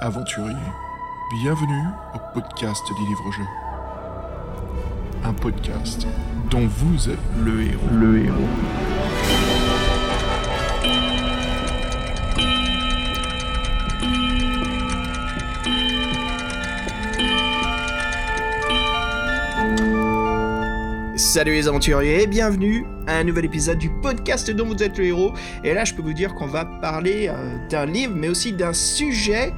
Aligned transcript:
aventuriers, 0.00 0.56
bienvenue 1.30 1.84
au 2.14 2.18
podcast 2.32 2.82
des 2.88 3.06
livres-jeux. 3.06 3.44
Un 5.24 5.34
podcast 5.34 6.06
dont 6.50 6.66
vous 6.66 7.10
êtes 7.10 7.18
le 7.44 8.24
héros. 8.24 8.34
Salut 21.16 21.52
les 21.52 21.68
aventuriers 21.68 22.26
bienvenue 22.26 22.86
à 23.06 23.18
un 23.18 23.24
nouvel 23.24 23.44
épisode 23.44 23.78
du 23.78 23.90
podcast 24.00 24.50
dont 24.50 24.64
vous 24.64 24.82
êtes 24.82 24.96
le 24.96 25.04
héros. 25.04 25.34
Et 25.62 25.74
là, 25.74 25.84
je 25.84 25.92
peux 25.94 26.02
vous 26.02 26.14
dire 26.14 26.34
qu'on 26.34 26.46
va 26.46 26.64
parler 26.64 27.28
euh, 27.28 27.68
d'un 27.68 27.84
livre, 27.84 28.14
mais 28.16 28.28
aussi 28.28 28.52
d'un 28.52 28.72
sujet 28.72 29.52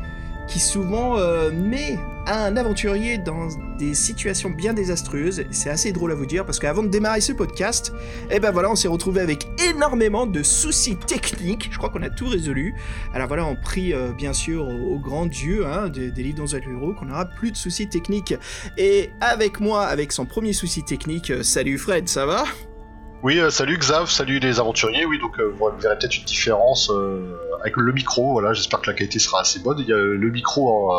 qui 0.53 0.61
souvent 0.61 1.19
euh, 1.19 1.51
met 1.51 1.99
un 2.27 2.57
aventurier 2.57 3.17
dans 3.17 3.49
des 3.79 3.95
situations 3.95 4.51
bien 4.51 4.75
désastreuses. 4.75 5.45
C'est 5.51 5.71
assez 5.71 5.93
drôle 5.93 6.13
à 6.13 6.15
vous 6.15 6.27
dire 6.27 6.45
parce 6.45 6.59
qu'avant 6.59 6.83
de 6.83 6.89
démarrer 6.89 7.23
ce 7.23 7.33
podcast, 7.33 7.93
eh 8.31 8.39
ben 8.39 8.53
on 8.69 8.77
s'est 8.77 8.89
retrouvé 8.89 9.23
avec 9.23 9.49
énormément 9.71 10.27
de 10.27 10.43
soucis 10.43 10.97
techniques. 10.97 11.71
Je 11.73 11.79
crois 11.79 11.89
qu'on 11.89 12.03
a 12.03 12.11
tout 12.11 12.29
résolu. 12.29 12.75
Alors 13.15 13.29
voilà, 13.29 13.47
on 13.47 13.57
prie 13.57 13.95
euh, 13.95 14.13
bien 14.13 14.35
sûr 14.35 14.69
au, 14.69 14.99
grand 14.99 15.27
Dieu 15.27 15.67
hein, 15.67 15.89
des, 15.89 16.11
des 16.11 16.23
livres 16.23 16.45
héros 16.55 16.93
qu'on 16.93 17.07
n'aura 17.07 17.25
plus 17.25 17.51
de 17.51 17.57
soucis 17.57 17.89
techniques. 17.89 18.35
Et 18.77 19.11
avec 19.21 19.59
moi, 19.59 19.87
avec 19.87 20.13
son 20.13 20.27
premier 20.27 20.53
souci 20.53 20.85
technique, 20.85 21.31
euh, 21.31 21.43
salut 21.43 21.79
Fred, 21.79 22.09
ça 22.09 22.27
va? 22.27 22.45
Oui, 23.23 23.39
euh, 23.39 23.51
salut 23.51 23.79
Xav, 23.79 24.11
salut 24.11 24.41
les 24.41 24.59
aventuriers. 24.59 25.07
Oui, 25.07 25.21
donc 25.21 25.39
euh, 25.39 25.55
vous 25.57 25.71
verrez 25.79 25.97
peut-être 25.97 26.17
une 26.17 26.25
différence 26.25 26.91
euh, 26.91 27.39
avec 27.61 27.77
le 27.77 27.93
micro. 27.93 28.33
Voilà, 28.33 28.53
j'espère 28.53 28.81
que 28.81 28.91
la 28.91 28.97
qualité 28.97 29.21
sera 29.21 29.43
assez 29.43 29.61
bonne. 29.61 29.79
Il 29.79 29.87
y 29.87 29.93
a 29.93 29.97
le 29.97 30.31
micro 30.31 30.93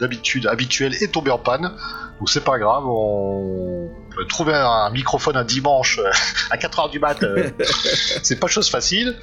d'habitude 0.00 0.46
habituel 0.46 0.94
est 0.94 1.12
tombé 1.12 1.30
en 1.30 1.38
panne, 1.38 1.70
donc 2.18 2.30
c'est 2.30 2.42
pas 2.42 2.58
grave. 2.58 2.84
On 2.86 3.90
peut 4.16 4.24
trouver 4.26 4.54
un 4.54 4.88
microphone 4.90 5.36
un 5.36 5.44
dimanche 5.44 6.00
à 6.50 6.56
4h 6.56 6.90
du 6.90 6.98
mat, 6.98 7.22
c'est 8.22 8.40
pas 8.40 8.46
chose 8.46 8.70
facile. 8.70 9.14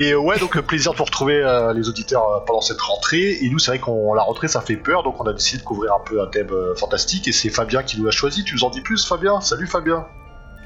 Et 0.00 0.12
ouais, 0.16 0.40
donc 0.40 0.60
plaisir 0.62 0.92
de 0.92 0.98
vous 0.98 1.04
retrouver 1.04 1.38
les 1.72 1.88
auditeurs 1.88 2.44
pendant 2.46 2.62
cette 2.62 2.80
rentrée. 2.80 3.38
Et 3.42 3.48
nous, 3.48 3.60
c'est 3.60 3.70
vrai 3.70 3.78
qu'on 3.78 4.12
la 4.12 4.22
rentrée, 4.22 4.48
ça 4.48 4.60
fait 4.60 4.76
peur, 4.76 5.04
donc 5.04 5.20
on 5.20 5.26
a 5.28 5.32
décidé 5.32 5.58
de 5.58 5.64
couvrir 5.64 5.94
un 5.94 6.04
peu 6.04 6.20
un 6.20 6.26
thème 6.26 6.50
fantastique. 6.76 7.28
Et 7.28 7.32
c'est 7.32 7.48
Fabien 7.48 7.84
qui 7.84 8.00
nous 8.00 8.08
a 8.08 8.10
choisi. 8.10 8.42
Tu 8.42 8.56
nous 8.56 8.64
en 8.64 8.70
dis 8.70 8.80
plus, 8.80 9.06
Fabien? 9.06 9.40
Salut 9.40 9.68
Fabien. 9.68 10.04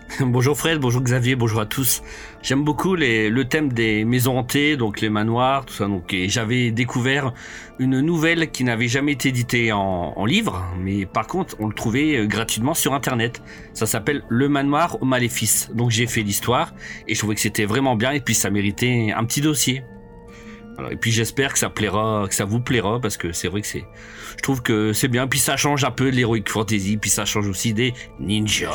bonjour 0.20 0.56
Fred, 0.56 0.78
bonjour 0.78 1.02
Xavier, 1.02 1.36
bonjour 1.36 1.60
à 1.60 1.66
tous. 1.66 2.02
J'aime 2.42 2.64
beaucoup 2.64 2.94
le 2.96 3.42
thème 3.42 3.72
des 3.72 4.04
maisons 4.04 4.38
hantées, 4.38 4.76
donc 4.76 5.00
les 5.00 5.10
manoirs, 5.10 5.66
tout 5.66 5.74
ça. 5.74 5.86
Donc, 5.86 6.14
j'avais 6.26 6.70
découvert 6.70 7.32
une 7.78 8.00
nouvelle 8.00 8.50
qui 8.50 8.64
n'avait 8.64 8.88
jamais 8.88 9.12
été 9.12 9.28
éditée 9.28 9.72
en, 9.72 10.24
livre, 10.24 10.64
mais 10.78 11.06
par 11.06 11.26
contre, 11.26 11.56
on 11.58 11.68
le 11.68 11.74
trouvait 11.74 12.16
euh, 12.16 12.26
gratuitement 12.26 12.74
sur 12.74 12.92
Internet. 12.92 13.42
Ça 13.72 13.86
s'appelle 13.86 14.24
Le 14.28 14.48
Manoir 14.48 15.00
au 15.00 15.04
Maléfice. 15.04 15.70
Donc 15.74 15.90
j'ai 15.90 16.06
fait 16.06 16.22
l'histoire 16.22 16.74
et 17.06 17.14
je 17.14 17.18
trouvais 17.18 17.34
que 17.34 17.40
c'était 17.40 17.64
vraiment 17.64 17.96
bien 17.96 18.12
et 18.12 18.20
puis 18.20 18.34
ça 18.34 18.50
méritait 18.50 19.12
un 19.16 19.24
petit 19.24 19.40
dossier. 19.40 19.82
Et 20.90 20.96
puis 20.96 21.10
j'espère 21.10 21.52
que 21.52 21.58
ça 21.58 21.70
plaira, 21.70 22.26
que 22.28 22.34
ça 22.34 22.44
vous 22.44 22.60
plaira 22.60 23.00
parce 23.00 23.16
que 23.16 23.32
c'est 23.32 23.48
vrai 23.48 23.62
que 23.62 23.66
c'est, 23.66 23.84
je 24.36 24.42
trouve 24.42 24.62
que 24.62 24.92
c'est 24.92 25.08
bien. 25.08 25.26
Puis 25.26 25.38
ça 25.38 25.56
change 25.56 25.84
un 25.84 25.90
peu 25.90 26.10
l'heroic 26.10 26.44
fantasy, 26.46 26.98
puis 26.98 27.10
ça 27.10 27.24
change 27.24 27.48
aussi 27.48 27.72
des 27.72 27.94
ninjas. 28.20 28.74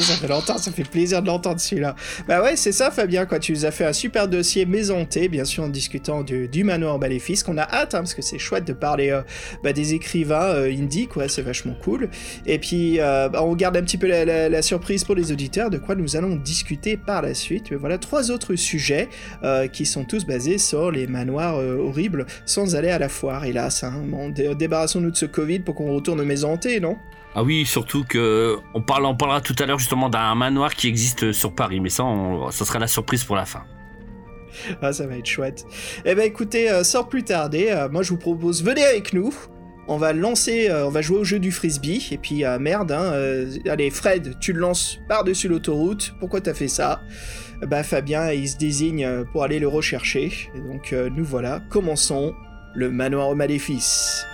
Ça 0.00 0.16
fait 0.16 0.28
longtemps, 0.28 0.58
ça 0.58 0.70
fait 0.70 0.84
plaisir 0.84 1.22
de 1.22 1.26
l'entendre 1.26 1.60
celui-là. 1.60 1.96
Bah 2.28 2.42
ouais, 2.42 2.56
c'est 2.56 2.72
ça 2.72 2.90
Fabien, 2.90 3.26
quoi. 3.26 3.38
Tu 3.38 3.52
nous 3.52 3.64
as 3.64 3.70
fait 3.70 3.84
un 3.84 3.92
super 3.92 4.28
dossier 4.28 4.64
maison 4.64 5.00
hantée, 5.00 5.28
bien 5.28 5.44
sûr 5.44 5.64
en 5.64 5.68
discutant 5.68 6.22
du, 6.22 6.64
manoir 6.64 6.98
maléfice, 6.98 7.42
qu'on 7.42 7.58
a 7.58 7.62
hâte, 7.62 7.94
hein, 7.94 7.98
parce 7.98 8.14
que 8.14 8.22
c'est 8.22 8.38
chouette 8.38 8.66
de 8.66 8.72
parler 8.72 9.10
euh, 9.10 9.22
bah, 9.62 9.72
des 9.72 9.94
écrivains 9.94 10.54
euh, 10.54 10.70
quoi. 11.10 11.28
C'est 11.28 11.42
vachement 11.42 11.74
cool. 11.82 12.08
Et 12.46 12.58
puis, 12.58 13.00
euh, 13.00 13.28
bah, 13.28 13.42
on 13.42 13.54
garde 13.54 13.76
un 13.76 13.82
petit 13.82 13.98
peu 13.98 14.06
la, 14.06 14.62
surprise 14.62 15.04
pour 15.04 15.14
les 15.14 15.32
auditeurs 15.32 15.70
de 15.70 15.78
quoi 15.78 15.94
nous 15.94 16.16
allons 16.16 16.36
discuter 16.36 16.96
par 16.96 17.22
la 17.22 17.34
suite. 17.34 17.70
Mais 17.70 17.76
voilà, 17.76 17.98
trois 17.98 18.30
autres 18.30 18.54
sujets 18.56 19.08
euh, 19.42 19.68
qui 19.68 19.86
sont 19.86 20.04
tous 20.04 20.26
basés 20.26 20.58
sur 20.58 20.90
les 20.90 21.06
manoirs 21.06 21.56
horribles, 21.56 22.26
sans 22.44 22.76
aller 22.76 22.90
à 22.90 22.98
la 22.98 23.08
foire, 23.08 23.44
hélas. 23.44 23.84
Hein. 23.84 24.02
Débarrassons-nous 24.58 25.10
de 25.10 25.16
ce 25.16 25.26
Covid 25.26 25.60
pour 25.60 25.74
qu'on 25.74 25.94
retourne 25.94 26.20
aux 26.20 26.24
maisons 26.24 26.52
hantées, 26.52 26.80
non? 26.80 26.96
Ah 27.34 27.42
oui, 27.44 27.64
surtout 27.64 28.04
que 28.04 28.56
on 28.74 28.82
parle, 28.82 29.06
on 29.06 29.14
parlera 29.16 29.40
tout 29.40 29.54
à 29.60 29.66
l'heure 29.66 29.78
justement 29.78 30.08
d'un 30.08 30.34
manoir 30.34 30.74
qui 30.74 30.88
existe 30.88 31.32
sur 31.32 31.54
Paris, 31.54 31.78
mais 31.80 31.88
ça, 31.90 32.04
on- 32.04 32.50
ça 32.50 32.64
sera 32.64 32.78
la 32.80 32.88
surprise 32.88 33.22
pour 33.24 33.36
la 33.36 33.44
fin. 33.44 33.62
Ah, 34.82 34.92
ça 34.92 35.06
va 35.06 35.16
être 35.16 35.26
chouette. 35.26 35.64
Eh 36.04 36.14
ben 36.16 36.24
écoutez, 36.24 36.68
euh, 36.70 36.82
sans 36.82 37.04
plus 37.04 37.22
tarder, 37.22 37.68
euh, 37.70 37.88
moi 37.88 38.02
je 38.02 38.10
vous 38.10 38.16
propose, 38.18 38.64
venez 38.64 38.82
avec 38.84 39.12
nous. 39.12 39.32
On 39.86 39.96
va 39.96 40.12
lancer, 40.12 40.68
euh, 40.68 40.86
on 40.86 40.90
va 40.90 41.02
jouer 41.02 41.18
au 41.18 41.24
jeu 41.24 41.38
du 41.38 41.50
frisbee. 41.52 42.08
Et 42.12 42.18
puis, 42.18 42.44
euh, 42.44 42.58
merde, 42.60 42.92
hein, 42.92 43.12
euh, 43.12 43.50
allez, 43.68 43.90
Fred, 43.90 44.36
tu 44.40 44.52
le 44.52 44.60
lances 44.60 44.98
par-dessus 45.08 45.48
l'autoroute. 45.48 46.14
Pourquoi 46.20 46.40
t'as 46.40 46.54
fait 46.54 46.68
ça? 46.68 47.00
Bah, 47.62 47.82
Fabien, 47.82 48.30
il 48.32 48.48
se 48.48 48.56
désigne 48.56 49.04
euh, 49.04 49.24
pour 49.32 49.42
aller 49.42 49.58
le 49.58 49.66
rechercher. 49.66 50.32
Et 50.54 50.60
donc, 50.60 50.92
euh, 50.92 51.10
nous 51.10 51.24
voilà, 51.24 51.60
commençons 51.70 52.34
le 52.74 52.90
manoir 52.90 53.28
au 53.30 53.34
maléfice. 53.34 54.24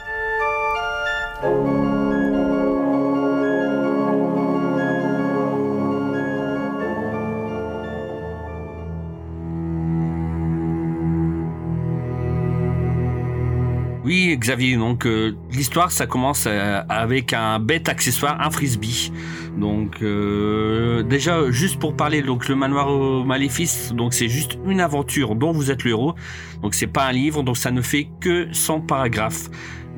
Xavier, 14.35 14.77
donc 14.77 15.07
euh, 15.07 15.33
l'histoire, 15.53 15.91
ça 15.93 16.07
commence 16.07 16.45
euh, 16.47 16.83
avec 16.89 17.33
un 17.33 17.59
bête 17.59 17.89
accessoire, 17.89 18.41
un 18.41 18.51
frisbee. 18.51 19.13
Donc 19.57 20.03
euh, 20.03 21.03
déjà, 21.03 21.51
juste 21.51 21.79
pour 21.79 21.95
parler, 21.97 22.23
donc 22.23 22.49
le 22.49 22.57
manoir 22.57 22.89
au 22.89 23.25
maléfice, 23.25 23.93
donc 23.95 24.13
c'est 24.15 24.29
juste 24.29 24.59
une 24.67 24.81
aventure 24.81 25.35
dont 25.35 25.53
vous 25.53 25.71
êtes 25.71 25.85
le 25.85 25.91
héros. 25.91 26.15
Donc 26.63 26.75
c'est 26.75 26.87
pas 26.87 27.07
un 27.07 27.13
livre, 27.13 27.43
donc 27.43 27.57
ça 27.57 27.71
ne 27.71 27.81
fait 27.81 28.09
que 28.21 28.49
100 28.53 28.81
paragraphes. 28.81 29.49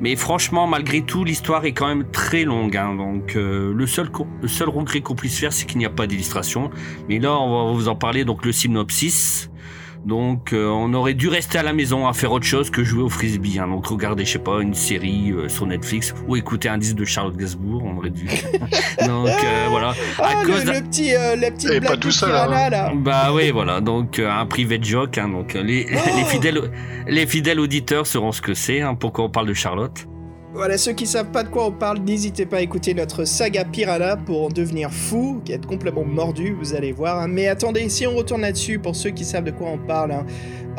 Mais 0.01 0.15
franchement, 0.15 0.65
malgré 0.65 1.01
tout, 1.01 1.25
l'histoire 1.25 1.65
est 1.65 1.73
quand 1.73 1.87
même 1.87 2.05
très 2.11 2.45
longue. 2.45 2.77
hein. 2.77 2.95
donc 2.95 3.33
le 3.35 3.85
seul 3.85 4.09
co- 4.09 4.27
le 4.41 4.47
seul 4.47 4.69
regret 4.69 5.01
qu'on 5.01 5.15
puisse 5.15 5.37
faire, 5.37 5.51
c'est 5.51 5.65
qu'il 5.65 5.77
n'y 5.79 5.85
a 5.85 5.89
pas 5.89 6.07
d'illustration. 6.07 6.69
Mais 7.09 7.19
là, 7.19 7.37
on 7.37 7.65
va 7.67 7.73
vous 7.73 7.89
en 7.89 7.95
parler. 7.95 8.23
Donc 8.23 8.45
le 8.45 8.53
synopsis. 8.53 9.49
Donc 10.05 10.53
euh, 10.53 10.67
on 10.67 10.93
aurait 10.93 11.13
dû 11.13 11.27
rester 11.27 11.57
à 11.57 11.63
la 11.63 11.73
maison 11.73 12.07
à 12.07 12.13
faire 12.13 12.31
autre 12.31 12.45
chose 12.45 12.69
que 12.69 12.83
jouer 12.83 13.03
au 13.03 13.09
frisbee. 13.09 13.59
hein. 13.59 13.67
Donc 13.67 13.85
regarder, 13.87 14.23
je 14.25 14.31
sais 14.31 14.39
pas, 14.39 14.61
une 14.61 14.73
série 14.73 15.31
euh, 15.31 15.49
sur 15.49 15.65
Netflix 15.67 16.13
ou 16.27 16.35
écouter 16.35 16.69
un 16.69 16.77
disque 16.77 16.95
de 16.95 17.05
Charlotte 17.05 17.35
Gainsbourg, 17.35 17.83
on 17.85 17.97
aurait 17.97 18.09
dû. 18.09 18.25
Donc 19.05 19.27
euh, 19.27 19.67
voilà. 19.69 19.93
Ah, 20.17 20.27
À 20.37 20.41
le, 20.43 20.47
cause 20.47 20.65
le 20.65 20.81
petit, 20.81 21.13
euh, 21.13 21.35
la 21.35 21.51
petite 21.51 21.71
Et 21.71 21.79
blague 21.79 21.91
pas 21.91 21.97
tout 21.97 22.09
Piranha, 22.09 22.65
hein. 22.65 22.69
là. 22.69 22.91
Bah 22.95 23.31
oui, 23.33 23.51
voilà. 23.51 23.81
Donc 23.81 24.19
euh, 24.19 24.31
un 24.31 24.45
privé 24.45 24.79
joke. 24.81 25.17
Hein, 25.17 25.29
donc 25.29 25.55
euh, 25.55 25.63
les, 25.63 25.85
Oh 25.93 26.17
les 26.17 26.23
fidèles 26.23 26.71
les 27.07 27.27
fidèles 27.27 27.59
auditeurs 27.59 28.07
sauront 28.07 28.31
ce 28.31 28.41
que 28.41 28.53
c'est. 28.53 28.81
Hein, 28.81 28.95
pourquoi 28.95 29.25
on 29.25 29.29
parle 29.29 29.47
de 29.47 29.53
Charlotte. 29.53 30.07
Voilà, 30.53 30.77
ceux 30.79 30.93
qui 30.93 31.05
savent 31.05 31.29
pas 31.31 31.43
de 31.43 31.49
quoi 31.49 31.67
on 31.67 31.71
parle, 31.71 31.99
n'hésitez 31.99 32.45
pas 32.45 32.57
à 32.57 32.61
écouter 32.61 32.93
notre 32.95 33.23
saga 33.23 33.63
Piranha 33.65 34.17
pour 34.17 34.45
en 34.45 34.49
devenir 34.49 34.91
fou, 34.91 35.41
qui 35.45 35.51
est 35.51 35.63
complètement 35.65 36.03
mordu, 36.03 36.55
vous 36.59 36.73
allez 36.73 36.91
voir. 36.91 37.19
hein. 37.19 37.27
Mais 37.27 37.47
attendez, 37.47 37.87
si 37.89 38.07
on 38.07 38.15
retourne 38.15 38.41
là-dessus, 38.41 38.79
pour 38.79 38.95
ceux 38.95 39.11
qui 39.11 39.25
savent 39.25 39.43
de 39.43 39.51
quoi 39.51 39.67
on 39.69 39.77
parle, 39.77 40.11
hein, 40.11 40.25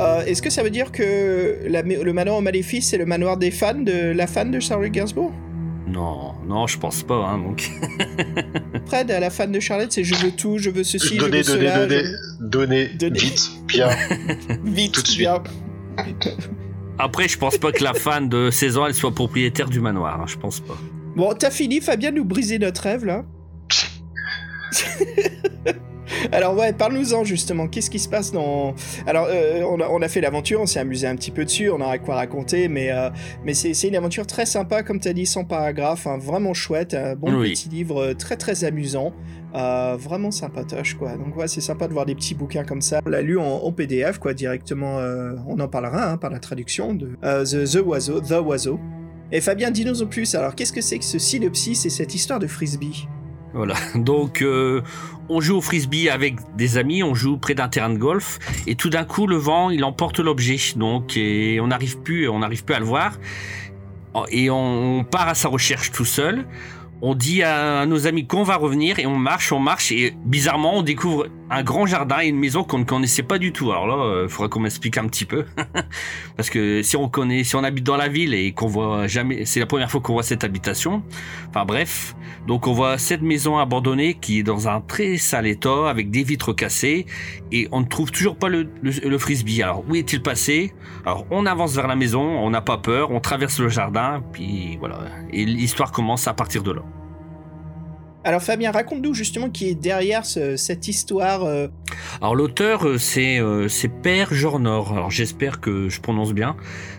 euh, 0.00 0.24
est-ce 0.24 0.42
que 0.42 0.50
ça 0.50 0.62
veut 0.64 0.70
dire 0.70 0.90
que 0.90 1.60
la- 1.68 1.82
le 1.82 2.12
manoir 2.12 2.36
au 2.38 2.40
maléfice, 2.40 2.88
c'est 2.90 2.98
le 2.98 3.06
manoir 3.06 3.36
des 3.36 3.50
fans, 3.52 3.74
de 3.74 4.10
la 4.12 4.26
fan 4.26 4.50
de 4.50 4.58
Charlotte 4.58 4.90
Gainsbourg? 4.90 5.32
Non, 5.86 6.34
non, 6.46 6.66
je 6.66 6.76
pense 6.78 7.02
pas. 7.04 7.14
Hein, 7.14 7.38
donc. 7.38 7.70
Fred, 8.86 9.08
la 9.08 9.30
fan 9.30 9.50
de 9.52 9.60
Charlotte, 9.60 9.90
c'est 9.92 10.04
je 10.04 10.14
veux 10.16 10.32
tout, 10.32 10.58
je 10.58 10.70
veux 10.70 10.84
ceci, 10.84 11.16
donnez, 11.16 11.42
je 11.44 11.52
veux 11.52 11.58
donnez, 11.58 11.68
cela, 11.70 11.86
donnez, 11.86 12.04
je- 12.04 12.44
donnez, 12.44 12.88
Donnez. 12.98 13.18
vite, 13.20 13.50
bien. 13.66 13.88
vite, 14.64 14.92
tout 14.94 15.02
de 15.02 15.06
suite. 15.06 15.20
bien. 15.20 15.42
Après, 17.02 17.28
je 17.28 17.38
pense 17.38 17.56
pas 17.58 17.72
que 17.72 17.82
la 17.82 17.94
fan 17.94 18.28
de 18.28 18.50
16 18.50 18.76
ans 18.78 18.86
elle 18.86 18.94
soit 18.94 19.12
propriétaire 19.14 19.68
du 19.68 19.80
manoir. 19.80 20.20
hein, 20.20 20.24
je 20.26 20.36
pense 20.36 20.60
pas. 20.60 20.76
Bon, 21.16 21.32
t'as 21.38 21.50
fini, 21.50 21.80
Fabien, 21.80 22.10
de 22.12 22.16
nous 22.16 22.24
briser 22.24 22.58
notre 22.58 22.82
rêve, 22.82 23.04
là 23.04 23.24
Alors 26.32 26.56
ouais, 26.56 26.72
parle-nous-en 26.72 27.24
justement. 27.24 27.66
Qu'est-ce 27.68 27.88
qui 27.88 27.98
se 28.00 28.08
passe 28.08 28.32
dans... 28.32 28.74
Alors, 29.06 29.26
euh, 29.30 29.62
on, 29.62 29.80
a, 29.80 29.88
on 29.88 30.02
a 30.02 30.08
fait 30.08 30.20
l'aventure, 30.20 30.60
on 30.60 30.66
s'est 30.66 30.80
amusé 30.80 31.06
un 31.06 31.14
petit 31.16 31.30
peu 31.30 31.44
dessus, 31.44 31.70
on 31.70 31.80
aura 31.80 31.98
quoi 31.98 32.16
raconter, 32.16 32.68
mais, 32.68 32.90
euh, 32.90 33.10
mais 33.44 33.54
c'est 33.54 33.74
c'est 33.74 33.88
une 33.88 33.96
aventure 33.96 34.26
très 34.26 34.44
sympa, 34.44 34.82
comme 34.82 34.98
t'as 35.00 35.12
dit, 35.12 35.24
sans 35.24 35.44
paragraphe, 35.44 36.06
hein, 36.06 36.18
vraiment 36.18 36.52
chouette, 36.52 36.94
un 36.94 37.14
bon 37.14 37.32
Oui. 37.38 37.52
petit 37.52 37.68
livre 37.68 38.02
euh, 38.02 38.14
très 38.14 38.36
très 38.36 38.64
amusant, 38.64 39.12
euh, 39.54 39.96
vraiment 39.98 40.30
sympatoche 40.30 40.94
quoi. 40.94 41.16
Donc 41.16 41.36
ouais, 41.36 41.48
c'est 41.48 41.60
sympa 41.60 41.88
de 41.88 41.92
voir 41.92 42.06
des 42.06 42.14
petits 42.14 42.34
bouquins 42.34 42.64
comme 42.64 42.80
ça. 42.80 43.00
On 43.04 43.08
l'a 43.08 43.22
lu 43.22 43.38
en, 43.38 43.72
PDF 43.72 44.18
quoi, 44.18 44.34
directement, 44.34 44.98
euh, 44.98 45.34
on 45.46 45.58
en 45.60 45.68
parlera 45.68 46.12
hein, 46.12 46.16
par 46.16 46.30
la 46.30 46.38
traduction 46.38 46.94
de 46.94 47.10
euh, 47.24 47.44
The, 47.44 47.84
Oiseau, 47.84 48.20
The 48.20 48.42
Oiseau. 48.44 48.78
Et 49.32 49.40
Fabien, 49.40 49.70
dis-nous 49.70 50.02
en 50.02 50.06
plus, 50.06 50.34
alors 50.34 50.54
qu'est-ce 50.54 50.72
que 50.72 50.80
c'est 50.80 50.98
que 50.98 51.04
ce 51.04 51.18
synopsis 51.18 51.86
et 51.86 51.90
cette 51.90 52.14
histoire 52.14 52.38
de 52.38 52.46
frisbee? 52.46 53.08
Voilà. 53.54 53.74
Donc, 53.94 54.42
euh, 54.42 54.82
on 55.28 55.40
joue 55.40 55.56
au 55.56 55.60
frisbee 55.60 56.08
avec 56.08 56.36
des 56.56 56.78
amis, 56.78 57.02
on 57.02 57.14
joue 57.14 57.36
près 57.36 57.54
d'un 57.54 57.68
terrain 57.68 57.90
de 57.90 57.98
golf, 57.98 58.38
et 58.66 58.74
tout 58.74 58.90
d'un 58.90 59.04
coup, 59.04 59.26
le 59.26 59.36
vent, 59.36 59.70
il 59.70 59.84
emporte 59.84 60.18
l'objet. 60.18 60.56
Donc, 60.76 61.16
on 61.16 61.66
n'arrive 61.68 62.00
plus, 62.00 62.28
on 62.28 62.40
n'arrive 62.40 62.64
plus 62.64 62.74
à 62.74 62.80
le 62.80 62.84
voir. 62.84 63.18
Et 64.30 64.50
on 64.50 65.04
part 65.04 65.28
à 65.28 65.34
sa 65.34 65.48
recherche 65.48 65.92
tout 65.92 66.04
seul 66.04 66.44
on 67.02 67.14
dit 67.14 67.42
à 67.42 67.86
nos 67.86 68.06
amis 68.06 68.26
qu'on 68.26 68.42
va 68.42 68.56
revenir 68.56 68.98
et 68.98 69.06
on 69.06 69.16
marche, 69.16 69.52
on 69.52 69.58
marche 69.58 69.92
et 69.92 70.14
bizarrement 70.24 70.78
on 70.78 70.82
découvre 70.82 71.26
un 71.50 71.62
grand 71.64 71.84
jardin 71.84 72.20
et 72.20 72.28
une 72.28 72.38
maison 72.38 72.62
qu'on 72.62 72.78
ne 72.78 72.84
connaissait 72.84 73.24
pas 73.24 73.38
du 73.38 73.52
tout. 73.52 73.72
Alors 73.72 73.86
là, 73.86 73.96
il 73.96 74.24
euh, 74.24 74.28
faudra 74.28 74.48
qu'on 74.48 74.60
m'explique 74.60 74.96
un 74.98 75.06
petit 75.08 75.24
peu 75.24 75.44
parce 76.36 76.48
que 76.48 76.82
si 76.82 76.96
on 76.96 77.08
connaît, 77.08 77.42
si 77.42 77.56
on 77.56 77.64
habite 77.64 77.84
dans 77.84 77.96
la 77.96 78.08
ville 78.08 78.34
et 78.34 78.52
qu'on 78.52 78.68
voit 78.68 79.06
jamais, 79.08 79.44
c'est 79.44 79.58
la 79.58 79.66
première 79.66 79.90
fois 79.90 80.00
qu'on 80.00 80.12
voit 80.12 80.22
cette 80.22 80.44
habitation. 80.44 81.02
Enfin 81.48 81.64
bref, 81.64 82.14
donc 82.46 82.66
on 82.68 82.72
voit 82.72 82.98
cette 82.98 83.22
maison 83.22 83.58
abandonnée 83.58 84.14
qui 84.14 84.38
est 84.38 84.42
dans 84.44 84.68
un 84.68 84.80
très 84.80 85.16
sale 85.16 85.48
état 85.48 85.90
avec 85.90 86.10
des 86.10 86.22
vitres 86.22 86.52
cassées 86.52 87.06
et 87.50 87.68
on 87.72 87.80
ne 87.80 87.86
trouve 87.86 88.12
toujours 88.12 88.36
pas 88.36 88.48
le, 88.48 88.70
le 88.82 89.18
frisbee. 89.18 89.62
Alors 89.62 89.84
où 89.88 89.96
est-il 89.96 90.22
passé? 90.22 90.72
Alors 91.04 91.26
on 91.30 91.46
avance 91.46 91.74
vers 91.74 91.88
la 91.88 91.96
maison, 91.96 92.22
on 92.22 92.50
n'a 92.50 92.60
pas 92.60 92.78
peur, 92.78 93.10
on 93.10 93.20
traverse 93.20 93.58
le 93.58 93.68
jardin, 93.68 94.22
puis 94.32 94.76
voilà 94.78 95.00
et 95.32 95.44
l'histoire 95.44 95.90
commence 95.92 96.28
à 96.28 96.34
partir 96.34 96.62
de 96.62 96.72
là. 96.72 96.82
Alors 98.22 98.42
Fabien, 98.42 98.70
raconte-nous 98.70 99.14
justement 99.14 99.48
qui 99.48 99.68
est 99.68 99.74
derrière 99.74 100.26
cette 100.26 100.88
histoire. 100.88 101.44
Euh. 101.44 101.68
Alors 102.20 102.36
l'auteur, 102.36 102.86
euh, 102.86 102.98
c'est 102.98 103.38
euh, 103.38 103.66
Père 104.02 104.34
Jornor. 104.34 104.92
Alors 104.92 105.10
j'espère 105.10 105.58
que 105.60 105.88
je 105.88 106.02
prononce 106.02 106.34
bien. 106.34 106.54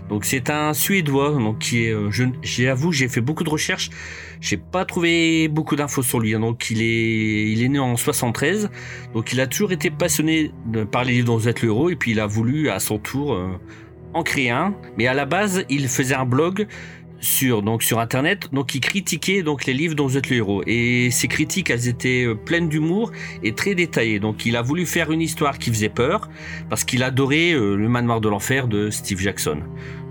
Donc 0.10 0.26
c'est 0.26 0.50
un 0.50 0.74
Suédois, 0.74 1.34
donc 1.34 1.60
qui 1.60 1.86
est. 1.86 1.96
J'avoue, 2.42 2.92
j'ai 2.92 3.08
fait 3.08 3.22
beaucoup 3.22 3.44
de 3.44 3.52
recherches. 3.52 3.92
J'ai 4.40 4.58
pas 4.58 4.84
trouvé 4.84 5.48
beaucoup 5.48 5.76
d'infos 5.76 6.02
sur 6.02 6.20
lui. 6.20 6.34
Hein. 6.34 6.40
Donc 6.40 6.72
il 6.72 6.82
est 6.82 7.52
il 7.52 7.62
est 7.62 7.70
né 7.70 7.78
en 7.78 7.98
73. 7.98 8.72
Donc 9.14 9.32
il 9.32 9.40
a 9.42 9.46
toujours 9.46 9.72
été 9.72 9.92
passionné 9.92 10.52
de, 10.66 10.84
par 10.84 11.04
les 11.04 11.14
livres 11.14 11.28
dont 11.28 11.38
vous 11.38 11.48
êtes 11.48 11.62
le 11.62 11.70
héros 11.70 11.92
et 11.92 11.96
puis 11.96 12.12
il 12.12 12.20
a 12.20 12.26
voulu 12.26 12.70
à 12.70 12.80
son 12.80 12.98
tour 12.98 13.38
en 14.14 14.24
créer 14.24 14.50
un. 14.50 14.74
Mais 14.98 15.06
à 15.06 15.14
la 15.14 15.26
base, 15.26 15.66
il 15.70 15.88
faisait 15.88 16.16
un 16.16 16.26
blog 16.26 16.68
sur 17.22 17.62
donc 17.62 17.84
sur 17.84 18.00
internet 18.00 18.50
donc 18.52 18.76
il 18.76 18.82
critiquait 18.82 19.44
donc 19.44 19.66
les 19.66 19.74
livres 19.74 19.96
dont 19.96 20.08
vous 20.08 20.18
êtes 20.18 20.30
le 20.30 20.38
héros 20.38 20.64
et 20.66 21.10
ses 21.12 21.28
critiques 21.28 21.70
elles 21.70 21.88
étaient 21.88 22.26
euh, 22.26 22.36
pleines 22.36 22.68
d'humour 22.68 23.12
et 23.44 23.54
très 23.54 23.76
détaillées 23.76 24.20
donc 24.20 24.46
il 24.46 24.58
a 24.58 24.62
voulu 24.62 24.86
faire 24.86 25.12
une 25.12 25.22
histoire 25.22 25.60
qui 25.60 25.70
faisait 25.70 25.90
peur 25.90 26.30
parce 26.70 26.84
qu'il 26.84 27.04
adorait 27.04 27.54
euh, 27.54 27.76
le 27.76 27.88
manoir 27.88 28.22
de 28.22 28.28
l'enfer 28.28 28.68
de 28.68 28.90
Steve 28.90 29.20
Jackson 29.20 29.60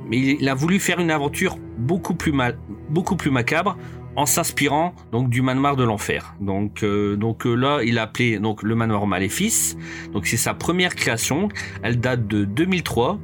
mais 0.06 0.18
il 0.18 0.48
a 0.48 0.54
voulu 0.54 0.78
faire 0.78 1.00
une 1.00 1.10
aventure 1.10 1.58
beaucoup 1.78 2.14
plus 2.14 2.32
mal 2.32 2.56
beaucoup 2.88 3.16
plus 3.16 3.30
macabre 3.30 3.76
en 4.16 4.26
s'inspirant 4.26 4.94
donc 5.12 5.30
du 5.30 5.40
manoir 5.40 5.76
de 5.76 5.84
l'enfer. 5.84 6.34
Donc 6.40 6.82
euh, 6.82 7.16
donc 7.16 7.44
là 7.44 7.80
il 7.84 7.98
a 7.98 8.02
appelé 8.02 8.38
donc 8.38 8.62
le 8.62 8.74
manoir 8.74 9.06
maléfice. 9.06 9.76
Donc 10.12 10.26
c'est 10.26 10.36
sa 10.36 10.52
première 10.52 10.94
création. 10.94 11.48
Elle 11.82 12.00
date 12.00 12.26
de 12.26 12.44
2003 12.44 13.18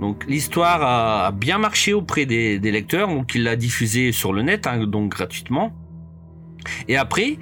donc 0.00 0.24
l'histoire 0.26 0.82
a 0.82 1.30
bien 1.32 1.58
marché 1.58 1.92
auprès 1.92 2.26
des, 2.26 2.58
lecteurs, 2.58 3.08
donc 3.08 3.34
il 3.34 3.44
l'a 3.44 3.56
diffusé 3.56 4.12
sur 4.12 4.32
le 4.32 4.42
net, 4.42 4.66
hein, 4.66 4.84
donc 4.86 5.10
gratuitement. 5.10 5.72
Et 6.88 6.96
après, 6.96 7.38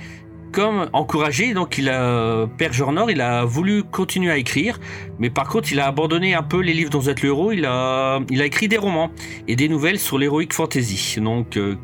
comme 0.52 0.88
encouragé, 0.92 1.54
donc 1.54 1.78
il 1.78 1.88
a 1.88 2.46
Père 2.58 2.72
Jornor, 2.72 3.10
il 3.10 3.20
a 3.20 3.44
voulu 3.44 3.84
continuer 3.84 4.30
à 4.30 4.36
écrire, 4.36 4.78
mais 5.18 5.30
par 5.30 5.48
contre 5.48 5.72
il 5.72 5.80
a 5.80 5.86
abandonné 5.86 6.34
un 6.34 6.42
peu 6.42 6.60
les 6.60 6.74
livres 6.74 6.90
dont 6.90 6.98
vous 6.98 7.10
êtes 7.10 7.22
le 7.22 7.28
héros. 7.28 7.52
Il 7.52 7.64
a, 7.66 8.20
il 8.30 8.42
a 8.42 8.46
écrit 8.46 8.68
des 8.68 8.78
romans 8.78 9.10
et 9.46 9.56
des 9.56 9.68
nouvelles 9.68 9.98
sur 9.98 10.18
l'heroic 10.18 10.52
fantasy. 10.52 11.20
Donc 11.20 11.56
euh, 11.56 11.76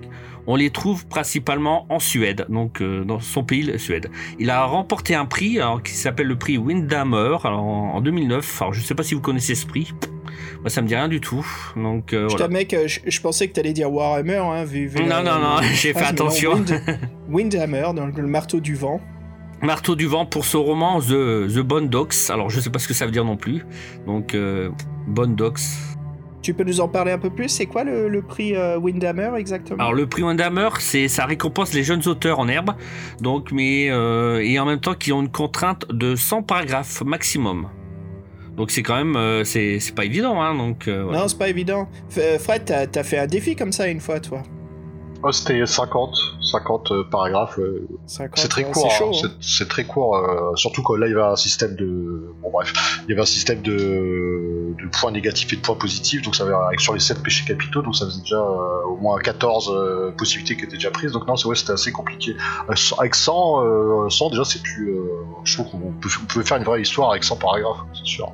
on 0.47 0.57
les 0.57 0.71
trouve 0.71 1.07
principalement 1.07 1.87
en 1.89 1.99
Suède, 1.99 2.47
donc 2.49 2.81
euh, 2.81 3.05
dans 3.05 3.21
son 3.21 3.45
pays, 3.45 3.63
la 3.63 3.79
Suède. 3.79 4.11
Il 4.39 4.51
a 4.51 4.65
remporté 4.65 5.15
un 5.15 5.27
prix 5.27 5.59
alors, 5.59 5.83
qui 5.83 5.93
s'appelle 5.93 6.27
le 6.27 6.37
prix 6.37 6.59
Windhammer 6.59 7.39
en, 7.45 8.01
2009. 8.01 8.63
Alors 8.63 8.73
je 8.73 8.81
ne 8.81 8.85
sais 8.85 8.95
pas 8.95 9.03
si 9.03 9.15
vous 9.15 9.21
connaissez 9.21 9.55
ce 9.55 9.67
prix. 9.67 9.93
Moi, 10.61 10.71
ça 10.71 10.83
me 10.83 10.89
dit 10.89 10.95
rien 10.95 11.09
du 11.09 11.21
tout. 11.21 11.47
Donc, 11.77 12.13
euh, 12.13 12.29
mec, 12.49 12.75
euh, 12.75 12.87
je, 12.87 13.21
pensais 13.21 13.49
que 13.49 13.55
tu 13.55 13.61
allais 13.61 13.73
dire 13.73 13.93
Warhammer, 13.93 14.37
hein, 14.37 14.65
vu, 14.65 14.91
Non, 15.01 15.23
non, 15.23 15.39
non, 15.39 15.63
j'ai 15.75 15.93
fait 15.93 16.05
attention. 16.05 16.65
Windhammer, 17.29 17.89
donc 17.95 18.17
le 18.17 18.27
marteau 18.27 18.61
du 18.61 18.75
vent. 18.75 19.01
Marteau 19.63 19.97
du 19.97 20.07
vent 20.07 20.27
pour 20.27 20.45
ce 20.45 20.57
roman 20.57 21.01
The, 21.01 21.49
The 21.49 21.61
Bone 21.61 21.89
Dogs. 21.89 22.15
Alors 22.29 22.51
je 22.51 22.61
sais 22.61 22.71
pas 22.71 22.79
ce 22.79 22.87
que 22.87 22.95
ça 22.95 23.07
veut 23.07 23.13
dire 23.13 23.25
non 23.25 23.37
plus. 23.37 23.65
Donc 24.07 24.35
euh, 24.35 24.71
Bone 25.07 25.35
Dogs. 25.35 25.61
Tu 26.43 26.55
peux 26.55 26.63
nous 26.63 26.81
en 26.81 26.89
parler 26.89 27.11
un 27.11 27.19
peu 27.19 27.31
plus? 27.31 27.49
C'est 27.49 27.67
quoi 27.67 27.83
le, 27.83 28.23
prix 28.23 28.55
euh, 28.55 28.79
Windhammer 28.79 29.33
exactement? 29.37 29.81
Alors 29.81 29.95
le 29.95 30.07
prix 30.07 30.23
Windhammer, 30.23 30.69
c'est 30.79 31.09
ça 31.09 31.25
récompense 31.25 31.73
les 31.73 31.83
jeunes 31.83 32.07
auteurs 32.07 32.39
en 32.39 32.47
herbe, 32.47 32.73
donc 33.21 33.51
mais 33.51 33.89
euh, 33.91 34.45
et 34.45 34.59
en 34.61 34.67
même 34.67 34.79
temps 34.79 34.95
qui 34.95 35.13
ont 35.13 35.23
une 35.23 35.31
contrainte 35.31 35.87
de 35.91 36.15
100 36.15 36.43
paragraphes 36.43 37.03
maximum. 37.03 37.69
Donc 38.57 38.71
c'est 38.71 38.83
quand 38.83 38.97
même 38.97 39.17
euh, 39.17 39.45
c'est 39.45 39.95
pas 39.95 40.05
évident 40.05 40.41
hein, 40.41 40.55
donc. 40.55 40.87
Non 40.87 41.29
c'est 41.29 41.39
pas 41.39 41.49
évident. 41.49 41.89
Fred, 42.11 42.65
t'as 42.65 42.87
as 43.01 43.05
fait 43.05 43.19
un 43.19 43.27
défi 43.27 43.57
comme 43.57 43.73
ça 43.73 43.89
une 43.89 44.01
fois 44.01 44.21
toi 44.21 44.43
Oh, 45.23 45.33
c'était 45.33 45.67
50, 45.67 46.15
50 46.41 46.91
euh, 46.93 47.05
paragraphes. 47.11 47.59
Euh, 47.59 47.89
c'est 48.07 48.49
très 48.49 48.65
court. 48.65 48.87
Hein. 48.87 49.11
Hein. 49.13 49.29
C'est 49.41 49.69
très 49.69 49.85
court, 49.85 50.17
euh, 50.17 50.55
surtout 50.55 50.83
que 50.83 50.93
là 50.93 51.07
il 51.07 51.11
y 51.11 51.15
avait 51.15 51.25
un 51.25 51.37
système 51.37 51.75
de. 51.75 52.33
Bon 52.43 52.51
bref, 52.51 52.73
il 53.05 53.11
y 53.11 53.13
avait 53.13 53.23
un 53.23 53.27
système 53.27 53.63
de, 53.63 54.75
de 54.79 54.89
points 54.93 55.11
négatifs 55.11 55.53
et 55.53 55.57
de 55.57 55.63
points 55.63 55.75
positifs, 55.75 56.23
donc 56.23 56.37
ça 56.37 56.45
avait 56.45 56.55
sur 56.79 56.95
les 56.95 57.01
7 57.01 57.23
péchés 57.23 57.45
capitaux, 57.47 57.83
donc 57.83 57.97
ça 57.97 58.07
faisait 58.07 58.21
déjà 58.21 58.41
au 58.41 58.97
moins 58.99 59.19
14 59.19 60.15
possibilités 60.17 60.57
qui 60.57 60.65
étaient 60.65 60.77
déjà 60.77 60.91
prises. 60.91 61.13
Donc 61.13 61.27
non, 61.27 61.37
c'est 61.37 61.49
ouais, 61.49 61.57
c'était 61.57 61.73
assez 61.73 61.93
compliqué. 61.93 62.37
Avec 62.99 63.15
100, 63.15 64.11
100 64.11 64.31
déjà 64.31 64.45
c'est 64.45 64.63
plus. 64.63 64.97
Je 65.47 65.55
trouve 65.55 65.71
qu'on 65.71 65.93
peut, 65.93 66.09
on 66.23 66.27
pouvait 66.27 66.45
faire 66.45 66.59
une 66.59 66.65
vraie 66.65 66.83
histoire 66.83 67.11
avec 67.11 67.25
100 67.25 67.37
paragraphes, 67.37 67.79
c'est 67.95 68.07
sûr. 68.07 68.33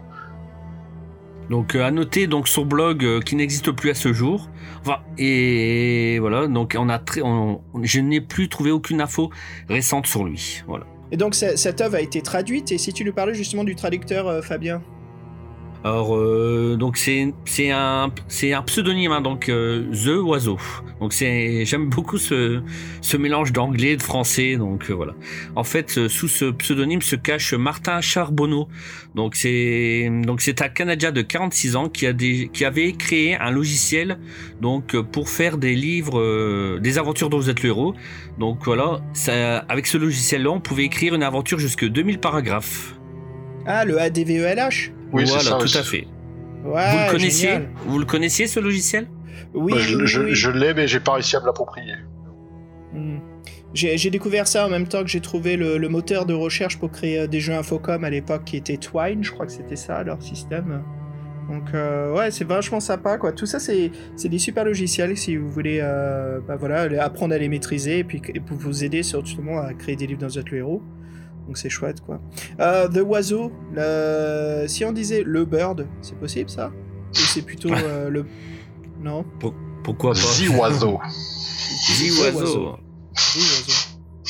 Donc 1.50 1.74
à 1.74 1.90
noter 1.90 2.26
donc 2.26 2.48
son 2.48 2.64
blog 2.64 3.20
qui 3.24 3.36
n'existe 3.36 3.72
plus 3.72 3.90
à 3.90 3.94
ce 3.94 4.12
jour 4.12 4.48
et 5.18 6.18
voilà, 6.18 6.46
donc 6.46 6.76
on 6.78 6.88
a 6.88 7.00
je 7.82 8.00
n'ai 8.00 8.20
plus 8.20 8.48
trouvé 8.48 8.70
aucune 8.70 9.00
info 9.00 9.30
récente 9.68 10.06
sur 10.06 10.24
lui. 10.24 10.62
Voilà. 10.66 10.86
Et 11.10 11.16
donc 11.16 11.34
cette 11.34 11.80
œuvre 11.80 11.96
a 11.96 12.00
été 12.00 12.22
traduite, 12.22 12.72
et 12.72 12.78
si 12.78 12.92
tu 12.92 13.04
nous 13.04 13.12
parlais 13.12 13.34
justement 13.34 13.64
du 13.64 13.76
traducteur, 13.76 14.26
euh, 14.28 14.40
Fabien? 14.40 14.80
Alors 15.84 16.16
euh, 16.16 16.76
donc 16.78 16.96
c'est 16.96 17.70
un 17.70 18.10
pseudonyme 18.66 19.10
hein, 19.10 19.20
donc 19.20 19.48
euh, 19.48 19.84
The 19.92 20.22
Oiseau. 20.24 20.58
Donc 21.00 21.12
j'aime 21.12 21.88
beaucoup 21.88 22.18
ce 22.18 22.62
mélange 23.18 23.52
d'anglais 23.52 23.92
et 23.92 23.96
de 23.96 24.02
français 24.02 24.56
donc 24.56 24.90
euh, 24.90 24.94
voilà. 24.94 25.14
En 25.56 25.64
fait 25.64 26.06
sous 26.06 26.28
ce 26.28 26.44
pseudonyme 26.52 27.02
se 27.02 27.16
cache 27.16 27.54
Martin 27.54 28.00
Charbonneau. 28.00 28.68
Donc 29.16 29.34
c'est 29.34 30.08
donc 30.24 30.40
c'est 30.40 30.62
un 30.62 30.68
Canadien 30.68 31.10
de 31.10 31.22
46 31.22 31.74
ans 31.74 31.88
qui 31.88 32.06
a 32.06 32.12
qui 32.12 32.64
avait 32.64 32.92
créé 32.92 33.34
un 33.34 33.50
logiciel 33.50 34.18
donc 34.60 34.96
pour 35.00 35.28
faire 35.28 35.58
des 35.58 35.74
livres 35.74 36.78
des 36.78 36.98
aventures 36.98 37.28
dont 37.28 37.38
vous 37.38 37.50
êtes 37.50 37.62
le 37.62 37.70
héros. 37.70 37.94
Donc 38.38 38.60
voilà, 38.64 39.00
avec 39.68 39.88
ce 39.88 39.98
logiciel 39.98 40.44
là, 40.44 40.50
on 40.50 40.60
pouvait 40.60 40.84
écrire 40.84 41.14
une 41.14 41.24
aventure 41.24 41.58
jusque 41.58 41.84
2000 41.84 42.20
paragraphes. 42.20 42.94
Ah, 43.66 43.84
le 43.84 44.00
ADVELH 44.00 44.92
oui, 45.12 45.24
voilà, 45.26 45.58
tout 45.58 45.78
à 45.78 45.82
fait. 45.82 46.06
vous 46.64 46.70
le 46.72 47.10
connaissiez 47.10 47.60
Vous 47.86 47.98
le 47.98 48.06
connaissiez 48.06 48.46
ce 48.46 48.60
logiciel 48.60 49.08
Oui, 49.54 49.74
je, 49.78 50.50
l'ai, 50.50 50.74
mais 50.74 50.88
j'ai 50.88 51.00
pas 51.00 51.14
réussi 51.14 51.36
à 51.36 51.40
me 51.40 51.46
l'approprier. 51.46 51.94
Hmm. 52.92 53.18
J'ai 53.74 54.10
découvert 54.10 54.46
ça 54.46 54.66
en 54.66 54.68
même 54.68 54.86
temps 54.86 55.02
que 55.02 55.08
j'ai 55.08 55.20
trouvé 55.20 55.56
le, 55.56 55.88
moteur 55.88 56.26
de 56.26 56.34
recherche 56.34 56.78
pour 56.78 56.90
créer 56.90 57.20
euh, 57.20 57.26
des 57.26 57.40
jeux 57.40 57.54
Infocom 57.54 58.04
à 58.04 58.10
l'époque 58.10 58.44
qui 58.44 58.56
était 58.56 58.76
Twine, 58.76 59.24
je 59.24 59.32
crois 59.32 59.46
que 59.46 59.52
c'était 59.52 59.76
ça 59.76 60.02
leur 60.02 60.22
système. 60.22 60.82
Donc 61.50 61.74
euh, 61.74 62.12
ouais, 62.14 62.30
c'est 62.30 62.44
vachement 62.44 62.80
sympa 62.80 63.16
quoi. 63.18 63.32
Tout 63.32 63.46
ça 63.46 63.58
c'est 63.58 63.90
des 64.24 64.38
super 64.38 64.64
logiciels 64.64 65.16
si 65.16 65.36
vous 65.36 65.50
voulez 65.50 65.80
euh, 65.82 66.38
bah, 66.46 66.56
voilà, 66.56 66.82
apprendre 67.02 67.34
à 67.34 67.38
les 67.38 67.48
maîtriser 67.48 67.98
et 68.00 68.04
puis 68.04 68.20
pour 68.46 68.58
vous 68.58 68.84
aider 68.84 69.02
justement 69.02 69.60
à 69.60 69.72
créer 69.74 69.96
des 69.96 70.06
livres 70.06 70.20
dans 70.20 70.28
votre 70.28 70.54
héros. 70.54 70.82
Donc 71.46 71.58
c'est 71.58 71.68
chouette 71.68 72.00
quoi. 72.00 72.20
Euh, 72.60 72.88
the 72.88 72.98
Oiseau, 72.98 73.52
si 74.66 74.84
on 74.84 74.92
disait 74.92 75.22
le 75.24 75.44
Bird, 75.44 75.86
c'est 76.00 76.18
possible 76.18 76.48
ça? 76.48 76.70
Ou 77.10 77.16
c'est 77.16 77.42
plutôt 77.42 77.72
euh, 77.72 78.08
le. 78.08 78.26
Non? 79.00 79.24
Pourquoi 79.82 80.12
pas? 80.12 80.18
The 80.18 80.48
Oiseau. 80.58 80.98
The 81.98 82.34
Oiseau. 82.34 82.76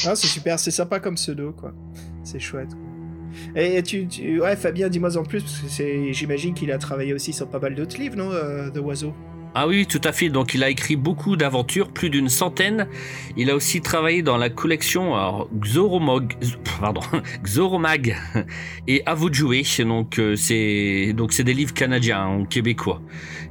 Ah, 0.04 0.16
c'est 0.16 0.26
super, 0.26 0.58
c'est 0.58 0.70
sympa 0.70 0.98
comme 0.98 1.14
pseudo 1.14 1.52
quoi. 1.52 1.72
C'est 2.24 2.40
chouette. 2.40 2.70
Et 3.54 3.82
tu, 3.82 4.08
ouais, 4.40 4.56
Fabien, 4.56 4.88
dis-moi 4.88 5.16
en 5.16 5.22
plus, 5.22 5.42
parce 5.42 5.78
que 5.78 6.12
j'imagine 6.12 6.54
qu'il 6.54 6.70
a 6.72 6.78
travaillé 6.78 7.14
aussi 7.14 7.32
sur 7.32 7.48
pas 7.48 7.58
mal 7.58 7.74
d'autres 7.74 7.98
livres, 7.98 8.16
non, 8.16 8.30
euh, 8.30 8.70
The 8.70 8.78
Oiseau? 8.78 9.14
Ah 9.54 9.66
oui, 9.66 9.86
tout 9.86 10.00
à 10.04 10.12
fait. 10.12 10.28
Donc 10.30 10.54
il 10.54 10.64
a 10.64 10.70
écrit 10.70 10.96
beaucoup 10.96 11.36
d'aventures, 11.36 11.88
plus 11.88 12.08
d'une 12.08 12.28
centaine. 12.28 12.88
Il 13.36 13.50
a 13.50 13.54
aussi 13.54 13.80
travaillé 13.82 14.22
dans 14.22 14.38
la 14.38 14.48
collection 14.48 15.12
Xoromog, 15.60 16.34
pardon, 16.80 17.02
Xoromag 17.42 18.16
et 18.88 19.02
À 19.06 19.14
vous 19.14 19.28
de 19.28 19.34
jouer. 19.34 19.62
Donc 19.80 20.18
euh, 20.18 20.36
c'est 20.36 21.12
donc 21.14 21.32
c'est 21.32 21.44
des 21.44 21.54
livres 21.54 21.74
canadiens, 21.74 22.22
hein, 22.22 22.44
québécois. 22.48 23.02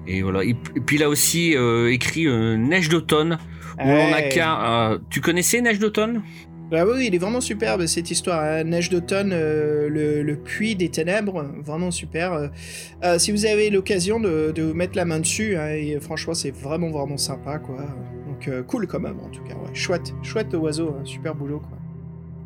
Et 0.08 0.24
voilà. 0.24 0.44
Et 0.44 0.56
puis 0.56 0.96
il 0.96 1.04
a 1.04 1.10
aussi 1.10 1.56
euh, 1.56 1.92
écrit 1.92 2.28
euh, 2.28 2.58
Neige 2.58 2.90
d'automne 2.90 3.38
où 3.78 3.88
on 3.88 4.14
a 4.14 4.22
qu'un. 4.24 5.00
tu 5.10 5.22
connaissais 5.22 5.62
Neige 5.62 5.80
d'automne? 5.80 6.24
Bah 6.72 6.86
oui, 6.86 7.08
il 7.08 7.16
est 7.16 7.18
vraiment 7.18 7.42
superbe 7.42 7.86
cette 7.86 8.10
histoire. 8.12 8.42
hein. 8.42 8.64
Neige 8.64 8.90
d'automne, 8.90 9.32
euh, 9.34 9.90
le, 9.90 10.36
puits 10.38 10.78
des 10.78 10.88
ténèbres, 10.88 11.46
vraiment 11.66 11.92
super. 11.92 12.32
Euh, 12.32 12.48
euh, 13.04 13.20
si 13.20 13.34
vous 13.34 13.46
avez 13.46 13.70
l'occasion 13.70 14.22
de, 14.22 14.72
mettre 14.74 14.96
la 14.96 15.04
main 15.04 15.20
dessus, 15.20 15.58
hein, 15.58 15.68
et 15.68 16.00
franchement, 16.00 16.34
c'est 16.34 16.52
vraiment 16.52 16.90
vraiment 16.90 17.18
sympa, 17.18 17.60
quoi. 17.60 17.86
Donc 18.26 18.66
cool 18.68 18.88
quand 18.88 19.02
même, 19.02 19.20
en 19.20 19.28
tout 19.28 19.44
cas. 19.44 19.56
Chouette, 19.74 20.14
chouette 20.24 20.54
oiseau, 20.54 20.96
hein, 20.98 21.04
super 21.04 21.36
boulot. 21.36 21.62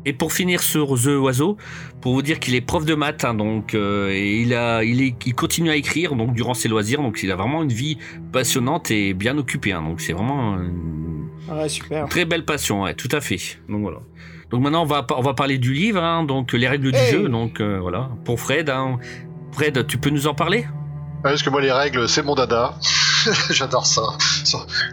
Et 0.04 0.12
pour 0.12 0.32
finir 0.32 0.62
sur 0.62 0.94
The 1.00 1.18
Oiseau, 1.20 1.56
pour 2.00 2.12
vous 2.12 2.22
dire 2.22 2.38
qu'il 2.40 2.54
est 2.54 2.60
prof 2.60 2.84
de 2.84 2.94
maths, 2.94 3.26
donc 3.36 3.74
et 3.74 4.40
il 4.40 4.54
a, 4.54 4.82
il, 4.84 5.02
est, 5.02 5.14
il 5.26 5.34
continue 5.34 5.70
à 5.70 5.76
écrire 5.76 6.14
donc 6.14 6.32
durant 6.32 6.54
ses 6.54 6.68
loisirs, 6.68 7.00
donc 7.00 7.24
il 7.24 7.30
a 7.32 7.36
vraiment 7.36 7.62
une 7.64 7.72
vie 7.72 7.98
passionnante 8.30 8.92
et 8.92 9.14
bien 9.14 9.36
occupée. 9.36 9.72
donc 9.72 10.00
c'est 10.00 10.12
vraiment 10.12 10.58
ouais, 11.50 11.68
super. 11.68 12.08
très 12.08 12.24
belle 12.24 12.44
passion, 12.44 12.82
ouais, 12.82 12.94
tout 12.94 13.08
à 13.12 13.20
fait. 13.20 13.38
Donc 13.68 13.82
voilà. 13.82 13.98
Donc 14.50 14.62
maintenant 14.62 14.82
on 14.82 14.86
va 14.86 15.04
on 15.16 15.22
va 15.22 15.34
parler 15.34 15.58
du 15.58 15.72
livre, 15.72 16.02
hein, 16.02 16.22
donc 16.24 16.52
les 16.52 16.68
règles 16.68 16.92
du 16.92 16.98
jeu. 17.10 17.28
Donc 17.28 17.60
euh, 17.60 17.78
voilà 17.80 18.10
pour 18.24 18.38
Fred. 18.40 18.70
hein. 18.70 18.98
Fred, 19.52 19.86
tu 19.86 19.98
peux 19.98 20.10
nous 20.10 20.26
en 20.26 20.34
parler? 20.34 20.66
Ah, 21.24 21.30
Parce 21.30 21.42
que 21.42 21.50
moi, 21.50 21.60
les 21.62 21.72
règles, 21.72 22.08
c'est 22.08 22.22
mon 22.22 22.34
dada. 22.34 22.74
j'adore 23.50 23.86
ça. 23.86 24.02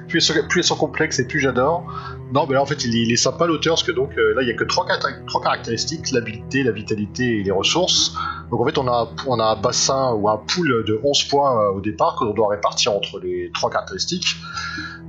Plus 0.08 0.18
elles, 0.32 0.42
sont, 0.42 0.48
plus 0.48 0.62
elles 0.62 0.64
sont 0.66 0.76
complexes 0.78 1.20
et 1.20 1.28
plus 1.28 1.40
j'adore. 1.42 1.86
Non, 2.34 2.48
mais 2.48 2.56
là, 2.56 2.62
en 2.62 2.66
fait, 2.66 2.84
il, 2.86 2.96
est- 2.96 3.02
il 3.04 3.12
est 3.12 3.18
sympa 3.18 3.46
l'auteur, 3.46 3.74
parce 3.76 3.84
que 3.84 3.92
donc 3.92 4.18
euh, 4.18 4.34
là, 4.34 4.42
il 4.42 4.48
y 4.48 4.52
a 4.52 4.56
que 4.56 4.64
trois, 4.64 4.88
trois 5.28 5.42
caractéristiques 5.42 6.10
l'habileté, 6.12 6.64
la 6.64 6.72
vitalité 6.72 7.40
et 7.40 7.44
les 7.44 7.52
ressources. 7.52 8.16
Donc 8.50 8.62
en 8.62 8.66
fait, 8.66 8.78
on 8.80 8.88
a, 8.88 9.08
on 9.28 9.40
a 9.40 9.44
un 9.46 9.56
bassin 9.62 10.14
ou 10.14 10.28
un 10.30 10.38
pool 10.38 10.84
de 10.88 11.00
11 11.04 11.24
points 11.26 11.62
euh, 11.62 11.74
au 11.74 11.82
départ 11.82 12.16
que 12.18 12.24
l'on 12.26 12.34
doit 12.34 12.50
répartir 12.50 12.94
entre 12.94 13.20
les 13.20 13.52
trois 13.54 13.70
caractéristiques. 13.70 14.38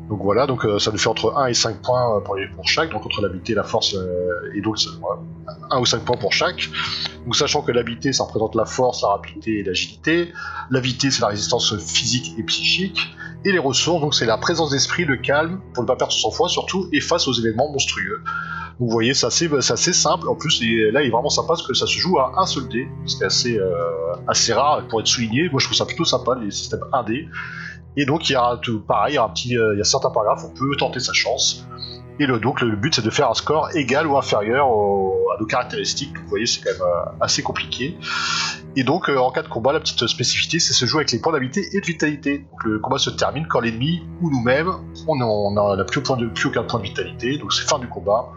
Donc 0.09 0.21
voilà, 0.23 0.47
donc 0.47 0.67
euh, 0.67 0.79
ça 0.79 0.91
nous 0.91 0.99
fait 0.99 1.09
entre 1.09 1.35
1 1.37 1.47
et 1.47 1.55
5 1.55 1.81
points 1.81 2.19
euh, 2.19 2.47
pour, 2.55 2.69
chaque, 2.69 2.91
donc 2.91 3.07
entre 3.07 3.23
l'habileté, 3.23 3.55
la 3.55 3.63
force 3.63 3.95
euh, 3.95 4.53
et 4.55 4.61
donc 4.61 4.77
voilà, 5.01 5.23
1 5.71 5.81
ou 5.81 5.87
5 5.87 6.05
points 6.05 6.17
pour 6.17 6.33
chaque. 6.33 6.69
Donc 7.25 7.35
sachant 7.35 7.63
que 7.63 7.73
l'habileté, 7.73 8.13
ça 8.13 8.25
représente 8.25 8.55
la 8.55 8.67
force, 8.67 9.01
la 9.03 9.09
rapidité 9.09 9.61
et 9.61 9.63
l'agilité. 9.63 10.33
La 10.71 10.81
vitesse, 10.81 11.15
c'est 11.15 11.23
la 11.23 11.29
résistance 11.29 11.75
physique 11.79 12.35
et 12.39 12.43
psychique. 12.43 13.01
Et 13.47 13.53
les 13.53 13.59
ressources, 13.59 14.03
donc 14.03 14.15
c'est 14.15 14.27
la 14.27 14.37
présence 14.37 14.71
d'esprit, 14.71 15.07
le 15.07 15.17
calme, 15.17 15.61
pour 15.73 15.83
ne 15.83 15.89
pas 15.89 15.97
perdre 15.97 16.13
son 16.13 16.31
sang-froid 16.31 16.49
surtout, 16.49 16.89
et 16.93 17.01
face 17.01 17.27
aux 17.27 17.33
événements 17.33 17.71
monstrueux. 17.71 18.23
Donc 18.79 18.89
vous 18.89 18.93
voyez, 18.93 19.15
c'est 19.15 19.27
assez, 19.27 19.93
simple. 19.93 20.29
En 20.29 20.35
plus, 20.35 20.61
et 20.63 20.91
là, 20.91 21.03
il 21.03 21.07
est 21.07 21.11
vraiment 21.11 21.31
sympa 21.31 21.49
parce 21.49 21.67
que 21.67 21.75
ça 21.75 21.87
se 21.87 21.97
joue 21.99 22.19
à 22.19 22.33
un 22.37 22.47
seul 22.47 22.69
dé, 22.69 22.89
ce 23.07 23.17
qui 23.17 23.23
est 23.23 23.27
assez, 23.27 23.61
assez 24.27 24.53
rare 24.53 24.87
pour 24.89 25.01
être 25.01 25.07
souligné. 25.07 25.49
Moi, 25.51 25.61
je 25.61 25.67
trouve 25.67 25.77
ça 25.77 25.87
plutôt 25.87 26.05
sympa, 26.05 26.37
les 26.43 26.51
systèmes 26.51 26.85
1D. 26.93 27.29
Et 27.97 28.07
donc, 28.07 28.29
il 28.29 28.33
y 28.33 28.37
a 28.37 28.59
tout, 28.61 28.81
pareil, 28.81 29.15
il 29.15 29.17
y 29.17 29.19
a, 29.19 29.25
un 29.25 29.29
petit, 29.29 29.57
euh, 29.57 29.83
certains 29.85 30.11
paragraphes, 30.11 30.45
on 30.45 30.55
peut 30.55 30.77
tenter 30.77 31.01
sa 31.01 31.13
chance. 31.13 31.67
Et 32.21 32.27
donc, 32.27 32.61
le 32.61 32.77
but, 32.77 32.95
c'est 32.95 33.05
de 33.05 33.11
faire 33.11 33.29
un 33.29 33.35
score 33.35 33.75
égal 33.75 34.07
ou 34.07 34.17
inférieur 34.17 34.67
à 34.67 35.41
nos 35.41 35.47
caractéristiques. 35.47 36.17
Vous 36.17 36.29
voyez, 36.29 36.47
c'est 36.47 36.61
quand 36.61 36.71
même 36.71 36.83
euh, 36.83 37.11
assez 37.21 37.43
compliqué. 37.43 37.99
Et 38.77 38.85
donc, 38.85 39.09
euh, 39.09 39.17
en 39.17 39.33
cas 39.33 39.43
de 39.43 39.49
combat, 39.49 39.73
la 39.73 39.81
petite 39.81 40.07
spécificité, 40.07 40.61
c'est 40.61 40.75
se 40.75 40.87
jouer 40.87 41.01
avec 41.01 41.13
les 41.13 41.19
points 41.19 41.33
d'habilité 41.33 41.69
et 41.73 41.81
de 41.81 41.87
vitalité. 41.87 42.39
Donc, 42.39 42.65
le 42.65 42.79
combat 42.79 42.99
se 42.99 43.11
termine 43.11 43.47
quand 43.49 43.61
l'ennemi 43.61 44.03
ou 44.21 44.31
nous-mêmes, 44.31 44.71
on 45.09 45.17
n'a 45.17 45.85
plus, 45.85 46.03
plus 46.03 46.49
aucun 46.49 46.63
point 46.63 46.79
de 46.79 46.85
vitalité, 46.85 47.39
donc 47.39 47.53
c'est 47.53 47.69
fin 47.69 47.79
du 47.79 47.89
combat. 47.89 48.29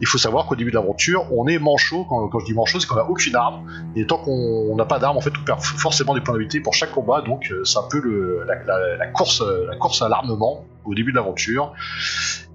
Il 0.00 0.06
faut 0.06 0.18
savoir 0.18 0.46
qu'au 0.46 0.56
début 0.56 0.70
de 0.70 0.76
l'aventure, 0.76 1.26
on 1.32 1.46
est 1.46 1.58
manchot. 1.58 2.04
Quand, 2.08 2.38
je 2.38 2.44
dis 2.44 2.54
manchot, 2.54 2.80
c'est 2.80 2.86
qu'on 2.86 2.96
n'a 2.96 3.08
aucune 3.08 3.36
arme. 3.36 3.66
Et 3.96 4.06
tant 4.06 4.18
qu'on 4.18 4.68
on 4.70 4.76
n'a 4.76 4.84
pas 4.84 4.98
d'arme, 4.98 5.16
en 5.16 5.20
fait, 5.20 5.32
on 5.40 5.44
perd 5.44 5.60
forcément 5.60 6.14
des 6.14 6.20
points 6.20 6.34
d'habilité 6.34 6.60
pour 6.60 6.74
chaque 6.74 6.92
combat. 6.92 7.22
Donc, 7.22 7.50
euh, 7.50 7.64
c'est 7.64 7.78
un 7.78 7.88
peu 7.90 7.98
euh, 7.98 8.44
la 8.98 9.06
course 9.06 10.02
à 10.02 10.08
l'armement 10.08 10.64
au 10.84 10.94
début 10.94 11.12
de 11.12 11.16
l'aventure. 11.16 11.72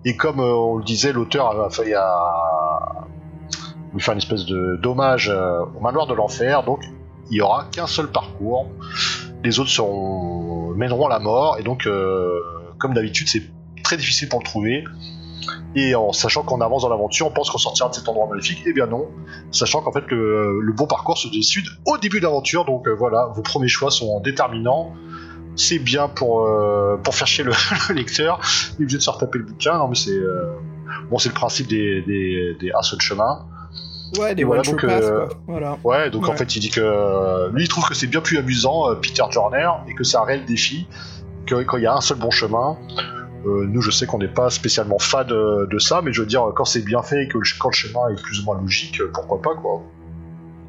Et 0.06 0.16
comme 0.16 0.40
euh, 0.40 0.54
on 0.54 0.78
le 0.78 0.84
disait, 0.84 1.14
l'auteur 1.14 1.60
a 1.60 1.70
failli 1.70 1.94
à 1.94 3.08
lui 3.94 4.02
faire 4.02 4.14
une 4.14 4.20
espèce 4.20 4.46
de 4.46 4.78
dommage 4.82 5.30
au 5.30 5.80
manoir 5.80 6.08
de 6.08 6.14
l'enfer. 6.14 6.64
Donc, 6.64 6.84
il 7.32 7.38
y 7.38 7.42
aura 7.42 7.66
qu'un 7.72 7.88
seul 7.88 8.08
parcours. 8.08 8.68
Les 9.44 9.60
autres 9.60 10.76
mèneront 10.76 11.08
à 11.08 11.10
la 11.10 11.20
mort. 11.20 11.58
Et 11.60 11.64
donc, 11.64 11.88
comme 12.78 12.94
d'habitude, 12.94 13.28
c'est 13.28 13.44
très 13.84 13.98
difficile 13.98 14.30
pour 14.30 14.40
le 14.40 14.46
trouver. 14.46 14.84
Et 15.76 15.94
en 15.94 16.12
sachant 16.14 16.42
qu'on 16.44 16.62
avance 16.62 16.82
dans 16.82 16.90
l'aventure, 16.90 17.28
on 17.28 17.32
pense 17.32 17.52
qu'on 17.52 17.60
sortira 17.60 17.90
de 17.90 17.94
cet 17.94 18.10
endroit 18.10 18.28
maléfique. 18.28 18.64
Eh 18.66 18.74
bien 18.74 18.88
non, 18.88 19.08
sachant 19.52 19.82
qu'en 19.82 19.92
fait 19.92 20.10
le, 20.10 20.62
le 20.62 20.74
bon 20.74 20.88
parcours 20.88 21.18
se 21.18 21.28
décide 21.28 21.66
au 21.86 21.98
début 21.98 22.20
de 22.20 22.26
l'aventure. 22.26 22.66
Donc 22.66 22.88
euh, 22.88 22.96
voilà, 22.96 23.28
vos 23.36 23.44
premiers 23.44 23.68
choix 23.68 23.92
sont 23.92 24.20
déterminants. 24.20 24.94
C'est 25.56 25.80
bien 25.80 26.08
pour, 26.08 26.46
euh, 26.46 26.98
pour 27.04 27.14
faire 27.14 27.28
chier 27.28 27.44
le, 27.44 27.52
le 27.90 27.96
lecteur. 27.96 28.40
Il 28.78 28.82
est 28.82 28.84
obligé 28.86 28.98
de 28.98 29.04
se 29.04 29.10
retaper 29.10 29.38
le 29.38 29.46
bouquin. 29.46 29.78
Non 29.78 29.88
mais 29.88 29.96
c'est 29.96 30.12
euh, 30.12 30.54
bon, 31.12 31.20
c'est 31.20 31.30
le 31.30 31.36
principe 31.36 31.68
des, 31.68 32.02
des, 32.02 32.56
des 32.60 32.72
un 32.72 32.82
seul 32.82 33.00
chemin. 33.00 33.46
Ouais, 34.18 34.34
des 34.34 34.44
voilà, 34.44 34.64
donc, 34.64 34.84
pass, 34.84 35.06
quoi. 35.06 35.30
Voilà. 35.46 35.78
Ouais, 35.84 36.10
donc 36.10 36.28
en 36.28 36.36
fait 36.36 36.56
il 36.56 36.62
dit 36.62 36.72
que 36.72 37.52
lui 37.54 37.66
il 37.66 37.68
trouve 37.68 37.88
que 37.88 37.94
c'est 37.94 38.08
bien 38.08 38.22
plus 38.22 38.40
amusant, 38.40 38.96
Peter 38.96 39.22
Jorner, 39.30 39.70
et 39.88 39.94
que 39.94 40.04
c'est 40.04 40.18
un 40.18 40.24
réel 40.24 40.46
défi, 40.46 40.88
que 41.46 41.62
quand 41.62 41.78
il 41.78 41.84
y 41.84 41.88
a 41.88 41.94
un 41.94 42.02
seul 42.02 42.18
bon 42.18 42.32
chemin. 42.32 42.76
Euh, 43.46 43.66
nous 43.66 43.82
je 43.82 43.90
sais 43.92 44.06
qu'on 44.06 44.18
n'est 44.18 44.28
pas 44.28 44.50
spécialement 44.50 45.00
fan 45.00 45.26
de, 45.28 45.80
ça, 45.80 46.02
mais 46.04 46.12
je 46.12 46.22
veux 46.22 46.28
dire 46.28 46.52
quand 46.56 46.66
c'est 46.66 46.84
bien 46.84 47.02
fait 47.02 47.24
et 47.24 47.28
que 47.28 47.38
le, 47.38 47.44
quand 47.58 47.70
le 47.70 47.76
chemin 47.76 48.10
est 48.10 48.22
plus 48.22 48.42
ou 48.42 48.46
moins 48.46 48.60
logique, 48.60 49.00
euh, 49.00 49.10
pourquoi 49.14 49.42
pas 49.42 49.56
quoi. 49.56 49.82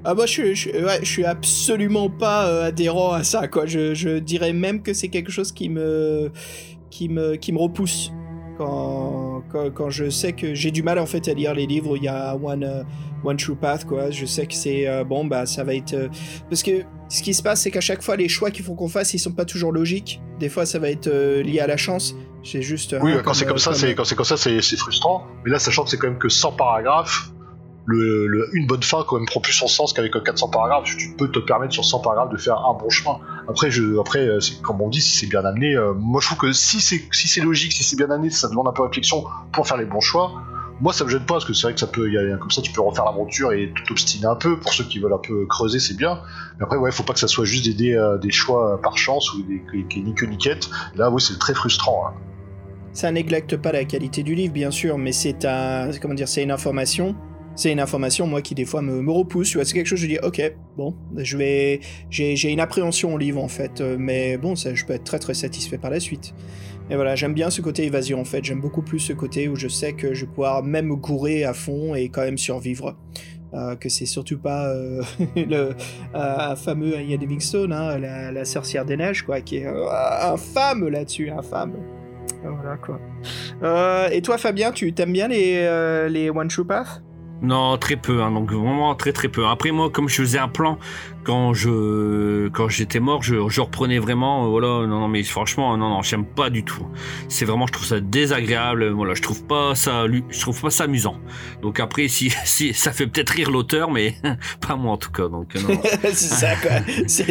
Ah 0.05 0.15
moi 0.15 0.27
je, 0.27 0.55
je, 0.55 0.71
ouais, 0.71 1.00
je 1.03 1.09
suis 1.09 1.25
absolument 1.25 2.09
pas 2.09 2.47
euh, 2.47 2.69
adhérent 2.69 3.12
à 3.12 3.25
ça 3.25 3.49
quoi. 3.49 3.67
Je, 3.67 4.19
dirais 4.19 4.53
même 4.53 4.83
que 4.83 4.93
c'est 4.93 5.09
quelque 5.09 5.33
chose 5.33 5.50
qui 5.53 5.69
me 5.69 6.31
qui 6.91 7.09
me 7.09 7.35
qui 7.37 7.53
me 7.53 7.59
repousse 7.59 8.12
quand, 8.57 9.43
quand, 9.75 9.89
je 9.89 10.11
sais 10.11 10.33
que 10.33 10.55
j'ai 10.55 10.71
du 10.71 10.83
mal 10.83 10.99
en 10.99 11.07
fait 11.07 11.29
à 11.29 11.35
lire 11.35 11.55
les 11.55 11.67
livres 11.67 11.97
il 11.97 12.05
y 12.05 12.09
a 12.09 12.37
one 12.37 12.85
one 13.25 13.37
true 13.37 13.57
path 13.57 13.85
quoi. 13.85 14.11
Je 14.11 14.27
sais 14.27 14.47
que 14.47 14.55
c'est 14.55 14.87
bon 15.05 15.25
bah 15.25 15.45
ça 15.45 15.65
va 15.65 15.75
être 15.75 16.09
parce 16.49 16.62
que 16.62 16.83
ce 17.09 17.23
qui 17.23 17.35
se 17.35 17.43
passe 17.43 17.62
c'est 17.62 17.71
qu'à 17.71 17.81
chaque 17.81 18.03
fois 18.03 18.17
les 18.17 18.29
choix 18.29 18.50
qu'il 18.50 18.65
faut 18.65 18.75
qu'on 18.75 18.89
fasse 18.89 19.15
ils 19.15 19.19
sont 19.19 19.33
pas 19.33 19.47
toujours 19.47 19.73
logiques. 19.73 20.21
Des 20.39 20.49
fois 20.49 20.67
ça 20.67 20.79
va 20.79 20.91
être 20.91 21.11
lié 21.41 21.61
à 21.61 21.67
la 21.67 21.77
chance. 21.77 22.15
Juste 22.42 22.94
Oui, 23.00 23.12
hein, 23.12 23.23
quand 23.25 23.35
c'est 23.35 23.44
comme 23.47 23.59
ça, 23.59 23.70
c'est 23.75 23.94
quand 23.94 24.04
c'est 24.04 24.14
comme 24.16 24.25
ça, 24.25 24.37
c'est 24.37 24.61
frustrant. 24.76 25.26
Mais 25.44 25.50
là, 25.50 25.59
sachant 25.59 25.85
que 25.85 25.90
c'est 25.90 25.99
quand 25.99 26.09
même 26.09 26.18
que 26.18 26.28
100 26.28 26.52
paragraphes, 26.52 27.30
le, 27.87 28.26
le- 28.26 28.49
une 28.54 28.66
bonne 28.66 28.82
fin 28.82 29.04
quand 29.06 29.16
même 29.16 29.26
prend 29.26 29.40
plus 29.40 29.52
son 29.52 29.66
sens 29.66 29.92
qu'avec 29.92 30.14
euh, 30.14 30.20
400 30.20 30.49
paragraphes. 30.50 30.85
Tu 30.97 31.11
peux 31.18 31.28
te 31.30 31.38
permettre 31.38 31.73
sur 31.73 31.85
100 31.85 32.00
paragraphes 32.00 32.30
de 32.30 32.37
faire 32.37 32.56
un 32.59 32.75
bon 32.75 32.88
chemin. 32.88 33.18
Après, 33.49 33.70
je, 33.70 33.99
après, 33.99 34.20
euh, 34.20 34.38
comme 34.62 34.80
on 34.80 34.88
dit, 34.88 35.00
si 35.00 35.16
c'est 35.18 35.26
bien 35.26 35.44
amené, 35.44 35.75
euh, 35.75 35.92
moi 35.94 36.20
je 36.20 36.26
trouve 36.26 36.38
que 36.38 36.52
si 36.52 36.80
c'est 36.80 37.02
si 37.12 37.26
c'est 37.28 37.40
logique, 37.40 37.73
si 37.73 37.82
c'est 37.82 37.97
bien 37.97 38.11
amené, 38.11 38.30
ça 38.30 38.49
demande 38.49 38.68
un 38.68 38.73
peu 38.73 38.82
de 38.82 38.88
réflexion 38.88 39.25
pour 39.52 39.66
faire 39.66 39.76
les 39.76 39.87
bons 39.87 40.00
choix. 40.00 40.32
Moi, 40.80 40.94
ça 40.94 41.04
me 41.04 41.10
gêne 41.10 41.20
pas 41.20 41.34
parce 41.34 41.44
que 41.44 41.52
c'est 41.52 41.64
vrai 41.64 41.75
que 41.75 41.80
ça 41.80 41.87
peut, 41.87 42.10
y 42.10 42.16
a, 42.16 42.37
comme 42.38 42.50
ça, 42.50 42.62
tu 42.62 42.72
peux 42.72 42.80
refaire 42.80 43.04
l'aventure 43.04 43.52
et 43.52 43.70
tout 43.75 43.92
obstiner 43.92 44.26
un 44.26 44.34
peu. 44.34 44.58
Pour 44.58 44.72
ceux 44.72 44.84
qui 44.84 44.99
veulent 44.99 45.12
un 45.12 45.18
peu 45.18 45.44
creuser, 45.46 45.78
c'est 45.78 45.96
bien. 45.96 46.20
Mais 46.58 46.64
après, 46.64 46.78
ouais, 46.78 46.90
faut 46.90 47.02
pas 47.02 47.12
que 47.12 47.18
ça 47.18 47.28
soit 47.28 47.44
juste 47.44 47.76
des, 47.76 47.94
euh, 47.94 48.16
des 48.16 48.30
choix 48.30 48.80
par 48.82 48.96
chance 48.96 49.32
ou 49.34 49.42
des, 49.42 49.62
qui, 49.88 50.02
ni. 50.02 50.14
Là, 50.96 51.10
oui, 51.10 51.20
c'est 51.20 51.38
très 51.38 51.52
frustrant. 51.52 52.06
hein. 52.06 52.14
Ça 52.92 53.12
néglecte 53.12 53.56
pas 53.56 53.72
la 53.72 53.84
qualité 53.84 54.22
du 54.22 54.34
livre, 54.34 54.52
bien 54.52 54.70
sûr, 54.70 54.96
mais 54.96 55.12
c'est 55.12 55.44
un, 55.44 55.90
comment 56.00 56.14
dire, 56.14 56.28
c'est 56.28 56.42
une 56.42 56.50
information. 56.50 57.14
C'est 57.56 57.72
une 57.72 57.80
information, 57.80 58.26
moi, 58.26 58.40
qui 58.40 58.54
des 58.54 58.64
fois 58.64 58.80
me, 58.80 59.10
repousse. 59.12 59.58
C'est 59.62 59.75
quelque 59.75 59.87
chose, 59.87 59.99
je 59.99 60.06
dis, 60.06 60.18
ok, 60.22 60.40
bon, 60.78 60.94
je 61.16 61.37
vais, 61.37 61.80
j'ai, 62.08 62.34
j'ai 62.37 62.50
une 62.50 62.60
appréhension 62.60 63.12
au 63.12 63.18
livre 63.18 63.42
en 63.42 63.49
fait, 63.49 63.80
euh, 63.80 63.96
mais 63.99 64.38
bon, 64.38 64.56
ça, 64.56 64.75
je 64.75 64.84
peux 64.87 64.94
être 64.94 65.04
très 65.04 65.18
très 65.18 65.34
satisfait 65.34 65.76
par 65.76 65.90
la 65.90 66.00
suite. 66.00 66.32
Et 66.90 66.97
voilà, 66.97 67.14
j'aime 67.14 67.35
bien 67.35 67.50
ce 67.50 67.62
côté 67.62 67.85
évasion 67.85 68.20
en 68.20 68.25
fait. 68.25 68.44
J'aime 68.44 68.61
beaucoup 68.61 68.82
plus 68.82 68.99
ce 68.99 69.12
côté 69.12 69.49
où 69.49 69.54
je 69.54 69.68
sais 69.68 69.92
que 69.92 70.12
je 70.12 70.25
vais 70.25 70.30
pouvoir 70.30 70.64
même 70.64 70.87
me 70.87 70.97
gourer 70.97 71.44
à 71.44 71.54
fond 71.54 71.94
et 71.94 72.09
quand 72.09 72.23
même 72.23 72.38
survivre. 72.38 72.97
Euh, 73.52 73.75
que 73.75 73.88
c'est 73.88 74.06
surtout 74.06 74.38
pas 74.38 74.68
euh, 74.68 75.02
le 75.37 75.70
euh, 76.14 76.56
fameux 76.56 77.00
Ian 77.00 77.18
Livingstone, 77.18 77.73
hein, 77.73 77.99
la, 77.99 78.44
sorcière 78.44 78.85
des 78.85 78.97
neiges, 78.97 79.23
quoi, 79.23 79.40
qui 79.40 79.56
est 79.56 79.66
euh, 79.66 79.88
infâme 80.23 80.88
là-dessus, 80.88 81.30
infâme. 81.30 81.73
Voilà 82.42 82.76
quoi. 82.76 83.00
Et 84.12 84.23
toi 84.23 84.38
Fabien, 84.38 84.70
tu 84.73 84.92
t'aimes 84.92 85.12
bien 85.12 85.28
les, 85.28 86.09
les 86.09 86.30
One 86.30 86.49
True 86.49 86.64
Path 86.64 87.02
Non, 87.42 87.76
très 87.76 87.97
peu, 87.97 88.23
hein, 88.23 88.30
donc 88.30 88.52
vraiment 88.52 88.94
très 88.94 89.12
très 89.12 89.28
peu. 89.28 89.47
Après 89.47 89.73
moi, 89.73 89.90
comme 89.90 90.09
je 90.09 90.23
faisais 90.23 90.38
un 90.38 90.49
plan 90.49 90.78
quand 91.25 91.53
je 91.55 92.49
quand 92.49 92.69
j'étais 92.69 93.00
mort, 93.00 93.23
je, 93.23 93.35
je 93.49 93.61
reprenais 93.61 93.99
vraiment. 93.99 94.45
euh, 94.45 94.49
voilà, 94.49 94.87
non, 94.87 95.00
non, 95.00 95.09
mais 95.09 95.23
franchement, 95.23 95.77
non, 95.77 95.89
non, 95.91 96.03
j'aime 96.03 96.25
pas 96.25 96.50
du 96.50 96.65
tout. 96.65 96.87
C'est 97.29 97.45
vraiment, 97.45 97.67
je 97.67 97.73
trouve 97.73 97.87
ça 97.87 98.00
désagréable. 98.00 98.89
Voilà, 98.91 99.15
je 99.15 99.23
trouve 99.23 99.45
pas 99.45 99.75
ça, 99.75 100.05
je 100.31 100.41
trouve 100.41 100.61
pas 100.61 100.71
ça 100.71 100.85
amusant. 100.85 101.17
Donc 101.62 101.81
après, 101.81 102.09
si 102.09 102.31
si 102.45 102.73
ça 102.75 102.93
fait 102.93 103.07
peut-être 103.07 103.31
rire 103.31 103.50
l'auteur, 103.50 103.91
mais 103.91 104.15
pas 104.67 104.77
moi 104.77 104.93
en 104.93 104.97
tout 104.97 105.11
cas. 105.12 105.29
Donc 105.29 105.55
non. 105.55 105.81
C'est 106.05 106.15
ça 106.15 106.57
quoi. 106.57 106.71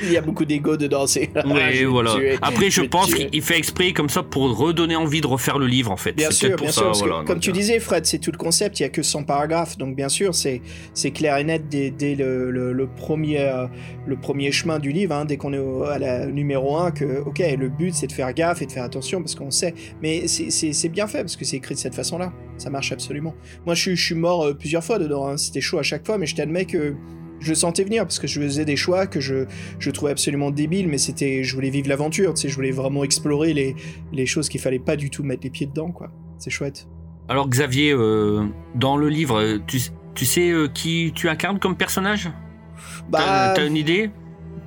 Il 0.03 0.11
y 0.11 0.17
a 0.17 0.21
beaucoup 0.21 0.45
d'ego 0.45 0.77
dedans. 0.77 1.07
c'est- 1.07 1.29
Ah, 1.35 1.41
Oui, 1.45 1.53
vais 1.59 1.85
voilà. 1.85 2.13
tuer, 2.15 2.37
Après, 2.41 2.69
je 2.69 2.81
pense 2.81 3.13
qu'il 3.13 3.29
il 3.33 3.41
fait 3.41 3.57
exprès 3.57 3.93
comme 3.93 4.09
ça 4.09 4.23
pour 4.23 4.55
redonner 4.57 4.95
envie 4.95 5.21
de 5.21 5.27
refaire 5.27 5.57
le 5.59 5.67
livre, 5.67 5.91
en 5.91 5.97
fait. 5.97 6.13
Bien 6.13 6.31
sûr, 6.31 6.51
pour 6.51 6.61
bien 6.61 6.71
ça, 6.71 6.73
sûr. 6.81 6.85
parce 6.87 7.01
que, 7.01 7.07
voilà. 7.07 7.23
comme 7.25 7.39
tu 7.39 7.49
euh, 7.49 7.53
disais, 7.53 7.79
Fred, 7.79 8.05
c'est 8.05 8.19
tout 8.19 8.31
le 8.31 8.37
concept. 8.37 8.79
Il 8.79 8.83
y 8.83 8.85
a 8.85 8.89
que 8.89 9.01
100 9.03 9.23
paragraphes, 9.23 9.77
donc 9.77 9.95
bien 9.95 10.09
sûr, 10.09 10.33
c'est 10.35 10.61
c'est 10.93 11.11
clair 11.11 11.37
et 11.37 11.43
net 11.43 11.67
dès, 11.69 11.89
dès 11.91 12.15
le, 12.15 12.51
le- 12.51 12.73
le 12.73 12.87
premier 12.87 13.39
euh, 13.39 13.65
le 14.05 14.15
premier 14.17 14.51
chemin 14.51 14.79
du 14.79 14.91
livre, 14.91 15.15
hein, 15.15 15.25
dès 15.25 15.37
qu'on 15.37 15.53
est 15.53 15.59
au, 15.59 15.83
à 15.83 15.99
la 15.99 16.25
numéro 16.27 16.77
1, 16.77 16.91
que, 16.91 17.19
ok, 17.25 17.41
le 17.57 17.69
but 17.69 17.93
c'est 17.93 18.07
de 18.07 18.11
faire 18.11 18.33
gaffe 18.33 18.61
et 18.61 18.65
de 18.65 18.71
faire 18.71 18.83
attention 18.83 19.19
parce 19.21 19.35
qu'on 19.35 19.51
sait. 19.51 19.73
Mais 20.01 20.27
c'est 20.27 20.89
bien 20.89 21.07
fait 21.07 21.19
parce 21.19 21.35
que 21.35 21.45
c'est 21.45 21.57
écrit 21.57 21.75
de 21.75 21.79
cette 21.79 21.95
façon-là. 21.95 22.33
Ça 22.57 22.69
marche 22.69 22.91
absolument. 22.91 23.35
Moi, 23.65 23.75
je, 23.75 23.95
suis 23.95 24.15
mort 24.15 24.45
euh, 24.45 24.53
plusieurs 24.53 24.83
fois 24.83 24.99
dedans. 24.99 25.27
Hein. 25.27 25.37
C'était 25.37 25.61
chaud 25.61 25.79
à 25.79 25.83
chaque 25.83 26.05
fois, 26.05 26.17
mais 26.17 26.25
je 26.25 26.35
t'admets 26.35 26.65
que 26.65 26.95
je 27.39 27.49
le 27.49 27.55
sentais 27.55 27.83
venir 27.83 28.03
parce 28.03 28.19
que 28.19 28.27
je 28.27 28.41
faisais 28.41 28.65
des 28.65 28.75
choix 28.75 29.07
que 29.07 29.19
je, 29.19 29.45
je 29.79 29.91
trouvais 29.91 30.11
absolument 30.11 30.51
débiles, 30.51 30.87
mais 30.87 30.97
c'était, 30.97 31.43
je 31.43 31.55
voulais 31.55 31.69
vivre 31.69 31.87
l'aventure, 31.87 32.33
tu 32.33 32.41
sais, 32.41 32.49
je 32.49 32.55
voulais 32.55 32.71
vraiment 32.71 33.03
explorer 33.03 33.53
les, 34.11 34.25
choses 34.25 34.49
qu'il 34.49 34.59
fallait 34.59 34.79
pas 34.79 34.95
du 34.97 35.09
tout 35.09 35.23
mettre 35.23 35.43
les 35.43 35.49
pieds 35.49 35.65
dedans, 35.65 35.91
quoi. 35.91 36.11
C'est 36.37 36.49
chouette. 36.49 36.87
Alors 37.29 37.47
Xavier, 37.47 37.93
euh, 37.93 38.45
dans 38.75 38.97
le 38.97 39.07
livre, 39.07 39.59
tu, 39.67 39.79
tu 40.15 40.25
sais 40.25 40.49
euh, 40.49 40.67
qui 40.67 41.11
tu 41.15 41.29
incarnes 41.29 41.59
comme 41.59 41.77
personnage? 41.77 42.29
Bah, 43.09 43.53
T'as 43.55 43.65
une 43.65 43.77
idée? 43.77 44.11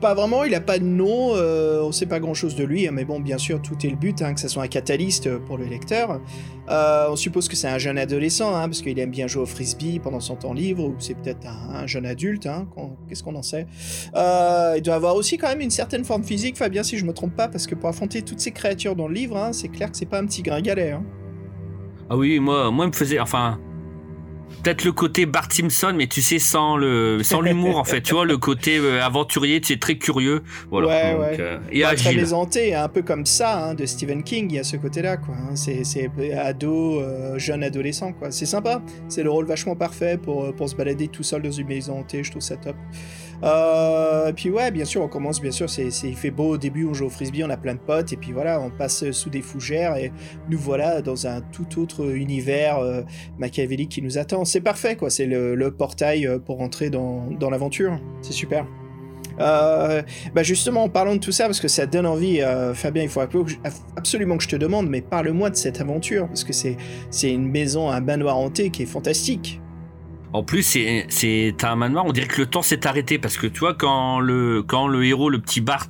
Pas 0.01 0.15
vraiment, 0.15 0.43
il 0.43 0.53
a 0.57 0.61
pas 0.61 0.81
de 0.81 0.85
nom, 0.85 1.37
euh, 1.37 1.81
on 1.81 1.93
sait 1.93 2.07
pas 2.07 2.19
grand 2.19 2.35
chose 2.35 2.57
de 2.57 2.65
lui, 2.65 2.89
hein, 2.89 2.91
mais 2.93 3.05
bon, 3.05 3.21
bien 3.21 3.39
sûr, 3.39 3.63
tout 3.63 3.77
est 3.87 3.89
le 3.89 3.95
but, 3.95 4.21
hein, 4.21 4.35
que 4.35 4.41
ça 4.41 4.49
soit 4.49 4.65
un 4.65 4.69
catalyste 4.69 5.39
pour 5.39 5.59
le 5.59 5.65
lecteur. 5.65 6.21
Euh, 6.69 7.07
on 7.09 7.15
suppose 7.15 7.49
que 7.49 7.55
c'est 7.55 7.69
un 7.69 7.79
jeune 7.79 7.99
adolescent, 7.99 8.53
hein, 8.53 8.65
parce 8.65 8.83
qu'il 8.83 8.99
aime 8.99 9.13
bien 9.13 9.29
jouer 9.29 9.43
au 9.43 9.47
frisbee 9.47 10.01
pendant 10.01 10.19
son 10.19 10.35
temps 10.35 10.55
libre, 10.55 10.85
ou 10.85 10.97
c'est 10.99 11.15
peut-être 11.15 11.47
un, 11.47 11.87
jeune 11.87 12.05
adulte, 12.05 12.49
qu'est-ce 13.09 13.23
qu'on 13.23 13.37
en 13.37 13.43
sait? 13.43 13.69
Euh, 14.17 14.75
il 14.77 14.83
doit 14.83 14.97
avoir 14.97 15.15
aussi 15.15 15.39
quand 15.39 15.47
même 15.47 15.61
une 15.61 15.71
certaine 15.71 16.05
forme 16.05 16.25
physique, 16.25 16.57
Fabien, 16.57 16.83
si 16.83 16.99
je 16.99 17.05
me 17.05 17.13
trompe 17.13 17.37
pas, 17.37 17.47
parce 17.47 17.69
que 17.69 17.77
pour 17.77 17.89
affronter 17.89 18.23
toutes 18.23 18.41
ces 18.41 18.51
créatures 18.51 18.97
dans 18.97 19.07
le 19.07 19.15
livre, 19.15 19.51
c'est 19.53 19.69
clair 19.69 19.89
que 19.89 19.97
c'est 19.97 20.07
pas 20.07 20.19
un 20.19 20.27
petit 20.27 20.43
gringalet. 20.43 20.97
Ah 22.11 22.17
oui, 22.17 22.41
moi, 22.41 22.73
moi, 22.73 22.87
il 22.87 22.89
me 22.89 22.93
faisait, 22.93 23.21
enfin, 23.21 23.61
peut-être 24.63 24.85
le 24.85 24.93
côté 24.93 25.27
Bart 25.27 25.51
Simpson, 25.51 25.93
mais 25.97 26.07
tu 26.07 26.23
sais, 26.23 26.39
sans 26.39 26.77
le, 26.77 27.23
sans 27.23 27.41
l'humour, 27.43 27.79
en 27.79 27.85
fait. 27.85 28.01
Tu 28.01 28.15
vois, 28.15 28.25
le 28.25 28.39
côté 28.39 28.79
euh, 28.79 29.03
aventurier, 29.03 29.61
tu 29.61 29.73
sais, 29.73 29.79
très 29.79 29.97
curieux. 29.97 30.43
Voilà. 30.71 30.89
Ouais, 30.89 31.19
ouais. 31.19 31.37
Euh, 31.41 31.59
et 31.71 31.83
Très 31.83 32.15
présenté, 32.15 32.75
un 32.75 32.89
peu 32.89 33.03
comme 33.03 33.27
ça, 33.27 33.65
hein, 33.65 33.75
de 33.75 33.87
Stephen 33.87 34.23
King, 34.23 34.49
il 34.51 34.57
y 34.57 34.59
a 34.59 34.65
ce 34.65 34.77
côté-là, 34.77 35.17
quoi. 35.17 35.35
Hein. 35.35 35.57
C'est, 35.57 35.85
c'est 35.85 36.11
ado, 36.33 37.01
euh, 37.01 37.39
jeune 37.39 37.63
adolescent, 37.63 38.13
quoi. 38.13 38.31
C'est 38.31 38.47
sympa. 38.47 38.83
C'est 39.09 39.23
le 39.23 39.31
rôle 39.31 39.47
vachement 39.47 39.77
parfait 39.77 40.19
pour, 40.19 40.55
pour 40.55 40.69
se 40.69 40.77
balader 40.77 41.09
tout 41.09 41.23
seul 41.23 41.43
dans 41.43 41.51
une 41.51 41.67
maison 41.67 41.99
hantée. 41.99 42.23
Je 42.23 42.31
trouve 42.31 42.43
ça 42.43 42.57
top. 42.57 42.77
Euh, 43.43 44.33
puis 44.33 44.51
ouais, 44.51 44.71
bien 44.71 44.85
sûr, 44.85 45.03
on 45.03 45.09
commence, 45.09 45.41
bien 45.41 45.51
sûr, 45.51 45.69
c'est, 45.69 45.89
il 46.05 46.17
fait 46.17 46.31
beau 46.31 46.51
au 46.51 46.59
début, 46.59 46.87
on 46.87 46.95
joue 46.95 47.07
au 47.07 47.11
frisbee, 47.11 47.43
on 47.45 47.51
a 47.51 47.57
plein 47.57 47.75
de 47.75 47.81
potes, 47.81 48.13
et 48.13 48.17
puis 48.17 48.33
voilà, 48.33 48.61
on 48.61 48.71
passe 48.71 49.11
sous 49.11 49.31
des 49.31 49.43
fougères, 49.43 49.97
et 49.97 50.13
nous 50.49 50.59
voilà 50.59 51.03
dans 51.03 51.27
un 51.27 51.41
tout 51.41 51.81
autre 51.81 52.15
univers 52.15 52.79
euh, 52.79 53.03
machiavélique 53.39 53.91
qui 53.91 54.03
nous 54.03 54.19
attend. 54.19 54.45
C'est 54.45 54.61
parfait, 54.61 54.97
quoi, 54.97 55.11
c'est 55.11 55.27
le, 55.27 55.71
portail 55.71 56.27
euh, 56.27 56.39
pour 56.39 56.61
entrer 56.61 56.91
dans, 56.91 57.29
l'aventure. 57.51 58.01
C'est 58.21 58.33
super. 58.33 58.67
Bah 59.39 60.43
justement, 60.43 60.85
en 60.85 60.89
parlant 60.89 61.15
de 61.15 61.21
tout 61.21 61.33
ça, 61.33 61.47
parce 61.47 61.59
que 61.59 61.67
ça 61.67 61.87
donne 61.87 62.07
envie, 62.07 62.41
Fabien, 62.75 63.03
il 63.03 63.09
faut 63.09 63.21
absolument 63.97 64.37
que 64.37 64.45
je 64.45 64.49
te 64.49 64.57
demande, 64.57 64.89
mais 64.89 65.01
parle-moi 65.01 65.51
de 65.51 65.57
cette 65.57 65.81
aventure, 65.81 66.29
parce 66.29 66.45
que 66.45 66.53
c'est, 66.53 66.77
une 67.25 67.49
maison, 67.49 67.91
un 67.91 68.01
manoir 68.01 68.39
hanté 68.39 68.71
qui 68.71 68.85
est 68.85 68.87
fantastique. 68.87 69.61
En 70.33 70.43
plus, 70.43 70.63
c'est 70.63 71.65
un 71.65 71.77
manoir, 71.77 72.07
on 72.07 72.13
dirait 72.13 72.27
que 72.27 72.41
le 72.41 72.47
temps 72.47 72.63
s'est 72.63 72.87
arrêté 72.87 73.19
parce 73.19 73.37
que 73.37 73.47
tu 73.47 73.61
vois, 73.61 73.75
quand 73.75 74.19
le, 74.19 74.63
quand 74.63 74.87
le 74.87 75.05
héros, 75.05 75.29
le 75.29 75.39
petit 75.39 75.61
Bart, 75.61 75.89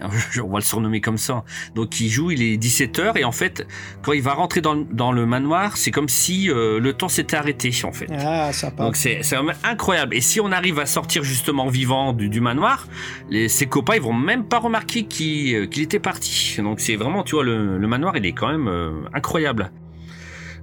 on 0.02 0.48
va 0.48 0.58
le 0.58 0.64
surnommer 0.64 1.00
comme 1.00 1.18
ça, 1.18 1.44
donc 1.74 2.00
il 2.00 2.08
joue, 2.08 2.30
il 2.30 2.42
est 2.42 2.56
17h 2.56 3.18
et 3.18 3.24
en 3.24 3.32
fait, 3.32 3.66
quand 4.02 4.12
il 4.12 4.22
va 4.22 4.32
rentrer 4.32 4.62
dans, 4.62 4.76
dans 4.76 5.12
le 5.12 5.26
manoir, 5.26 5.76
c'est 5.76 5.90
comme 5.90 6.08
si 6.08 6.50
euh, 6.50 6.80
le 6.80 6.92
temps 6.94 7.08
s'était 7.08 7.36
arrêté 7.36 7.70
en 7.84 7.92
fait. 7.92 8.06
Ah, 8.18 8.52
sympa. 8.52 8.84
Donc 8.84 8.96
c'est 8.96 9.20
incroyable. 9.62 10.14
Et 10.14 10.20
si 10.20 10.40
on 10.40 10.52
arrive 10.52 10.78
à 10.78 10.86
sortir 10.86 11.22
justement 11.22 11.68
vivant 11.68 12.12
du, 12.14 12.28
du 12.28 12.40
manoir, 12.40 12.86
les, 13.28 13.48
ses 13.48 13.66
copains, 13.66 13.96
ils 13.96 14.02
vont 14.02 14.12
même 14.14 14.44
pas 14.44 14.58
remarquer 14.58 15.04
qu'il 15.04 15.80
était 15.80 15.98
parti. 15.98 16.56
Donc 16.58 16.80
c'est 16.80 16.96
vraiment, 16.96 17.22
tu 17.22 17.34
vois, 17.34 17.44
le, 17.44 17.78
le, 17.78 17.86
manoir, 17.86 18.16
il 18.16 18.24
est 18.24 18.32
quand 18.32 18.48
même 18.48 18.68
euh, 18.68 18.90
incroyable. 19.12 19.70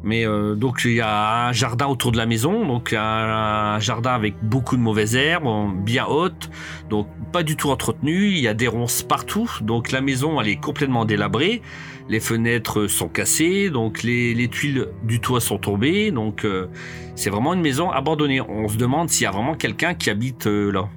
Mais 0.04 0.26
euh, 0.26 0.56
donc 0.56 0.82
il 0.86 0.94
y 0.94 1.02
a 1.02 1.48
un 1.48 1.52
jardin 1.52 1.88
autour 1.88 2.12
de 2.12 2.18
la 2.18 2.26
maison, 2.26 2.66
donc 2.66 2.94
un, 2.94 3.80
jardin 3.80 4.12
avec 4.12 4.36
beaucoup 4.42 4.78
de 4.78 4.82
mauvaises 4.82 5.16
herbes, 5.16 5.74
bien 5.84 6.06
hautes, 6.06 6.50
donc 6.90 7.08
pas 7.32 7.44
du 7.44 7.56
tout 7.58 7.70
entretenu. 7.70 8.30
Il 8.30 8.40
y 8.40 8.48
a 8.48 8.54
des 8.54 8.68
ronces 8.68 9.04
partout, 9.04 9.50
donc 9.62 9.92
la 9.92 10.02
maison 10.02 10.40
elle 10.40 10.48
est 10.48 10.60
complètement 10.60 11.06
délabrée. 11.06 11.62
Les 12.08 12.20
fenêtres 12.20 12.88
sont 12.88 13.08
cassées, 13.08 13.70
donc 13.70 14.02
les, 14.02 14.34
les 14.34 14.48
tuiles 14.48 14.88
du 15.04 15.20
toit 15.20 15.42
sont 15.42 15.60
tombées, 15.60 16.12
donc 16.12 16.44
euh, 16.44 16.68
c'est 17.16 17.30
vraiment 17.30 17.54
une 17.54 17.62
maison 17.62 17.92
abandonnée. 17.92 18.42
On 18.42 18.68
se 18.68 18.78
demande 18.78 19.10
s'il 19.10 19.26
y 19.26 19.28
a 19.28 19.32
vraiment 19.32 19.54
quelqu'un 19.54 19.94
qui 19.94 20.10
habite 20.10 20.48
euh, 20.48 20.72
là. 20.72 20.90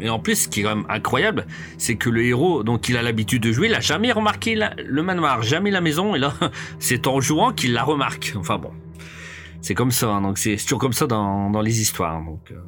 Et 0.00 0.08
en 0.08 0.18
plus, 0.18 0.44
ce 0.44 0.48
qui 0.48 0.60
est 0.60 0.62
quand 0.62 0.76
même 0.76 0.86
incroyable, 0.88 1.46
c'est 1.76 1.96
que 1.96 2.08
le 2.08 2.24
héros, 2.24 2.62
donc 2.62 2.88
il 2.88 2.96
a 2.96 3.02
l'habitude 3.02 3.42
de 3.42 3.52
jouer, 3.52 3.68
il 3.68 3.74
a 3.74 3.80
jamais 3.80 4.12
remarqué 4.12 4.58
le 4.76 5.02
manoir, 5.02 5.42
jamais 5.42 5.70
la 5.70 5.80
maison, 5.80 6.14
et 6.14 6.18
là, 6.18 6.32
c'est 6.78 7.06
en 7.06 7.20
jouant 7.20 7.52
qu'il 7.52 7.72
la 7.72 7.82
remarque. 7.82 8.34
Enfin 8.36 8.58
bon, 8.58 8.70
c'est 9.60 9.74
comme 9.74 9.90
ça, 9.90 10.08
hein, 10.08 10.22
donc 10.22 10.38
c'est 10.38 10.56
toujours 10.56 10.78
comme 10.78 10.92
ça 10.92 11.06
dans, 11.06 11.60
les 11.60 11.80
histoires. 11.80 12.22
Donc, 12.24 12.50
euh, 12.50 12.60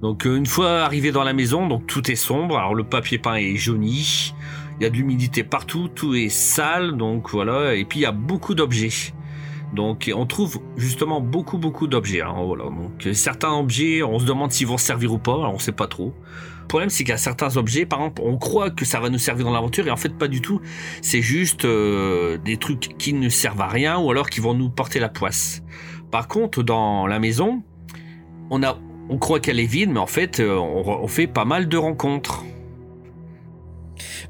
donc 0.00 0.26
euh, 0.26 0.36
une 0.36 0.46
fois 0.46 0.82
arrivé 0.82 1.12
dans 1.12 1.24
la 1.24 1.32
maison, 1.32 1.66
donc 1.66 1.86
tout 1.86 2.10
est 2.10 2.16
sombre, 2.16 2.56
alors 2.56 2.74
le 2.74 2.84
papier 2.84 3.18
peint 3.18 3.34
est 3.34 3.56
jauni, 3.56 4.34
il 4.80 4.84
y 4.84 4.86
a 4.86 4.90
de 4.90 4.96
l'humidité 4.96 5.44
partout, 5.44 5.88
tout 5.88 6.14
est 6.14 6.30
sale, 6.30 6.96
donc 6.96 7.30
voilà, 7.30 7.74
et 7.74 7.84
puis 7.84 8.00
il 8.00 8.02
y 8.02 8.06
a 8.06 8.12
beaucoup 8.12 8.54
d'objets. 8.54 9.12
Donc 9.72 10.10
on 10.14 10.26
trouve 10.26 10.58
justement 10.76 11.20
beaucoup 11.20 11.58
beaucoup 11.58 11.86
d'objets. 11.86 12.22
Hein, 12.22 12.34
voilà. 12.44 12.64
Donc 12.64 13.08
certains 13.14 13.52
objets, 13.52 14.02
on 14.02 14.18
se 14.18 14.24
demande 14.24 14.52
s'ils 14.52 14.66
vont 14.66 14.78
servir 14.78 15.12
ou 15.12 15.18
pas, 15.18 15.36
on 15.36 15.58
sait 15.58 15.72
pas 15.72 15.86
trop. 15.86 16.14
Le 16.62 16.68
problème 16.68 16.90
c'est 16.90 17.10
a 17.10 17.16
certains 17.16 17.56
objets, 17.56 17.84
par 17.86 18.00
exemple, 18.00 18.22
on 18.24 18.38
croit 18.38 18.70
que 18.70 18.84
ça 18.84 19.00
va 19.00 19.10
nous 19.10 19.18
servir 19.18 19.46
dans 19.46 19.52
l'aventure 19.52 19.86
et 19.86 19.90
en 19.90 19.96
fait 19.96 20.16
pas 20.16 20.28
du 20.28 20.40
tout. 20.40 20.60
C'est 21.02 21.22
juste 21.22 21.64
euh, 21.64 22.38
des 22.38 22.56
trucs 22.56 22.96
qui 22.98 23.12
ne 23.12 23.28
servent 23.28 23.60
à 23.60 23.68
rien 23.68 23.98
ou 23.98 24.10
alors 24.10 24.30
qui 24.30 24.40
vont 24.40 24.54
nous 24.54 24.70
porter 24.70 25.00
la 25.00 25.08
poisse. 25.08 25.62
Par 26.10 26.28
contre, 26.28 26.62
dans 26.62 27.06
la 27.06 27.18
maison, 27.18 27.62
on 28.50 28.62
a, 28.62 28.78
on 29.08 29.18
croit 29.18 29.40
qu'elle 29.40 29.60
est 29.60 29.66
vide, 29.66 29.90
mais 29.90 30.00
en 30.00 30.06
fait, 30.06 30.40
euh, 30.40 30.56
on 30.56 31.06
fait 31.08 31.26
pas 31.26 31.44
mal 31.44 31.68
de 31.68 31.76
rencontres. 31.76 32.44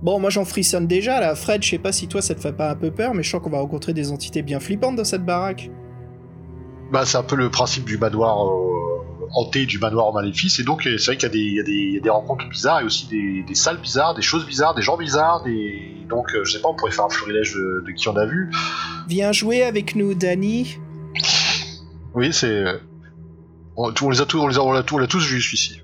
Bon, 0.03 0.19
moi 0.19 0.31
j'en 0.31 0.45
frissonne 0.45 0.87
déjà 0.87 1.21
là. 1.21 1.35
Fred, 1.37 1.63
je 1.63 1.71
sais 1.71 1.79
pas 1.79 1.93
si 1.93 2.09
toi 2.09 2.21
ça 2.21 2.35
te 2.35 2.41
fait 2.41 2.53
pas 2.53 2.71
un 2.71 2.75
peu 2.75 2.91
peur, 2.91 3.15
mais 3.15 3.23
je 3.23 3.31
sens 3.31 3.41
qu'on 3.41 3.51
va 3.51 3.61
rencontrer 3.61 3.93
des 3.93 4.11
entités 4.11 4.43
bien 4.43 4.59
flippantes 4.59 4.97
dans 4.97 5.05
cette 5.05 5.25
baraque. 5.25 5.71
Bah, 6.91 7.07
c'est 7.07 7.19
un 7.19 7.23
peu 7.23 7.37
le 7.37 7.51
principe 7.51 7.85
du 7.85 7.99
manoir 7.99 8.45
euh, 8.45 9.29
hanté, 9.33 9.65
du 9.65 9.79
manoir 9.79 10.07
en 10.07 10.13
maléfice, 10.13 10.59
et 10.59 10.65
donc 10.65 10.83
c'est 10.83 11.07
vrai 11.07 11.17
qu'il 11.17 11.35
y, 11.35 11.55
y, 11.55 11.97
a 11.97 12.01
des 12.01 12.11
rencontres 12.11 12.49
bizarres 12.49 12.81
et 12.81 12.85
aussi 12.85 13.07
des, 13.07 13.45
des, 13.47 13.55
salles 13.55 13.81
bizarres, 13.81 14.15
des 14.15 14.23
choses 14.23 14.45
bizarres, 14.45 14.75
des 14.75 14.83
gens 14.83 14.97
bizarres, 14.97 15.43
des... 15.45 15.97
donc 16.11 16.35
euh, 16.35 16.45
je 16.45 16.53
sais 16.53 16.61
pas, 16.61 16.69
on 16.69 16.75
pourrait 16.75 16.91
faire 16.91 17.07
un 17.07 17.11
florilège 17.11 17.55
de, 17.55 17.85
de 17.87 17.93
qui 17.93 18.09
on 18.09 18.17
a 18.17 18.27
vu. 18.27 18.51
Viens 19.09 19.33
jouer 19.33 19.63
avec 19.63 19.95
nous, 19.95 20.15
Danny. 20.15 20.79
Oui, 22.15 22.33
c'est. 22.33 22.65
On, 23.77 23.95
on, 24.03 24.11
les 24.11 24.21
a 24.21 24.27
tous, 24.27 24.39
on 24.39 24.49
les 24.49 24.59
a, 24.59 24.63
on 24.63 24.73
l'a 24.73 24.83
tous 24.83 25.27
vu 25.27 25.41
celui-ci. 25.41 25.81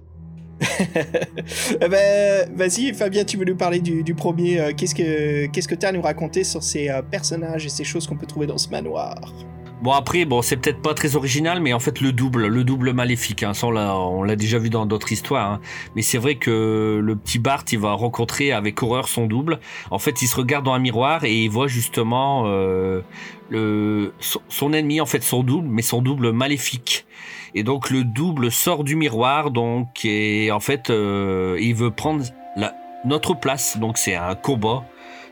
Eh 1.80 1.88
ben, 1.88 2.48
vas-y, 2.54 2.92
Fabien, 2.94 3.24
tu 3.24 3.36
veux 3.36 3.44
nous 3.44 3.56
parler 3.56 3.80
du, 3.80 4.14
premier. 4.14 4.60
Euh, 4.60 4.72
qu'est-ce 4.76 4.94
que 4.94 5.46
qu'est-ce 5.46 5.68
que 5.68 5.86
à 5.86 5.92
nous 5.92 6.02
raconter 6.02 6.44
sur 6.44 6.62
ces 6.62 6.88
euh, 6.88 7.02
personnages 7.02 7.64
et 7.66 7.68
ces 7.68 7.84
choses 7.84 8.06
qu'on 8.06 8.16
peut 8.16 8.26
trouver 8.26 8.46
dans 8.46 8.58
ce 8.58 8.68
manoir? 8.68 9.32
Bon 9.80 9.92
après, 9.92 10.24
bon 10.24 10.42
c'est 10.42 10.56
peut-être 10.56 10.82
pas 10.82 10.92
très 10.92 11.14
original, 11.14 11.60
mais 11.60 11.72
en 11.72 11.78
fait 11.78 12.00
le 12.00 12.12
double, 12.12 12.48
le 12.48 12.64
double 12.64 12.92
maléfique, 12.92 13.44
hein, 13.44 13.54
ça 13.54 13.68
on 13.68 14.24
l'a 14.24 14.34
déjà 14.34 14.58
vu 14.58 14.70
dans 14.70 14.86
d'autres 14.86 15.12
histoires. 15.12 15.52
Hein. 15.52 15.60
Mais 15.94 16.02
c'est 16.02 16.18
vrai 16.18 16.34
que 16.34 17.00
le 17.00 17.16
petit 17.16 17.38
Bart, 17.38 17.64
il 17.70 17.78
va 17.78 17.92
rencontrer 17.92 18.50
avec 18.50 18.82
horreur 18.82 19.06
son 19.06 19.26
double. 19.26 19.60
En 19.92 20.00
fait, 20.00 20.20
il 20.20 20.26
se 20.26 20.34
regarde 20.34 20.64
dans 20.64 20.72
un 20.72 20.80
miroir 20.80 21.22
et 21.22 21.44
il 21.44 21.48
voit 21.48 21.68
justement 21.68 22.44
euh, 22.46 23.02
le 23.50 24.12
son 24.18 24.72
ennemi, 24.72 25.00
en 25.00 25.06
fait 25.06 25.22
son 25.22 25.44
double, 25.44 25.68
mais 25.68 25.82
son 25.82 26.02
double 26.02 26.32
maléfique. 26.32 27.06
Et 27.54 27.62
donc 27.62 27.90
le 27.90 28.04
double 28.04 28.50
sort 28.50 28.84
du 28.84 28.96
miroir, 28.96 29.50
donc 29.50 30.04
et 30.04 30.50
en 30.50 30.60
fait 30.60 30.90
euh, 30.90 31.58
il 31.60 31.74
veut 31.74 31.90
prendre 31.90 32.24
la, 32.56 32.74
notre 33.04 33.34
place. 33.34 33.78
Donc 33.78 33.98
c'est 33.98 34.14
un 34.14 34.34
combat. 34.34 34.84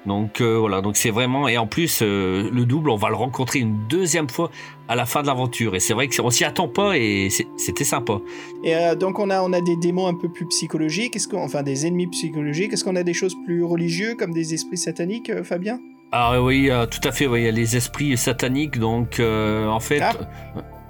Donc 0.07 0.41
euh, 0.41 0.57
voilà, 0.57 0.83
donc 0.83 0.97
c'est 0.97 1.11
vraiment 1.11 1.49
et 1.49 1.59
en 1.59 1.67
plus 1.67 1.99
euh, 2.01 2.49
le 2.53 2.65
double, 2.65 2.91
on 2.91 2.97
va 2.97 3.09
le 3.09 3.17
rencontrer 3.17 3.59
une 3.59 3.89
deuxième 3.89 4.29
fois 4.29 4.53
à 4.87 4.95
la 4.95 5.05
fin 5.05 5.23
de 5.23 5.27
l'aventure 5.27 5.75
et 5.75 5.81
c'est 5.81 5.95
vrai 5.95 6.07
qu'on 6.07 6.31
s'y 6.31 6.45
attend 6.45 6.69
pas 6.69 6.97
et 6.97 7.29
c'était 7.57 7.83
sympa. 7.83 8.21
Et 8.63 8.77
donc 8.95 9.19
on 9.19 9.31
a 9.31 9.43
on 9.43 9.53
a 9.53 9.61
des 9.61 9.75
démons 9.75 10.07
un 10.07 10.15
peu 10.15 10.29
plus 10.29 10.47
psychologiques, 10.47 11.17
est-ce 11.17 11.35
enfin 11.35 11.65
des 11.65 11.87
ennemis 11.89 12.07
psychologiques, 12.07 12.73
est-ce 12.73 12.85
qu'on 12.85 12.95
a 12.95 13.03
des 13.03 13.15
choses 13.15 13.35
plus 13.47 13.65
religieuses 13.65 14.15
comme 14.17 14.33
des 14.33 14.55
esprits 14.55 14.79
sataniques, 14.79 15.43
Fabien? 15.43 15.81
Ah 16.13 16.41
oui, 16.41 16.71
tout 16.89 17.09
à 17.09 17.11
fait, 17.11 17.27
oui, 17.27 17.41
il 17.41 17.45
y 17.47 17.49
a 17.49 17.51
les 17.51 17.77
esprits 17.77 18.17
sataniques 18.17 18.79
donc 18.79 19.19
en 19.19 19.81
fait 19.81 20.03
ah. 20.03 20.13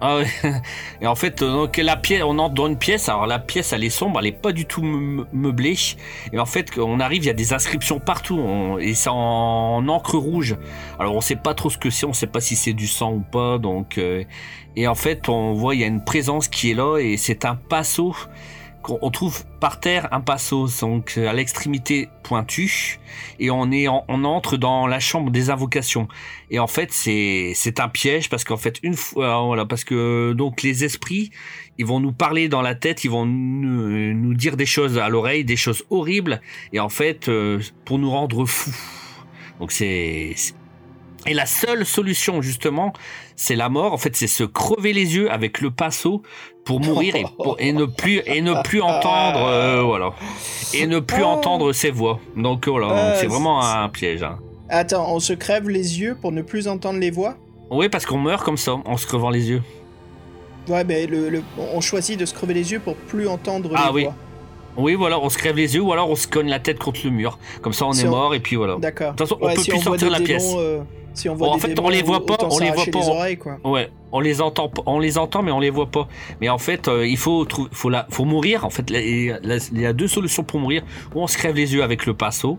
Ah. 0.00 0.20
Et 1.00 1.06
en 1.06 1.14
fait, 1.14 1.42
euh, 1.42 1.52
donc 1.52 1.76
la 1.76 1.96
pièce, 1.96 2.22
on 2.24 2.38
entre 2.38 2.54
dans 2.54 2.66
une 2.66 2.78
pièce. 2.78 3.08
Alors 3.08 3.26
la 3.26 3.38
pièce, 3.38 3.72
elle 3.72 3.84
est 3.84 3.90
sombre, 3.90 4.20
elle 4.20 4.26
est 4.26 4.32
pas 4.32 4.52
du 4.52 4.66
tout 4.66 4.82
meublée. 4.82 5.76
Et 6.32 6.38
en 6.38 6.46
fait, 6.46 6.78
on 6.78 7.00
arrive, 7.00 7.24
il 7.24 7.26
y 7.26 7.30
a 7.30 7.34
des 7.34 7.52
inscriptions 7.52 7.98
partout, 7.98 8.40
et 8.80 8.94
c'est 8.94 9.10
en, 9.10 9.86
encre 9.88 10.16
rouge. 10.16 10.56
Alors 10.98 11.14
on 11.14 11.20
sait 11.20 11.36
pas 11.36 11.54
trop 11.54 11.70
ce 11.70 11.78
que 11.78 11.90
c'est, 11.90 12.06
on 12.06 12.12
sait 12.12 12.26
pas 12.26 12.40
si 12.40 12.56
c'est 12.56 12.72
du 12.72 12.86
sang 12.86 13.12
ou 13.12 13.20
pas. 13.20 13.58
Donc, 13.58 13.98
euh, 13.98 14.24
et 14.76 14.86
en 14.86 14.94
fait, 14.94 15.28
on 15.28 15.54
voit 15.54 15.74
il 15.74 15.80
y 15.80 15.84
a 15.84 15.86
une 15.86 16.04
présence 16.04 16.48
qui 16.48 16.70
est 16.70 16.74
là, 16.74 16.98
et 16.98 17.16
c'est 17.16 17.44
un 17.44 17.56
qu'on 17.56 18.28
on 18.88 19.10
trouve 19.10 19.44
par 19.60 19.80
terre 19.80 20.08
un 20.12 20.20
passos, 20.20 20.80
donc 20.80 21.14
euh, 21.16 21.28
à 21.28 21.32
l'extrémité 21.32 22.08
pointue, 22.22 22.98
et 23.38 23.50
on 23.50 23.70
est 23.72 23.88
on 23.88 24.24
entre 24.24 24.56
dans 24.56 24.86
la 24.86 25.00
chambre 25.00 25.30
des 25.30 25.50
invocations. 25.50 26.08
Et 26.50 26.58
en 26.58 26.66
fait, 26.66 26.92
c'est 26.92 27.80
un 27.80 27.88
piège 27.88 28.28
parce 28.28 28.44
qu'en 28.44 28.56
fait 28.56 28.78
une 28.82 28.94
fois 28.94 29.42
voilà 29.42 29.64
parce 29.66 29.84
que 29.84 30.32
donc 30.32 30.62
les 30.62 30.84
esprits 30.84 31.30
ils 31.78 31.84
vont 31.86 32.00
nous 32.00 32.12
parler 32.12 32.48
dans 32.48 32.62
la 32.62 32.74
tête, 32.74 33.04
ils 33.04 33.10
vont 33.10 33.26
nous, 33.26 34.14
nous 34.14 34.34
dire 34.34 34.56
des 34.56 34.64
choses 34.66 34.96
à 34.98 35.08
l'oreille, 35.08 35.44
des 35.44 35.56
choses 35.56 35.84
horribles, 35.90 36.40
et 36.72 36.80
en 36.80 36.88
fait 36.88 37.28
euh, 37.28 37.60
pour 37.84 37.98
nous 37.98 38.10
rendre 38.10 38.46
fous. 38.46 38.74
Donc 39.60 39.72
c'est- 39.72 40.34
et 41.28 41.34
la 41.34 41.46
seule 41.46 41.84
solution 41.84 42.40
justement, 42.40 42.92
c'est 43.36 43.54
la 43.56 43.68
mort. 43.68 43.92
En 43.92 43.98
fait, 43.98 44.16
c'est 44.16 44.26
se 44.26 44.42
crever 44.44 44.92
les 44.92 45.14
yeux 45.16 45.30
avec 45.30 45.60
le 45.60 45.70
pinceau 45.70 46.22
pour 46.64 46.80
mourir 46.80 47.14
et, 47.14 47.24
pour- 47.36 47.56
et 47.60 47.72
ne 47.72 47.84
plus 47.84 48.22
et 48.26 48.40
ne 48.40 48.60
plus 48.62 48.80
entendre 48.82 49.46
euh, 49.46 49.82
voilà 49.82 50.12
et 50.74 50.86
ne 50.86 50.98
plus 50.98 51.22
Oh. 51.22 51.26
entendre 51.26 51.72
ses 51.72 51.90
voix. 51.90 52.18
Donc 52.36 52.66
voilà, 52.66 52.88
Euh, 52.90 53.16
c'est 53.20 53.26
vraiment 53.28 53.62
un 53.62 53.88
piège. 53.88 54.22
hein. 54.24 54.38
Attends, 54.68 55.06
on 55.14 55.20
se 55.20 55.32
crève 55.32 55.68
les 55.68 56.00
yeux 56.00 56.16
pour 56.20 56.32
ne 56.32 56.42
plus 56.42 56.66
entendre 56.66 56.98
les 56.98 57.10
voix? 57.12 57.36
Oui, 57.70 57.88
parce 57.88 58.04
qu'on 58.06 58.18
meurt 58.18 58.44
comme 58.44 58.56
ça 58.56 58.74
en 58.84 58.96
se 58.96 59.06
crevant 59.06 59.30
les 59.30 59.48
yeux. 59.50 59.62
Ouais, 60.68 60.82
mais 60.82 61.06
le, 61.06 61.28
le- 61.28 61.42
on 61.72 61.80
choisit 61.80 62.18
de 62.18 62.24
se 62.26 62.34
crever 62.34 62.54
les 62.54 62.72
yeux 62.72 62.80
pour 62.80 62.96
plus 62.96 63.28
entendre 63.28 63.70
Ah 63.76 63.86
les 63.88 63.92
oui. 63.94 64.02
voix. 64.04 64.14
Oui, 64.76 64.94
voilà, 64.94 65.18
on 65.20 65.28
se 65.28 65.38
crève 65.38 65.56
les 65.56 65.74
yeux 65.74 65.80
ou 65.82 65.92
alors 65.92 66.10
on 66.10 66.16
se 66.16 66.26
cogne 66.26 66.48
la 66.48 66.58
tête 66.58 66.78
contre 66.78 67.00
le 67.04 67.10
mur. 67.10 67.38
Comme 67.62 67.72
ça, 67.72 67.86
on 67.86 67.92
Si 67.92 68.04
est 68.04 68.08
on- 68.08 68.10
mort 68.10 68.34
et 68.34 68.40
puis 68.40 68.56
voilà. 68.56 68.76
D'accord. 68.76 69.12
De 69.12 69.16
toute 69.16 69.20
façon, 69.28 69.38
on 69.40 69.46
Ouais, 69.46 69.54
peut 69.54 69.62
si 69.62 69.70
plus 69.70 69.78
on 69.78 69.82
sortir 69.82 70.08
de 70.08 70.12
la 70.12 70.20
pièce. 70.20 70.52
euh, 70.56 70.80
si 71.14 71.28
on 71.28 71.34
voit 71.34 71.48
Bon, 71.48 71.54
en 71.54 71.58
fait, 71.58 71.78
on 71.80 71.88
les 71.88 72.02
voit 72.02 72.26
pas, 72.26 72.36
on 72.42 72.58
les 72.58 72.70
voit 72.70 72.84
pas 72.84 72.98
les 73.00 73.08
oreilles, 73.08 73.36
quoi. 73.38 73.56
Ouais, 73.64 73.90
on 74.12 74.20
les 74.20 74.40
entend, 74.42 74.70
on 74.84 74.98
les 74.98 75.16
entend, 75.18 75.42
mais 75.42 75.50
on 75.52 75.60
les 75.60 75.70
voit 75.70 75.86
pas. 75.86 76.08
Mais 76.40 76.48
en 76.50 76.58
fait, 76.58 76.88
euh, 76.88 77.06
il 77.06 77.16
faut, 77.16 77.44
trou- 77.46 77.68
faut, 77.72 77.88
la, 77.88 78.06
faut 78.10 78.24
mourir. 78.24 78.64
En 78.66 78.70
fait, 78.70 78.84
il 78.90 79.24
y 79.26 79.30
a- 79.30 79.40
là, 79.42 79.56
il 79.72 79.80
y 79.80 79.86
a 79.86 79.92
deux 79.94 80.08
solutions 80.08 80.44
pour 80.44 80.60
mourir. 80.60 80.82
Ou 81.14 81.22
on 81.22 81.26
se 81.26 81.38
crève 81.38 81.54
les 81.56 81.72
yeux 81.74 81.82
avec 81.82 82.04
le 82.04 82.12
pinceau, 82.12 82.58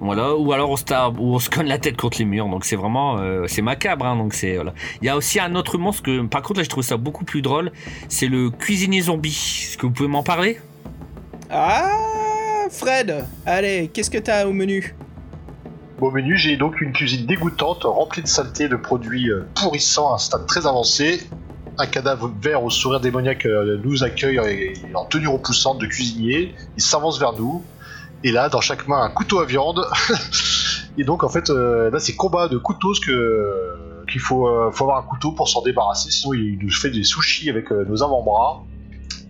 voilà, 0.00 0.36
ou 0.36 0.52
alors 0.52 0.70
on 0.70 0.76
se 0.76 0.84
tape, 0.84 1.14
ou 1.18 1.34
on 1.34 1.38
se 1.38 1.48
cogne 1.50 1.66
la 1.66 1.78
tête 1.78 1.96
contre 1.96 2.18
les 2.18 2.24
murs. 2.26 2.46
Donc 2.48 2.64
c'est 2.66 2.76
vraiment, 2.76 3.18
euh, 3.18 3.46
c'est 3.48 3.62
macabre. 3.62 4.04
Hein, 4.04 4.16
donc 4.16 4.34
c'est, 4.34 4.54
voilà. 4.56 4.74
Il 5.00 5.06
y 5.06 5.08
a 5.08 5.16
aussi 5.16 5.40
un 5.40 5.54
autre 5.54 5.78
monstre 5.78 6.02
que, 6.02 6.22
par 6.26 6.42
contre, 6.42 6.60
là, 6.60 6.64
je 6.64 6.68
trouve 6.68 6.84
ça 6.84 6.98
beaucoup 6.98 7.24
plus 7.24 7.40
drôle. 7.42 7.72
C'est 8.08 8.28
le 8.28 8.50
cuisinier 8.50 9.00
zombie. 9.00 9.30
Est-ce 9.30 9.78
que 9.78 9.86
vous 9.86 9.92
pouvez 9.92 10.08
m'en 10.10 10.22
parler? 10.22 10.58
Ah, 11.50 12.66
Fred 12.70 13.24
Allez, 13.46 13.88
qu'est-ce 13.88 14.10
que 14.10 14.18
t'as 14.18 14.44
au 14.44 14.52
menu? 14.52 14.94
Au 15.98 16.10
menu, 16.10 16.36
j'ai 16.36 16.58
donc 16.58 16.82
une 16.82 16.92
cuisine 16.92 17.24
dégoûtante, 17.24 17.84
remplie 17.84 18.22
de 18.22 18.28
saleté, 18.28 18.68
de 18.68 18.76
produits 18.76 19.30
euh, 19.30 19.46
pourrissants 19.54 20.12
à 20.12 20.16
un 20.16 20.18
stade 20.18 20.46
très 20.46 20.66
avancé. 20.66 21.26
Un 21.78 21.86
cadavre 21.86 22.30
vert 22.42 22.62
au 22.62 22.70
sourire 22.70 23.00
démoniaque 23.00 23.46
euh, 23.46 23.80
nous 23.82 24.04
accueille 24.04 24.38
en 24.94 25.04
tenue 25.06 25.28
repoussante 25.28 25.78
de 25.78 25.86
cuisinier. 25.86 26.54
Il 26.76 26.82
s'avance 26.82 27.18
vers 27.18 27.32
nous. 27.32 27.64
Et 28.24 28.30
là, 28.30 28.50
dans 28.50 28.60
chaque 28.60 28.86
main, 28.86 29.00
un 29.00 29.08
couteau 29.08 29.40
à 29.40 29.46
viande. 29.46 29.86
et 30.98 31.04
donc, 31.04 31.24
en 31.24 31.30
fait, 31.30 31.48
euh, 31.48 31.90
là, 31.90 31.98
c'est 31.98 32.14
combat 32.14 32.48
de 32.48 32.58
couteaux 32.58 32.92
qu'il 32.92 34.20
faut, 34.20 34.46
avoir 34.48 34.98
un 34.98 35.02
couteau 35.02 35.32
pour 35.32 35.48
s'en 35.48 35.62
débarrasser. 35.62 36.10
Sinon, 36.10 36.34
il 36.34 36.58
nous 36.60 36.70
fait 36.70 36.90
des 36.90 37.04
sushis 37.04 37.48
avec 37.48 37.70
nos 37.70 38.02
avant-bras. 38.02 38.64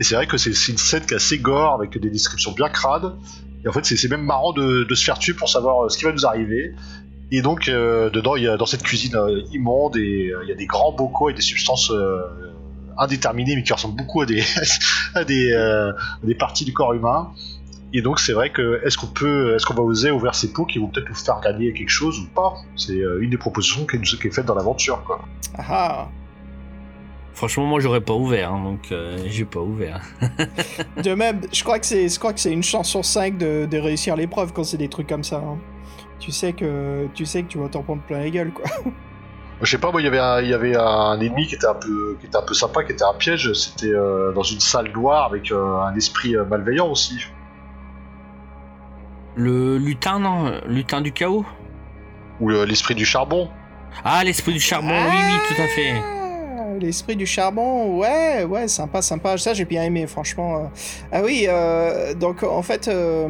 Et 0.01 0.05
c'est 0.05 0.15
vrai 0.15 0.27
que 0.27 0.37
c'est 0.37 0.51
une 0.51 0.79
scène 0.79 1.05
qui 1.05 1.15
est 1.15 1.17
assez 1.17 1.39
gore, 1.39 1.75
avec 1.75 1.99
des 1.99 2.11
descriptions 2.11 2.53
bien 2.53 2.69
crades. 2.69 3.15
Et 3.65 3.69
en 3.69 3.73
fait, 3.73 3.85
c'est 3.85 4.09
même 4.09 4.23
marrant 4.23 4.53
de, 4.53 4.87
se 4.95 5.05
faire 5.05 5.19
tuer 5.19 5.35
pour 5.35 5.49
savoir 5.49 5.85
euh, 5.85 5.89
ce 5.89 5.99
qui 5.99 6.05
va 6.05 6.13
nous 6.13 6.27
arriver. 6.27 6.75
Et 7.31 7.43
donc, 7.43 7.69
euh, 7.69 8.09
dedans, 8.11 8.37
il 8.37 8.45
y 8.45 8.49
a, 8.49 8.57
dans 8.57 8.67
cette 8.67 8.83
cuisine 8.83 9.17
euh, 9.17 9.43
immonde, 9.53 9.97
et 9.97 10.31
euh, 10.31 10.41
il 10.45 10.49
y 10.49 10.53
a 10.53 10.55
des 10.55 10.67
grands 10.67 10.93
bocaux 10.93 11.27
avec 11.27 11.37
des 11.37 11.43
substances 11.43 11.93
indéterminées, 12.97 13.55
mais 13.55 13.63
qui 13.63 13.73
ressemblent 13.73 13.97
beaucoup 13.97 14.23
à 15.15 15.25
des, 15.25 16.35
parties 16.39 16.65
du 16.65 16.73
corps 16.73 16.95
humain. 16.95 17.31
Et 17.93 18.03
donc, 18.03 18.21
c'est 18.21 18.33
vrai 18.33 18.51
que 18.51 18.83
est-ce 18.85 18.99
qu'on 18.99 19.07
peut, 19.07 19.55
est-ce 19.55 19.65
qu'on 19.65 19.75
va 19.75 19.83
oser 19.83 20.11
ouvrir 20.11 20.35
ces 20.35 20.53
pots 20.53 20.67
qui 20.67 20.79
vont 20.79 20.89
peut-être 20.89 21.09
nous 21.09 21.15
faire 21.15 21.41
gagner 21.41 21.73
quelque 21.73 21.91
chose 21.91 22.19
ou 22.19 22.27
pas? 22.35 22.55
C'est 22.77 23.01
une 23.21 23.31
des 23.31 23.39
propositions 23.39 23.87
qui 23.87 23.97
est 23.97 24.31
faite 24.31 24.45
dans 24.45 24.55
l'aventure, 24.55 25.03
quoi. 25.05 25.25
Ah 25.57 25.65
ah 25.71 26.09
Franchement, 27.39 27.67
moi, 27.67 27.79
j'aurais 27.79 28.01
pas 28.01 28.15
ouvert, 28.15 28.53
hein, 28.53 28.65
donc 28.65 28.91
euh, 28.91 29.17
j'ai 29.29 29.45
pas 29.45 29.61
ouvert. 29.61 30.01
De 31.05 31.15
même, 31.15 31.43
je 31.53 31.63
crois 31.63 31.79
que 31.79 31.87
c'est, 31.87 32.09
je 32.09 32.19
crois 32.19 32.33
que 32.33 32.41
c'est 32.41 32.51
une 32.51 32.65
chance 32.65 32.89
sur 32.89 33.05
5 33.05 33.39
de, 33.39 33.65
de 33.65 33.79
réussir 33.79 34.17
l'épreuve 34.17 34.53
quand 34.53 34.65
c'est 34.65 34.77
des 34.77 34.89
trucs 34.89 35.07
comme 35.07 35.23
ça. 35.23 35.37
hein. 35.37 35.57
Tu 36.19 36.33
sais 36.33 36.53
que, 36.53 37.07
tu 37.15 37.25
sais 37.27 37.45
que 37.45 37.47
tu 37.47 37.59
vas 37.59 37.69
t'en 37.69 37.85
prendre 37.85 38.03
plein 38.03 38.19
la 38.19 38.31
gueule, 38.31 38.51
quoi. 38.51 38.65
Je 39.63 39.71
sais 39.71 39.79
pas, 39.79 39.93
moi, 39.93 40.01
il 40.01 40.07
y 40.07 40.09
avait 40.09 40.19
un, 40.19 40.41
il 40.41 40.49
y 40.49 40.53
avait 40.53 40.75
un 40.77 41.21
ennemi 41.21 41.47
qui 41.47 41.55
était 41.55 41.69
un 41.69 41.75
peu, 41.75 42.17
qui 42.19 42.27
était 42.27 42.37
un 42.37 42.43
peu 42.43 42.55
sympa, 42.55 42.83
qui 42.83 42.91
était 42.91 43.05
un 43.05 43.15
piège. 43.15 43.53
C'était 43.53 43.87
euh, 43.95 44.33
dans 44.33 44.43
une 44.43 44.59
salle 44.59 44.91
noire 44.91 45.27
avec 45.27 45.53
euh, 45.53 45.79
un 45.83 45.95
esprit 45.95 46.35
euh, 46.35 46.45
malveillant 46.45 46.89
aussi. 46.91 47.21
Le 49.37 49.79
lutin, 49.79 50.19
non 50.19 50.61
Lutin 50.67 51.03
du 51.03 51.13
chaos? 51.13 51.47
Ou 52.41 52.51
l'esprit 52.51 52.97
du 52.97 53.05
charbon. 53.05 53.49
Ah, 54.05 54.25
l'esprit 54.25 54.55
du 54.55 54.61
charbon, 54.61 54.89
oui, 54.91 55.17
oui, 55.17 55.55
tout 55.55 55.63
à 55.63 55.69
fait. 55.69 56.18
L'esprit 56.79 57.17
du 57.17 57.27
charbon, 57.27 57.97
ouais, 57.99 58.45
ouais, 58.45 58.69
sympa, 58.69 59.03
sympa. 59.03 59.37
Ça, 59.39 59.53
j'ai 59.55 59.65
bien 59.65 59.83
aimé, 59.85 60.07
franchement. 60.07 60.57
euh. 60.59 60.63
Ah 61.13 61.23
oui, 61.23 61.47
euh, 61.49 62.15
donc 62.15 62.43
en 62.43 62.63
fait, 62.63 62.89
euh, 62.89 63.29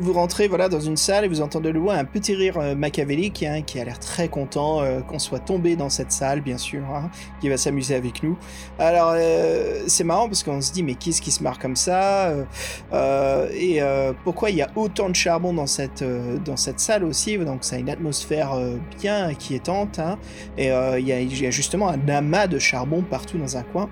vous 0.00 0.12
rentrez 0.12 0.48
voilà 0.48 0.68
dans 0.68 0.80
une 0.80 0.96
salle 0.96 1.24
et 1.24 1.28
vous 1.28 1.40
entendez 1.42 1.72
de 1.72 1.78
loin 1.78 1.96
un 1.96 2.04
petit 2.04 2.34
rire 2.34 2.58
euh, 2.58 2.74
machiavélique 2.74 3.42
hein, 3.44 3.62
qui 3.62 3.78
a 3.78 3.84
l'air 3.84 3.98
très 4.00 4.28
content 4.28 4.82
euh, 4.82 5.00
qu'on 5.00 5.18
soit 5.20 5.38
tombé 5.38 5.76
dans 5.76 5.88
cette 5.88 6.10
salle, 6.10 6.40
bien 6.40 6.58
sûr, 6.58 6.82
hein, 6.92 7.08
qui 7.40 7.48
va 7.48 7.56
s'amuser 7.56 7.94
avec 7.94 8.22
nous. 8.22 8.36
Alors, 8.78 9.12
euh, 9.14 9.82
c'est 9.86 10.02
marrant 10.04 10.26
parce 10.26 10.42
qu'on 10.42 10.60
se 10.60 10.72
dit, 10.72 10.82
mais 10.82 10.94
qui 10.96 11.10
est-ce 11.10 11.22
qui 11.22 11.30
se 11.30 11.42
marre 11.42 11.58
comme 11.58 11.76
ça 11.76 12.28
Euh, 12.30 12.44
euh, 12.92 13.48
Et 13.54 13.80
euh, 13.80 14.12
pourquoi 14.24 14.50
il 14.50 14.56
y 14.56 14.62
a 14.62 14.68
autant 14.74 15.08
de 15.08 15.14
charbon 15.14 15.52
dans 15.52 15.66
cette, 15.68 16.02
euh, 16.02 16.38
dans 16.44 16.56
cette 16.56 16.80
salle 16.80 17.04
aussi 17.04 17.38
Donc, 17.38 17.62
ça 17.64 17.76
a 17.76 17.78
une 17.78 17.90
atmosphère 17.90 18.52
euh, 18.54 18.76
bien 19.00 19.26
inquiétante. 19.28 19.98
hein. 19.98 20.18
Et 20.58 20.70
euh, 20.72 20.98
il 20.98 21.06
y, 21.08 21.12
a- 21.46 21.50
justement 21.50 21.88
un 21.88 22.08
amas 22.08 22.46
de 22.48 22.58
charbon 22.58 23.02
partout 23.02 23.38
dans 23.38 23.56
un 23.56 23.62
coin. 23.62 23.88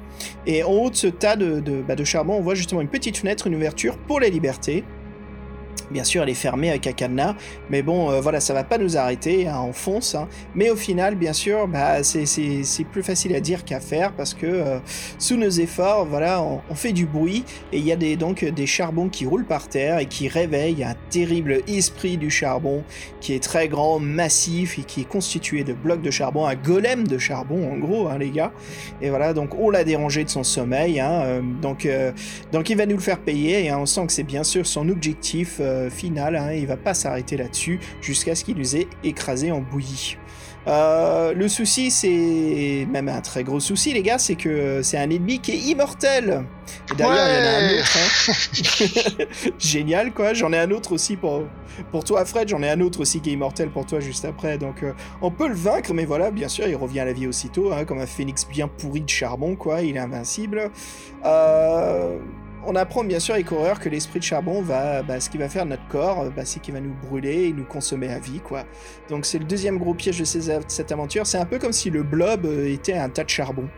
Et 0.46 0.62
en 0.64 0.70
haut 0.72 0.90
de 0.90 0.96
ce 0.96 1.06
tas 1.06 1.36
de, 1.36 1.60
de, 1.60 1.82
bah, 1.82 1.94
de 1.94 2.04
charbon, 2.04 2.34
on 2.34 2.40
voit 2.42 2.54
justement 2.56 2.80
une 2.80 2.88
petite 2.88 3.16
fenêtre, 3.16 3.46
une 3.46 3.54
ouverture 3.54 3.96
pour 3.98 4.18
la 4.20 4.28
liberté. 4.28 4.84
Bien 5.90 6.04
sûr, 6.04 6.22
elle 6.22 6.28
est 6.28 6.34
fermée 6.34 6.68
avec 6.68 6.86
un 6.86 6.92
cadenas, 6.92 7.34
mais 7.70 7.82
bon, 7.82 8.10
euh, 8.10 8.20
voilà, 8.20 8.40
ça 8.40 8.52
va 8.52 8.62
pas 8.64 8.76
nous 8.78 8.96
arrêter, 8.96 9.48
hein, 9.48 9.60
on 9.66 9.72
fonce. 9.72 10.14
hein. 10.14 10.28
Mais 10.54 10.68
au 10.70 10.76
final, 10.76 11.14
bien 11.14 11.32
sûr, 11.32 11.66
bah, 11.66 12.02
c'est- 12.02 12.24
plus 12.92 13.02
facile 13.02 13.34
à 13.34 13.40
dire 13.40 13.64
qu'à 13.64 13.80
faire 13.80 14.12
parce 14.12 14.34
que 14.34 14.46
euh, 14.46 14.78
sous 15.18 15.36
nos 15.36 15.48
efforts, 15.50 16.06
voilà, 16.06 16.42
on, 16.42 16.74
fait 16.74 16.92
du 16.92 17.06
bruit 17.06 17.44
et 17.72 17.78
il 17.78 17.84
y 17.84 17.90
a 17.92 17.96
des, 17.96 18.16
donc 18.16 18.44
des 18.44 18.66
charbons 18.66 19.08
qui 19.08 19.26
roulent 19.26 19.44
par 19.46 19.68
terre 19.68 19.98
et 19.98 20.06
qui 20.06 20.28
réveillent 20.28 20.84
un 20.84 20.94
terrible 21.10 21.62
esprit 21.66 22.16
du 22.16 22.30
charbon 22.30 22.84
qui 23.20 23.34
est 23.34 23.42
très 23.42 23.68
grand, 23.68 23.98
massif 23.98 24.78
et 24.78 24.82
qui 24.82 25.00
est 25.02 25.08
constitué 25.08 25.64
de 25.64 25.72
blocs 25.72 26.02
de 26.02 26.10
charbon, 26.10 26.46
un 26.46 26.54
golem 26.54 27.06
de 27.06 27.18
charbon 27.18 27.72
en 27.72 27.76
gros, 27.78 28.08
hein, 28.08 28.18
les 28.18 28.30
gars. 28.30 28.52
Et 29.02 29.10
voilà, 29.10 29.32
donc 29.34 29.54
on 29.58 29.70
l'a 29.70 29.84
dérangé 29.84 30.22
de 30.24 30.30
son 30.30 30.44
sommeil, 30.44 31.00
euh, 31.00 31.40
donc, 31.62 31.84
euh, 31.84 32.12
donc 32.52 32.70
il 32.70 32.76
va 32.76 32.86
nous 32.86 32.96
le 32.96 33.02
faire 33.02 33.18
payer 33.18 33.64
et 33.66 33.72
on 33.72 33.86
sent 33.86 34.06
que 34.06 34.12
c'est 34.12 34.22
bien 34.22 34.44
sûr 34.44 34.66
son 34.66 34.88
objectif 34.88 35.58
euh, 35.60 35.77
final, 35.90 36.36
hein, 36.36 36.52
il 36.52 36.66
va 36.66 36.76
pas 36.76 36.94
s'arrêter 36.94 37.36
là-dessus 37.36 37.80
jusqu'à 38.00 38.34
ce 38.34 38.44
qu'il 38.44 38.56
nous 38.56 38.76
ait 38.76 38.88
écrasé 39.04 39.50
en 39.52 39.60
bouillie. 39.60 40.16
Euh, 40.66 41.32
le 41.32 41.48
souci, 41.48 41.90
c'est 41.90 42.86
même 42.90 43.08
un 43.08 43.22
très 43.22 43.42
gros 43.42 43.60
souci, 43.60 43.94
les 43.94 44.02
gars, 44.02 44.18
c'est 44.18 44.34
que 44.34 44.82
c'est 44.82 44.98
un 44.98 45.08
ennemi 45.08 45.40
qui 45.40 45.52
est 45.52 45.56
immortel. 45.56 46.44
Et 46.92 46.94
d'ailleurs, 46.94 47.26
il 47.26 47.34
y 47.34 47.38
en 47.38 47.46
a 47.46 47.54
un 47.56 47.80
autre. 47.80 47.98
hein. 47.98 49.52
Génial, 49.58 50.12
quoi. 50.12 50.34
J'en 50.34 50.52
ai 50.52 50.58
un 50.58 50.70
autre 50.70 50.92
aussi 50.92 51.16
pour, 51.16 51.44
pour 51.90 52.04
toi, 52.04 52.24
Fred. 52.26 52.48
J'en 52.48 52.62
ai 52.62 52.68
un 52.68 52.80
autre 52.80 53.00
aussi 53.00 53.20
qui 53.20 53.30
est 53.30 53.32
immortel 53.32 53.70
pour 53.70 53.86
toi 53.86 54.00
juste 54.00 54.26
après. 54.26 54.58
Donc, 54.58 54.82
euh, 54.82 54.92
on 55.22 55.30
peut 55.30 55.48
le 55.48 55.54
vaincre, 55.54 55.94
mais 55.94 56.04
voilà, 56.04 56.30
bien 56.30 56.48
sûr, 56.48 56.66
il 56.68 56.76
revient 56.76 57.00
à 57.00 57.04
la 57.06 57.14
vie 57.14 57.26
aussitôt, 57.26 57.72
hein, 57.72 57.86
comme 57.86 58.00
un 58.00 58.06
phénix 58.06 58.46
bien 58.46 58.68
pourri 58.68 59.00
de 59.00 59.08
charbon, 59.08 59.56
quoi. 59.56 59.80
Il 59.80 59.96
est 59.96 60.00
invincible. 60.00 60.70
Euh, 61.24 62.18
on 62.66 62.74
apprend 62.76 63.04
bien 63.04 63.20
sûr, 63.20 63.34
les 63.34 63.44
coureurs, 63.44 63.80
que 63.80 63.88
l'esprit 63.88 64.18
de 64.18 64.24
charbon 64.24 64.62
va, 64.62 65.02
bah, 65.02 65.20
ce 65.20 65.30
qu'il 65.30 65.40
va 65.40 65.48
faire 65.48 65.64
de 65.64 65.70
notre 65.70 65.86
corps, 65.88 66.26
bah, 66.34 66.42
c'est 66.44 66.60
qu'il 66.60 66.74
va 66.74 66.80
nous 66.80 66.94
brûler 67.08 67.44
et 67.44 67.52
nous 67.52 67.64
consommer 67.64 68.08
à 68.12 68.18
vie, 68.18 68.40
quoi. 68.40 68.64
Donc, 69.08 69.24
c'est 69.26 69.38
le 69.38 69.44
deuxième 69.44 69.78
gros 69.78 69.94
piège 69.94 70.18
de 70.18 70.24
cette 70.24 70.92
aventure. 70.92 71.26
C'est 71.26 71.38
un 71.38 71.46
peu 71.46 71.58
comme 71.58 71.72
si 71.72 71.90
le 71.90 72.02
blob 72.02 72.44
euh, 72.44 72.72
était 72.72 72.94
un 72.94 73.08
tas 73.08 73.24
de 73.24 73.30
charbon. 73.30 73.68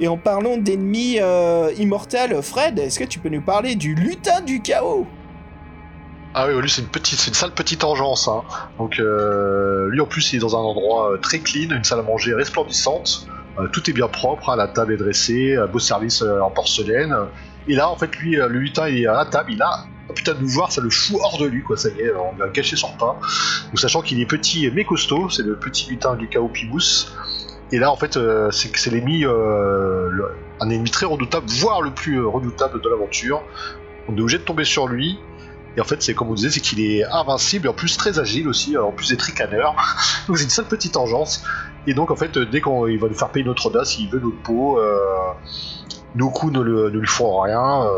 Et 0.00 0.08
en 0.08 0.16
parlant 0.16 0.56
d'ennemis 0.56 1.18
euh, 1.20 1.72
immortels, 1.78 2.40
Fred, 2.42 2.78
est-ce 2.78 2.98
que 2.98 3.04
tu 3.04 3.18
peux 3.18 3.28
nous 3.28 3.42
parler 3.42 3.74
du 3.74 3.94
lutin 3.94 4.40
du 4.40 4.60
chaos? 4.60 5.06
Ah 6.34 6.46
oui, 6.46 6.60
lui 6.60 6.70
c'est 6.70 6.82
une 6.82 6.88
petite, 6.88 7.18
c'est 7.18 7.28
une 7.28 7.34
sale 7.34 7.52
petite 7.52 7.82
engeance. 7.82 8.28
Hein. 8.28 8.42
Donc 8.78 9.00
euh, 9.00 9.88
lui 9.88 10.00
en 10.00 10.06
plus 10.06 10.32
il 10.32 10.36
est 10.36 10.40
dans 10.40 10.54
un 10.54 10.60
endroit 10.60 11.18
très 11.20 11.40
clean, 11.40 11.74
une 11.74 11.82
salle 11.82 11.98
à 11.98 12.02
manger 12.02 12.34
resplendissante. 12.34 13.26
Tout 13.72 13.90
est 13.90 13.92
bien 13.92 14.06
propre, 14.06 14.50
hein, 14.50 14.56
la 14.56 14.68
table 14.68 14.92
est 14.92 14.98
dressée, 14.98 15.56
beau 15.72 15.80
service 15.80 16.22
en 16.22 16.50
porcelaine. 16.50 17.16
Et 17.68 17.74
là 17.74 17.88
en 17.90 17.96
fait 17.96 18.16
lui, 18.16 18.40
euh, 18.40 18.48
le 18.48 18.58
lutin 18.58 18.86
est 18.86 19.06
à 19.06 19.12
la 19.12 19.24
table, 19.26 19.52
il 19.52 19.62
a 19.62 19.86
oh, 20.08 20.12
putain 20.12 20.34
de 20.34 20.44
voir, 20.44 20.72
ça 20.72 20.80
le 20.80 20.90
fout 20.90 21.18
hors 21.22 21.38
de 21.38 21.46
lui 21.46 21.62
quoi. 21.62 21.76
Ça 21.76 21.90
y 21.90 22.00
est, 22.00 22.12
on 22.12 22.40
a 22.42 22.48
gâché 22.48 22.76
son 22.76 22.88
repas. 22.88 23.20
Donc 23.66 23.78
sachant 23.78 24.02
qu'il 24.02 24.20
est 24.20 24.26
petit 24.26 24.70
mais 24.74 24.84
costaud, 24.84 25.28
c'est 25.28 25.42
le 25.42 25.56
petit 25.56 25.90
lutin 25.90 26.16
du 26.16 26.28
chaos 26.28 26.48
Pibous. 26.48 27.06
Et 27.70 27.78
là, 27.78 27.92
en 27.92 27.96
fait, 27.96 28.16
euh, 28.16 28.50
c'est 28.50 28.70
que 28.70 28.78
c'est 28.78 28.90
l'ennemi, 28.90 29.24
euh, 29.24 30.08
un 30.60 30.70
ennemi 30.70 30.90
très 30.90 31.06
redoutable, 31.06 31.46
voire 31.48 31.82
le 31.82 31.90
plus 31.90 32.24
redoutable 32.24 32.80
de 32.80 32.88
l'aventure. 32.88 33.42
On 34.08 34.16
est 34.16 34.20
obligé 34.20 34.38
de 34.38 34.44
tomber 34.44 34.64
sur 34.64 34.88
lui. 34.88 35.18
Et 35.76 35.80
en 35.80 35.84
fait, 35.84 36.02
c'est 36.02 36.14
comme 36.14 36.30
on 36.30 36.34
disait, 36.34 36.50
c'est 36.50 36.60
qu'il 36.60 36.80
est 36.80 37.04
invincible 37.04 37.66
et 37.66 37.68
en 37.68 37.74
plus 37.74 37.96
très 37.96 38.18
agile 38.18 38.48
aussi, 38.48 38.76
en 38.78 38.90
plus 38.90 39.10
d'être 39.10 39.22
ricaneur. 39.22 39.76
Donc 40.28 40.38
c'est 40.38 40.44
une 40.44 40.50
seule 40.50 40.64
petite 40.64 40.96
engeance. 40.96 41.44
Et 41.86 41.94
donc 41.94 42.10
en 42.10 42.16
fait, 42.16 42.36
dès 42.36 42.60
qu'il 42.60 42.98
va 42.98 43.08
nous 43.08 43.14
faire 43.14 43.30
payer 43.30 43.46
notre 43.46 43.66
audace, 43.66 43.98
il 43.98 44.08
veut 44.10 44.18
notre 44.18 44.42
peau. 44.42 44.78
Nos 46.14 46.30
coups 46.30 46.52
ne, 46.52 46.60
le- 46.60 46.88
lui 46.88 47.06
font 47.06 47.40
rien. 47.40 47.82
euh, 47.84 47.90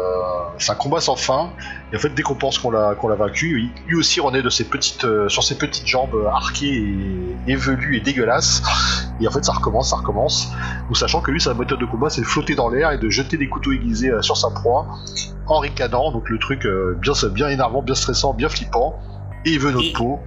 c'est 0.59 0.73
un 0.73 0.77
combat 0.77 1.01
sans 1.01 1.17
fin. 1.17 1.53
Et 1.93 1.97
en 1.97 1.99
fait, 1.99 2.11
dès 2.11 2.23
qu'on 2.23 2.35
pense 2.35 2.59
qu'on 2.59 2.71
l'a 2.71 2.95
vaincu, 3.17 3.73
lui, 3.87 3.97
aussi 3.97 4.21
renaît 4.21 4.43
de 4.43 4.51
ses 4.51 4.65
petites, 4.65 5.05
euh, 5.05 5.29
sur 5.29 5.43
ses 5.43 5.57
petites 5.57 5.87
jambes 5.87 6.15
euh, 6.15 6.27
arquées 6.29 6.67
et, 7.47 7.53
et 7.53 7.57
velues 7.57 7.97
et 7.97 8.01
dégueulasses. 8.01 8.63
Et 9.21 9.27
en 9.29 9.31
fait, 9.31 9.45
ça 9.45 9.53
recommence, 9.53 9.91
ça 9.91 9.97
recommence. 9.97 10.49
Ou 10.91 10.95
sachant 10.95 11.21
que 11.21 11.31
lui, 11.31 11.41
sa 11.41 11.55
méthode 11.55 11.81
de 11.81 11.87
combat, 11.87 12.11
c'est 12.11 12.21
de 12.23 12.27
flotter 12.27 12.55
dans 12.55 12.69
l'air 12.69 12.91
et 12.93 12.99
de 12.99 13.09
jeter 13.09 13.37
des 13.37 13.49
couteaux 13.49 13.73
aiguisés 13.73 14.11
sur 14.23 14.37
sa 14.37 14.51
proie 14.51 14.87
en 15.47 15.59
ricanant. 15.59 16.13
Donc 16.13 16.29
le 16.31 16.39
truc 16.39 16.67
bien, 17.01 17.13
bien 17.31 17.49
énervant, 17.49 17.83
bien 17.83 17.95
stressant, 17.95 18.35
bien 18.35 18.49
flippant. 18.49 18.99
Et 19.47 19.53
il 19.53 19.59
veut 19.59 19.71
notre 19.71 19.93
peau. 19.95 20.21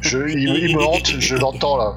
Je, 0.00 0.18
il, 0.28 0.68
il 0.68 0.76
me 0.76 0.82
hante, 0.82 1.06
je 1.18 1.36
l'entends 1.36 1.76
là. 1.76 1.96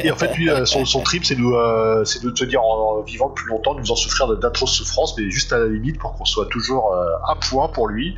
Et 0.00 0.10
en 0.10 0.16
fait, 0.16 0.34
lui, 0.36 0.50
euh, 0.50 0.64
son, 0.64 0.84
son 0.84 1.00
trip, 1.02 1.24
c'est 1.24 1.36
de, 1.36 1.40
nous, 1.40 1.54
euh, 1.54 2.04
c'est 2.04 2.22
de 2.22 2.30
tenir 2.30 2.62
en, 2.62 2.98
en 2.98 3.02
vivant 3.02 3.28
le 3.28 3.34
plus 3.34 3.46
longtemps, 3.46 3.74
de 3.74 3.80
nous 3.80 3.92
en 3.92 3.96
souffrir 3.96 4.36
d'atroces 4.36 4.72
souffrances, 4.72 5.14
mais 5.16 5.30
juste 5.30 5.52
à 5.52 5.58
la 5.58 5.66
limite 5.66 5.98
pour 5.98 6.14
qu'on 6.14 6.24
soit 6.24 6.46
toujours 6.50 6.92
euh, 6.92 7.06
à 7.28 7.36
point 7.36 7.68
pour 7.68 7.88
lui. 7.88 8.16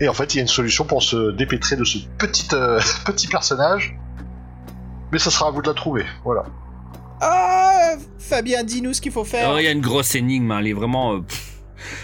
Et 0.00 0.08
en 0.08 0.14
fait, 0.14 0.34
il 0.34 0.36
y 0.36 0.40
a 0.40 0.42
une 0.42 0.48
solution 0.48 0.84
pour 0.84 1.02
se 1.02 1.30
dépêtrer 1.30 1.76
de 1.76 1.84
ce 1.84 1.98
petit, 2.18 2.48
euh, 2.52 2.78
petit 3.06 3.26
personnage. 3.26 3.96
Mais 5.12 5.18
ça 5.18 5.30
sera 5.30 5.48
à 5.48 5.50
vous 5.50 5.62
de 5.62 5.68
la 5.68 5.74
trouver. 5.74 6.04
Voilà. 6.24 6.44
Ah, 7.20 7.92
Fabien, 8.18 8.64
dis-nous 8.64 8.92
ce 8.92 9.00
qu'il 9.00 9.12
faut 9.12 9.24
faire. 9.24 9.46
Alors, 9.46 9.60
il 9.60 9.64
y 9.64 9.68
a 9.68 9.72
une 9.72 9.80
grosse 9.80 10.14
énigme, 10.14 10.50
hein, 10.50 10.58
elle 10.60 10.66
est 10.68 10.72
vraiment. 10.74 11.14
euh, 11.14 11.20
pff. 11.20 11.53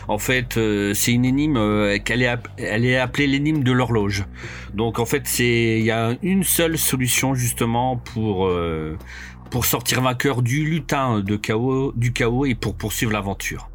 En 0.09 0.18
fait, 0.18 0.56
euh, 0.56 0.94
c'est 0.94 1.12
une 1.12 1.24
énigme 1.24 1.56
euh, 1.56 1.98
qu'elle 1.98 2.22
est, 2.22 2.35
elle 2.59 2.85
est 2.85 2.98
appelée 2.98 3.26
l'énigme 3.26 3.62
de 3.62 3.72
l'horloge. 3.72 4.24
Donc, 4.74 4.98
en 4.98 5.06
fait, 5.06 5.22
c'est 5.24 5.78
il 5.78 5.85
y 5.85 5.90
a 5.90 6.16
une 6.22 6.44
seule 6.44 6.78
solution 6.78 7.35
justement 7.35 7.96
pour 7.96 8.46
euh, 8.46 8.96
pour 9.50 9.64
sortir 9.64 10.00
vainqueur 10.00 10.42
du 10.42 10.64
lutin 10.64 11.20
de 11.20 11.37
chaos, 11.37 11.92
du 11.96 12.12
chaos 12.12 12.46
et 12.46 12.54
pour 12.54 12.74
poursuivre 12.74 13.12
l'aventure. 13.12 13.68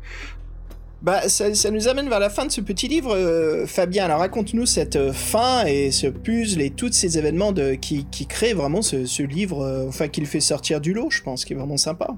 Bah, 1.01 1.27
ça, 1.29 1.69
nous 1.69 1.87
amène 1.87 2.09
vers 2.09 2.19
la 2.19 2.31
fin 2.31 2.45
de 2.45 2.51
ce 2.51 2.61
petit 2.61 2.87
livre, 2.87 3.65
Fabien. 3.67 4.05
Alors, 4.05 4.19
raconte-nous 4.19 4.65
cette 4.65 5.11
fin 5.11 5.65
et 5.65 5.91
ce 5.91 6.07
puzzle 6.07 6.61
et 6.61 6.71
tous 6.71 6.93
ces 6.93 7.19
événements 7.19 7.51
de, 7.51 7.75
qui, 7.75 8.07
créent 8.27 8.53
vraiment 8.53 8.81
ce, 8.81 9.05
ce 9.05 9.21
livre, 9.21 9.85
enfin, 9.87 10.07
qui 10.07 10.21
le 10.21 10.27
fait 10.27 10.39
sortir 10.39 10.81
du 10.81 10.93
lot, 10.93 11.11
je 11.11 11.21
pense, 11.21 11.45
qui 11.45 11.53
est 11.53 11.55
vraiment 11.55 11.77
sympa. 11.77 12.15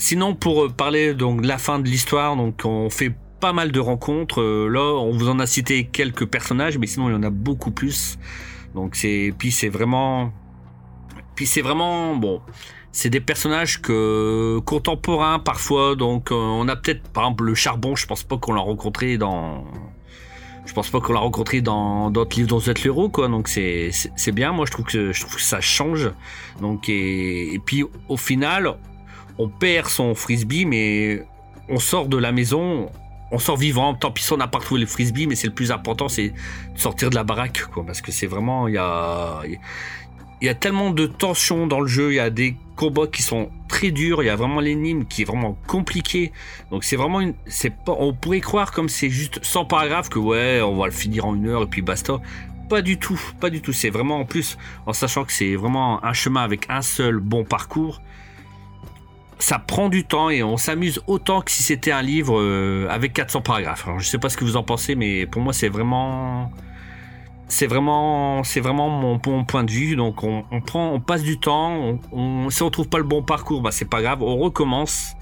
Sinon, 0.00 0.34
pour 0.34 0.64
euh, 0.64 0.68
parler 0.70 1.12
donc 1.12 1.42
de 1.42 1.46
la 1.46 1.58
fin 1.58 1.78
de 1.78 1.86
l'histoire, 1.86 2.34
donc 2.34 2.62
on 2.64 2.88
fait 2.88 3.12
pas 3.38 3.52
mal 3.52 3.70
de 3.70 3.78
rencontres. 3.80 4.40
Euh, 4.40 4.66
là, 4.66 4.80
on 4.80 5.10
vous 5.10 5.28
en 5.28 5.38
a 5.38 5.46
cité 5.46 5.84
quelques 5.84 6.24
personnages, 6.24 6.78
mais 6.78 6.86
sinon 6.86 7.10
il 7.10 7.12
y 7.12 7.14
en 7.14 7.22
a 7.22 7.28
beaucoup 7.28 7.70
plus. 7.70 8.18
Donc 8.74 8.96
c'est 8.96 9.34
puis 9.36 9.52
c'est 9.52 9.68
vraiment 9.68 10.32
puis 11.34 11.46
c'est 11.46 11.60
vraiment 11.60 12.16
bon. 12.16 12.40
C'est 12.92 13.10
des 13.10 13.20
personnages 13.20 13.82
que 13.82 14.58
contemporains 14.64 15.38
parfois. 15.38 15.96
Donc 15.96 16.32
euh, 16.32 16.34
on 16.34 16.66
a 16.68 16.76
peut-être 16.76 17.02
par 17.10 17.24
exemple 17.24 17.44
le 17.44 17.54
charbon. 17.54 17.94
Je 17.94 18.06
pense 18.06 18.22
pas 18.22 18.38
qu'on 18.38 18.54
l'a 18.54 18.62
rencontré 18.62 19.18
dans. 19.18 19.66
Je 20.64 20.72
pense 20.72 20.88
pas 20.88 21.00
qu'on 21.00 21.12
l'a 21.12 21.20
rencontré 21.20 21.60
dans 21.60 22.10
d'autres 22.10 22.36
livres 22.38 22.48
dont 22.48 22.58
vous 22.58 22.70
êtes 22.70 22.84
l'héros 22.84 23.10
quoi. 23.10 23.28
Donc 23.28 23.48
c'est 23.48 23.92
bien. 24.32 24.52
Moi 24.52 24.64
je 24.64 24.70
trouve 24.70 24.86
que 24.86 25.12
je 25.12 25.20
trouve 25.20 25.36
que 25.36 25.42
ça 25.42 25.60
change. 25.60 26.10
Donc 26.62 26.88
et 26.88 27.60
puis 27.66 27.84
au 28.08 28.16
final 28.16 28.78
on 29.40 29.48
perd 29.48 29.88
son 29.88 30.14
frisbee, 30.14 30.66
mais 30.66 31.22
on 31.70 31.78
sort 31.78 32.08
de 32.08 32.18
la 32.18 32.30
maison, 32.30 32.90
on 33.30 33.38
sort 33.38 33.56
vivant. 33.56 33.94
Tant 33.94 34.10
pis 34.10 34.26
on 34.32 34.36
n'a 34.36 34.48
pas 34.48 34.58
retrouvé 34.58 34.82
le 34.82 34.86
frisbee, 34.86 35.26
mais 35.26 35.34
c'est 35.34 35.46
le 35.46 35.54
plus 35.54 35.72
important, 35.72 36.08
c'est 36.08 36.28
de 36.28 36.78
sortir 36.78 37.08
de 37.08 37.14
la 37.14 37.24
baraque, 37.24 37.64
quoi. 37.72 37.86
Parce 37.86 38.02
que 38.02 38.12
c'est 38.12 38.26
vraiment, 38.26 38.68
il 38.68 38.74
y 38.74 38.78
a, 38.78 39.40
y 40.42 40.48
a 40.48 40.54
tellement 40.54 40.90
de 40.90 41.06
tensions 41.06 41.66
dans 41.66 41.80
le 41.80 41.86
jeu, 41.86 42.12
il 42.12 42.16
y 42.16 42.20
a 42.20 42.28
des 42.28 42.54
combats 42.76 43.06
qui 43.06 43.22
sont 43.22 43.50
très 43.66 43.90
durs, 43.90 44.22
il 44.22 44.26
y 44.26 44.30
a 44.30 44.36
vraiment 44.36 44.60
l'énigme 44.60 45.04
qui 45.06 45.22
est 45.22 45.24
vraiment 45.24 45.56
compliquée. 45.66 46.32
Donc 46.70 46.84
c'est 46.84 46.96
vraiment 46.96 47.20
une, 47.20 47.32
c'est 47.46 47.70
pas, 47.70 47.96
on 47.98 48.12
pourrait 48.12 48.40
croire 48.40 48.72
comme 48.72 48.90
c'est 48.90 49.08
juste 49.08 49.42
100 49.42 49.64
paragraphes 49.64 50.10
que 50.10 50.18
ouais, 50.18 50.60
on 50.60 50.76
va 50.76 50.84
le 50.84 50.92
finir 50.92 51.24
en 51.24 51.34
une 51.34 51.48
heure 51.48 51.62
et 51.62 51.66
puis 51.66 51.80
basta. 51.80 52.20
Pas 52.68 52.82
du 52.82 52.98
tout, 52.98 53.20
pas 53.40 53.48
du 53.48 53.62
tout. 53.62 53.72
C'est 53.72 53.90
vraiment 53.90 54.18
en 54.18 54.24
plus, 54.26 54.58
en 54.86 54.92
sachant 54.92 55.24
que 55.24 55.32
c'est 55.32 55.56
vraiment 55.56 56.04
un 56.04 56.12
chemin 56.12 56.42
avec 56.42 56.66
un 56.68 56.82
seul 56.82 57.20
bon 57.20 57.42
parcours 57.42 58.02
ça 59.42 59.58
prend 59.58 59.88
du 59.88 60.04
temps 60.04 60.30
et 60.30 60.42
on 60.42 60.56
s'amuse 60.56 61.00
autant 61.06 61.40
que 61.40 61.50
si 61.50 61.62
c'était 61.62 61.92
un 61.92 62.02
livre 62.02 62.38
euh, 62.40 62.86
avec 62.90 63.12
400 63.12 63.40
paragraphes. 63.42 63.86
Alors, 63.86 63.98
je 64.00 64.06
sais 64.06 64.18
pas 64.18 64.28
ce 64.28 64.36
que 64.36 64.44
vous 64.44 64.56
en 64.56 64.62
pensez, 64.62 64.94
mais 64.94 65.26
pour 65.26 65.42
moi, 65.42 65.52
c'est 65.52 65.68
vraiment, 65.68 66.50
c'est 67.48 67.66
vraiment, 67.66 68.42
c'est 68.44 68.60
vraiment 68.60 68.88
mon, 68.88 69.20
mon 69.26 69.44
point 69.44 69.64
de 69.64 69.70
vue. 69.70 69.96
Donc, 69.96 70.22
on, 70.22 70.44
on 70.50 70.60
prend, 70.60 70.92
on 70.92 71.00
passe 71.00 71.22
du 71.22 71.38
temps. 71.40 71.72
On, 71.72 71.98
on- 72.12 72.50
si 72.50 72.62
on 72.62 72.70
trouve 72.70 72.88
pas 72.88 72.98
le 72.98 73.04
bon 73.04 73.22
parcours, 73.22 73.60
bah 73.62 73.70
c'est 73.72 73.88
pas 73.88 74.02
grave, 74.02 74.22
on 74.22 74.36
recommence. 74.36 75.12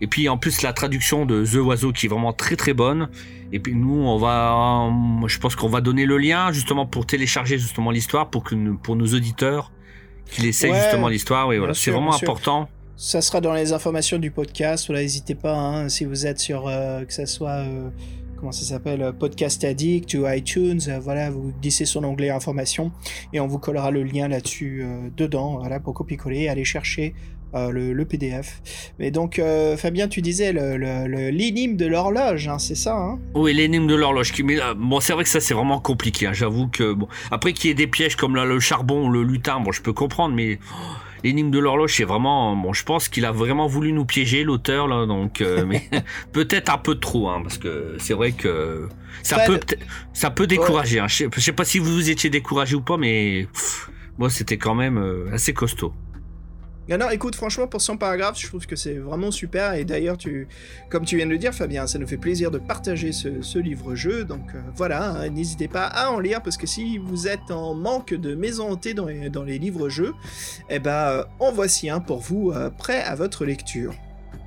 Et 0.00 0.06
puis 0.08 0.28
en 0.28 0.36
plus 0.36 0.60
la 0.62 0.72
traduction 0.72 1.24
de 1.24 1.46
The 1.46 1.54
Oiseau 1.64 1.92
qui 1.92 2.06
est 2.06 2.08
vraiment 2.08 2.32
très 2.32 2.56
très 2.56 2.74
bonne. 2.74 3.08
Et 3.52 3.60
puis 3.60 3.74
nous 3.74 3.94
on 4.02 4.18
va, 4.18 4.90
je 5.28 5.38
pense 5.38 5.54
qu'on 5.54 5.68
va 5.68 5.80
donner 5.80 6.04
le 6.04 6.18
lien 6.18 6.50
justement 6.52 6.84
pour 6.84 7.06
télécharger 7.06 7.58
justement 7.58 7.92
l'histoire 7.92 8.28
pour 8.28 8.42
que 8.42 8.56
nous- 8.56 8.76
pour 8.76 8.96
nos 8.96 9.06
auditeurs 9.06 9.70
qu'il 10.26 10.46
essaye 10.46 10.72
Ouais, 10.72 10.80
justement 10.82 11.08
l'histoire. 11.08 11.46
Oui 11.46 11.58
voilà, 11.58 11.74
c'est 11.74 11.92
vraiment 11.92 12.10
sûr. 12.18 12.26
Ça 12.96 13.20
sera 13.20 13.40
dans 13.40 13.54
les 13.54 13.72
informations 13.72 14.18
du 14.18 14.30
podcast. 14.30 14.86
Voilà, 14.86 15.02
n'hésitez 15.02 15.34
pas, 15.34 15.54
hein, 15.56 15.88
si 15.88 16.04
vous 16.04 16.26
êtes 16.26 16.38
sur, 16.38 16.68
euh, 16.68 17.04
que 17.04 17.12
ça 17.12 17.26
soit, 17.26 17.64
euh, 17.64 17.88
comment 18.36 18.52
ça 18.52 18.64
s'appelle, 18.64 19.02
euh, 19.02 19.12
Podcast 19.12 19.64
Addict 19.64 20.14
ou 20.14 20.28
iTunes, 20.28 20.80
voilà, 21.02 21.28
vous 21.28 21.52
glissez 21.60 21.86
sur 21.86 22.00
l'onglet 22.00 22.30
informations 22.30 22.92
et 23.32 23.40
on 23.40 23.48
vous 23.48 23.58
collera 23.58 23.90
le 23.90 24.04
lien 24.04 24.28
là-dessus 24.28 24.86
dedans, 25.16 25.58
voilà, 25.58 25.80
pour 25.80 25.92
copier-coller, 25.92 26.48
aller 26.48 26.64
chercher 26.64 27.14
le, 27.52 28.02
PDF. 28.04 28.92
Mais 28.98 29.10
donc, 29.10 29.40
Fabien, 29.76 30.08
tu 30.08 30.22
disais 30.22 30.52
l'énigme 30.52 31.76
de 31.76 31.86
l'horloge, 31.86 32.48
hein, 32.48 32.58
c'est 32.58 32.74
ça, 32.74 32.96
hein? 32.96 33.18
Oui, 33.34 33.54
l'énigme 33.54 33.86
de 33.86 33.94
l'horloge. 33.94 34.32
Mais 34.42 34.56
bon, 34.76 34.98
c'est 34.98 35.12
vrai 35.12 35.22
que 35.22 35.30
ça 35.30 35.40
c'est 35.40 35.54
vraiment 35.54 35.78
compliqué. 35.78 36.28
J'avoue 36.32 36.66
que 36.66 36.92
bon, 36.92 37.06
après 37.30 37.52
qu'il 37.52 37.68
y 37.68 37.70
ait 37.70 37.74
des 37.74 37.86
pièges 37.86 38.16
comme 38.16 38.34
là, 38.34 38.44
le 38.44 38.58
charbon 38.58 39.06
ou 39.06 39.10
le 39.10 39.22
lutin, 39.22 39.60
bon, 39.60 39.70
je 39.70 39.82
peux 39.82 39.92
comprendre, 39.92 40.34
mais 40.34 40.58
oh, 40.72 41.13
l'énigme 41.24 41.50
de 41.50 41.58
l'horloge, 41.58 41.96
c'est 41.96 42.04
vraiment, 42.04 42.54
bon, 42.54 42.72
je 42.72 42.84
pense 42.84 43.08
qu'il 43.08 43.24
a 43.24 43.32
vraiment 43.32 43.66
voulu 43.66 43.92
nous 43.92 44.04
piéger 44.04 44.44
l'auteur 44.44 44.86
là, 44.86 45.06
donc, 45.06 45.40
euh, 45.40 45.64
mais 45.66 45.88
peut-être 46.32 46.72
un 46.72 46.78
peu 46.78 46.94
trop, 46.96 47.28
hein, 47.28 47.40
parce 47.42 47.58
que 47.58 47.96
c'est 47.98 48.14
vrai 48.14 48.32
que 48.32 48.88
ça 49.22 49.38
Fred. 49.38 49.64
peut, 49.64 49.76
ça 50.12 50.30
peut 50.30 50.46
décourager. 50.46 51.00
Hein. 51.00 51.08
Je, 51.08 51.16
sais, 51.16 51.28
je 51.34 51.40
sais 51.40 51.52
pas 51.52 51.64
si 51.64 51.78
vous 51.78 51.92
vous 51.92 52.10
étiez 52.10 52.28
découragé 52.28 52.76
ou 52.76 52.82
pas, 52.82 52.98
mais 52.98 53.48
moi 54.18 54.28
c'était 54.28 54.58
quand 54.58 54.74
même 54.74 54.98
euh, 54.98 55.32
assez 55.32 55.54
costaud. 55.54 55.94
Non, 56.86 57.08
écoute, 57.08 57.34
franchement, 57.34 57.66
pour 57.66 57.80
100 57.80 57.96
paragraphes, 57.96 58.38
je 58.38 58.46
trouve 58.46 58.66
que 58.66 58.76
c'est 58.76 58.98
vraiment 58.98 59.30
super. 59.30 59.72
Et 59.72 59.86
d'ailleurs, 59.86 60.18
tu, 60.18 60.46
comme 60.90 61.06
tu 61.06 61.16
viens 61.16 61.24
de 61.24 61.30
le 61.30 61.38
dire, 61.38 61.54
Fabien, 61.54 61.86
ça 61.86 61.98
nous 61.98 62.06
fait 62.06 62.18
plaisir 62.18 62.50
de 62.50 62.58
partager 62.58 63.10
ce, 63.12 63.58
livre-jeu. 63.58 64.24
Donc 64.24 64.54
euh, 64.54 64.60
voilà, 64.76 65.12
hein, 65.12 65.30
n'hésitez 65.30 65.66
pas 65.66 65.86
à 65.86 66.10
en 66.10 66.20
lire 66.20 66.42
parce 66.42 66.58
que 66.58 66.66
si 66.66 66.98
vous 66.98 67.26
êtes 67.26 67.50
en 67.50 67.74
manque 67.74 68.12
de 68.12 68.34
maison 68.34 68.72
hantée 68.72 68.92
dans 68.92 69.06
les, 69.06 69.58
livres-jeux, 69.58 70.12
eh 70.68 70.78
ben, 70.78 70.90
euh, 70.90 71.24
en 71.40 71.52
voici 71.52 71.88
un 71.88 72.00
pour 72.00 72.18
vous, 72.18 72.50
euh, 72.50 72.68
prêt 72.68 73.02
à 73.02 73.14
votre 73.14 73.46
lecture. 73.46 73.94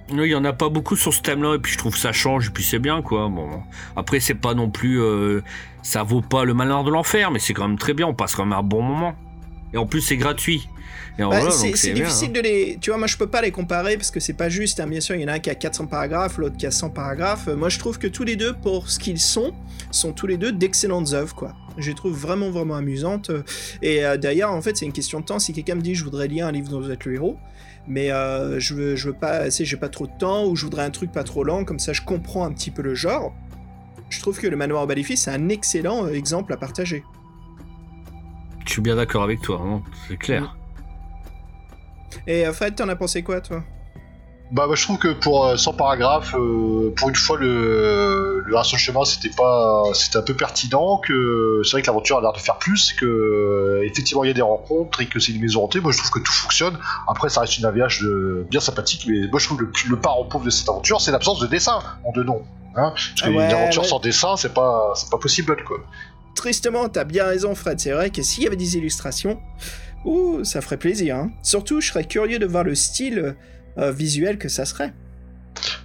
Il 0.09 0.23
y 0.23 0.35
en 0.35 0.45
a 0.45 0.53
pas 0.53 0.69
beaucoup 0.69 0.95
sur 0.95 1.13
ce 1.13 1.21
thème-là, 1.21 1.55
et 1.55 1.59
puis 1.59 1.73
je 1.73 1.77
trouve 1.77 1.93
que 1.93 1.99
ça 1.99 2.13
change, 2.13 2.47
et 2.47 2.51
puis 2.51 2.63
c'est 2.63 2.79
bien, 2.79 3.01
quoi. 3.01 3.27
Bon, 3.27 3.49
après, 3.95 4.21
c'est 4.21 4.35
pas 4.35 4.53
non 4.53 4.69
plus, 4.69 5.01
ça 5.81 6.03
vaut 6.03 6.21
pas 6.21 6.45
le 6.45 6.53
malheur 6.53 6.85
de 6.85 6.91
l'enfer, 6.91 7.29
mais 7.29 7.39
c'est 7.39 7.53
quand 7.53 7.67
même 7.67 7.77
très 7.77 7.93
bien, 7.93 8.07
on 8.07 8.13
passe 8.13 8.33
quand 8.33 8.45
même 8.45 8.57
un 8.57 8.63
bon 8.63 8.81
moment. 8.81 9.15
Et 9.77 9.79
en 9.79 9.85
plus, 9.85 10.01
c'est 10.01 10.17
gratuit. 10.17 10.67
Bah, 11.19 11.25
voilà, 11.27 11.51
c'est 11.51 11.93
difficile 11.93 12.29
hein. 12.29 12.31
de 12.33 12.39
les. 12.41 12.77
Tu 12.81 12.89
vois, 12.89 12.97
moi 12.97 13.05
je 13.07 13.15
peux 13.17 13.27
pas 13.27 13.41
les 13.41 13.51
comparer 13.51 13.95
parce 13.95 14.09
que 14.11 14.19
c'est 14.19 14.33
pas 14.33 14.49
juste. 14.49 14.79
hein. 14.79 14.87
Bien 14.87 14.99
sûr, 15.01 15.15
il 15.15 15.21
y 15.21 15.25
en 15.25 15.27
a 15.27 15.33
un 15.33 15.39
qui 15.39 15.49
a 15.51 15.55
400 15.55 15.85
paragraphes, 15.87 16.37
l'autre 16.39 16.57
qui 16.57 16.65
a 16.65 16.71
100 16.71 16.89
paragraphes. 16.91 17.47
Euh, 17.47 17.55
Moi 17.55 17.69
je 17.69 17.77
trouve 17.79 17.97
que 17.99 18.07
tous 18.07 18.23
les 18.23 18.35
deux, 18.35 18.53
pour 18.53 18.89
ce 18.89 18.97
qu'ils 18.99 19.19
sont, 19.19 19.53
sont 19.91 20.13
tous 20.13 20.25
les 20.27 20.37
deux 20.37 20.51
d'excellentes 20.51 21.13
œuvres, 21.13 21.33
quoi. 21.35 21.53
Je 21.77 21.89
les 21.89 21.95
trouve 21.95 22.13
vraiment, 22.15 22.49
vraiment 22.49 22.75
amusantes. 22.75 23.29
Euh, 23.31 23.43
Et 23.83 24.03
euh, 24.05 24.17
d'ailleurs, 24.17 24.51
en 24.51 24.61
fait, 24.61 24.77
c'est 24.77 24.85
une 24.85 24.93
question 24.93 25.19
de 25.19 25.25
temps. 25.25 25.37
Si 25.39 25.53
quelqu'un 25.53 25.75
me 25.75 25.81
dit 25.81 25.93
je 25.95 26.03
voudrais 26.03 26.27
lire 26.27 26.45
un 26.47 26.51
livre 26.51 26.69
dont 26.69 26.81
vous 26.81 26.91
êtes 26.91 27.05
le 27.05 27.13
héros, 27.15 27.37
mais 27.87 28.11
euh, 28.11 28.59
je, 28.59 28.73
veux, 28.75 28.95
je 28.95 29.07
veux 29.09 29.15
pas. 29.15 29.49
J'ai 29.49 29.77
pas 29.77 29.89
trop 29.89 30.05
de 30.07 30.17
temps 30.19 30.45
ou 30.45 30.55
je 30.55 30.65
voudrais 30.65 30.83
un 30.83 30.91
truc 30.91 31.11
pas 31.11 31.23
trop 31.23 31.43
lent, 31.43 31.65
comme 31.65 31.79
ça 31.79 31.93
je 31.93 32.01
comprends 32.01 32.45
un 32.45 32.51
petit 32.51 32.71
peu 32.71 32.81
le 32.81 32.93
genre. 32.95 33.33
Je 34.09 34.19
trouve 34.21 34.39
que 34.39 34.47
le 34.47 34.55
manoir 34.55 34.83
au 34.83 34.87
Maléfice, 34.87 35.23
c'est 35.23 35.31
un 35.31 35.49
excellent 35.49 36.07
exemple 36.07 36.53
à 36.53 36.57
partager. 36.57 37.03
Je 38.67 38.73
suis 38.73 38.81
bien 38.81 38.95
d'accord 38.95 39.23
avec 39.23 39.41
toi, 39.41 39.61
hein, 39.63 39.81
c'est 40.07 40.17
clair. 40.17 40.55
Et 42.27 42.45
euh, 42.45 42.53
Fred, 42.53 42.75
t'en 42.75 42.89
as 42.89 42.95
pensé 42.95 43.23
quoi, 43.23 43.41
toi? 43.41 43.63
Bah, 44.51 44.65
moi, 44.65 44.75
je 44.75 44.83
trouve 44.83 44.97
que 44.97 45.09
pour 45.09 45.45
euh, 45.45 45.57
100 45.57 45.73
paragraphes, 45.73 46.33
euh, 46.35 46.93
pour 46.95 47.09
une 47.09 47.15
fois, 47.15 47.37
le, 47.37 48.41
le 48.45 48.63
chemin, 48.77 49.03
c'était 49.03 49.35
pas, 49.35 49.83
c'était 49.93 50.17
un 50.17 50.21
peu 50.21 50.35
pertinent. 50.35 50.99
Que 51.05 51.61
c'est 51.65 51.71
vrai 51.71 51.81
que 51.81 51.87
l'aventure 51.87 52.17
a 52.17 52.21
l'air 52.21 52.31
de 52.31 52.37
faire 52.39 52.57
plus. 52.57 52.93
Que 52.93 53.05
euh, 53.05 53.85
effectivement, 53.85 54.23
il 54.23 54.27
y 54.27 54.31
a 54.31 54.33
des 54.33 54.41
rencontres 54.41 55.01
et 55.01 55.07
que 55.07 55.19
c'est 55.19 55.33
une 55.33 55.41
maison 55.41 55.65
hantée. 55.65 55.81
Moi, 55.81 55.91
je 55.91 55.97
trouve 55.97 56.11
que 56.11 56.19
tout 56.19 56.31
fonctionne. 56.31 56.77
Après, 57.09 57.27
ça 57.27 57.41
reste 57.41 57.57
une 57.57 57.65
AVH 57.65 58.01
de, 58.03 58.45
bien 58.49 58.61
sympathique, 58.61 59.05
mais 59.07 59.27
moi, 59.27 59.39
je 59.39 59.45
trouve 59.47 59.57
que 59.57 59.63
le, 59.63 59.71
le 59.89 59.99
parent 59.99 60.23
pauvre 60.23 60.45
de 60.45 60.49
cette 60.49 60.69
aventure, 60.69 61.01
c'est 61.01 61.11
l'absence 61.11 61.39
de 61.39 61.47
dessin 61.47 61.79
en 62.05 62.11
deux 62.13 62.23
noms. 62.23 62.43
Hein 62.75 62.91
Parce 62.91 63.11
Ah 63.21 63.27
qu'une 63.27 63.35
ouais, 63.37 63.53
aventure 63.53 63.81
ouais. 63.81 63.87
sans 63.87 63.99
dessin, 63.99 64.37
c'est 64.37 64.53
pas, 64.53 64.93
c'est 64.95 65.09
pas 65.09 65.17
possible, 65.17 65.57
quoi. 65.65 65.77
Tristement, 66.37 66.87
t'as 66.87 67.03
bien 67.03 67.25
raison, 67.25 67.55
Fred. 67.55 67.79
C'est 67.79 67.91
vrai 67.91 68.11
que 68.11 68.21
s'il 68.21 68.43
y 68.43 68.47
avait 68.47 68.55
des 68.55 68.77
illustrations, 68.77 69.41
ouh, 70.05 70.43
ça 70.43 70.61
ferait 70.61 70.77
plaisir. 70.77 71.15
hein. 71.17 71.31
Surtout, 71.43 71.81
je 71.81 71.87
serais 71.89 72.03
curieux 72.05 72.37
de 72.39 72.45
voir 72.45 72.63
le 72.63 72.75
style 72.75 73.35
euh, 73.79 73.91
visuel 73.91 74.37
que 74.37 74.47
ça 74.47 74.63
serait. 74.65 74.93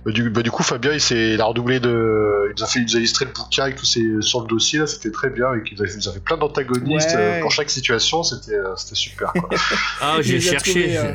Bah, 0.05 0.13
du, 0.13 0.29
bah, 0.29 0.43
du 0.43 0.51
coup, 0.51 0.63
Fabien, 0.63 0.93
il, 0.93 1.01
s'est, 1.01 1.37
redoublé 1.37 1.81
de. 1.81 2.51
Il 2.51 2.55
nous 2.59 2.63
a 2.63 2.67
fait 2.67 2.81
il 2.81 2.83
nous 2.85 2.97
a 2.97 2.99
illustré 2.99 3.25
le 3.25 3.31
bouquin 3.33 3.63
avec 3.65 3.77
tous 3.77 3.87
ses, 3.87 4.05
sur 4.21 4.43
le 4.43 4.47
dossier, 4.47 4.79
là, 4.81 4.87
c'était 4.87 5.11
très 5.11 5.31
bien. 5.31 5.47
Et 5.55 5.63
il 5.71 5.79
nous 5.79 6.09
a, 6.09 6.13
fait 6.13 6.21
plein 6.21 6.37
d'antagonistes 6.37 7.09
Ouais. 7.15 7.17
euh, 7.17 7.41
pour 7.41 7.51
chaque 7.51 7.71
situation, 7.71 8.23
c'était, 8.23 8.53
euh, 8.55 8.77
c'était 8.77 8.95
super. 8.95 9.33
Quoi. 9.33 9.49
Ah, 10.03 10.19
j'ai 10.21 10.39
cherché. 10.41 10.99
euh, 10.99 11.13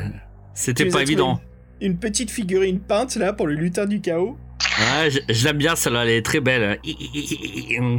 C'était 0.52 0.86
pas 0.86 0.98
as 0.98 1.02
évident. 1.02 1.36
trouvés 1.36 1.86
Une 1.86 1.96
petite 1.98 2.32
figurine 2.32 2.80
peinte 2.80 3.14
là 3.14 3.32
pour 3.32 3.46
le 3.46 3.54
lutin 3.54 3.86
du 3.86 4.00
chaos. 4.00 4.36
Ouais, 4.78 5.10
je, 5.10 5.18
je 5.28 5.44
l'aime 5.44 5.58
bien, 5.58 5.74
celle-là, 5.74 6.04
elle 6.04 6.10
est 6.10 6.22
très 6.22 6.40
belle. 6.40 6.78
Euh, 6.86 7.98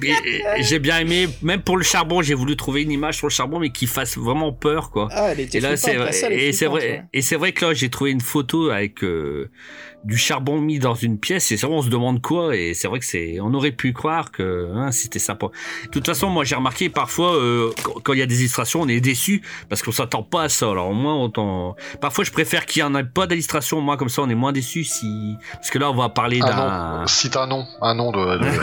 j'ai 0.60 0.78
bien 0.78 0.98
aimé, 1.00 1.28
même 1.42 1.62
pour 1.62 1.76
le 1.76 1.82
charbon, 1.82 2.22
j'ai 2.22 2.34
voulu 2.34 2.56
trouver 2.56 2.82
une 2.82 2.92
image 2.92 3.16
sur 3.16 3.26
le 3.26 3.32
charbon, 3.32 3.58
mais 3.58 3.70
qui 3.70 3.86
fasse 3.86 4.16
vraiment 4.16 4.52
peur, 4.52 4.90
quoi. 4.90 5.08
Ah, 5.10 5.32
elle 5.32 5.40
était 5.40 5.58
Et 5.58 5.60
là, 5.60 5.76
c'est 5.76 5.96
vrai, 5.96 6.10
est 6.10 6.48
et 6.48 6.52
c'est 6.52 6.66
vrai, 6.66 6.80
ouais. 6.80 7.04
et 7.12 7.22
c'est 7.22 7.36
vrai 7.36 7.52
que 7.52 7.64
là, 7.66 7.74
j'ai 7.74 7.90
trouvé 7.90 8.12
une 8.12 8.20
photo 8.20 8.70
avec 8.70 9.02
euh, 9.02 9.50
du 10.04 10.16
charbon 10.16 10.60
mis 10.60 10.78
dans 10.78 10.94
une 10.94 11.18
pièce, 11.18 11.52
et 11.52 11.56
c'est 11.56 11.66
vrai, 11.66 11.76
on 11.76 11.82
se 11.82 11.88
demande 11.88 12.20
quoi, 12.20 12.56
et 12.56 12.74
c'est 12.74 12.88
vrai 12.88 12.98
que 12.98 13.04
c'est, 13.04 13.38
on 13.40 13.54
aurait 13.54 13.70
pu 13.72 13.92
croire 13.92 14.32
que 14.32 14.68
hein, 14.74 14.90
c'était 14.90 15.18
sympa. 15.20 15.46
De 15.84 15.90
toute 15.90 16.06
façon, 16.06 16.28
moi, 16.28 16.42
j'ai 16.44 16.56
remarqué 16.56 16.88
parfois 16.88 17.34
euh, 17.36 17.70
quand- 18.02 18.12
il 18.12 18.18
y 18.18 18.22
a 18.22 18.26
des 18.26 18.40
illustrations, 18.40 18.80
on 18.80 18.88
est 18.88 19.00
déçu 19.00 19.42
parce 19.68 19.82
qu'on 19.82 19.92
s'attend 19.92 20.22
pas 20.22 20.42
à 20.44 20.48
ça. 20.48 20.70
Alors 20.70 20.88
au 20.90 20.94
moins, 20.94 21.14
autant. 21.22 21.76
Parfois, 22.00 22.24
je 22.24 22.30
préfère 22.32 22.66
qu'il 22.66 22.80
y 22.80 22.82
en 22.82 22.94
ait 22.96 23.04
pas 23.04 23.26
d'illustration, 23.26 23.80
moi, 23.80 23.96
comme 23.96 24.08
ça, 24.08 24.22
on 24.22 24.28
est 24.28 24.34
moins 24.34 24.52
déçu 24.52 24.82
si, 24.84 25.36
parce 25.52 25.70
que 25.70 25.78
là, 25.78 25.90
on 25.90 25.94
va 25.94 26.08
parler 26.08 26.40
Un 26.42 26.46
d'un. 26.46 27.06
Cite 27.06 27.36
un 27.36 27.46
nom. 27.46 27.64
Un 27.80 27.94
nom 27.94 28.10
de. 28.12 28.38
de- 28.38 28.60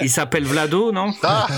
Il 0.00 0.10
s'appelle 0.10 0.44
Vlado, 0.44 0.90
non? 0.92 1.12
Ah 1.22 1.46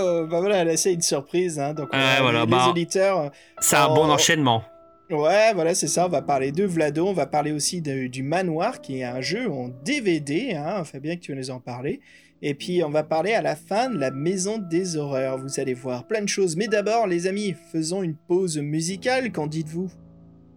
Oh, 0.00 0.26
bah 0.30 0.40
voilà, 0.40 0.64
là 0.64 0.76
c'est 0.76 0.92
une 0.94 1.02
surprise. 1.02 1.58
Hein, 1.58 1.74
donc 1.74 1.88
on 1.92 1.96
Ouais, 1.96 2.16
va- 2.16 2.22
voilà, 2.22 2.40
les, 2.40 2.46
bah. 2.46 2.62
les 2.64 2.70
auditeurs. 2.70 3.30
C'est 3.60 3.76
un 3.76 3.88
bon 3.88 4.08
enchaînement. 4.10 4.62
Ouais, 5.10 5.54
voilà, 5.54 5.74
c'est 5.74 5.88
ça. 5.88 6.06
On 6.06 6.10
va 6.10 6.20
parler 6.22 6.52
de 6.52 6.64
Vlado. 6.64 7.06
On 7.06 7.12
va 7.14 7.26
parler 7.26 7.52
aussi 7.52 7.80
de- 7.80 8.08
du 8.08 8.22
Manoir, 8.22 8.80
qui 8.80 8.98
est 9.00 9.04
un 9.04 9.20
jeu 9.20 9.50
en 9.50 9.68
DVD. 9.84 10.54
Hein, 10.54 10.84
Fabien, 10.84 11.16
que 11.16 11.20
tu 11.20 11.32
vas 11.32 11.38
nous 11.38 11.50
en 11.50 11.60
parler. 11.60 12.00
Et 12.42 12.54
puis 12.54 12.84
on 12.84 12.90
va 12.90 13.02
parler 13.02 13.32
à 13.32 13.42
la 13.42 13.56
fin 13.56 13.90
de 13.90 13.98
la 13.98 14.10
Maison 14.10 14.58
des 14.58 14.96
Horreurs. 14.96 15.38
Vous 15.38 15.58
allez 15.58 15.74
voir 15.74 16.06
plein 16.06 16.22
de 16.22 16.28
choses. 16.28 16.56
Mais 16.56 16.68
d'abord, 16.68 17.06
les 17.06 17.26
amis, 17.26 17.54
faisons 17.72 18.02
une 18.02 18.14
pause 18.14 18.58
musicale. 18.58 19.32
Qu'en 19.32 19.46
dites-vous? 19.46 19.90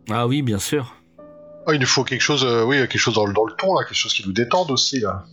Ah 0.09 0.27
oui, 0.27 0.41
bien 0.41 0.59
sûr. 0.59 0.95
Ah, 1.65 1.73
il 1.73 1.79
nous 1.79 1.87
faut 1.87 2.03
quelque 2.03 2.21
chose, 2.21 2.43
euh, 2.43 2.65
oui, 2.65 2.77
quelque 2.77 2.97
chose 2.97 3.13
dans 3.15 3.25
le, 3.25 3.33
dans 3.33 3.45
le 3.45 3.53
ton, 3.53 3.73
là, 3.75 3.83
quelque 3.85 3.95
chose 3.97 4.13
qui 4.13 4.25
nous 4.25 4.33
détende 4.33 4.69
aussi, 4.71 4.99
là. 4.99 5.23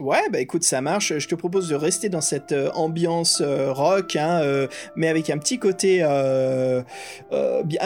Ouais, 0.00 0.30
bah 0.32 0.40
écoute, 0.40 0.64
ça 0.64 0.80
marche. 0.80 1.18
Je 1.18 1.28
te 1.28 1.34
propose 1.34 1.68
de 1.68 1.74
rester 1.74 2.08
dans 2.08 2.22
cette 2.22 2.52
euh, 2.52 2.70
ambiance 2.72 3.42
euh, 3.44 3.70
rock, 3.70 4.16
hein, 4.16 4.40
euh, 4.42 4.66
mais 4.96 5.08
avec 5.08 5.28
un 5.28 5.36
petit 5.36 5.58
côté 5.58 6.02
un 6.02 6.84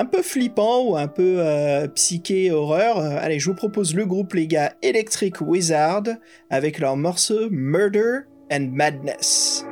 peu 0.04 0.22
flippant 0.22 0.84
ou 0.84 0.96
un 0.96 1.08
peu 1.08 1.42
psyché 1.94 2.52
horreur. 2.52 2.98
Allez, 2.98 3.38
je 3.40 3.50
vous 3.50 3.56
propose 3.56 3.94
le 3.94 4.06
groupe, 4.06 4.34
les 4.34 4.46
gars, 4.46 4.72
Electric 4.82 5.40
Wizard, 5.40 6.04
avec 6.50 6.78
leur 6.78 6.96
morceau 6.96 7.48
Murder 7.50 8.20
and 8.50 8.68
Madness. 8.72 9.66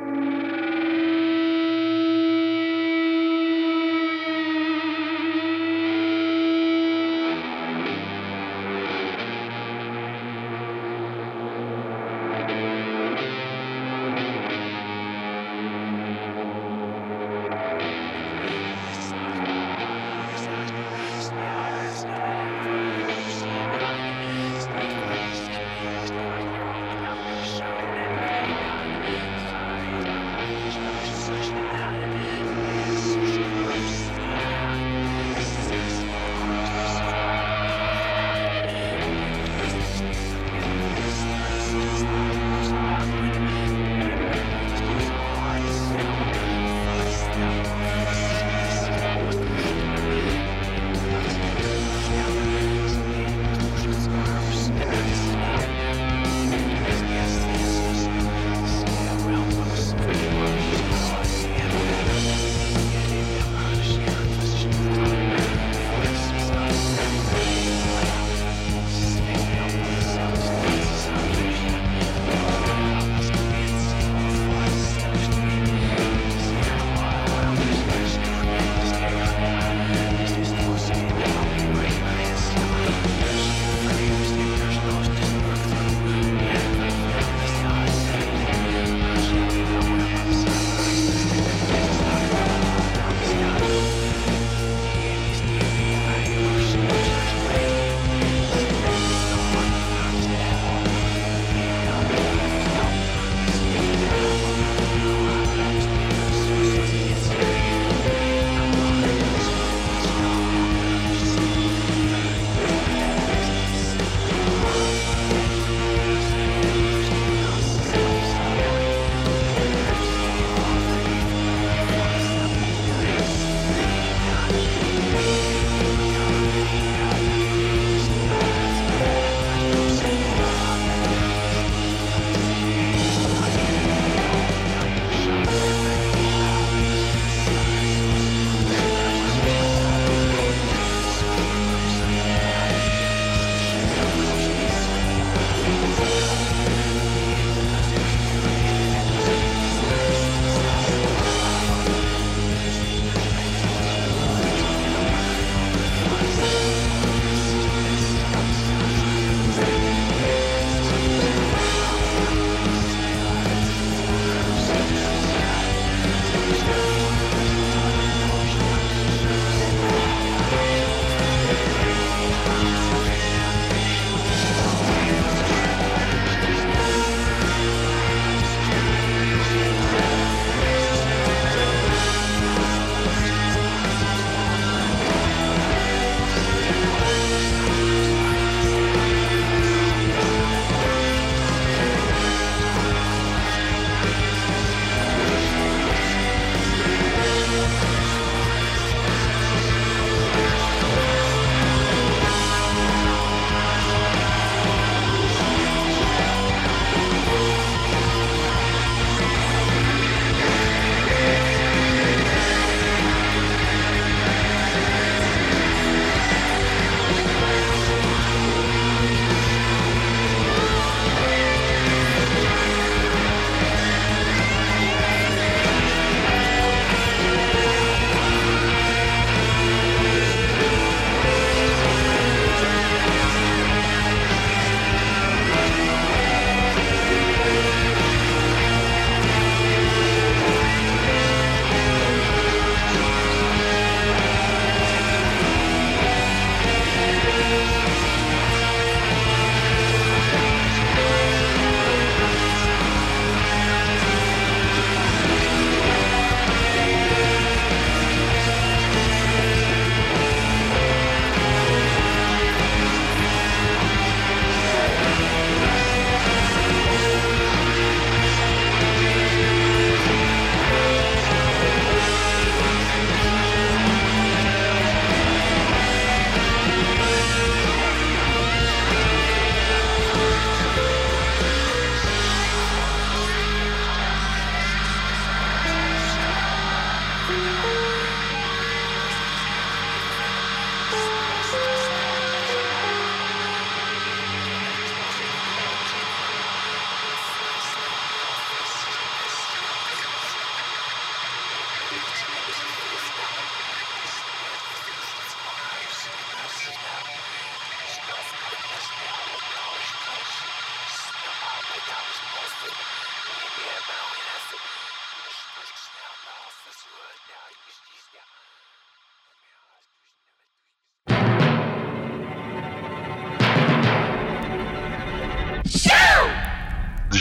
you 125.23 125.52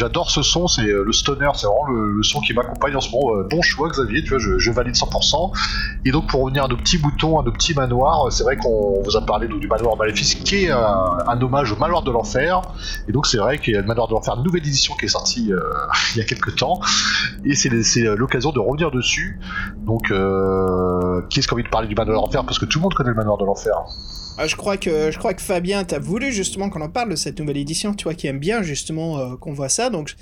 J'adore 0.03 0.33
ce 0.33 0.43
son, 0.43 0.67
c'est 0.67 0.83
euh, 0.83 1.05
le 1.05 1.13
stoner, 1.13 1.49
c'est 1.55 1.69
vraiment 1.69 1.85
le, 1.85 2.25
son 2.25 2.41
qui 2.41 2.53
m'accompagne 2.55 2.97
en 2.97 3.01
ce 3.01 3.09
moment. 3.13 3.37
Euh, 3.37 3.47
Bon 3.49 3.63
choix 3.63 3.89
Xavier, 3.89 4.25
tu 4.25 4.31
vois, 4.31 4.41
je, 4.41 4.59
je 4.59 4.71
valide 4.73 4.97
100%. 4.97 5.53
Et 6.05 6.11
donc 6.11 6.27
pour 6.27 6.43
revenir 6.43 6.65
à 6.65 6.69
nos 6.69 6.77
petits 6.77 6.99
boutons, 6.99 7.39
à 7.39 7.45
nos 7.45 7.53
petits 7.53 7.73
manoirs, 7.73 8.33
c'est 8.33 8.43
vrai 8.43 8.57
qu'on 8.57 9.01
vous 9.01 9.17
a 9.17 9.25
parlé 9.25 9.47
du 9.47 9.69
manoir 9.69 9.97
Maléfice 9.97 10.35
qui 10.35 10.65
est 10.65 10.71
un, 10.71 11.19
un 11.29 11.41
hommage 11.41 11.71
au 11.71 11.77
manoir 11.77 12.03
de 12.03 12.11
l'enfer. 12.11 12.63
Et 13.07 13.13
donc 13.13 13.29
c'est 13.29 13.39
vrai 13.39 13.59
qu'il 13.59 13.75
y 13.75 13.77
a 13.77 13.81
le 13.81 13.87
manoir 13.87 14.09
de 14.09 14.15
l'enfer, 14.15 14.35
une 14.37 14.43
nouvelle 14.43 14.67
édition 14.67 14.97
qui 14.99 15.05
est 15.05 15.09
sortie 15.09 15.53
euh, 15.53 15.61
il 16.17 16.19
y 16.19 16.21
a 16.21 16.25
quelques 16.25 16.57
temps. 16.57 16.81
Et 17.45 17.55
c'est 17.55 17.71
euh, 18.05 18.17
l'occasion 18.17 18.51
de 18.51 18.59
revenir 18.59 18.91
dessus. 18.91 19.39
Donc 19.87 20.11
euh, 20.11 21.23
qui 21.31 21.39
est-ce 21.39 21.47
qui 21.47 21.55
a 21.55 21.55
envie 21.55 21.63
de 21.63 21.69
parler 21.69 21.87
du 21.87 21.95
manoir 21.95 22.17
de 22.17 22.23
l'enfer? 22.27 22.45
Parce 22.45 22.59
que 22.59 22.65
tout 22.65 22.81
le 22.81 22.83
monde 22.83 22.95
connaît 22.95 23.11
le 23.11 23.17
manoir 23.17 23.39
de 23.39 23.45
l'enfer. 23.45 23.77
Ah, 24.39 24.47
je 24.47 24.57
crois 24.57 24.77
que 24.77 25.11
je 25.11 25.19
crois 25.19 25.35
que 25.35 25.43
Fabien, 25.43 25.85
t'as 25.85 25.99
voulu 25.99 26.33
justement 26.33 26.71
qu'on 26.71 26.81
en 26.81 26.89
parle 26.89 27.11
de 27.11 27.17
cette 27.17 27.39
nouvelle 27.39 27.59
édition, 27.59 27.95
tu 27.95 28.05
vois, 28.05 28.15
qui 28.15 28.27
aime 28.27 28.39
bien 28.39 28.63
justement 28.63 29.19
euh, 29.19 29.37
qu'on 29.37 29.53
voit 29.53 29.69
ça. 29.69 29.91
Donc 29.91 30.15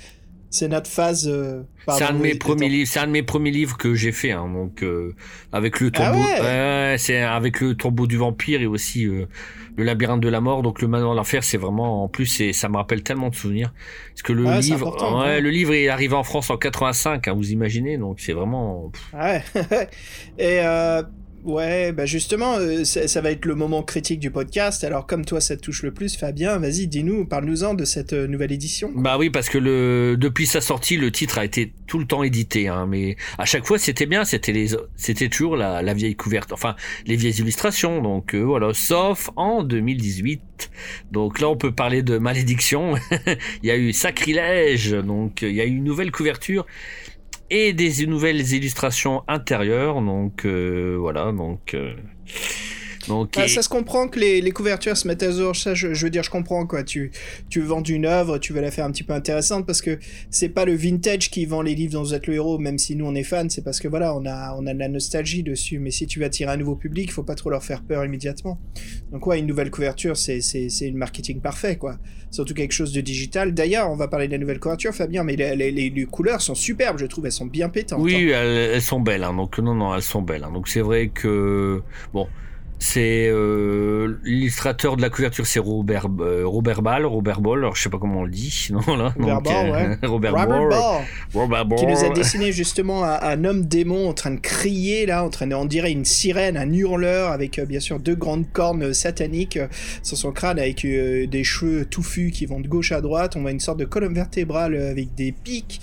c'est 0.49 0.67
notre 0.67 0.89
phase. 0.89 1.29
euh, 1.29 1.63
C'est 1.87 2.03
un 2.03 2.13
de 2.13 2.19
mes 2.19 2.35
premiers 2.35 2.67
livres. 2.67 2.89
C'est 2.91 2.99
un 2.99 3.07
de 3.07 3.11
mes 3.11 3.23
premiers 3.23 3.51
livres 3.51 3.77
que 3.77 3.93
j'ai 3.95 4.11
fait. 4.11 4.31
Hein, 4.31 4.49
donc 4.53 4.83
euh, 4.83 5.15
avec 5.53 5.79
le 5.79 5.91
Ah 5.95 6.11
tombeau, 6.11 6.19
ouais 6.25 6.41
ouais, 6.41 6.95
c'est 6.99 7.21
avec 7.21 7.61
le 7.61 7.75
tombeau 7.75 8.05
du 8.05 8.17
vampire 8.17 8.61
et 8.61 8.65
aussi 8.65 9.05
euh, 9.05 9.27
le 9.77 9.85
labyrinthe 9.85 10.19
de 10.19 10.27
la 10.27 10.41
mort. 10.41 10.61
Donc 10.61 10.81
le 10.81 10.89
manoir 10.89 11.13
de 11.13 11.17
l'enfer, 11.17 11.41
c'est 11.45 11.57
vraiment 11.57 12.03
en 12.03 12.09
plus, 12.09 12.51
ça 12.51 12.67
me 12.67 12.75
rappelle 12.75 13.03
tellement 13.03 13.29
de 13.29 13.35
souvenirs. 13.35 13.73
Parce 14.09 14.23
que 14.23 14.33
le 14.33 14.45
c'est 14.61 14.71
livre, 14.71 15.23
ouais, 15.23 15.39
le 15.39 15.49
livre 15.49 15.73
est 15.73 15.87
arrivé 15.87 16.15
en 16.15 16.23
France 16.23 16.49
en 16.49 16.57
85. 16.57 17.29
Hein, 17.29 17.33
vous 17.33 17.51
imaginez 17.51 17.97
Donc 17.97 18.19
c'est 18.19 18.33
vraiment. 18.33 18.91
Ouais. 19.13 19.41
Et 20.37 20.59
euh, 20.59 21.01
ouais, 21.43 21.91
bah 21.91 22.05
justement, 22.05 22.55
euh, 22.57 22.83
ça, 22.83 23.21
va 23.21 23.31
être 23.31 23.45
le 23.45 23.55
moment 23.55 23.83
critique 23.83 24.19
du 24.19 24.31
podcast. 24.31 24.83
Alors 24.83 25.05
comme 25.07 25.25
toi, 25.25 25.41
ça 25.41 25.55
te 25.55 25.61
touche 25.61 25.83
le 25.83 25.91
plus, 25.91 26.15
Fabien, 26.15 26.57
vas-y, 26.57 26.87
dis-nous, 26.87 27.25
parle-nous-en 27.25 27.73
de 27.73 27.85
cette 27.85 28.13
euh, 28.13 28.27
nouvelle 28.27 28.51
édition. 28.51 28.91
Bah 28.95 29.17
oui, 29.17 29.29
parce 29.29 29.49
que 29.49 29.57
le 29.57 30.17
depuis 30.17 30.45
sa 30.45 30.61
sortie, 30.61 30.97
le 30.97 31.11
titre 31.11 31.37
a 31.37 31.45
été 31.45 31.73
tout 31.87 31.99
le 31.99 32.05
temps 32.05 32.23
édité, 32.23 32.67
hein, 32.67 32.85
mais 32.87 33.15
à 33.37 33.45
chaque 33.45 33.65
fois 33.65 33.77
c'était 33.77 34.05
bien, 34.05 34.23
c'était 34.23 34.51
les, 34.51 34.75
c'était 34.95 35.29
toujours 35.29 35.55
la, 35.55 35.81
la 35.81 35.93
vieille 35.93 36.15
couverte, 36.15 36.51
enfin 36.51 36.75
les 37.05 37.15
vieilles 37.15 37.39
illustrations. 37.39 38.01
Donc 38.01 38.33
euh, 38.33 38.41
voilà, 38.41 38.73
sauf 38.73 39.29
en 39.35 39.63
2018. 39.63 40.41
Donc 41.11 41.39
là, 41.39 41.49
on 41.49 41.57
peut 41.57 41.71
parler 41.71 42.03
de 42.03 42.17
malédiction. 42.17 42.95
il 43.63 43.67
y 43.67 43.71
a 43.71 43.77
eu 43.77 43.93
sacrilège, 43.93 44.91
donc 44.91 45.43
euh, 45.43 45.49
il 45.49 45.55
y 45.55 45.61
a 45.61 45.65
eu 45.65 45.75
une 45.75 45.83
nouvelle 45.83 46.11
couverture 46.11 46.65
et 47.51 47.73
des 47.73 48.07
nouvelles 48.07 48.53
illustrations 48.53 49.23
intérieures. 49.27 50.01
Donc 50.01 50.45
euh, 50.45 50.97
voilà, 50.99 51.31
donc. 51.31 51.75
Euh, 53.09 53.25
Ah, 53.35 53.45
et- 53.45 53.47
ça 53.47 53.61
se 53.61 53.69
comprend 53.69 54.07
que 54.07 54.19
les, 54.19 54.41
les 54.41 54.51
couvertures 54.51 54.95
se 54.97 55.07
mettent 55.07 55.23
à 55.23 55.31
jour, 55.31 55.55
ça 55.55 55.73
je, 55.73 55.93
je 55.93 56.03
veux 56.05 56.09
dire, 56.09 56.23
je 56.23 56.29
comprends 56.29 56.65
quoi. 56.65 56.83
Tu, 56.83 57.11
tu 57.49 57.61
vends 57.61 57.83
une 57.83 58.05
œuvre, 58.05 58.37
tu 58.37 58.53
veux 58.53 58.61
la 58.61 58.71
faire 58.71 58.85
un 58.85 58.91
petit 58.91 59.03
peu 59.03 59.13
intéressante 59.13 59.65
parce 59.65 59.81
que 59.81 59.97
c'est 60.29 60.49
pas 60.49 60.65
le 60.65 60.75
vintage 60.75 61.29
qui 61.31 61.45
vend 61.45 61.61
les 61.61 61.75
livres 61.75 61.93
dont 61.93 62.03
vous 62.03 62.13
êtes 62.13 62.27
le 62.27 62.35
héros, 62.35 62.57
même 62.57 62.77
si 62.77 62.95
nous 62.95 63.05
on 63.05 63.15
est 63.15 63.23
fans, 63.23 63.47
c'est 63.49 63.63
parce 63.63 63.79
que 63.79 63.87
voilà, 63.87 64.15
on 64.15 64.25
a, 64.25 64.55
on 64.57 64.65
a 64.67 64.73
de 64.73 64.79
la 64.79 64.87
nostalgie 64.89 65.43
dessus. 65.43 65.79
Mais 65.79 65.91
si 65.91 66.07
tu 66.07 66.19
veux 66.19 66.25
attirer 66.25 66.51
un 66.51 66.57
nouveau 66.57 66.75
public, 66.75 67.11
faut 67.11 67.23
pas 67.23 67.35
trop 67.35 67.49
leur 67.49 67.63
faire 67.63 67.81
peur 67.81 68.05
immédiatement. 68.05 68.59
Donc, 69.11 69.25
ouais, 69.27 69.39
une 69.39 69.47
nouvelle 69.47 69.71
couverture, 69.71 70.15
c'est, 70.17 70.41
c'est, 70.41 70.69
c'est 70.69 70.87
une 70.87 70.97
marketing 70.97 71.41
parfait 71.41 71.77
quoi. 71.77 71.97
Surtout 72.29 72.53
quelque 72.53 72.71
chose 72.71 72.93
de 72.93 73.01
digital. 73.01 73.53
D'ailleurs, 73.53 73.91
on 73.91 73.95
va 73.97 74.07
parler 74.07 74.27
de 74.27 74.31
la 74.31 74.37
nouvelle 74.37 74.59
couverture, 74.59 74.93
Fabien, 74.93 75.23
mais 75.25 75.35
les, 75.35 75.71
les, 75.71 76.05
couleurs 76.05 76.41
sont 76.41 76.55
superbes, 76.55 76.97
je 76.97 77.05
trouve, 77.05 77.25
elles 77.25 77.31
sont 77.33 77.45
bien 77.45 77.67
pétantes. 77.67 77.99
hein. 77.99 78.03
Oui, 78.03 78.29
elles, 78.29 78.71
elles 78.73 78.81
sont 78.81 79.01
belles. 79.01 79.23
Hein, 79.23 79.33
donc 79.33 79.57
non, 79.59 79.75
non, 79.75 79.93
elles 79.93 80.01
sont 80.01 80.21
belles. 80.21 80.43
Hein, 80.45 80.51
donc 80.53 80.69
c'est 80.69 80.79
vrai 80.79 81.09
que 81.13 81.81
bon, 82.13 82.27
c'est 82.83 83.27
euh, 83.29 84.17
l'illustrateur 84.23 84.97
de 84.97 85.03
la 85.03 85.11
couverture, 85.11 85.45
c'est 85.45 85.59
Robert 85.59 86.07
euh, 86.19 86.41
Robert 86.47 86.81
Ball, 86.81 87.05
Robert 87.05 87.39
Ball. 87.39 87.59
Alors 87.59 87.75
je 87.75 87.83
sais 87.83 87.89
pas 87.91 87.99
comment 87.99 88.21
on 88.21 88.23
le 88.23 88.31
dit. 88.31 88.69
Non 88.71 88.95
là. 88.97 89.13
Robert 89.19 89.35
donc, 89.35 89.43
Ball, 89.43 89.69
euh, 89.69 89.71
ouais. 89.71 89.97
Robert, 90.07 90.31
Robert 90.31 90.47
Ball. 90.47 90.69
Ball. 90.69 91.01
Robert 91.31 91.65
Ball. 91.67 91.79
qui 91.79 91.85
nous 91.85 92.03
a 92.03 92.09
dessiné 92.09 92.51
justement 92.51 93.03
un, 93.05 93.19
un 93.21 93.43
homme 93.45 93.65
démon 93.65 94.09
en 94.09 94.13
train 94.13 94.31
de 94.31 94.39
crier 94.39 95.05
là, 95.05 95.23
en 95.23 95.29
train 95.29 95.45
de, 95.45 95.53
on 95.53 95.65
dirait 95.65 95.91
une 95.91 96.05
sirène, 96.05 96.57
un 96.57 96.73
hurleur 96.73 97.29
avec 97.31 97.59
bien 97.61 97.79
sûr 97.79 97.99
deux 97.99 98.15
grandes 98.15 98.51
cornes 98.51 98.93
sataniques 98.95 99.59
sur 100.01 100.17
son 100.17 100.31
crâne 100.31 100.57
avec 100.57 100.81
des 100.81 101.43
cheveux 101.43 101.85
touffus 101.85 102.31
qui 102.31 102.47
vont 102.47 102.59
de 102.61 102.67
gauche 102.67 102.91
à 102.93 103.01
droite. 103.01 103.35
On 103.35 103.41
voit 103.41 103.51
une 103.51 103.59
sorte 103.59 103.77
de 103.77 103.85
colonne 103.85 104.15
vertébrale 104.15 104.75
avec 104.75 105.13
des 105.13 105.31
pics 105.31 105.81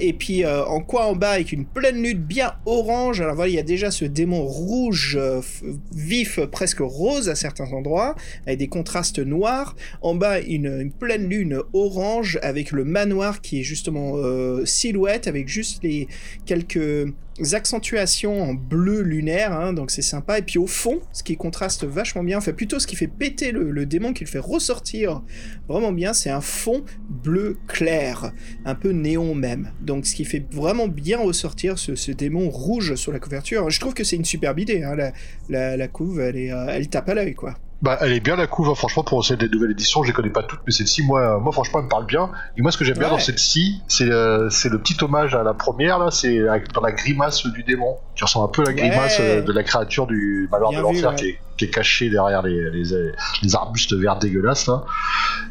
et 0.00 0.12
puis 0.14 0.46
en 0.46 0.80
coin 0.80 1.04
en 1.04 1.14
bas 1.14 1.32
avec 1.32 1.52
une 1.52 1.66
pleine 1.66 2.02
lune 2.02 2.18
bien 2.18 2.54
orange. 2.64 3.20
Alors 3.20 3.34
voilà, 3.34 3.50
il 3.50 3.54
y 3.54 3.58
a 3.58 3.62
déjà 3.62 3.90
ce 3.90 4.06
démon 4.06 4.42
rouge 4.44 5.18
euh, 5.20 5.40
f- 5.40 5.62
presque 6.50 6.80
rose 6.80 7.28
à 7.28 7.34
certains 7.34 7.72
endroits, 7.72 8.14
avec 8.46 8.58
des 8.58 8.68
contrastes 8.68 9.18
noirs. 9.18 9.76
En 10.00 10.14
bas, 10.14 10.40
une, 10.40 10.80
une 10.80 10.92
pleine 10.92 11.28
lune 11.28 11.60
orange 11.72 12.38
avec 12.42 12.72
le 12.72 12.84
manoir 12.84 13.40
qui 13.40 13.60
est 13.60 13.64
justement 13.64 14.14
euh, 14.16 14.64
silhouette 14.64 15.26
avec 15.28 15.48
juste 15.48 15.82
les 15.82 16.08
quelques 16.46 17.12
accentuations 17.52 18.42
en 18.42 18.54
bleu 18.54 19.02
lunaire, 19.02 19.52
hein, 19.52 19.72
donc 19.72 19.90
c'est 19.90 20.02
sympa. 20.02 20.38
Et 20.38 20.42
puis 20.42 20.58
au 20.58 20.66
fond, 20.66 21.00
ce 21.12 21.22
qui 21.22 21.36
contraste 21.36 21.84
vachement 21.84 22.22
bien, 22.22 22.38
enfin 22.38 22.52
plutôt 22.52 22.78
ce 22.78 22.86
qui 22.86 22.96
fait 22.96 23.06
péter 23.06 23.52
le, 23.52 23.86
démon, 23.86 24.12
qui 24.12 24.24
le 24.24 24.30
fait 24.30 24.38
ressortir 24.38 25.22
vraiment 25.68 25.92
bien, 25.92 26.12
c'est 26.12 26.30
un 26.30 26.40
fond 26.40 26.84
bleu 27.08 27.58
clair, 27.66 28.32
un 28.64 28.74
peu 28.74 28.90
néon 28.90 29.34
même. 29.34 29.72
Donc 29.80 30.06
ce 30.06 30.14
qui 30.14 30.24
fait 30.24 30.44
vraiment 30.52 30.88
bien 30.88 31.18
ressortir 31.18 31.78
ce, 31.78 32.12
démon 32.12 32.50
rouge 32.50 32.94
sur 32.96 33.12
la 33.12 33.18
couverture. 33.18 33.70
Je 33.70 33.80
trouve 33.80 33.94
que 33.94 34.04
c'est 34.04 34.16
une 34.16 34.24
superbe 34.24 34.58
idée, 34.58 34.82
hein, 34.82 34.96
la, 35.48 35.88
couve, 35.88 36.20
elle, 36.20 36.36
euh, 36.36 36.66
elle 36.68 36.88
tape 36.88 37.08
à 37.08 37.14
l'œil 37.14 37.34
quoi. 37.34 37.56
Bah, 37.82 37.98
elle 38.00 38.12
est 38.12 38.20
bien 38.20 38.36
la 38.36 38.46
couve, 38.46 38.68
hein, 38.70 38.76
franchement, 38.76 39.02
pour 39.02 39.24
celle 39.24 39.38
des 39.38 39.48
nouvelles 39.48 39.72
éditions, 39.72 40.04
je 40.04 40.08
les 40.08 40.12
connais 40.12 40.30
pas 40.30 40.44
toutes, 40.44 40.60
mais 40.66 40.72
celle-ci, 40.72 41.04
moi, 41.04 41.20
euh, 41.20 41.40
moi, 41.40 41.50
franchement, 41.50 41.80
elle 41.80 41.86
me 41.86 41.90
parle 41.90 42.06
bien. 42.06 42.30
Et 42.56 42.62
moi, 42.62 42.70
ce 42.70 42.78
que 42.78 42.84
j'aime 42.84 42.96
bien 42.96 43.08
Ouais. 43.08 43.14
dans 43.14 43.18
celle-ci, 43.18 43.82
c'est 43.88 44.08
euh, 44.08 44.48
c'est 44.50 44.68
le 44.68 44.80
petit 44.80 44.96
hommage 45.02 45.34
à 45.34 45.42
la 45.42 45.52
première, 45.52 45.98
là, 45.98 46.12
c'est 46.12 46.38
dans 46.74 46.80
la 46.80 46.92
grimace 46.92 47.44
du 47.44 47.64
démon, 47.64 47.98
qui 48.14 48.22
ressemble 48.22 48.44
un 48.44 48.52
peu 48.52 48.62
à 48.62 48.66
la 48.66 48.72
grimace 48.74 49.18
Ouais. 49.18 49.24
euh, 49.38 49.42
de 49.42 49.52
la 49.52 49.64
créature 49.64 50.06
du 50.06 50.48
Bien 50.70 50.78
de 50.78 50.80
l'enfer, 50.82 51.10
ouais. 51.10 51.16
qui, 51.16 51.26
est, 51.30 51.38
qui 51.58 51.64
est 51.64 51.70
cachée 51.70 52.08
derrière 52.08 52.42
les, 52.42 52.70
les, 52.70 52.84
les 53.42 53.54
arbustes 53.56 53.94
verts 53.94 54.16
dégueulasses, 54.16 54.68
là. 54.68 54.84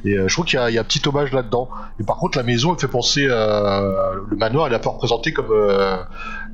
Et 0.05 0.17
euh, 0.17 0.29
je 0.29 0.33
trouve 0.33 0.45
qu'il 0.45 0.57
y, 0.57 0.61
a- 0.61 0.69
il 0.69 0.73
y 0.73 0.77
a 0.77 0.81
un 0.81 0.85
petit 0.85 1.01
hommage 1.05 1.33
là-dedans. 1.33 1.69
Et 1.99 2.03
par 2.05 2.15
contre, 2.15 2.37
la 2.37 2.43
maison, 2.43 2.73
elle 2.73 2.79
fait 2.79 2.87
penser. 2.87 3.25
le 3.25 4.35
manoir, 4.37 4.67
elle 4.67 4.73
est 4.73 4.77
un 4.77 4.79
peu 4.79 4.87
représenté 4.89 5.33
comme 5.33 5.51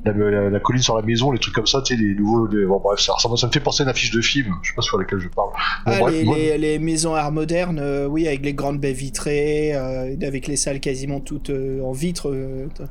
la, 0.04 0.12
la- 0.12 0.50
la 0.50 0.60
colline 0.60 0.82
sur 0.82 0.96
la 0.96 1.02
maison, 1.02 1.30
les 1.32 1.38
trucs 1.38 1.54
comme 1.54 1.66
ça, 1.66 1.82
tu 1.82 1.96
sais, 1.96 2.02
les 2.02 2.14
nouveaux. 2.14 2.46
les- 2.46 2.64
bon, 2.66 2.80
bref, 2.82 3.00
ça, 3.00 3.12
ressemble- 3.14 3.36
ça 3.38 3.46
me 3.46 3.52
fait 3.52 3.60
penser 3.60 3.82
à 3.82 3.84
une 3.84 3.90
affiche 3.90 4.10
de 4.10 4.20
film, 4.20 4.54
je 4.62 4.70
sais 4.70 4.74
pas 4.74 4.82
sur 4.82 4.98
laquelle 4.98 5.18
je 5.18 5.28
parle. 5.28 5.50
Bon, 5.50 5.92
Ah, 5.92 5.98
bref, 6.00 6.14
les, 6.14 6.24
moi- 6.24 6.36
les- 6.36 6.58
les 6.58 6.78
maisons 6.78 7.14
art 7.14 7.32
modernes, 7.32 7.78
euh, 7.80 8.06
oui, 8.06 8.26
avec 8.26 8.44
les 8.44 8.54
grandes 8.54 8.80
baies 8.80 8.92
vitrées, 8.92 9.74
euh, 9.74 10.14
avec 10.22 10.46
les 10.46 10.56
salles 10.56 10.80
quasiment 10.80 11.20
toutes 11.20 11.50
euh, 11.50 11.82
en 11.82 11.92
vitre 11.92 12.32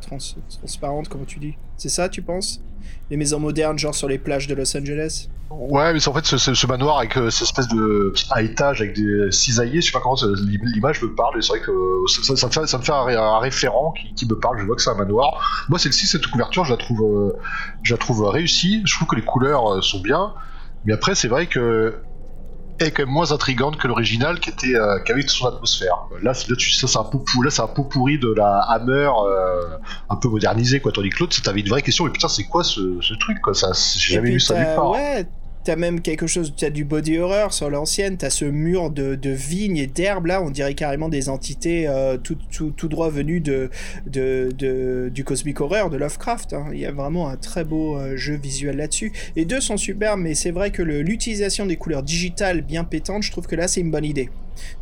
trans- 0.02 0.18
transparentes, 0.60 1.08
comme 1.10 1.26
tu 1.26 1.40
dis? 1.40 1.54
C'est 1.78 1.90
ça, 1.90 2.10
tu 2.10 2.22
penses? 2.22 2.62
Les 3.10 3.18
maisons 3.18 3.40
modernes, 3.40 3.78
genre 3.80 3.96
sur 3.96 4.08
les 4.08 4.18
plages 4.18 4.48
de 4.48 4.56
Los 4.56 4.76
Angeles 4.76 5.28
Ouais, 5.50 5.94
mais 5.94 6.00
c'est 6.02 6.10
en 6.10 6.14
fait 6.14 6.26
ce, 6.26 6.68
manoir 6.68 6.98
avec 6.98 7.16
euh, 7.16 7.30
cette 7.30 7.44
espèce 7.44 7.70
de 7.70 8.14
à 8.32 8.42
étage 8.42 8.82
avec 8.82 8.94
des 8.96 9.32
cisaillés, 9.32 9.80
je 9.80 9.86
sais 9.86 9.92
pas 9.94 10.02
comment 10.02 10.18
l'image 10.74 11.02
me 11.02 11.16
parle, 11.16 11.38
et 11.38 11.42
c'est 11.42 11.54
vrai 11.54 11.62
que 11.62 11.72
euh, 11.72 12.06
ça, 12.08 12.48
me 12.48 12.52
fait, 12.52 12.68
ça 12.68 12.78
me 12.78 12.84
fait 12.84 12.92
un, 12.92 13.04
ré- 13.04 13.16
un 13.16 13.40
référent 13.40 13.94
qui, 13.94 14.26
me 14.26 14.38
parle, 14.38 14.60
je 14.60 14.66
vois 14.66 14.76
que 14.76 14.82
c'est 14.82 14.90
un 14.90 14.96
manoir. 14.96 15.66
Moi, 15.70 15.80
celle-ci, 15.80 16.06
cette 16.06 16.28
couverture, 16.28 16.66
je 16.66 16.72
la 16.72 16.78
trouve, 16.78 17.02
euh, 17.02 17.38
je 17.82 17.94
la 17.94 17.98
trouve 17.98 18.26
réussie, 18.26 18.82
je 18.86 18.94
trouve 18.94 19.08
que 19.08 19.16
les 19.16 19.24
couleurs 19.24 19.82
sont 19.82 20.02
bien, 20.02 20.34
mais 20.84 20.92
après, 20.92 21.16
c'est 21.16 21.30
vrai 21.30 21.48
que 21.48 22.07
est 22.80 22.92
quand 22.92 23.04
même 23.04 23.14
moins 23.14 23.32
intrigante 23.32 23.78
que 23.78 23.88
l'original 23.88 24.40
qui 24.40 24.50
était 24.50 24.76
euh, 24.76 25.00
qui 25.00 25.12
avait 25.12 25.28
son 25.28 25.48
atmosphère. 25.48 26.08
Là, 26.22 26.34
là, 26.34 26.56
tu, 26.56 26.72
ça, 26.72 26.88
c'est 26.88 26.98
un 26.98 27.04
pot 27.04 27.20
pourri, 27.20 27.46
là, 27.46 27.52
c'est 27.52 27.62
un 27.62 27.68
pot 27.68 27.84
pourri 27.84 28.20
de 28.20 28.34
la 28.36 28.60
Hammer 28.70 29.10
euh, 29.26 29.78
un 30.10 30.16
peu 30.16 30.30
modernisé, 30.30 30.80
quoi. 30.80 30.92
Tandis 30.92 31.10
que 31.10 31.20
l'autre, 31.20 31.42
t'avais 31.42 31.62
une 31.62 31.70
vraie 31.70 31.82
question, 31.82 32.06
mais 32.06 32.12
putain, 32.12 32.28
c'est 32.28 32.46
quoi 32.46 32.64
ce, 32.64 33.00
ce 33.02 33.14
truc, 33.16 33.42
quoi? 33.42 33.54
Ça, 33.54 33.72
j'ai 33.98 34.16
jamais 34.16 34.32
vu 34.32 34.40
ça 34.40 34.56
nulle 34.56 34.76
part. 34.76 34.92
Ouais, 34.92 35.28
t'as 35.68 35.76
même 35.76 36.00
quelque 36.00 36.28
chose, 36.28 36.54
t'as 36.56 36.70
du 36.70 36.86
body 36.86 37.18
horror 37.18 37.52
sur 37.52 37.70
l'ancienne, 37.70 38.16
t'as 38.16 38.30
ce 38.30 38.46
mur 38.46 38.90
de, 38.90 39.18
vignes 39.30 39.76
et 39.76 39.88
d'herbes 39.88 40.28
là, 40.28 40.42
on 40.42 40.50
dirait 40.50 40.76
carrément 40.76 41.10
des 41.10 41.28
entités 41.28 41.90
euh, 41.90 42.16
tout, 42.18 42.38
tout, 42.50 42.88
droit 42.88 43.10
venues 43.10 43.42
de, 43.42 43.70
du 45.10 45.24
cosmic 45.26 45.60
horror 45.60 45.90
de 45.90 45.98
Lovecraft. 45.98 46.54
hein. 46.54 46.68
Il 46.72 46.80
y 46.80 46.86
a 46.86 46.94
vraiment 46.94 47.28
un 47.28 47.36
très 47.36 47.66
beau 47.66 47.98
euh, 47.98 48.16
jeu 48.16 48.36
visuel 48.36 48.78
là-dessus. 48.78 49.12
Les 49.36 49.44
deux 49.44 49.60
sont 49.60 49.76
superbes, 49.76 50.22
mais 50.22 50.36
c'est 50.36 50.52
vrai 50.52 50.72
que 50.72 50.82
l'utilisation 50.82 51.66
des 51.66 51.76
couleurs 51.76 52.04
digitales 52.04 52.62
bien 52.62 52.86
pétantes, 52.86 53.24
je 53.24 53.32
trouve 53.32 53.46
que 53.46 53.58
là 53.58 53.68
c'est 53.68 53.82
une 53.82 53.92
bonne 53.92 54.06
idée. 54.06 54.30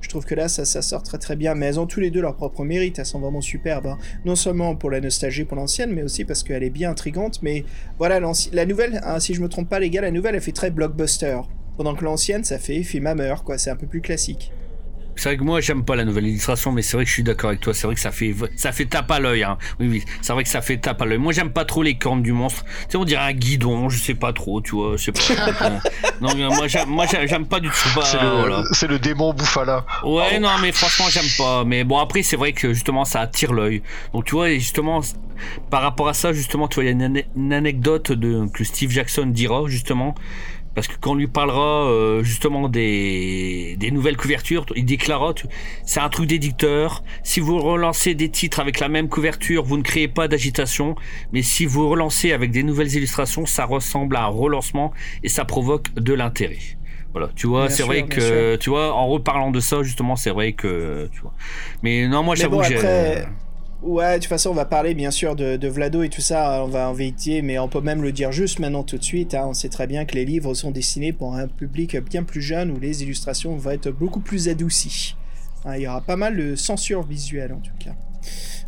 Je 0.01 0.09
trouve 0.09 0.25
que 0.25 0.35
là 0.35 0.47
ça, 0.47 0.65
sort 0.65 1.03
très 1.03 1.17
très 1.17 1.35
bien, 1.35 1.55
mais 1.55 1.67
elles 1.67 1.79
ont 1.79 1.87
tous 1.87 1.99
les 1.99 2.11
deux 2.11 2.21
leur 2.21 2.35
propre 2.35 2.63
mérite, 2.63 2.99
elles 2.99 3.05
sont 3.05 3.19
vraiment 3.19 3.41
superbes. 3.41 3.87
hein. 3.87 3.97
Non 4.25 4.35
seulement 4.35 4.75
pour 4.75 4.91
la 4.91 5.01
nostalgie 5.01 5.45
pour 5.45 5.57
l'ancienne, 5.57 5.91
mais 5.93 6.03
aussi 6.03 6.25
parce 6.25 6.43
qu'elle 6.43 6.63
est 6.63 6.69
bien 6.69 6.91
intrigante, 6.91 7.41
mais 7.41 7.65
voilà, 7.97 8.19
la 8.19 8.65
nouvelle, 8.65 9.01
hein, 9.03 9.19
si 9.19 9.33
je 9.33 9.41
me 9.41 9.49
trompe 9.49 9.69
pas 9.69 9.79
les 9.79 9.89
gars, 9.89 10.01
la 10.01 10.11
nouvelle 10.11 10.35
elle 10.35 10.41
fait 10.41 10.51
très 10.51 10.71
blockbuster. 10.71 11.39
Pendant 11.77 11.95
que 11.95 12.03
l'ancienne 12.05 12.43
ça 12.43 12.57
fait 12.57 12.83
film 12.83 13.07
Hammer, 13.07 13.35
quoi, 13.43 13.57
c'est 13.57 13.69
un 13.69 13.75
peu 13.75 13.87
plus 13.87 14.01
classique. 14.01 14.51
C'est 15.15 15.29
vrai 15.29 15.37
que 15.37 15.43
moi 15.43 15.61
j'aime 15.61 15.83
pas 15.83 15.95
la 15.95 16.03
nouvelle 16.03 16.27
illustration, 16.27 16.71
mais 16.71 16.81
c'est 16.81 16.97
vrai 16.97 17.05
que 17.05 17.09
je 17.09 17.13
suis 17.13 17.23
d'accord 17.23 17.49
avec 17.49 17.61
toi. 17.61 17.73
C'est 17.73 17.87
vrai 17.87 17.95
que 17.95 18.01
ça 18.01 18.11
fait 18.11 18.35
ça 18.55 18.71
fait 18.71 18.85
tape 18.85 19.09
à 19.11 19.19
l'œil. 19.19 19.43
Hein. 19.43 19.57
Oui 19.79 19.87
oui, 19.87 20.03
c'est 20.21 20.33
vrai 20.33 20.43
que 20.43 20.49
ça 20.49 20.61
fait 20.61 20.77
tape 20.77 21.01
à 21.01 21.05
l'œil. 21.05 21.17
Moi 21.17 21.33
j'aime 21.33 21.51
pas 21.51 21.65
trop 21.65 21.83
les 21.83 21.95
cornes 21.95 22.21
du 22.21 22.31
monstre. 22.31 22.63
Tu 22.63 22.91
sais 22.91 22.97
on 22.97 23.05
dirait 23.05 23.23
un 23.23 23.33
guidon, 23.33 23.89
je 23.89 23.97
sais 23.97 24.13
pas 24.13 24.33
trop, 24.33 24.61
tu 24.61 24.75
vois. 24.75 24.97
Je 24.97 25.03
sais 25.03 25.11
pas. 25.11 25.79
non 26.21 26.35
moi 26.35 26.67
j'aime 26.67 26.89
moi 26.89 27.05
j'aime 27.07 27.45
pas 27.45 27.59
du 27.59 27.69
tout. 27.69 28.01
C'est 28.03 28.87
le, 28.87 28.93
le, 28.93 28.99
démon 28.99 29.33
Bouffala. 29.33 29.85
Ouais 30.03 30.39
non 30.39 30.49
mais 30.61 30.71
franchement 30.71 31.05
j'aime 31.09 31.29
pas. 31.37 31.63
Mais 31.63 31.83
bon 31.83 31.97
après 31.99 32.23
c'est 32.23 32.37
vrai 32.37 32.53
que 32.53 32.73
justement 32.73 33.05
ça 33.05 33.21
attire 33.21 33.53
l'œil. 33.53 33.81
Donc 34.13 34.25
tu 34.25 34.35
vois 34.35 34.49
justement 34.49 35.01
par 35.69 35.81
rapport 35.81 36.07
à 36.07 36.13
ça 36.13 36.33
justement 36.33 36.67
tu 36.67 36.75
vois 36.75 36.83
il 36.85 36.99
y 36.99 37.03
a 37.03 37.07
une, 37.35 37.53
anecdote 37.53 38.11
de 38.11 38.47
que 38.53 38.63
Steve 38.63 38.91
Jackson 38.91 39.27
dira 39.27 39.63
justement 39.67 40.15
parce 40.75 40.87
que 40.87 40.95
quand 40.99 41.11
on 41.11 41.15
lui 41.15 41.27
parlera 41.27 41.85
euh, 41.85 42.21
justement 42.21 42.67
des, 42.69 43.75
des 43.79 43.91
nouvelles 43.91 44.17
couvertures, 44.17 44.65
il 44.75 44.85
déclarera 44.85 45.33
c'est 45.85 46.01
un 46.01 46.09
truc 46.09 46.27
d'éditeur. 46.27 47.03
Si 47.23 47.39
vous 47.39 47.59
relancez 47.59 48.13
des 48.13 48.29
titres 48.29 48.59
avec 48.59 48.79
la 48.79 48.89
même 48.89 49.07
couverture, 49.07 49.63
vous 49.63 49.77
ne 49.77 49.81
créez 49.81 50.09
pas 50.09 50.27
d'agitation. 50.27 50.95
Mais 51.31 51.41
si 51.41 51.65
vous 51.65 51.87
relancez 51.89 52.33
avec 52.33 52.51
des 52.51 52.63
nouvelles 52.63 52.93
illustrations, 52.93 53.45
ça 53.45 53.65
ressemble 53.65 54.17
à 54.17 54.23
un 54.23 54.27
relancement 54.27 54.91
et 55.23 55.29
ça 55.29 55.45
provoque 55.45 55.93
de 55.93 56.13
l'intérêt. 56.13 56.59
Voilà, 57.13 57.29
tu 57.33 57.47
vois, 57.47 57.69
c'est 57.69 57.83
vrai 57.83 58.03
que, 58.03 58.57
tu 58.57 58.69
vois, 58.69 58.93
en 58.93 59.07
reparlant 59.07 59.49
de 59.49 59.61
ça, 59.61 59.81
justement, 59.83 60.17
c'est 60.17 60.31
vrai 60.31 60.51
que, 60.51 61.09
tu 61.13 61.21
vois. 61.21 61.33
Mais 61.81 62.09
non, 62.09 62.23
moi, 62.23 62.35
j'avoue 62.35 62.61
j'ai. 62.63 62.77
Ouais, 63.85 64.15
de 64.15 64.23
toute 64.23 64.29
façon, 64.29 64.49
on 64.49 64.55
va 64.55 64.65
parler 64.65 64.95
bien 64.95 65.11
sûr 65.11 65.35
de, 65.35 65.67
Vlado 65.67 66.01
et 66.01 66.09
tout 66.09 66.19
ça, 66.19 66.63
on 66.63 66.67
va 66.67 66.89
en 66.89 66.93
vérité, 66.93 67.43
mais 67.43 67.59
on 67.59 67.67
peut 67.67 67.81
même 67.81 68.01
le 68.01 68.11
dire 68.11 68.31
juste 68.31 68.57
maintenant 68.57 68.81
tout 68.81 68.97
de 68.97 69.03
suite. 69.03 69.35
Hein. 69.35 69.45
on 69.45 69.53
sait 69.53 69.69
très 69.69 69.85
bien 69.85 70.05
que 70.05 70.15
les 70.15 70.25
livres 70.25 70.55
sont 70.55 70.71
dessinés 70.71 71.13
pour 71.13 71.35
un 71.35 71.47
public 71.47 71.95
bien 71.97 72.23
plus 72.23 72.41
jeune 72.41 72.71
où 72.71 72.79
les 72.79 73.03
illustrations 73.03 73.55
vont 73.55 73.69
être 73.69 73.91
beaucoup 73.91 74.21
plus 74.21 74.49
adoucies. 74.49 75.15
Hein, 75.65 75.75
il 75.75 75.83
y 75.83 75.87
aura 75.87 76.01
pas 76.01 76.15
mal 76.15 76.35
de 76.35 76.55
censure 76.55 77.03
visuelle 77.03 77.53
en 77.53 77.59
tout 77.59 77.75
cas. 77.77 77.93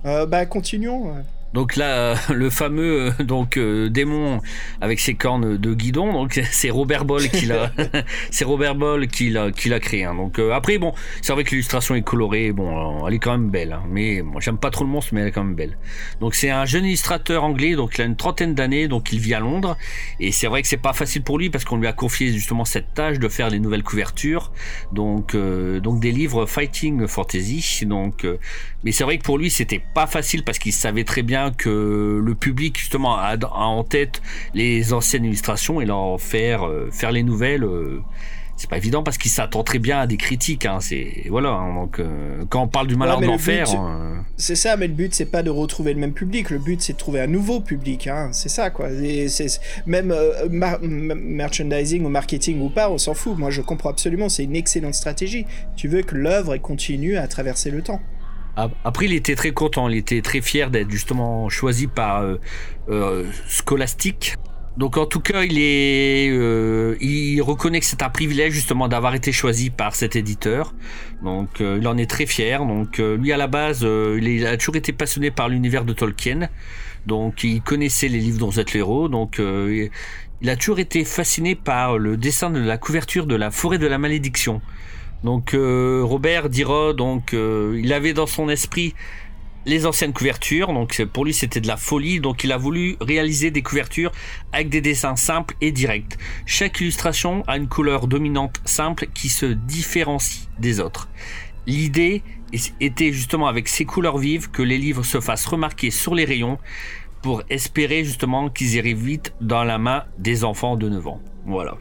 Euh, 0.05 0.27
bah, 0.27 0.45
continuons. 0.45 1.15
Donc 1.57 1.75
là, 1.75 2.13
le 2.31 2.51
fameux 2.51 3.13
donc 3.19 3.57
euh, 3.57 3.89
démon 3.89 4.41
avec 4.79 4.99
ses 4.99 5.15
cornes 5.15 5.57
de 5.57 5.73
guidon, 5.73 6.13
donc 6.13 6.39
c'est 6.51 6.69
Robert 6.69 7.03
Boll 7.03 7.29
qui 7.29 7.47
l'a, 7.47 7.71
c'est 8.29 8.45
Robert 8.45 8.75
Boll 8.75 9.07
qui 9.07 9.31
l'a 9.31 9.49
qui 9.49 9.67
l'a 9.69 9.79
créé. 9.79 10.03
Hein. 10.03 10.13
Donc 10.13 10.37
euh, 10.37 10.51
après 10.51 10.77
bon, 10.77 10.93
c'est 11.23 11.33
vrai 11.33 11.43
que 11.43 11.49
l'illustration 11.49 11.95
est 11.95 12.03
colorée, 12.03 12.51
bon, 12.51 13.07
elle 13.07 13.15
est 13.15 13.19
quand 13.19 13.31
même 13.31 13.49
belle. 13.49 13.73
Hein. 13.73 13.81
Mais 13.89 14.21
moi 14.21 14.39
j'aime 14.39 14.59
pas 14.59 14.69
trop 14.69 14.83
le 14.83 14.91
monstre, 14.91 15.15
mais 15.15 15.21
elle 15.21 15.29
est 15.29 15.31
quand 15.31 15.43
même 15.43 15.55
belle. 15.55 15.79
Donc 16.21 16.35
c'est 16.35 16.51
un 16.51 16.65
jeune 16.65 16.85
illustrateur 16.85 17.43
anglais, 17.43 17.73
donc 17.73 17.97
il 17.97 18.03
a 18.03 18.05
une 18.05 18.17
trentaine 18.17 18.53
d'années, 18.53 18.87
donc 18.87 19.11
il 19.11 19.17
vit 19.17 19.33
à 19.33 19.39
Londres 19.39 19.77
et 20.19 20.31
c'est 20.31 20.45
vrai 20.45 20.61
que 20.61 20.67
c'est 20.67 20.77
pas 20.77 20.93
facile 20.93 21.23
pour 21.23 21.39
lui 21.39 21.49
parce 21.49 21.65
qu'on 21.65 21.77
lui 21.77 21.87
a 21.87 21.93
confié 21.93 22.31
justement 22.33 22.65
cette 22.65 22.93
tâche 22.93 23.17
de 23.17 23.27
faire 23.29 23.49
les 23.49 23.57
nouvelles 23.57 23.81
couvertures, 23.83 24.51
donc 24.91 25.33
euh, 25.33 25.79
donc 25.79 25.99
des 26.01 26.11
livres 26.11 26.45
fighting 26.45 27.07
fantasy. 27.07 27.83
Donc 27.87 28.27
mais 28.83 28.91
c'est 28.91 29.03
vrai 29.03 29.17
que 29.17 29.23
pour 29.23 29.39
lui 29.39 29.49
c'était 29.49 29.81
pas 29.95 30.05
facile 30.05 30.43
parce 30.43 30.59
qu'il 30.59 30.71
savait 30.71 31.03
très 31.03 31.23
bien 31.23 31.46
que 31.51 32.21
le 32.23 32.35
public 32.35 32.77
justement 32.77 33.17
a, 33.17 33.37
en 33.51 33.83
tête 33.83 34.21
les 34.53 34.93
anciennes 34.93 35.25
illustrations 35.25 35.81
et 35.81 35.85
leur 35.85 36.19
faire 36.19 36.67
euh, 36.67 36.89
faire 36.91 37.11
les 37.11 37.23
nouvelles 37.23 37.63
euh, 37.63 38.01
c'est 38.55 38.69
pas 38.69 38.77
évident 38.77 39.03
parce 39.03 39.19
qu'il 39.19 39.29
s'attend 39.29 39.63
très 39.63 39.77
bien 39.77 39.99
à 39.99 40.07
des 40.07 40.17
critiques 40.17 40.65
hein, 40.65 40.79
c'est 40.81 41.25
voilà 41.29 41.51
hein, 41.51 41.75
donc 41.75 41.99
euh, 41.99 42.43
quand 42.49 42.63
on 42.63 42.67
parle 42.67 42.87
du 42.87 42.95
malheur 42.95 43.19
de 43.19 43.25
l'enfer 43.27 43.67
c'est 44.35 44.55
ça 44.55 44.77
mais 44.77 44.87
le 44.87 44.93
but 44.93 45.13
c'est 45.13 45.25
pas 45.25 45.43
de 45.43 45.49
retrouver 45.49 45.93
le 45.93 45.99
même 45.99 46.13
public 46.13 46.49
le 46.49 46.57
but 46.57 46.81
c'est 46.81 46.93
de 46.93 46.97
trouver 46.97 47.21
un 47.21 47.27
nouveau 47.27 47.59
public 47.59 48.07
hein, 48.07 48.29
c'est 48.31 48.49
ça 48.49 48.69
quoi 48.69 48.89
même 49.85 50.13
merchandising 50.43 52.03
ou 52.03 52.09
marketing 52.09 52.61
ou 52.61 52.69
pas 52.69 52.89
on 52.89 52.97
s'en 52.97 53.13
fout 53.13 53.37
moi 53.37 53.51
je 53.51 53.61
comprends 53.61 53.89
absolument 53.89 54.29
c'est 54.29 54.43
une 54.43 54.55
excellente 54.55 54.95
stratégie 54.95 55.45
tu 55.75 55.87
veux 55.87 56.01
que 56.01 56.15
l'œuvre 56.15 56.57
continue 56.57 57.17
à 57.17 57.27
traverser 57.27 57.69
le 57.69 57.81
temps 57.83 58.01
après, 58.83 59.05
il 59.05 59.13
était 59.13 59.35
très 59.35 59.51
content, 59.51 59.87
il 59.87 59.97
était 59.97 60.21
très 60.21 60.41
fier 60.41 60.71
d'être 60.71 60.89
justement 60.89 61.47
choisi 61.47 61.85
par 61.85 62.21
euh, 62.21 62.37
euh, 62.89 63.25
Scholastic. 63.47 64.35
Donc 64.77 64.97
en 64.97 65.05
tout 65.05 65.19
cas, 65.19 65.43
il 65.43 65.59
est, 65.59 66.29
euh, 66.29 66.95
il 66.99 67.41
reconnaît 67.41 67.79
que 67.79 67.85
c'est 67.85 68.03
un 68.03 68.09
privilège 68.09 68.53
justement 68.53 68.87
d'avoir 68.87 69.15
été 69.15 69.31
choisi 69.31 69.69
par 69.69 69.95
cet 69.95 70.15
éditeur. 70.15 70.73
Donc 71.23 71.59
il 71.59 71.87
en 71.87 71.97
est 71.97 72.09
très 72.09 72.27
fier. 72.27 72.63
Donc 72.63 72.99
lui 72.99 73.31
à 73.31 73.37
la 73.37 73.47
base, 73.47 73.81
il 73.81 74.45
a 74.45 74.55
toujours 74.55 74.75
été 74.75 74.93
passionné 74.93 75.31
par 75.31 75.49
l'univers 75.49 75.83
de 75.83 75.93
Tolkien. 75.93 76.49
Donc 77.07 77.43
il 77.43 77.63
connaissait 77.63 78.07
les 78.07 78.19
livres 78.19 78.37
dont 78.37 78.49
vous 78.49 78.59
êtes 78.59 78.73
l'héros. 78.73 79.09
Donc 79.09 79.41
il 80.41 80.49
a 80.49 80.55
toujours 80.55 80.77
été 80.77 81.03
fasciné 81.05 81.55
par 81.55 81.97
le 81.97 82.15
dessin 82.15 82.51
de 82.51 82.59
la 82.59 82.77
couverture 82.77 83.25
de 83.25 83.35
la 83.35 83.49
forêt 83.49 83.79
de 83.79 83.87
la 83.87 83.97
malédiction. 83.97 84.61
Donc 85.23 85.53
euh, 85.53 86.01
Robert 86.03 86.49
dira 86.49 86.93
donc 86.93 87.33
euh, 87.33 87.79
il 87.81 87.91
avait 87.93 88.13
dans 88.13 88.27
son 88.27 88.49
esprit 88.49 88.93
les 89.65 89.85
anciennes 89.85 90.13
couvertures, 90.13 90.71
donc 90.71 91.03
pour 91.11 91.25
lui 91.25 91.33
c'était 91.33 91.59
de 91.59 91.67
la 91.67 91.75
folie, 91.75 92.21
donc 92.21 92.45
il 92.45 92.53
a 92.53 92.57
voulu 92.57 92.95
réaliser 93.01 93.51
des 93.51 93.61
couvertures 93.61 94.13
avec 94.53 94.69
des 94.69 94.79
dessins 94.79 95.17
simples 95.17 95.55
et 95.59 95.73
directs. 95.73 96.17
Chaque 96.45 96.79
illustration 96.79 97.43
a 97.47 97.57
une 97.57 97.67
couleur 97.67 98.07
dominante 98.07 98.61
simple 98.63 99.07
qui 99.13 99.27
se 99.27 99.45
différencie 99.45 100.47
des 100.57 100.79
autres. 100.79 101.09
L'idée 101.65 102.23
était 102.79 103.11
justement 103.11 103.47
avec 103.47 103.67
ces 103.67 103.83
couleurs 103.83 104.17
vives 104.17 104.49
que 104.49 104.61
les 104.61 104.77
livres 104.77 105.03
se 105.03 105.19
fassent 105.19 105.45
remarquer 105.45 105.91
sur 105.91 106.15
les 106.15 106.23
rayons 106.23 106.59
pour 107.21 107.43
espérer 107.49 108.05
justement 108.05 108.49
qu'ils 108.49 108.75
iraient 108.75 108.93
vite 108.93 109.33
dans 109.41 109.65
la 109.65 109.77
main 109.77 110.05
des 110.17 110.45
enfants 110.45 110.77
de 110.77 110.87
9 110.87 111.07
ans. 111.07 111.21
Voilà 111.45 111.77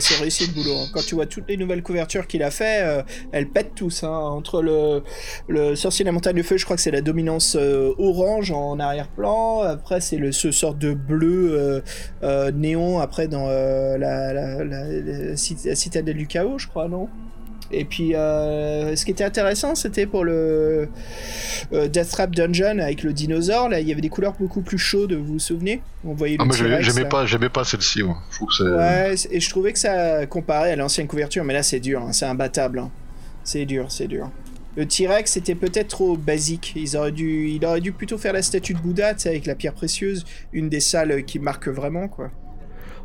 c'est 0.00 0.16
réussi 0.16 0.46
le 0.46 0.52
boulot. 0.52 0.76
Hein. 0.78 0.86
Quand 0.92 1.04
tu 1.04 1.14
vois 1.14 1.26
toutes 1.26 1.48
les 1.48 1.56
nouvelles 1.56 1.82
couvertures 1.82 2.26
qu'il 2.26 2.42
a 2.42 2.50
fait, 2.50 2.82
euh, 2.82 3.02
elles 3.32 3.48
pètent 3.48 3.74
tous. 3.74 4.02
Hein. 4.02 4.10
Entre 4.10 4.62
le, 4.62 5.02
le 5.48 5.76
sorcier 5.76 6.04
de 6.04 6.08
la 6.08 6.12
montagne 6.12 6.36
de 6.36 6.42
feu, 6.42 6.56
je 6.56 6.64
crois 6.64 6.76
que 6.76 6.82
c'est 6.82 6.90
la 6.90 7.00
dominance 7.00 7.56
euh, 7.58 7.94
orange 7.98 8.50
en 8.50 8.78
arrière-plan. 8.78 9.60
Après, 9.60 10.00
c'est 10.00 10.16
le 10.16 10.32
ce 10.32 10.50
sort 10.50 10.74
de 10.74 10.92
bleu 10.92 11.82
euh, 12.22 12.50
néon. 12.52 13.00
Après, 13.00 13.28
dans 13.28 13.46
la, 13.46 15.36
citadelle 15.36 16.16
du 16.16 16.26
chaos, 16.26 16.58
je 16.58 16.68
crois, 16.68 16.88
non? 16.88 17.08
Et 17.70 17.84
puis, 17.84 18.14
euh, 18.14 18.94
ce 18.96 19.04
qui 19.04 19.10
était 19.10 19.24
intéressant, 19.24 19.74
c'était 19.74 20.06
pour 20.06 20.24
le 20.24 20.88
euh, 21.72 21.88
Death 21.88 22.10
Trap 22.10 22.34
Dungeon 22.34 22.78
avec 22.78 23.02
le 23.02 23.12
dinosaure. 23.12 23.68
Là, 23.68 23.80
il 23.80 23.88
y 23.88 23.92
avait 23.92 24.00
des 24.00 24.08
couleurs 24.08 24.34
beaucoup 24.38 24.62
plus 24.62 24.78
chaudes. 24.78 25.12
Vous 25.12 25.34
vous 25.34 25.38
souvenez? 25.38 25.82
On 26.04 26.14
voyait 26.14 26.36
le 26.36 26.44
ah, 26.44 26.80
j'aimais 26.80 27.08
pas, 27.08 27.26
j'aimais 27.26 27.48
pas 27.48 27.64
celle-ci. 27.64 28.02
ouais, 28.02 29.14
et 29.30 29.40
je 29.40 29.50
trouvais 29.50 29.72
que 29.72 29.78
ça 29.78 30.26
comparait 30.26 30.72
à 30.72 30.76
l'ancienne 30.76 31.06
couverture, 31.06 31.44
mais 31.44 31.54
là, 31.54 31.62
c'est 31.62 31.80
dur. 31.80 32.02
Hein, 32.02 32.12
c'est 32.12 32.26
imbattable. 32.26 32.78
Hein. 32.78 32.90
C'est 33.42 33.64
dur, 33.64 33.90
c'est 33.90 34.08
dur. 34.08 34.30
Le 34.76 34.86
T-Rex 34.86 35.32
c'était 35.32 35.54
peut-être 35.54 35.88
trop 35.88 36.16
basique. 36.16 36.74
Ils 36.76 36.96
auraient 36.96 37.12
dû, 37.12 37.48
il 37.48 37.64
aurait 37.64 37.80
dû 37.80 37.92
plutôt 37.92 38.18
faire 38.18 38.34
la 38.34 38.42
statue 38.42 38.74
de 38.74 38.78
Bouddha, 38.78 39.14
avec 39.24 39.46
la 39.46 39.54
pierre 39.54 39.72
précieuse, 39.72 40.24
une 40.52 40.68
des 40.68 40.80
salles 40.80 41.24
qui 41.24 41.38
marque 41.38 41.68
vraiment, 41.68 42.08
quoi. 42.08 42.30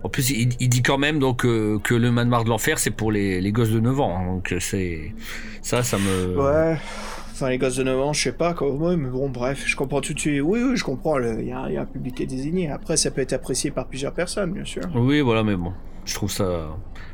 En 0.04 0.10
plus, 0.10 0.32
il, 0.32 0.48
dit 0.48 0.82
quand 0.82 0.98
même 0.98 1.20
donc 1.20 1.46
euh, 1.46 1.78
que 1.84 1.94
le 1.94 2.12
manoir 2.12 2.44
de 2.44 2.50
l'enfer, 2.50 2.80
c'est 2.80 2.90
pour 2.92 3.12
les, 3.12 3.40
les, 3.40 3.52
gosses 3.52 3.70
de 3.70 3.80
9 3.80 4.00
ans. 4.00 4.18
Hein. 4.18 4.26
donc 4.26 4.56
c'est 4.60 5.14
ça, 5.62 5.84
ça 5.84 5.98
me. 5.98 6.38
Ouais. 6.38 6.78
Enfin, 7.32 7.50
les 7.50 7.60
gosses 7.60 7.76
de 7.76 7.84
9 7.84 8.00
ans, 8.00 8.14
je 8.14 8.22
sais 8.22 8.32
pas 8.32 8.54
quoi. 8.54 8.96
mais 8.98 9.10
bon, 9.10 9.30
bref, 9.30 9.64
je 9.66 9.76
comprends 9.76 10.02
tout 10.02 10.14
de 10.14 10.20
suite. 10.20 10.42
Oui, 10.44 10.62
oui, 10.64 10.76
je 10.76 10.84
comprends. 10.84 11.20
Il 11.20 11.46
y, 11.46 11.52
a 11.52 11.82
un 11.82 11.86
public 11.86 12.16
qui 12.16 12.24
est 12.24 12.28
désigné. 12.28 12.72
Après, 12.72 12.98
ça 12.98 13.12
peut 13.12 13.22
être 13.22 13.34
apprécié 13.34 13.70
par 13.70 13.88
plusieurs 13.88 14.14
personnes, 14.14 14.54
bien 14.54 14.66
sûr. 14.66 14.84
Oui, 14.96 15.22
voilà, 15.22 15.44
mais 15.44 15.56
bon, 15.56 15.74
je 16.06 16.16
trouve 16.16 16.32
ça. 16.32 16.68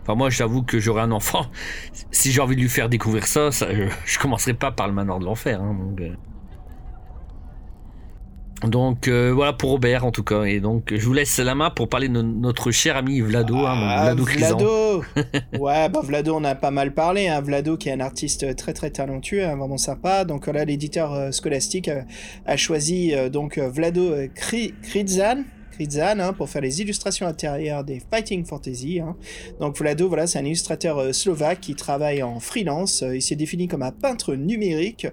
Enfin, 0.04 0.16
moi, 0.16 0.30
j'avoue 0.30 0.64
que 0.64 0.80
j'aurais 0.80 1.02
un 1.02 1.12
enfant. 1.12 1.46
Si 2.12 2.32
j'ai 2.32 2.42
envie 2.42 2.56
de 2.56 2.62
lui 2.62 2.70
faire 2.70 2.90
découvrir 2.90 3.28
ça, 3.28 3.52
ça 3.52 3.68
je, 4.06 4.20
commencerai 4.20 4.54
pas 4.54 4.72
par 4.72 4.88
le 4.88 4.94
manoir 4.94 5.20
de 5.20 5.26
l'enfer. 5.26 5.62
Hein, 5.62 5.78
donc. 5.78 6.02
Euh. 8.64 8.68
Donc 8.68 9.08
euh, 9.08 9.32
voilà 9.34 9.53
pour 9.53 9.72
Robert 9.72 10.05
en 10.05 10.12
tout 10.12 10.24
cas 10.24 10.43
et 10.43 10.60
donc 10.60 10.93
je 10.95 11.05
vous 11.05 11.14
laisse 11.14 11.38
la 11.39 11.55
main 11.55 11.70
pour 11.70 11.89
parler 11.89 12.08
de 12.08 12.22
notre 12.22 12.72
cher 12.72 12.97
ami 12.97 13.20
Vlado, 13.20 13.58
hein, 13.58 13.78
ah, 13.82 14.14
Vlado, 14.14 14.24
Vlado. 14.24 15.03
ouais, 15.60 15.89
bah 15.89 16.01
Vlado 16.03 16.36
on 16.36 16.43
a 16.43 16.55
pas 16.55 16.72
mal 16.72 16.93
parlé, 16.93 17.28
hein. 17.28 17.41
Vlado 17.41 17.78
qui 17.78 17.89
est 17.89 17.93
un 17.93 17.99
artiste 17.99 18.55
très 18.55 18.74
très 18.74 18.89
talentueux, 18.89 19.45
hein, 19.45 19.55
vraiment 19.55 19.78
sympa. 19.78 20.26
Donc 20.26 20.47
là 20.47 20.66
l'éditeur 20.66 21.14
euh, 21.14 21.32
scolastique 21.32 21.88
euh, 21.88 22.01
a 22.45 22.58
choisi 22.58 23.14
donc 23.32 23.58
Vlado 23.58 24.14
Hein, 25.80 26.34
pour 26.34 26.49
faire 26.49 26.61
les 26.61 26.82
illustrations 26.82 27.28
intérieures 27.28 27.84
des 27.84 28.01
Fighting 28.11 28.45
Fantasy. 28.45 28.99
Hein. 28.99 29.15
Donc 29.59 29.78
Vlado, 29.78 30.07
voilà, 30.07 30.25
c'est 30.25 30.39
un 30.39 30.45
illustrateur 30.45 30.97
euh, 30.97 31.13
slovaque 31.13 31.61
qui 31.61 31.75
travaille 31.75 32.23
en 32.23 32.39
freelance. 32.39 33.03
Euh, 33.03 33.15
il 33.15 33.21
s'est 33.21 33.36
défini 33.36 33.67
comme 33.67 33.84
un 33.84 33.91
peintre 33.91 34.34
numérique. 34.34 35.05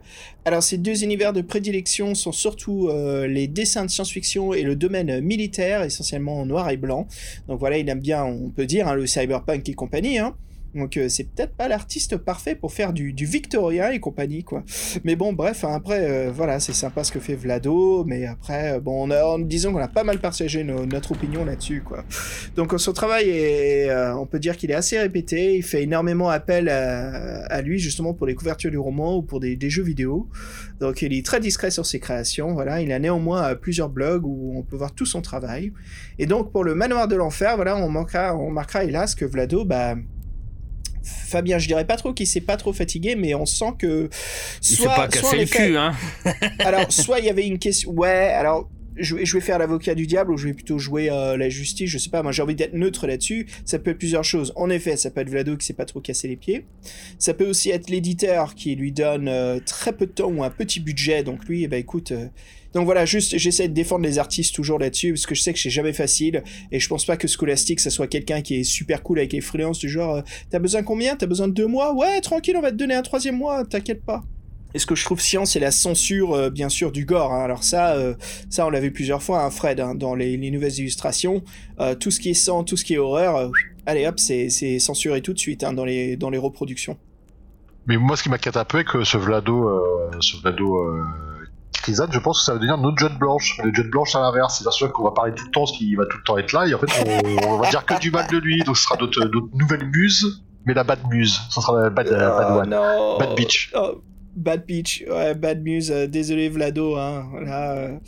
Alors 0.46 0.62
ces 0.62 0.78
deux 0.78 1.04
univers 1.04 1.34
de 1.34 1.42
prédilection 1.42 2.14
sont 2.14 2.32
surtout 2.32 2.88
euh, 2.88 3.26
les 3.26 3.46
dessins 3.46 3.84
de 3.84 3.90
science-fiction 3.90 4.54
et 4.54 4.62
le 4.62 4.74
domaine 4.74 5.20
militaire, 5.20 5.82
essentiellement 5.82 6.40
en 6.40 6.46
noir 6.46 6.70
et 6.70 6.78
blanc. 6.78 7.06
Donc 7.46 7.60
voilà, 7.60 7.76
il 7.76 7.88
aime 7.90 8.00
bien, 8.00 8.24
on 8.24 8.48
peut 8.48 8.66
dire, 8.66 8.88
hein, 8.88 8.94
le 8.94 9.06
cyberpunk 9.06 9.68
et 9.68 9.74
compagnie. 9.74 10.18
Donc 10.74 10.96
euh, 10.96 11.08
c'est 11.08 11.24
peut-être 11.24 11.54
pas 11.54 11.68
l'artiste 11.68 12.16
parfait 12.16 12.54
pour 12.54 12.72
faire 12.72 12.92
du, 12.92 13.12
du 13.12 13.26
victorien 13.26 13.90
et 13.90 14.00
compagnie 14.00 14.42
quoi. 14.42 14.64
Mais 15.04 15.14
bon 15.14 15.32
bref 15.32 15.64
hein, 15.64 15.72
après 15.74 16.10
euh, 16.10 16.32
voilà 16.32 16.58
c'est 16.58 16.72
sympa 16.72 17.04
ce 17.04 17.12
que 17.12 17.20
fait 17.20 17.36
Vlado 17.36 18.04
mais 18.04 18.26
après 18.26 18.74
euh, 18.74 18.80
bon 18.80 19.08
on 19.08 19.38
disons 19.38 19.72
qu'on 19.72 19.78
a 19.78 19.88
pas 19.88 20.04
mal 20.04 20.18
partagé 20.18 20.64
no- 20.64 20.84
notre 20.86 21.12
opinion 21.12 21.44
là-dessus 21.44 21.82
quoi. 21.82 22.04
Donc 22.56 22.74
son 22.78 22.92
travail 22.92 23.28
est 23.28 23.90
on 24.16 24.26
peut 24.26 24.38
dire 24.38 24.56
qu'il 24.56 24.70
est 24.70 24.74
assez 24.74 24.98
répété. 24.98 25.56
Il 25.56 25.62
fait 25.62 25.82
énormément 25.82 26.28
appel 26.28 26.68
à, 26.68 27.62
lui 27.62 27.78
justement 27.78 28.14
pour 28.14 28.26
les 28.26 28.34
couvertures 28.34 28.70
du 28.70 28.78
roman 28.78 29.16
ou 29.16 29.22
pour 29.22 29.40
des, 29.40 29.58
jeux 29.70 29.82
vidéo. 29.82 30.28
Donc 30.80 31.02
il 31.02 31.12
est 31.12 31.24
très 31.24 31.40
discret 31.40 31.70
sur 31.70 31.86
ses 31.86 32.00
créations. 32.00 32.52
Voilà 32.54 32.80
il 32.80 32.90
a 32.92 32.98
néanmoins 32.98 33.54
plusieurs 33.54 33.88
blogs 33.88 34.26
où 34.26 34.54
on 34.56 34.62
peut 34.62 34.76
voir 34.76 34.94
tout 34.94 35.06
son 35.06 35.22
travail. 35.22 35.72
Et 36.18 36.26
donc 36.26 36.50
pour 36.50 36.64
le 36.64 36.74
Manoir 36.74 37.08
de 37.08 37.16
l'enfer 37.16 37.56
voilà 37.56 37.76
on 37.76 37.84
on 37.84 38.50
marquera 38.50 38.84
hélas 38.84 39.14
que 39.14 39.24
Vlado 39.24 39.64
bah 39.64 39.96
Fabien, 41.04 41.58
je 41.58 41.66
dirais 41.66 41.84
pas 41.84 41.96
trop 41.96 42.12
qu'il 42.12 42.26
s'est 42.26 42.40
pas 42.40 42.56
trop 42.56 42.72
fatigué, 42.72 43.14
mais 43.14 43.34
on 43.34 43.46
sent 43.46 43.74
que 43.78 44.08
Il 44.62 44.66
s'est 44.66 44.82
soit, 44.82 44.94
pas 44.94 45.08
cassé 45.08 45.26
en 45.26 45.38
le 45.38 45.44
cul, 45.44 45.76
hein. 45.76 45.92
alors 46.60 46.90
soit 46.90 47.18
il 47.18 47.26
y 47.26 47.30
avait 47.30 47.46
une 47.46 47.58
question, 47.58 47.90
ouais, 47.90 48.32
alors 48.32 48.68
je 48.96 49.16
vais, 49.16 49.40
faire 49.40 49.58
l'avocat 49.58 49.94
du 49.94 50.06
diable 50.06 50.32
ou 50.32 50.36
je 50.36 50.46
vais 50.46 50.54
plutôt 50.54 50.78
jouer 50.78 51.10
euh, 51.10 51.36
la 51.36 51.48
justice, 51.48 51.90
je 51.90 51.98
sais 51.98 52.10
pas, 52.10 52.22
moi 52.22 52.32
j'ai 52.32 52.42
envie 52.42 52.54
d'être 52.54 52.74
neutre 52.74 53.06
là-dessus. 53.06 53.46
Ça 53.64 53.78
peut 53.78 53.90
être 53.90 53.98
plusieurs 53.98 54.24
choses. 54.24 54.52
En 54.56 54.70
effet, 54.70 54.96
ça 54.96 55.10
peut 55.10 55.20
être 55.20 55.30
Vlado 55.30 55.56
qui 55.56 55.66
s'est 55.66 55.74
pas 55.74 55.84
trop 55.84 56.00
cassé 56.00 56.28
les 56.28 56.36
pieds. 56.36 56.66
Ça 57.18 57.34
peut 57.34 57.46
aussi 57.46 57.70
être 57.70 57.90
l'éditeur 57.90 58.54
qui 58.54 58.74
lui 58.74 58.92
donne 58.92 59.28
euh, 59.28 59.58
très 59.64 59.92
peu 59.92 60.06
de 60.06 60.12
temps 60.12 60.30
ou 60.30 60.42
un 60.42 60.50
petit 60.50 60.80
budget, 60.80 61.22
donc 61.22 61.44
lui, 61.46 61.64
eh 61.64 61.68
ben 61.68 61.78
écoute. 61.78 62.12
euh, 62.12 62.26
donc 62.72 62.86
voilà, 62.86 63.04
juste 63.06 63.38
j'essaie 63.38 63.68
de 63.68 63.72
défendre 63.72 64.04
les 64.04 64.18
artistes 64.18 64.52
toujours 64.52 64.80
là-dessus 64.80 65.12
parce 65.12 65.26
que 65.26 65.36
je 65.36 65.42
sais 65.42 65.52
que 65.52 65.60
c'est 65.60 65.70
jamais 65.70 65.92
facile 65.92 66.42
et 66.72 66.80
je 66.80 66.88
pense 66.88 67.04
pas 67.04 67.16
que 67.16 67.28
Scholastic 67.28 67.78
ça 67.78 67.88
soit 67.88 68.08
quelqu'un 68.08 68.42
qui 68.42 68.56
est 68.56 68.64
super 68.64 69.04
cool 69.04 69.20
avec 69.20 69.32
les 69.32 69.40
freelances 69.40 69.78
du 69.78 69.88
genre 69.88 70.24
t'as 70.50 70.58
besoin 70.58 70.82
combien? 70.82 71.14
T'as 71.14 71.26
besoin 71.26 71.46
de 71.46 71.52
deux 71.52 71.68
mois? 71.68 71.94
Ouais, 71.94 72.20
tranquille, 72.20 72.56
on 72.56 72.60
va 72.60 72.72
te 72.72 72.76
donner 72.76 72.94
un 72.94 73.02
troisième 73.02 73.36
mois, 73.36 73.64
t'inquiète 73.64 74.04
pas. 74.04 74.24
Et 74.74 74.80
ce 74.80 74.86
que 74.86 74.94
je 74.96 75.04
trouve 75.04 75.20
chiant, 75.20 75.44
c'est 75.44 75.60
la 75.60 75.70
censure, 75.70 76.34
euh, 76.34 76.50
bien 76.50 76.68
sûr, 76.68 76.90
du 76.90 77.04
gore. 77.04 77.32
hein. 77.32 77.44
Alors 77.44 77.62
ça, 77.62 77.92
euh, 77.94 78.14
ça 78.50 78.66
on 78.66 78.70
l'a 78.70 78.80
vu 78.80 78.90
plusieurs 78.92 79.22
fois, 79.22 79.44
hein, 79.44 79.50
Fred, 79.50 79.78
hein, 79.80 79.94
dans 79.94 80.14
les, 80.16 80.36
les 80.36 80.50
nouvelles 80.50 80.76
illustrations. 80.78 81.42
Euh, 81.80 81.94
tout 81.94 82.10
ce 82.10 82.18
qui 82.18 82.30
est 82.30 82.34
sang, 82.34 82.64
tout 82.64 82.76
ce 82.76 82.84
qui 82.84 82.94
est 82.94 82.98
horreur, 82.98 83.36
euh, 83.36 83.48
allez 83.86 84.06
hop, 84.06 84.18
c'est 84.18 84.50
c'est 84.50 84.80
censuré 84.80 85.20
tout 85.22 85.32
de 85.32 85.38
suite 85.38 85.60
dans, 85.60 85.84
les, 85.84 86.16
dans 86.16 86.28
les 86.30 86.38
reproductions. 86.38 86.96
Mais 87.86 87.96
moi, 87.98 88.16
ce 88.16 88.22
qui 88.24 88.30
m'inquiète 88.30 88.56
un 88.56 88.64
peu 88.64 88.78
avec 88.78 88.96
euh, 88.96 89.04
ce 89.04 89.16
Vlado, 89.16 90.10
ce 90.20 90.38
Vlado 90.38 90.76
Krizan, 91.74 92.06
je 92.10 92.18
pense 92.18 92.40
que 92.40 92.44
ça 92.46 92.52
va 92.54 92.58
devenir 92.58 92.78
notre 92.78 92.96
John 92.98 93.16
Blanche. 93.18 93.60
Le 93.62 93.70
John 93.74 93.90
Blanche 93.90 94.16
à 94.16 94.20
l'inverse, 94.20 94.60
c'est 94.62 94.70
sûr 94.72 94.90
qu'on 94.92 95.04
va 95.04 95.10
parler 95.12 95.34
tout 95.34 95.44
le 95.44 95.50
temps, 95.50 95.66
ce 95.66 95.76
qui 95.76 95.94
va 95.94 96.06
tout 96.06 96.16
le 96.16 96.22
temps 96.24 96.38
être 96.38 96.52
là, 96.52 96.66
et 96.66 96.74
en 96.74 96.78
fait, 96.78 96.86
on, 97.44 97.46
on 97.48 97.58
va 97.58 97.68
dire 97.70 97.84
que 97.84 98.00
du 98.00 98.10
mal 98.10 98.26
de 98.28 98.38
lui, 98.38 98.62
donc 98.64 98.76
ce 98.76 98.84
sera 98.84 98.96
notre, 98.98 99.20
notre 99.20 99.48
nouvelle 99.54 99.86
muse, 99.86 100.42
mais 100.64 100.72
la 100.74 100.82
bad 100.82 101.00
muse. 101.10 101.38
Ça 101.50 101.60
sera 101.60 101.80
la 101.80 101.90
bad, 101.90 102.08
euh, 102.08 102.18
bad 102.18 102.74
Oh, 102.88 103.12
one. 103.12 103.18
Bad 103.18 103.36
bitch. 103.36 103.70
Oh, 103.76 104.00
bad 104.36 104.66
bitch, 104.66 105.04
ouais, 105.08 105.34
bad 105.34 105.62
muse. 105.62 105.90
euh, 105.90 106.06
désolé 106.06 106.48
Vlado, 106.48 106.96
hein. 106.96 107.26
Là, 107.44 107.76
euh, 107.76 107.98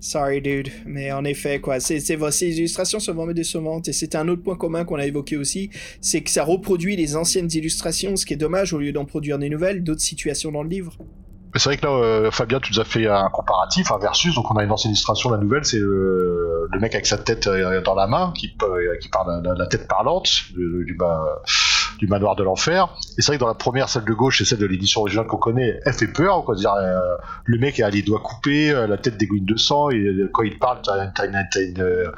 sorry 0.00 0.40
dude. 0.40 0.68
Mais 0.86 1.12
en 1.12 1.24
effet, 1.24 1.60
quoi, 1.60 1.80
c'est, 1.80 2.00
ces 2.00 2.58
illustrations 2.58 2.98
sont 3.00 3.14
vraiment 3.14 3.32
décevantes. 3.32 3.88
Et 3.88 3.92
c'est 3.92 4.14
un 4.14 4.28
autre 4.28 4.42
point 4.42 4.56
commun 4.56 4.84
qu'on 4.84 4.98
a 4.98 5.06
évoqué 5.06 5.36
aussi, 5.36 5.70
c'est 6.00 6.22
que 6.22 6.30
ça 6.30 6.44
reproduit 6.44 6.96
les 6.96 7.16
anciennes 7.16 7.48
illustrations, 7.52 8.16
ce 8.16 8.26
qui 8.26 8.34
est 8.34 8.36
dommage 8.38 8.72
au 8.72 8.78
lieu 8.78 8.92
d'en 8.92 9.04
produire 9.04 9.38
des 9.38 9.48
nouvelles, 9.48 9.82
d'autres 9.84 10.00
situations 10.00 10.52
dans 10.52 10.62
le 10.62 10.68
livre. 10.68 10.96
C'est 11.56 11.64
vrai 11.64 11.76
que 11.78 11.84
là, 11.84 11.92
euh, 11.92 12.30
Fabien, 12.30 12.60
tu 12.60 12.72
nous 12.72 12.78
as 12.78 12.84
fait 12.84 13.08
un 13.08 13.28
comparatif, 13.28 13.90
un 13.90 13.98
versus, 13.98 14.32
donc 14.36 14.48
on 14.52 14.56
a 14.56 14.62
une 14.62 14.70
ancienne 14.70 14.92
illustration, 14.92 15.30
la 15.30 15.38
nouvelle, 15.38 15.64
c'est 15.64 15.80
le 15.80 16.68
mec 16.80 16.94
avec 16.94 17.06
sa 17.06 17.18
tête 17.18 17.48
euh, 17.48 17.82
dans 17.82 17.96
la 17.96 18.06
main, 18.06 18.32
qui, 18.36 18.54
parle 19.10 19.42
de 19.42 19.58
la 19.58 19.66
tête 19.66 19.88
parlante 19.88 20.30
du, 20.54 20.84
du, 20.86 20.94
ma- 20.96 21.26
du 22.00 22.06
manoir 22.06 22.34
de 22.34 22.42
l'enfer. 22.42 22.88
Et 23.18 23.22
c'est 23.22 23.26
vrai 23.26 23.36
que 23.36 23.40
dans 23.40 23.48
la 23.48 23.54
première, 23.54 23.88
celle 23.88 24.04
de 24.04 24.12
gauche 24.14 24.40
et 24.40 24.44
celle 24.46 24.58
de 24.58 24.66
l'édition 24.66 25.02
originale 25.02 25.26
qu'on 25.26 25.36
connaît, 25.36 25.78
elle 25.84 25.92
fait 25.92 26.06
peur, 26.06 26.44
quoi. 26.44 26.54
Dire, 26.54 26.72
euh, 26.72 26.98
le 27.44 27.58
mec 27.58 27.78
a 27.78 27.90
les 27.90 28.02
doigts 28.02 28.20
coupés, 28.20 28.70
euh, 28.70 28.86
la 28.86 28.96
tête 28.96 29.18
dégouline 29.18 29.44
de 29.44 29.56
sang, 29.56 29.90
et 29.90 29.98
euh, 29.98 30.30
quand 30.32 30.42
il 30.42 30.58
parle, 30.58 30.80
t'as, 30.82 31.26
une, 31.26 31.34
une, 31.56 32.12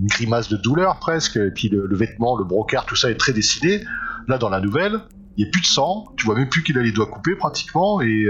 une 0.00 0.06
grimace 0.06 0.48
de 0.48 0.56
douleur 0.56 0.98
presque, 0.98 1.36
et 1.36 1.50
puis 1.50 1.68
le, 1.68 1.94
vêtement, 1.94 2.36
le 2.36 2.44
brocart, 2.44 2.86
tout 2.86 2.96
ça 2.96 3.10
est 3.10 3.16
très 3.16 3.32
dessiné. 3.32 3.84
Là, 4.26 4.38
dans 4.38 4.48
la 4.48 4.60
nouvelle, 4.60 5.00
il 5.36 5.44
n'y 5.44 5.48
a 5.48 5.52
plus 5.52 5.60
de 5.60 5.66
sang, 5.66 6.06
tu 6.16 6.24
vois 6.24 6.34
même 6.34 6.48
plus 6.48 6.62
qu'il 6.62 6.78
a 6.78 6.82
les 6.82 6.92
doigts 6.92 7.06
coupés 7.06 7.36
pratiquement, 7.36 8.00
et, 8.00 8.26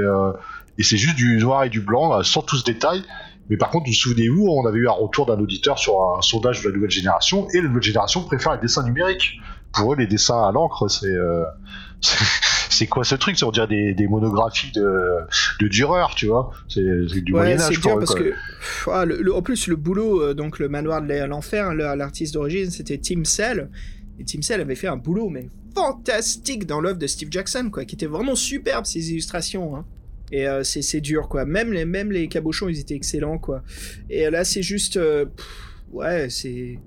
c'est 0.80 0.98
juste 0.98 1.16
du 1.16 1.38
noir 1.38 1.64
et 1.64 1.70
du 1.70 1.80
blanc, 1.80 2.22
sans 2.22 2.42
tout 2.42 2.56
ce 2.56 2.64
détail. 2.64 3.02
Mais 3.48 3.56
par 3.56 3.70
contre, 3.70 3.86
vous 3.86 3.94
souvenez-vous, 3.94 4.44
on 4.44 4.66
avait 4.66 4.80
eu 4.80 4.88
un 4.88 4.92
retour 4.92 5.24
d'un 5.24 5.38
auditeur 5.38 5.78
sur 5.78 5.94
un 6.18 6.20
sondage 6.20 6.62
de 6.62 6.68
la 6.68 6.74
nouvelle 6.74 6.90
génération, 6.90 7.46
et 7.54 7.60
la 7.60 7.68
nouvelle 7.68 7.82
génération 7.82 8.24
préfère 8.24 8.54
les 8.54 8.60
dessins 8.60 8.82
numériques. 8.82 9.40
Pour 9.72 9.92
eux, 9.92 9.96
les 9.96 10.06
dessins 10.06 10.42
à 10.48 10.52
l'encre, 10.52 10.88
c'est... 10.88 11.06
euh, 11.06 11.44
c'est- 12.00 12.24
c'est 12.70 12.86
quoi 12.86 13.04
ce 13.04 13.14
truc? 13.14 13.36
On 13.42 13.50
dirait 13.50 13.66
des, 13.68 13.94
des 13.94 14.06
monographies 14.08 14.70
de, 14.72 15.18
de 15.60 15.68
Dürer, 15.68 16.06
tu 16.14 16.26
vois? 16.26 16.50
C'est 16.68 16.82
c'est 17.08 17.20
du 17.22 17.32
Ouais, 17.32 17.40
Moyen-Âge 17.40 17.74
c'est 17.82 17.88
parce 17.98 18.14
que, 18.14 18.32
ah, 18.90 19.04
le- 19.06 19.22
le- 19.22 19.34
en 19.34 19.40
plus, 19.42 19.66
le 19.68 19.76
boulot, 19.76 20.20
euh, 20.22 20.34
donc 20.34 20.58
le 20.58 20.68
manoir 20.68 21.00
de 21.02 21.24
l'enfer, 21.24 21.74
le- 21.74 21.94
l'artiste 21.96 22.34
d'origine, 22.34 22.70
c'était 22.70 22.98
Tim 22.98 23.24
Cell. 23.24 23.70
Et 24.18 24.24
Tim 24.24 24.42
Cell 24.42 24.60
avait 24.60 24.74
fait 24.74 24.88
un 24.88 24.96
boulot, 24.96 25.28
mais 25.30 25.48
fantastique 25.74 26.66
dans 26.66 26.80
l'œuvre 26.80 26.98
de 26.98 27.06
Steve 27.06 27.28
Jackson, 27.30 27.68
quoi, 27.70 27.84
qui 27.84 27.94
était 27.94 28.06
vraiment 28.06 28.34
superbe, 28.34 28.84
ses 28.86 29.10
illustrations. 29.10 29.76
Hein. 29.76 29.84
Et 30.32 30.48
euh, 30.48 30.62
c'est 30.64 30.82
c'est 30.82 31.00
dur, 31.00 31.28
quoi. 31.28 31.44
Même 31.44 31.72
les, 31.72 31.84
même 31.84 32.10
les 32.12 32.26
cabochons, 32.28 32.68
ils 32.68 32.78
étaient 32.80 32.94
excellents, 32.96 33.38
quoi. 33.38 33.62
Et 34.10 34.28
là, 34.30 34.44
c'est 34.44 34.62
juste. 34.62 34.96
euh, 34.96 35.26
pff, 35.26 35.46
ouais, 35.92 36.28
c'est. 36.30 36.78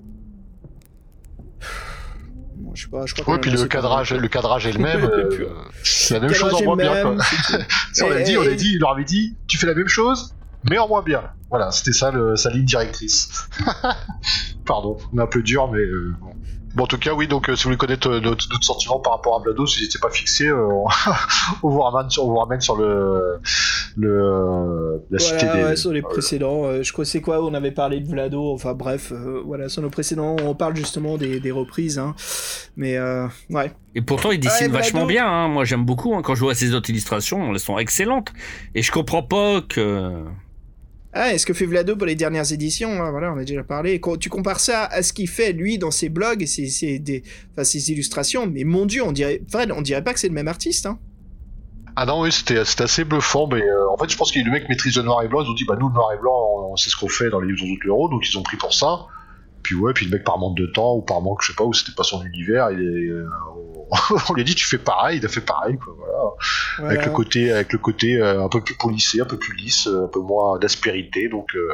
Bon, 2.70 2.76
je 2.76 2.84
sais 2.84 2.90
pas, 2.90 3.06
je 3.08 3.14
crois 3.14 3.26
qu'on 3.26 3.32
Ouais, 3.34 3.40
puis 3.40 3.50
le 3.50 3.66
cadrage, 3.66 4.14
le 4.14 4.28
cadrage 4.28 4.68
est 4.68 4.74
le 4.74 4.80
même. 4.80 5.04
Euh, 5.12 5.28
pur- 5.30 5.72
c'est 5.84 6.14
la 6.14 6.20
même 6.20 6.34
chose 6.34 6.54
en 6.54 6.64
moins 6.64 6.76
bien, 6.78 7.02
quoi. 7.02 7.16
on 8.04 8.10
l'a 8.10 8.22
dit, 8.22 8.38
on 8.38 8.44
et- 8.44 8.50
a 8.50 8.56
dit, 8.56 8.74
il 8.76 8.80
leur 8.80 8.92
avait 8.92 9.04
dit, 9.06 9.38
tu 9.48 9.58
fais 9.58 9.66
la 9.66 9.74
même 9.74 9.88
chose, 9.88 10.36
mais 10.70 10.78
en 10.78 10.88
moins 10.88 11.02
bien. 11.02 11.24
Voilà, 11.50 11.72
c'était 11.72 11.94
ça 11.94 12.12
le- 12.12 12.36
sa 12.36 12.52
ligne 12.52 12.66
directrice. 12.66 13.50
Pardon, 14.66 14.98
on 15.12 15.18
est 15.18 15.22
un 15.22 15.28
peu 15.28 15.42
dur, 15.42 15.70
mais 15.72 15.80
euh, 15.80 16.14
bon. 16.22 16.34
Bon, 16.80 16.86
en 16.86 16.88
tout 16.88 16.98
cas, 16.98 17.14
oui, 17.14 17.28
donc 17.28 17.50
euh, 17.50 17.58
si 17.58 17.64
vous 17.64 17.68
voulez 17.72 17.78
connaître 17.78 18.08
euh, 18.10 18.22
notre, 18.22 18.48
notre 18.50 18.64
sentiment 18.64 19.00
par 19.00 19.12
rapport 19.14 19.36
à 19.36 19.44
Blado, 19.44 19.66
si 19.68 19.80
vous 19.80 19.84
n'étiez 19.84 20.00
pas 20.00 20.10
fixé, 20.10 20.48
euh, 20.48 20.66
on, 20.66 20.86
on 21.64 21.70
vous 21.70 21.82
ramène 21.82 22.10
sur, 22.10 22.24
on 22.26 22.30
vous 22.30 22.38
ramène 22.38 22.62
sur 22.62 22.78
le, 22.78 23.40
le 23.98 25.02
la 25.12 25.20
cité 25.20 25.46
Voilà, 25.46 25.56
des. 25.56 25.64
ouais, 25.66 25.76
sur 25.76 25.92
les 25.92 26.00
euh, 26.00 26.08
précédents, 26.08 26.64
euh, 26.64 26.82
je 26.84 26.94
crois 26.94 27.04
que 27.04 27.10
c'est 27.12 27.20
quoi, 27.22 27.44
on 27.44 27.54
avait 27.54 27.72
parlé 27.72 28.00
de 28.00 28.08
Vlado, 28.08 28.54
enfin 28.54 28.74
bref, 28.74 29.12
euh, 29.12 29.42
voilà, 29.46 29.68
sur 29.68 29.82
nos 29.82 29.90
précédents, 29.90 30.38
on 30.44 30.56
parle 30.56 30.76
justement 30.78 31.18
des, 31.18 31.42
des 31.42 31.52
reprises, 31.52 32.00
hein. 32.00 32.16
mais 32.78 32.96
euh, 32.98 33.28
ouais. 33.50 33.74
Et 33.96 34.02
pourtant, 34.02 34.32
il 34.32 34.40
dessine 34.40 34.68
Ouais, 34.68 34.78
vachement 34.78 35.06
bien. 35.06 35.26
hein. 35.28 35.48
Moi, 35.50 35.66
j'aime 35.66 35.84
beaucoup. 35.84 36.16
hein. 36.16 36.22
Quand 36.22 36.36
je 36.36 36.42
vois 36.42 36.56
ses 36.56 36.74
autres 36.76 36.90
illustrations, 36.92 37.52
elles 37.52 37.60
sont 37.60 37.78
excellentes. 37.78 38.32
Et 38.76 38.82
je 38.84 38.92
comprends 38.92 39.24
pas 39.24 39.62
que. 39.68 40.24
Ah, 41.12 41.34
est-ce 41.34 41.46
que 41.46 41.54
fait 41.54 41.66
Vlado 41.66 41.96
pour 41.96 42.06
les 42.06 42.16
dernières 42.16 42.52
éditions 42.54 43.02
hein, 43.02 43.10
Voilà, 43.10 43.34
on 43.34 43.38
a 43.38 43.44
déjà 43.44 43.64
parlé. 43.64 44.00
Tu 44.20 44.30
compares 44.30 44.60
ça 44.60 44.86
à 44.86 45.02
ce 45.02 45.12
qu'il 45.12 45.28
fait, 45.28 45.54
lui, 45.54 45.80
dans 45.80 45.90
ses 45.90 46.10
blogs 46.10 46.44
et 46.44 46.46
ses, 46.46 47.92
illustrations, 47.92 48.46
mais 48.46 48.64
mon 48.64 48.86
dieu, 48.86 49.04
on 49.04 49.12
dirait, 49.12 49.42
Fred, 49.50 49.72
on 49.72 49.82
dirait 49.82 50.04
pas 50.04 50.14
que 50.14 50.20
c'est 50.20 50.28
le 50.28 50.36
même 50.36 50.48
artiste, 50.48 50.86
hein. 50.86 51.00
Ah 51.96 52.06
non, 52.06 52.22
oui, 52.22 52.32
c'était 52.32 52.60
assez 52.60 53.04
bluffant, 53.04 53.48
mais 53.48 53.62
euh, 53.62 53.90
en 53.90 53.98
fait, 53.98 54.10
je 54.10 54.16
pense 54.16 54.32
que 54.32 54.40
le 54.40 54.50
mec 54.50 54.70
maîtrise 54.70 54.96
le 54.96 55.04
noir 55.04 55.22
et 55.24 55.28
blanc. 55.28 55.42
Ils 55.44 55.50
ont 55.50 55.54
dit, 55.54 55.66
bah 55.66 55.76
nous, 55.78 55.90
le 55.90 55.94
noir 55.94 56.14
et 56.14 56.18
blanc, 56.18 56.70
on, 56.72 56.78
sait 56.78 56.90
ce 56.90 56.96
qu'on 56.96 57.10
fait 57.10 57.30
dans 57.30 57.42
les 57.42 57.52
livres 57.52 57.68
d'autres 57.68 57.88
héros, 57.88 58.08
donc 58.08 58.26
ils 58.30 58.38
ont 58.38 58.44
pris 58.44 58.56
pour 58.56 58.74
ça. 58.74 59.08
Puis 59.64 59.76
ouais, 59.76 59.92
puis 59.92 60.06
le 60.06 60.12
mec, 60.12 60.24
par 60.24 60.38
manque 60.38 60.56
de 60.56 60.68
temps, 60.68 60.96
ou 60.96 61.02
par 61.02 61.20
manque, 61.20 61.42
je 61.42 61.48
sais 61.48 61.56
pas, 61.56 61.66
ou 61.66 61.74
c'était 61.74 61.96
pas 61.96 62.04
son 62.04 62.24
univers, 62.24 62.72
il 62.72 62.80
est, 62.80 63.10
euh, 63.10 63.28
on 64.30 64.34
lui 64.34 64.42
a 64.42 64.46
dit, 64.46 64.56
tu 64.56 64.66
fais 64.66 64.78
pareil, 64.78 65.18
il 65.20 65.26
a 65.26 65.30
fait 65.30 65.42
pareil, 65.42 65.78
quoi, 65.78 65.94
voilà. 65.98 66.20
Voilà. 66.78 66.92
Avec 66.94 67.06
le 67.06 67.12
côté, 67.12 67.52
avec 67.52 67.74
le 67.74 67.80
côté 67.80 68.16
euh, 68.16 68.44
un 68.44 68.50
peu 68.50 68.62
plus 68.62 68.76
polissé, 68.78 69.22
un 69.22 69.26
peu 69.26 69.38
plus 69.38 69.56
lisse, 69.56 69.88
euh, 69.88 70.06
un 70.06 70.08
peu 70.08 70.20
moins 70.20 70.60
d'aspérité, 70.60 71.28
donc. 71.30 71.50
euh, 71.56 71.70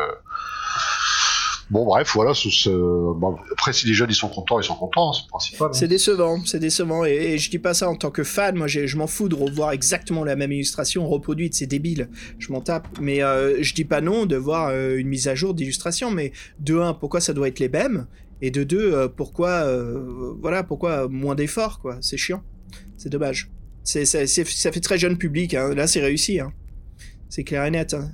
Bon, 1.71 1.83
bref, 1.83 2.11
voilà. 2.13 2.35
ce- 2.35 2.51
ce- 2.51 2.69
bon, 2.69 3.37
après, 3.51 3.73
si 3.73 3.87
les 3.87 3.93
jeunes 3.95 4.11
ils 4.11 4.15
sont 4.15 4.29
contents, 4.29 4.59
ils 4.59 4.63
sont 4.63 4.75
contents, 4.75 5.13
c'est 5.13 5.27
principal. 5.27 5.69
hein. 5.69 5.73
C'est 5.73 5.87
décevant, 5.87 6.39
c'est 6.45 6.59
décevant. 6.59 7.05
Et, 7.05 7.09
et 7.33 7.37
je 7.39 7.49
dis 7.49 7.57
pas 7.57 7.73
ça 7.73 7.89
en 7.89 7.95
tant 7.95 8.11
que 8.11 8.23
fan, 8.23 8.55
moi 8.55 8.67
je 8.67 8.95
m'en 8.97 9.07
fous 9.07 9.29
de 9.29 9.35
revoir 9.35 9.71
exactement 9.71 10.23
la 10.23 10.35
même 10.35 10.51
illustration 10.51 11.07
reproduite, 11.07 11.55
c'est 11.55 11.65
débile, 11.65 12.07
je 12.37 12.51
m'en 12.53 12.61
tape. 12.61 12.87
Mais 13.01 13.23
euh, 13.23 13.57
je 13.63 13.73
dis 13.73 13.83
pas 13.83 13.99
non 13.99 14.27
de 14.27 14.35
voir 14.35 14.67
euh, 14.69 14.95
une 14.97 15.07
mise 15.07 15.27
à 15.27 15.33
jour 15.33 15.55
d'illustration, 15.55 16.11
mais 16.11 16.33
de 16.59 16.77
un, 16.77 16.93
pourquoi 16.93 17.19
ça 17.19 17.33
doit 17.33 17.47
être 17.47 17.59
les 17.59 17.69
mêmes 17.69 18.05
Et 18.41 18.51
de 18.51 18.63
deux, 18.63 18.93
euh, 18.93 19.07
pourquoi, 19.07 19.49
euh, 19.49 20.33
voilà, 20.41 20.63
pourquoi 20.63 21.07
moins 21.07 21.35
d'efforts, 21.35 21.79
quoi 21.79 21.97
C'est 22.01 22.17
chiant, 22.17 22.43
c'est 22.97 23.09
dommage. 23.09 23.49
C'est, 23.83 24.05
ça, 24.05 24.25
c'est- 24.27 24.45
ça 24.47 24.71
fait 24.71 24.79
très 24.81 24.97
jeune 24.97 25.17
public, 25.17 25.53
hein. 25.53 25.73
là 25.75 25.87
c'est 25.87 26.01
réussi, 26.01 26.39
hein. 26.39 26.51
c'est 27.29 27.43
clair 27.43 27.63
et 27.65 27.71
net. 27.71 27.93
hein. 27.93 28.09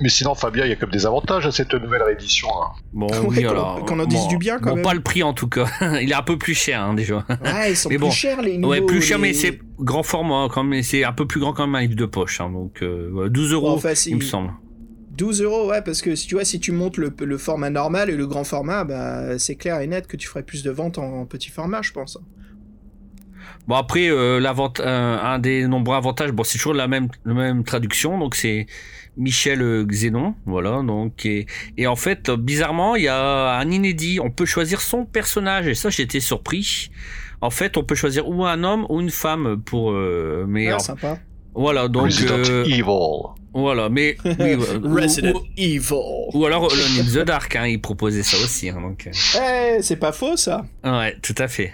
Mais 0.00 0.10
sinon, 0.10 0.34
Fabien, 0.34 0.66
il 0.66 0.68
y 0.68 0.72
a 0.72 0.76
quand 0.76 0.86
même 0.86 0.92
des 0.92 1.06
avantages 1.06 1.46
à 1.46 1.50
cette 1.52 1.72
nouvelle 1.72 2.02
réédition. 2.02 2.48
hein. 2.50 2.68
Bon, 2.92 3.06
Ouais, 3.06 3.18
oui, 3.28 3.42
qu'on- 3.44 3.48
alors. 3.50 3.84
qu'on 3.86 3.98
en 3.98 4.04
dise 4.04 4.20
bon, 4.20 4.28
du 4.28 4.36
bien, 4.36 4.58
quand 4.58 4.70
bon, 4.70 4.74
même. 4.76 4.84
pas 4.84 4.92
le 4.92 5.00
prix 5.00 5.22
en 5.22 5.32
tout 5.32 5.48
cas. 5.48 5.64
Il 6.02 6.10
est 6.10 6.14
un 6.14 6.22
peu 6.22 6.36
plus 6.36 6.52
cher 6.54 6.82
hein, 6.82 6.92
déjà. 6.92 7.24
Ouais, 7.42 7.70
ils 7.72 7.76
sont 7.76 7.88
Mais 7.90 7.96
plus 7.96 8.00
bon. 8.04 8.10
chers 8.10 8.42
les 8.42 8.58
nouveaux. 8.58 8.72
ouais, 8.72 8.82
plus 8.82 9.00
cher, 9.00 9.18
mais 9.18 9.32
c'est 9.32 9.58
grand 9.78 10.02
format 10.02 10.48
quand 10.52 10.64
même. 10.64 10.82
C'est 10.82 11.02
un 11.04 11.12
peu 11.14 11.26
plus 11.26 11.40
grand 11.40 11.54
quand 11.54 11.66
même 11.66 11.74
un 11.76 11.80
livre 11.80 11.96
de 11.96 12.04
poche. 12.04 12.42
hein, 12.42 12.50
donc 12.50 12.82
euh, 12.82 13.08
voilà, 13.10 13.30
12 13.30 13.52
euros, 13.54 13.70
Bon, 13.70 13.74
enfin, 13.76 13.94
si- 13.94 14.10
il 14.10 14.16
me 14.16 14.20
semble. 14.20 14.50
12 15.16 15.42
euros, 15.42 15.68
ouais, 15.70 15.82
parce 15.82 16.02
que 16.02 16.14
si 16.14 16.26
tu 16.26 16.34
vois, 16.34 16.44
si 16.44 16.60
tu 16.60 16.72
montes 16.72 16.96
le, 16.98 17.12
le 17.20 17.38
format 17.38 17.70
normal 17.70 18.10
et 18.10 18.16
le 18.16 18.26
grand 18.26 18.44
format, 18.44 18.84
bah, 18.84 19.38
c'est 19.38 19.56
clair 19.56 19.80
et 19.80 19.86
net 19.86 20.06
que 20.06 20.16
tu 20.16 20.28
ferais 20.28 20.42
plus 20.44 20.62
de 20.62 20.70
ventes 20.70 20.98
en, 20.98 21.20
en 21.22 21.26
petit 21.26 21.50
format, 21.50 21.82
je 21.82 21.92
pense. 21.92 22.18
Bon 23.66 23.74
après, 23.74 24.08
euh, 24.08 24.40
euh, 24.80 25.18
un 25.22 25.38
des 25.38 25.66
nombreux 25.66 25.96
avantages, 25.96 26.32
bon 26.32 26.44
c'est 26.44 26.58
toujours 26.58 26.74
la 26.74 26.88
même, 26.88 27.08
la 27.24 27.34
même 27.34 27.64
traduction, 27.64 28.18
donc 28.18 28.34
c'est 28.36 28.66
Michel 29.16 29.60
euh, 29.62 29.84
Xénon, 29.84 30.34
voilà. 30.46 30.82
Donc 30.82 31.26
et, 31.26 31.46
et 31.76 31.86
en 31.86 31.96
fait, 31.96 32.30
bizarrement, 32.30 32.96
il 32.96 33.04
y 33.04 33.08
a 33.08 33.58
un 33.58 33.70
inédit. 33.70 34.20
On 34.22 34.30
peut 34.30 34.46
choisir 34.46 34.80
son 34.80 35.04
personnage 35.04 35.66
et 35.66 35.74
ça, 35.74 35.90
j'étais 35.90 36.20
surpris. 36.20 36.90
En 37.40 37.50
fait, 37.50 37.76
on 37.76 37.84
peut 37.84 37.94
choisir 37.94 38.28
ou 38.28 38.44
un 38.44 38.62
homme 38.64 38.86
ou 38.88 39.00
une 39.00 39.10
femme 39.10 39.60
pour. 39.64 39.90
euh, 39.92 40.44
mais 40.48 40.70
Ah, 40.70 40.78
en- 40.78 40.78
sympa. 40.78 41.18
Voilà, 41.56 41.88
donc 41.88 42.04
Resident 42.04 42.34
euh, 42.50 42.64
Evil. 42.64 42.84
voilà, 43.54 43.88
mais 43.88 44.16
oui, 44.24 44.32
euh, 44.40 44.78
ou- 44.80 44.94
Resident 44.94 45.32
ou, 45.34 45.42
Evil. 45.56 45.82
ou 46.34 46.44
alors 46.46 46.64
Alone 46.72 47.00
in 47.00 47.04
the 47.22 47.24
Dark, 47.24 47.56
hein, 47.56 47.66
il 47.66 47.80
proposait 47.80 48.22
ça 48.22 48.36
aussi, 48.36 48.68
hein, 48.68 48.78
donc. 48.80 49.08
euh. 49.08 49.76
Eh, 49.78 49.82
c'est 49.82 49.96
pas 49.96 50.12
faux 50.12 50.36
ça. 50.36 50.64
Ouais, 50.84 51.16
tout 51.22 51.34
à 51.38 51.48
fait. 51.48 51.72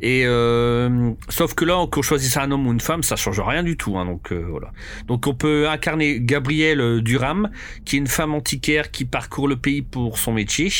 Et 0.00 0.22
euh, 0.24 1.10
sauf 1.28 1.54
que 1.54 1.64
là, 1.64 1.86
qu'on 1.90 2.02
choisisse 2.02 2.36
un 2.36 2.50
homme 2.50 2.66
ou 2.66 2.72
une 2.72 2.80
femme, 2.80 3.02
ça 3.02 3.16
change 3.16 3.40
rien 3.40 3.62
du 3.62 3.76
tout. 3.76 3.98
Hein, 3.98 4.06
donc 4.06 4.32
euh, 4.32 4.46
voilà. 4.48 4.72
Donc 5.06 5.26
on 5.26 5.34
peut 5.34 5.68
incarner 5.68 6.20
Gabrielle 6.20 7.00
Durham, 7.02 7.50
qui 7.84 7.96
est 7.96 7.98
une 7.98 8.06
femme 8.06 8.34
antiquaire 8.34 8.90
qui 8.90 9.04
parcourt 9.04 9.48
le 9.48 9.56
pays 9.56 9.82
pour 9.82 10.18
son 10.18 10.32
métier. 10.32 10.66
Et 10.66 10.70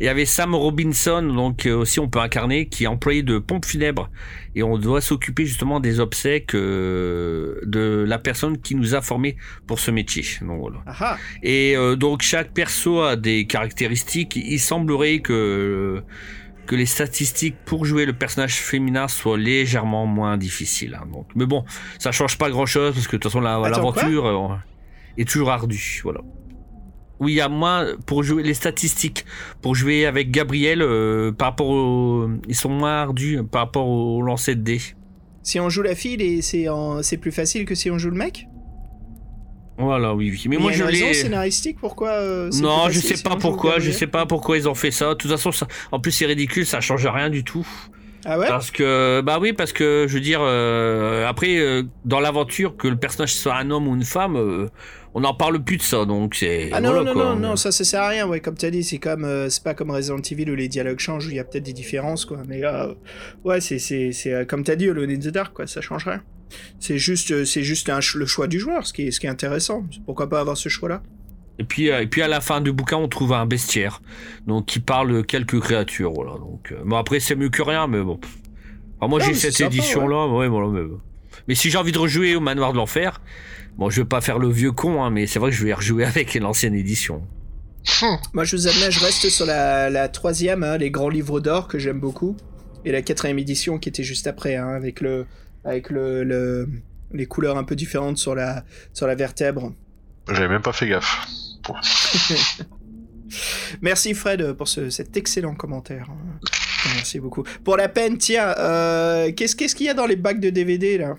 il 0.00 0.06
y 0.06 0.08
avait 0.08 0.26
Sam 0.26 0.54
Robinson, 0.54 1.22
donc 1.22 1.66
euh, 1.66 1.76
aussi 1.76 2.00
on 2.00 2.08
peut 2.08 2.20
incarner, 2.20 2.66
qui 2.66 2.84
est 2.84 2.86
employé 2.86 3.22
de 3.22 3.38
pompe 3.38 3.64
funèbre. 3.64 4.10
Et 4.54 4.62
on 4.62 4.78
doit 4.78 5.00
s'occuper 5.00 5.44
justement 5.44 5.78
des 5.78 6.00
obsèques 6.00 6.54
euh, 6.54 7.60
de 7.64 8.04
la 8.06 8.18
personne 8.18 8.58
qui 8.58 8.74
nous 8.74 8.94
a 8.94 9.00
formés 9.00 9.36
pour 9.66 9.78
ce 9.78 9.90
métier. 9.90 10.24
Donc 10.40 10.60
voilà. 10.60 10.78
Ah 10.86 10.96
ah. 11.00 11.18
Et 11.42 11.76
euh, 11.76 11.96
donc 11.96 12.22
chaque 12.22 12.52
perso 12.52 13.00
a 13.00 13.16
des 13.16 13.46
caractéristiques. 13.46 14.36
Il 14.36 14.58
semblerait 14.58 15.20
que 15.20 16.02
que 16.68 16.76
les 16.76 16.86
statistiques 16.86 17.56
pour 17.64 17.84
jouer 17.84 18.04
le 18.06 18.12
personnage 18.12 18.56
féminin 18.60 19.08
soient 19.08 19.36
légèrement 19.38 20.06
moins 20.06 20.36
difficiles. 20.36 20.94
hein, 21.00 21.06
donc, 21.12 21.26
mais 21.34 21.46
bon, 21.46 21.64
ça 21.98 22.12
change 22.12 22.38
pas 22.38 22.50
grand 22.50 22.66
chose 22.66 22.94
parce 22.94 23.06
que 23.08 23.16
de 23.16 23.20
toute 23.22 23.32
façon 23.32 23.40
la- 23.40 23.56
l'aventure 23.68 24.26
euh, 24.26 24.56
est 25.16 25.28
toujours 25.28 25.50
ardue. 25.50 26.00
Voilà. 26.04 26.20
Oui, 27.20 27.32
il 27.32 27.34
y 27.36 27.40
a 27.40 27.48
moins 27.48 27.86
pour 28.06 28.22
jouer 28.22 28.42
les 28.44 28.54
statistiques 28.54 29.24
pour 29.62 29.74
jouer 29.74 30.06
avec 30.06 30.30
Gabriel 30.30 30.82
euh, 30.82 31.32
par 31.32 31.48
rapport 31.48 31.68
au, 31.68 32.28
ils 32.46 32.54
sont 32.54 32.68
moins 32.68 33.02
ardus 33.02 33.40
par 33.50 33.62
rapport 33.62 33.88
au 33.88 34.22
lancer 34.22 34.54
de 34.54 34.60
dés. 34.60 34.80
Si 35.42 35.58
on 35.58 35.70
joue 35.70 35.82
la 35.82 35.94
fille, 35.94 36.42
c'est 36.42 37.16
plus 37.16 37.32
facile 37.32 37.64
que 37.64 37.74
si 37.74 37.90
on 37.90 37.96
joue 37.98 38.10
le 38.10 38.18
mec? 38.18 38.46
Voilà, 39.78 40.14
oui, 40.14 40.30
oui. 40.30 40.44
Mais 40.48 40.56
moi 40.56 40.72
je 40.72 40.84
l'ai. 40.84 41.14
scénaristique 41.14 41.78
pourquoi 41.80 42.10
euh, 42.10 42.50
Non, 42.60 42.90
je 42.90 42.98
sais 42.98 43.22
pas 43.22 43.36
pourquoi, 43.36 43.78
je 43.78 43.90
sais 43.92 44.08
pas 44.08 44.26
pourquoi 44.26 44.56
ils 44.58 44.68
ont 44.68 44.74
fait 44.74 44.90
ça. 44.90 45.10
De 45.10 45.14
toute 45.14 45.30
façon, 45.30 45.52
ça, 45.52 45.68
en 45.92 46.00
plus 46.00 46.10
c'est 46.10 46.26
ridicule, 46.26 46.66
ça 46.66 46.80
change 46.80 47.06
rien 47.06 47.30
du 47.30 47.44
tout. 47.44 47.66
Ah 48.24 48.38
ouais? 48.38 48.48
Parce 48.48 48.70
que, 48.70 49.20
bah 49.20 49.38
oui, 49.40 49.52
parce 49.52 49.72
que 49.72 50.06
je 50.08 50.14
veux 50.14 50.20
dire, 50.20 50.40
euh, 50.42 51.26
après, 51.26 51.58
euh, 51.58 51.84
dans 52.04 52.18
l'aventure, 52.18 52.76
que 52.76 52.88
le 52.88 52.96
personnage 52.96 53.34
soit 53.34 53.54
un 53.54 53.70
homme 53.70 53.86
ou 53.86 53.94
une 53.94 54.04
femme, 54.04 54.36
euh, 54.36 54.66
on 55.14 55.20
n'en 55.20 55.34
parle 55.34 55.62
plus 55.62 55.76
de 55.76 55.82
ça, 55.82 56.04
donc 56.04 56.34
c'est. 56.34 56.70
Ah 56.72 56.80
non, 56.80 56.90
voilà, 56.90 57.04
non, 57.04 57.12
quoi. 57.12 57.24
non, 57.24 57.36
non, 57.36 57.56
ça, 57.56 57.70
ça 57.70 57.84
sert 57.84 58.02
à 58.02 58.08
rien, 58.08 58.26
ouais, 58.26 58.40
comme 58.40 58.56
t'as 58.56 58.70
dit, 58.70 58.82
c'est 58.82 58.98
comme, 58.98 59.48
c'est 59.48 59.62
pas 59.62 59.74
comme 59.74 59.90
Resident 59.92 60.20
Evil 60.30 60.50
où 60.50 60.56
les 60.56 60.68
dialogues 60.68 60.98
changent, 60.98 61.26
où 61.26 61.30
il 61.30 61.36
y 61.36 61.38
a 61.38 61.44
peut-être 61.44 61.64
des 61.64 61.72
différences, 61.72 62.24
quoi, 62.24 62.38
mais 62.46 62.58
là, 62.60 62.90
ouais, 63.44 63.60
c'est, 63.60 63.78
c'est, 63.78 64.10
c'est, 64.12 64.46
comme 64.48 64.64
t'as 64.64 64.74
dit, 64.74 64.90
Alone 64.90 65.10
in 65.10 65.18
the 65.18 65.28
Dark, 65.28 65.54
quoi, 65.54 65.66
ça 65.66 65.80
change 65.80 66.04
rien. 66.04 66.22
C'est 66.80 66.98
juste, 66.98 67.30
euh, 67.30 67.44
c'est 67.44 67.62
juste 67.62 67.88
un 67.88 68.00
le 68.14 68.26
choix 68.26 68.46
du 68.46 68.58
joueur, 68.58 68.86
ce 68.86 68.92
qui 68.92 69.08
est, 69.08 69.10
ce 69.10 69.20
qui 69.20 69.26
est 69.26 69.30
intéressant. 69.30 69.84
Pourquoi 70.06 70.28
pas 70.28 70.40
avoir 70.40 70.56
ce 70.56 70.68
choix-là? 70.68 71.02
Et 71.58 71.64
puis, 71.64 71.90
euh, 71.90 72.02
et 72.02 72.06
puis 72.06 72.22
à 72.22 72.28
la 72.28 72.40
fin 72.40 72.60
du 72.60 72.72
bouquin, 72.72 72.96
on 72.96 73.08
trouve 73.08 73.32
un 73.32 73.46
bestiaire, 73.46 74.00
donc 74.46 74.66
qui 74.66 74.78
parle 74.78 75.24
quelques 75.24 75.60
créatures, 75.60 76.12
voilà. 76.12 76.32
Donc, 76.32 76.72
euh, 76.72 76.82
bon 76.84 76.96
après 76.96 77.20
c'est 77.20 77.34
mieux 77.34 77.48
que 77.48 77.62
rien, 77.62 77.86
mais 77.86 78.00
bon. 78.00 78.20
Enfin, 79.00 79.08
moi 79.08 79.20
j'ai 79.20 79.34
cette 79.34 79.60
édition-là, 79.60 80.26
ouais. 80.28 80.48
Mais, 80.48 80.88
mais 81.48 81.54
si 81.54 81.70
j'ai 81.70 81.78
envie 81.78 81.92
de 81.92 81.98
rejouer 81.98 82.36
au 82.36 82.40
Manoir 82.40 82.72
de 82.72 82.76
l'Enfer, 82.76 83.20
bon, 83.76 83.90
je 83.90 84.02
vais 84.02 84.08
pas 84.08 84.20
faire 84.20 84.38
le 84.38 84.48
vieux 84.48 84.72
con, 84.72 85.02
hein, 85.02 85.10
mais 85.10 85.26
c'est 85.26 85.38
vrai 85.38 85.50
que 85.50 85.56
je 85.56 85.64
vais 85.64 85.72
rejouer 85.74 86.04
avec 86.04 86.34
l'ancienne 86.34 86.74
édition. 86.74 87.22
Moi, 88.32 88.44
je 88.44 88.56
vous 88.56 88.68
admets, 88.68 88.90
je 88.90 89.00
reste 89.00 89.28
sur 89.28 89.46
la, 89.46 89.90
la 89.90 90.08
troisième, 90.08 90.62
hein, 90.62 90.78
les 90.78 90.90
grands 90.90 91.08
livres 91.08 91.40
d'or 91.40 91.68
que 91.68 91.78
j'aime 91.78 91.98
beaucoup, 91.98 92.36
et 92.84 92.92
la 92.92 93.02
quatrième 93.02 93.38
édition 93.38 93.78
qui 93.78 93.88
était 93.88 94.02
juste 94.02 94.26
après, 94.26 94.56
hein, 94.56 94.68
avec 94.68 95.00
le, 95.00 95.26
avec 95.64 95.90
le, 95.90 96.24
le- 96.24 96.68
les 97.12 97.26
couleurs 97.26 97.56
un 97.56 97.64
peu 97.64 97.74
différentes 97.76 98.18
sur 98.18 98.34
la, 98.34 98.64
sur 98.92 99.06
la 99.06 99.14
vertèbre. 99.14 99.72
J'avais 100.30 100.48
même 100.48 100.62
pas 100.62 100.72
fait 100.72 100.88
gaffe. 100.88 101.26
Merci 103.82 104.14
Fred 104.14 104.52
pour 104.54 104.68
ce- 104.68 104.90
cet 104.90 105.16
excellent 105.16 105.54
commentaire. 105.54 106.06
Merci 106.94 107.20
beaucoup. 107.20 107.42
Pour 107.64 107.76
la 107.76 107.88
peine, 107.88 108.16
tiens, 108.18 108.54
euh, 108.58 109.30
qu'est-ce 109.32 109.54
qu'est-ce 109.56 109.74
qu'il 109.74 109.86
y 109.86 109.90
a 109.90 109.94
dans 109.94 110.06
les 110.06 110.16
bacs 110.16 110.40
de 110.40 110.50
DVD 110.50 110.96
là? 110.98 111.16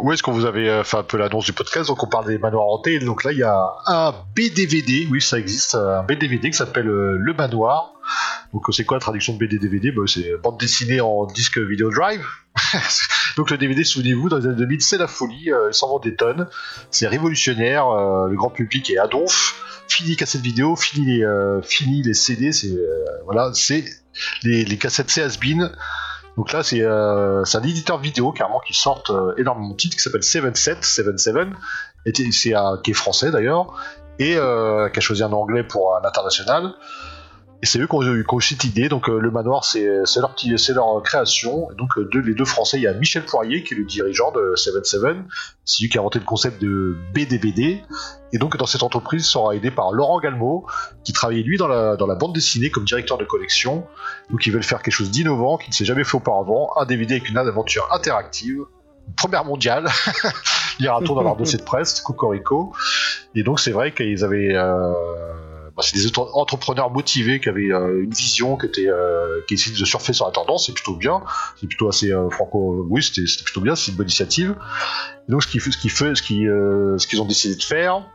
Où 0.00 0.10
est-ce 0.12 0.24
qu'on 0.24 0.32
vous 0.32 0.44
avait 0.46 0.68
euh, 0.68 0.82
fait 0.82 0.96
un 0.96 1.04
peu 1.04 1.16
l'annonce 1.16 1.44
du 1.44 1.52
podcast? 1.52 1.86
Donc 1.88 2.02
on 2.02 2.08
parle 2.08 2.26
des 2.26 2.38
manoirs 2.38 2.66
hantés. 2.66 2.98
Donc 2.98 3.22
là 3.22 3.30
il 3.32 3.38
y 3.38 3.42
a 3.44 3.68
un 3.86 4.12
BDVD, 4.34 5.06
oui 5.10 5.20
ça 5.20 5.38
existe, 5.38 5.76
un 5.76 6.02
BDVD 6.02 6.50
qui 6.50 6.56
s'appelle 6.56 6.88
euh, 6.88 7.16
Le 7.20 7.32
Manoir. 7.34 7.93
Donc 8.52 8.68
euh, 8.68 8.72
c'est 8.72 8.84
quoi 8.84 8.96
la 8.96 9.00
traduction 9.00 9.34
de 9.34 9.38
BDVD 9.38 9.90
bah, 9.92 10.02
C'est 10.06 10.36
bande 10.42 10.58
dessinée 10.58 11.00
en 11.00 11.26
disque 11.26 11.58
vidéo 11.58 11.90
drive. 11.90 12.24
Donc 13.36 13.50
le 13.50 13.58
DVD, 13.58 13.82
souvenez-vous, 13.84 14.28
dans 14.28 14.38
les 14.38 14.46
années 14.46 14.56
2000, 14.56 14.80
c'est 14.82 14.98
la 14.98 15.08
folie, 15.08 15.50
euh, 15.52 15.68
il 15.70 15.74
s'en 15.74 15.88
vend 15.88 15.98
des 15.98 16.14
tonnes, 16.14 16.46
c'est 16.90 17.08
révolutionnaire, 17.08 17.88
euh, 17.88 18.28
le 18.28 18.36
grand 18.36 18.50
public 18.50 18.88
est 18.90 18.98
à. 18.98 19.32
Fini 19.88 20.16
cassette 20.16 20.40
vidéo, 20.40 20.76
fini 20.76 21.04
les, 21.18 21.24
euh, 21.24 21.60
les 22.04 22.14
CD, 22.14 22.52
c'est 22.52 22.68
euh, 22.68 23.04
voilà, 23.24 23.50
les, 24.44 24.64
les 24.64 24.78
cassettes 24.78 25.10
c'est 25.10 25.22
has-been. 25.22 25.70
Donc 26.36 26.52
là, 26.52 26.62
c'est 26.62 26.80
euh, 26.80 27.44
un 27.52 27.62
éditeur 27.62 27.98
vidéo 27.98 28.32
carrément 28.32 28.60
qui 28.66 28.72
sort 28.74 29.02
euh, 29.10 29.34
énormément 29.36 29.70
de 29.70 29.76
titres 29.76 29.96
qui 29.96 30.02
s'appelle 30.02 30.22
77, 30.22 30.84
77, 30.84 31.48
et 32.06 32.12
t- 32.12 32.32
c'est 32.32 32.54
un- 32.54 32.78
qui 32.82 32.90
est 32.92 32.94
français 32.94 33.30
d'ailleurs, 33.30 33.74
et 34.18 34.36
euh, 34.36 34.88
qui 34.88 34.98
a 34.98 35.02
choisi 35.02 35.22
un 35.22 35.32
anglais 35.32 35.62
pour 35.64 35.96
un 35.96 36.06
international. 36.06 36.72
Et 37.64 37.66
c'est 37.66 37.78
eux 37.78 37.86
qui 37.86 37.94
ont, 37.94 38.02
eu- 38.02 38.26
cette 38.42 38.64
idée. 38.64 38.90
Donc 38.90 39.08
euh, 39.08 39.18
le 39.18 39.30
manoir, 39.30 39.64
c'est 39.64 39.86
leur, 40.16 40.36
leur 40.74 41.02
création. 41.02 41.70
Et 41.70 41.74
donc 41.76 41.96
euh, 41.96 42.06
les 42.12 42.34
deux 42.34 42.44
français, 42.44 42.76
il 42.76 42.82
y 42.82 42.86
a 42.86 42.92
Michel 42.92 43.24
Poirier 43.24 43.64
qui 43.64 43.72
est 43.72 43.78
le 43.78 43.84
dirigeant 43.84 44.32
de 44.32 44.54
77, 44.54 45.16
c'est 45.64 45.82
lui 45.82 45.88
qui 45.88 45.96
a 45.96 46.02
inventé 46.02 46.18
le 46.18 46.26
concept 46.26 46.60
de 46.60 46.94
BDBD. 47.14 47.82
Et 48.34 48.38
donc 48.38 48.54
dans 48.58 48.66
cette 48.66 48.82
entreprise, 48.82 49.22
il 49.22 49.30
sera 49.30 49.56
aidé 49.56 49.70
par 49.70 49.92
Laurent 49.92 50.20
Galmo, 50.20 50.66
qui 51.04 51.14
travaillait 51.14 51.42
lui 51.42 51.56
dans 51.56 51.66
la, 51.66 51.96
bande 52.16 52.34
dessinée 52.34 52.68
comme 52.68 52.84
directeur 52.84 53.16
de 53.16 53.24
collection. 53.24 53.86
Donc 54.30 54.44
ils 54.44 54.52
veulent 54.52 54.62
faire 54.62 54.82
quelque 54.82 54.92
chose 54.92 55.10
d'innovant 55.10 55.56
qui 55.56 55.70
ne 55.70 55.74
s'est 55.74 55.86
jamais 55.86 56.04
fait 56.04 56.18
auparavant, 56.18 56.68
un 56.76 56.84
DVD 56.84 57.14
avec 57.14 57.30
une 57.30 57.38
aventure 57.38 57.88
interactive, 57.92 58.60
première 59.16 59.46
mondiale. 59.46 59.88
Il 60.80 60.84
y 60.84 60.88
a 60.88 60.96
un 60.96 61.00
tour 61.00 61.14
dans 61.14 61.22
leur 61.22 61.36
dossier 61.36 61.58
de 61.58 61.64
presse, 61.64 62.02
Cocorico. 62.02 62.74
Et 63.34 63.42
donc 63.42 63.58
c'est 63.58 63.72
vrai 63.72 63.94
qu'ils 63.94 64.22
avaient... 64.22 64.54
euh, 64.54 64.92
bah, 65.76 65.82
c'est 65.82 65.96
des 65.96 66.06
entrepreneurs 66.16 66.90
motivés 66.90 67.40
qui 67.40 67.48
avaient 67.48 67.72
euh, 67.72 68.04
une 68.04 68.12
vision, 68.12 68.56
qui, 68.56 68.66
était, 68.66 68.88
euh, 68.88 69.40
qui 69.48 69.54
essayaient 69.54 69.76
de 69.76 69.84
surfer 69.84 70.12
sur 70.12 70.26
la 70.26 70.30
tendance, 70.30 70.66
c'est 70.66 70.72
plutôt 70.72 70.94
bien, 70.94 71.22
c'est 71.60 71.66
plutôt 71.66 71.88
assez 71.88 72.12
euh, 72.12 72.30
franco... 72.30 72.86
Oui, 72.88 73.02
c'était 73.02 73.24
plutôt 73.44 73.60
bien, 73.60 73.74
c'est 73.74 73.90
une 73.90 73.96
bonne 73.96 74.06
initiative. 74.06 74.54
Donc 75.28 75.42
ce 75.42 75.48
qu'ils 75.48 75.60
ce 75.60 75.70
ce 75.72 77.06
qu'ils, 77.06 77.20
ont 77.20 77.24
décidé 77.24 77.56
de 77.56 77.62
faire, 77.62 78.06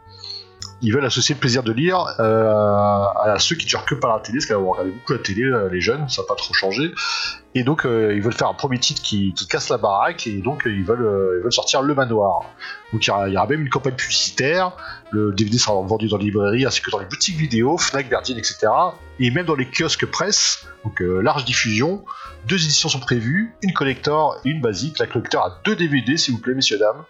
ils 0.82 0.94
veulent 0.94 1.06
associer 1.06 1.36
le 1.36 1.40
plaisir 1.42 1.64
de 1.64 1.74
lire 1.74 1.98
à 1.98 3.36
ceux 3.40 3.58
qui 3.58 3.66
ne 3.66 3.72
regardent 3.72 3.90
que 3.90 3.96
par 3.96 4.16
la 4.16 4.22
télé, 4.22 4.38
parce 4.38 4.46
qu'on 4.46 4.72
regardait 4.72 4.92
beaucoup 4.92 5.14
la 5.14 5.20
télé, 5.20 5.44
les 5.70 5.82
jeunes, 5.82 6.08
ça 6.08 6.22
n'a 6.22 6.28
pas 6.28 6.36
trop 6.36 6.54
changé. 6.54 6.94
Et 7.56 7.64
donc 7.64 7.86
euh, 7.86 8.14
ils 8.16 8.22
veulent 8.22 8.34
faire 8.34 8.48
un 8.48 8.54
premier 8.54 8.78
titre 8.78 9.02
qui, 9.02 9.34
casse 9.50 9.70
la 9.70 9.78
baraque, 9.78 10.28
et 10.28 10.38
donc 10.40 10.68
euh, 10.68 10.72
ils, 10.72 10.84
veulent, 10.84 11.06
euh, 11.06 11.38
ils 11.40 11.44
veulent 11.44 11.54
sortir 11.54 11.82
Le 11.82 11.96
Manoir. 11.96 12.46
Donc 12.94 13.08
il 13.08 13.10
y, 13.10 13.32
y 13.32 13.38
aura 13.38 13.48
même 13.48 13.62
une 13.62 13.70
campagne 13.70 13.96
publicitaire, 13.96 14.74
le 15.10 15.32
DVD 15.34 15.58
sera 15.58 15.74
vendu 15.82 16.08
dans 16.08 16.18
les 16.18 16.26
librairies 16.26 16.66
ainsi 16.66 16.82
que 16.82 16.92
dans 16.92 17.00
les 17.00 17.08
boutiques 17.08 17.38
vidéo, 17.38 17.78
Fnac, 17.78 18.08
Verdine, 18.08 18.38
etc. 18.38 18.68
Et 19.20 19.32
même 19.32 19.48
dans 19.48 19.56
les 19.56 19.66
kiosques 19.66 20.06
presse, 20.06 20.68
donc 20.84 21.00
large 21.00 21.46
diffusion. 21.46 22.04
Deux 22.48 22.64
éditions 22.64 22.88
sont 22.88 23.00
prévues, 23.00 23.54
une 23.64 23.74
collector 23.74 24.40
et 24.46 24.50
une 24.50 24.62
basique. 24.62 25.00
La 25.00 25.08
collector 25.08 25.44
a 25.44 25.60
deux 25.66 25.76
DVD, 25.76 26.16
s'il 26.16 26.36
vous 26.36 26.40
plaît, 26.40 26.54
messieurs, 26.54 26.78
dames. 26.78 27.04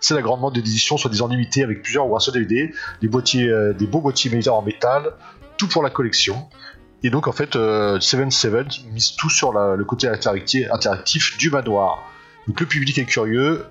C'est 0.00 0.14
la 0.14 0.22
grande 0.22 0.40
vente 0.40 0.54
d'édition, 0.54 0.96
soi-disant 0.96 1.28
limitée 1.28 1.62
avec 1.62 1.82
plusieurs 1.82 2.08
ou 2.08 2.16
un 2.16 2.20
seul 2.20 2.34
DVD, 2.34 2.72
des, 3.02 3.08
boîtiers, 3.08 3.52
des 3.78 3.86
beaux 3.86 4.00
boîtiers 4.00 4.30
médias 4.30 4.52
en 4.52 4.62
métal, 4.62 5.12
tout 5.58 5.68
pour 5.68 5.82
la 5.82 5.90
collection. 5.90 6.48
Et 7.02 7.10
donc 7.10 7.28
en 7.28 7.32
fait, 7.32 7.56
euh, 7.56 7.98
77 8.00 8.84
mise 8.92 9.12
tout 9.16 9.30
sur 9.30 9.52
la- 9.52 9.74
le 9.76 9.84
côté 9.84 10.06
interacti- 10.08 10.66
interactif 10.70 11.36
du 11.38 11.50
manoir. 11.50 12.10
Donc 12.46 12.60
le 12.60 12.66
public 12.66 12.98
est 12.98 13.04
curieux. 13.06 13.64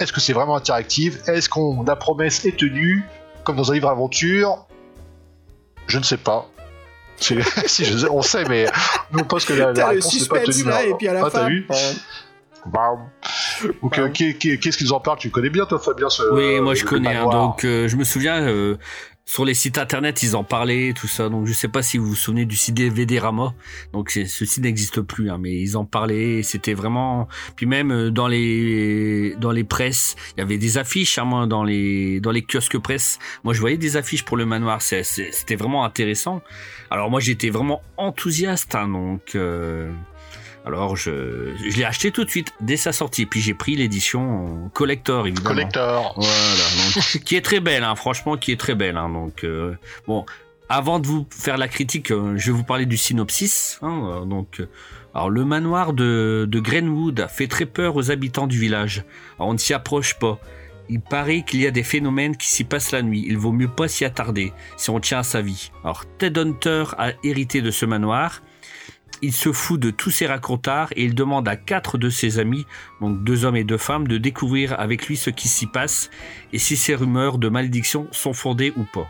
Est-ce 0.00 0.12
que 0.12 0.20
c'est 0.20 0.32
vraiment 0.32 0.56
interactif? 0.56 1.28
Est-ce 1.28 1.48
qu'on 1.48 1.82
la 1.84 1.94
promesse 1.96 2.44
est 2.44 2.56
tenue? 2.58 3.04
Comme 3.44 3.56
dans 3.56 3.70
un 3.70 3.74
livre 3.74 3.88
aventure? 3.88 4.66
Je 5.86 5.98
ne 5.98 6.02
sais 6.02 6.16
pas. 6.16 6.48
C'est- 7.16 7.36
si 7.68 7.84
je 7.84 7.96
sais- 7.98 8.08
on 8.10 8.22
sait, 8.22 8.44
mais 8.48 8.66
on 9.16 9.22
pense 9.22 9.44
que 9.44 9.52
la, 9.52 9.72
la 9.72 9.88
réponse 9.88 10.20
n'est 10.20 10.26
pas 10.28 10.40
tenue. 10.40 10.64
là, 10.64 10.84
et 10.84 10.94
puis 10.94 11.06
à 11.06 11.12
la 11.12 11.20
Ah, 11.24 11.30
t'as 11.30 11.40
fin. 11.42 11.48
vu? 11.48 11.66
Bam. 12.66 13.10
Donc, 13.82 13.98
euh, 13.98 14.08
qu'est- 14.08 14.34
qu'est- 14.38 14.56
qu'est-ce 14.58 14.78
qu'ils 14.78 14.92
en 14.94 14.98
parlent? 14.98 15.18
Tu 15.18 15.28
connais 15.30 15.50
bien, 15.50 15.66
toi, 15.66 15.78
Fabien 15.78 16.08
ce- 16.08 16.22
Oui, 16.32 16.60
moi 16.60 16.74
je 16.74 16.84
connais. 16.84 17.14
hein, 17.14 17.28
donc 17.30 17.64
euh, 17.64 17.86
je 17.88 17.96
me 17.96 18.04
souviens, 18.04 18.40
euh, 18.42 18.78
sur 19.26 19.44
les 19.44 19.54
sites 19.54 19.78
internet, 19.78 20.22
ils 20.22 20.36
en 20.36 20.44
parlaient, 20.44 20.92
tout 20.92 21.08
ça. 21.08 21.28
Donc, 21.28 21.46
je 21.46 21.52
sais 21.52 21.68
pas 21.68 21.82
si 21.82 21.96
vous 21.96 22.08
vous 22.08 22.14
souvenez 22.14 22.44
du 22.44 22.56
site 22.56 22.74
DVD 22.74 23.18
Rama. 23.18 23.54
Donc, 23.92 24.10
ce 24.10 24.60
n'existe 24.60 25.00
plus, 25.00 25.30
hein, 25.30 25.38
mais 25.40 25.54
ils 25.54 25.76
en 25.76 25.84
parlaient. 25.84 26.42
C'était 26.42 26.74
vraiment. 26.74 27.26
Puis 27.56 27.66
même 27.66 27.90
euh, 27.90 28.10
dans 28.10 28.28
les 28.28 29.34
dans 29.40 29.50
les 29.50 29.64
presses, 29.64 30.14
il 30.36 30.40
y 30.40 30.42
avait 30.42 30.58
des 30.58 30.76
affiches. 30.76 31.18
Hein, 31.18 31.24
moi, 31.24 31.46
dans 31.46 31.64
les 31.64 32.20
dans 32.20 32.32
les 32.32 32.42
kiosques 32.42 32.78
presse, 32.78 33.18
moi, 33.44 33.54
je 33.54 33.60
voyais 33.60 33.78
des 33.78 33.96
affiches 33.96 34.24
pour 34.24 34.36
le 34.36 34.44
manoir. 34.44 34.82
C'était 34.82 35.56
vraiment 35.56 35.84
intéressant. 35.84 36.42
Alors, 36.90 37.10
moi, 37.10 37.20
j'étais 37.20 37.50
vraiment 37.50 37.82
enthousiaste. 37.96 38.74
Hein, 38.74 38.88
donc. 38.88 39.34
Euh, 39.34 39.90
alors 40.64 40.96
je, 40.96 41.54
je 41.68 41.76
l'ai 41.76 41.84
acheté 41.84 42.10
tout 42.10 42.24
de 42.24 42.30
suite 42.30 42.52
dès 42.60 42.76
sa 42.76 42.92
sortie. 42.92 43.26
Puis 43.26 43.40
j'ai 43.40 43.54
pris 43.54 43.76
l'édition 43.76 44.70
collector 44.72 45.26
évidemment. 45.26 45.50
Collector. 45.50 46.14
Voilà, 46.16 47.06
qui 47.24 47.36
est 47.36 47.44
très 47.44 47.60
belle, 47.60 47.84
hein, 47.84 47.94
franchement, 47.94 48.36
qui 48.36 48.52
est 48.52 48.56
très 48.58 48.74
belle. 48.74 48.96
Hein, 48.96 49.10
donc 49.10 49.44
euh, 49.44 49.76
bon, 50.06 50.24
avant 50.68 51.00
de 51.00 51.06
vous 51.06 51.26
faire 51.30 51.58
la 51.58 51.68
critique, 51.68 52.10
euh, 52.10 52.34
je 52.36 52.50
vais 52.50 52.56
vous 52.56 52.64
parler 52.64 52.86
du 52.86 52.96
synopsis. 52.96 53.78
Hein, 53.82 54.22
euh, 54.22 54.24
donc, 54.24 54.62
alors 55.14 55.28
le 55.28 55.44
manoir 55.44 55.92
de, 55.92 56.46
de 56.48 56.60
Greenwood 56.60 57.26
fait 57.28 57.46
très 57.46 57.66
peur 57.66 57.94
aux 57.96 58.10
habitants 58.10 58.46
du 58.46 58.58
village. 58.58 59.04
on 59.38 59.52
ne 59.52 59.58
s'y 59.58 59.74
approche 59.74 60.14
pas. 60.18 60.38
Il 60.88 61.00
paraît 61.00 61.42
qu'il 61.42 61.60
y 61.60 61.66
a 61.66 61.70
des 61.70 61.82
phénomènes 61.82 62.36
qui 62.36 62.46
s'y 62.46 62.64
passent 62.64 62.92
la 62.92 63.02
nuit. 63.02 63.24
Il 63.26 63.38
vaut 63.38 63.52
mieux 63.52 63.68
pas 63.68 63.88
s'y 63.88 64.04
attarder 64.04 64.52
si 64.76 64.90
on 64.90 65.00
tient 65.00 65.18
à 65.18 65.22
sa 65.22 65.40
vie. 65.40 65.70
Alors 65.82 66.04
Ted 66.18 66.38
Hunter 66.38 66.84
a 66.98 67.12
hérité 67.22 67.62
de 67.62 67.70
ce 67.70 67.86
manoir 67.86 68.42
il 69.22 69.32
se 69.32 69.52
fout 69.52 69.80
de 69.80 69.90
tous 69.90 70.10
ses 70.10 70.26
racontards 70.26 70.88
et 70.96 71.04
il 71.04 71.14
demande 71.14 71.48
à 71.48 71.56
quatre 71.56 71.98
de 71.98 72.10
ses 72.10 72.38
amis, 72.38 72.66
donc 73.00 73.24
deux 73.24 73.44
hommes 73.44 73.56
et 73.56 73.64
deux 73.64 73.78
femmes, 73.78 74.08
de 74.08 74.18
découvrir 74.18 74.78
avec 74.78 75.06
lui 75.06 75.16
ce 75.16 75.30
qui 75.30 75.48
s'y 75.48 75.66
passe 75.66 76.10
et 76.52 76.58
si 76.58 76.76
ces 76.76 76.94
rumeurs 76.94 77.38
de 77.38 77.48
malédiction 77.48 78.08
sont 78.12 78.32
fondées 78.32 78.72
ou 78.76 78.84
pas. 78.84 79.08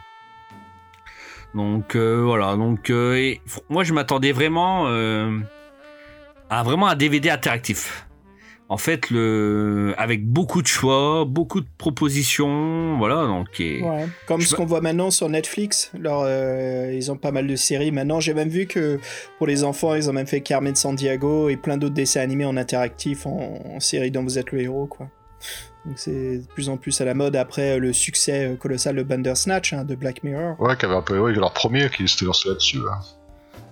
Donc 1.55 1.95
euh, 1.95 2.23
voilà, 2.25 2.57
donc 2.57 2.91
euh, 2.91 3.35
moi 3.69 3.85
je 3.85 3.93
m'attendais 3.93 4.33
vraiment 4.33 4.89
euh, 4.89 5.39
à 6.51 6.63
vraiment 6.63 6.89
un 6.89 6.97
DVD 6.97 7.31
interactif 7.31 8.07
en 8.71 8.79
fait, 8.79 9.11
le, 9.11 9.95
avec 9.99 10.27
beaucoup 10.27 10.63
de 10.63 10.67
choix, 10.67 11.27
beaucoup 11.27 11.61
de 11.61 11.67
propositions, 11.77 12.97
voilà. 12.97 13.27
Donc, 13.27 13.49
ouais, 13.59 14.07
comme 14.27 14.41
ce 14.41 14.55
qu'on 14.55 14.65
voit 14.65 14.81
maintenant 14.81 15.11
sur 15.11 15.29
Netflix. 15.29 15.93
Alors, 15.95 16.25
euh, 16.27 16.91
ils 16.95 17.13
ont 17.13 17.17
pas 17.17 17.31
mal 17.31 17.47
de 17.47 17.57
séries 17.57 17.93
maintenant. 17.93 18.21
J'ai 18.21 18.33
même 18.33 18.49
vu 18.49 18.67
que 18.67 18.99
pour 19.37 19.47
les 19.47 19.65
enfants, 19.65 19.95
ils 19.95 20.09
ont 20.09 20.15
même 20.15 20.27
fait 20.27 20.41
Carmen 20.41 20.75
Sandiego 20.75 21.51
et 21.51 21.57
plein 21.57 21.77
d'autres 21.77 21.95
dessins 21.95 22.23
animés 22.23 22.47
en 22.47 22.57
interactif 22.57 23.27
en, 23.27 23.79
série 23.81 24.11
dont 24.11 24.23
vous 24.23 24.39
êtes 24.39 24.51
le 24.51 24.63
héros, 24.63 24.87
quoi. 24.87 25.09
Donc 25.85 25.99
c'est 25.99 26.39
de 26.39 26.47
plus 26.55 26.71
en 26.71 26.79
plus 26.79 26.99
à 27.03 27.05
la 27.05 27.13
mode 27.13 27.37
après 27.37 27.79
le 27.79 27.93
succès 27.93 28.57
colossal 28.59 28.97
de 28.97 29.03
Bandersnatch 29.03 29.75
hein, 29.75 29.85
de 29.85 29.95
Black 29.95 30.25
Mirror. 30.25 30.59
Ouais, 30.59 30.75
qui 30.79 30.87
avait 30.87 30.95
un 30.95 31.03
peu, 31.03 31.19
ouais, 31.19 31.35
leur 31.35 31.53
premier 31.53 31.91
qui 31.91 32.09
s'était 32.09 32.25
lancé 32.25 32.49
là-dessus. 32.49 32.79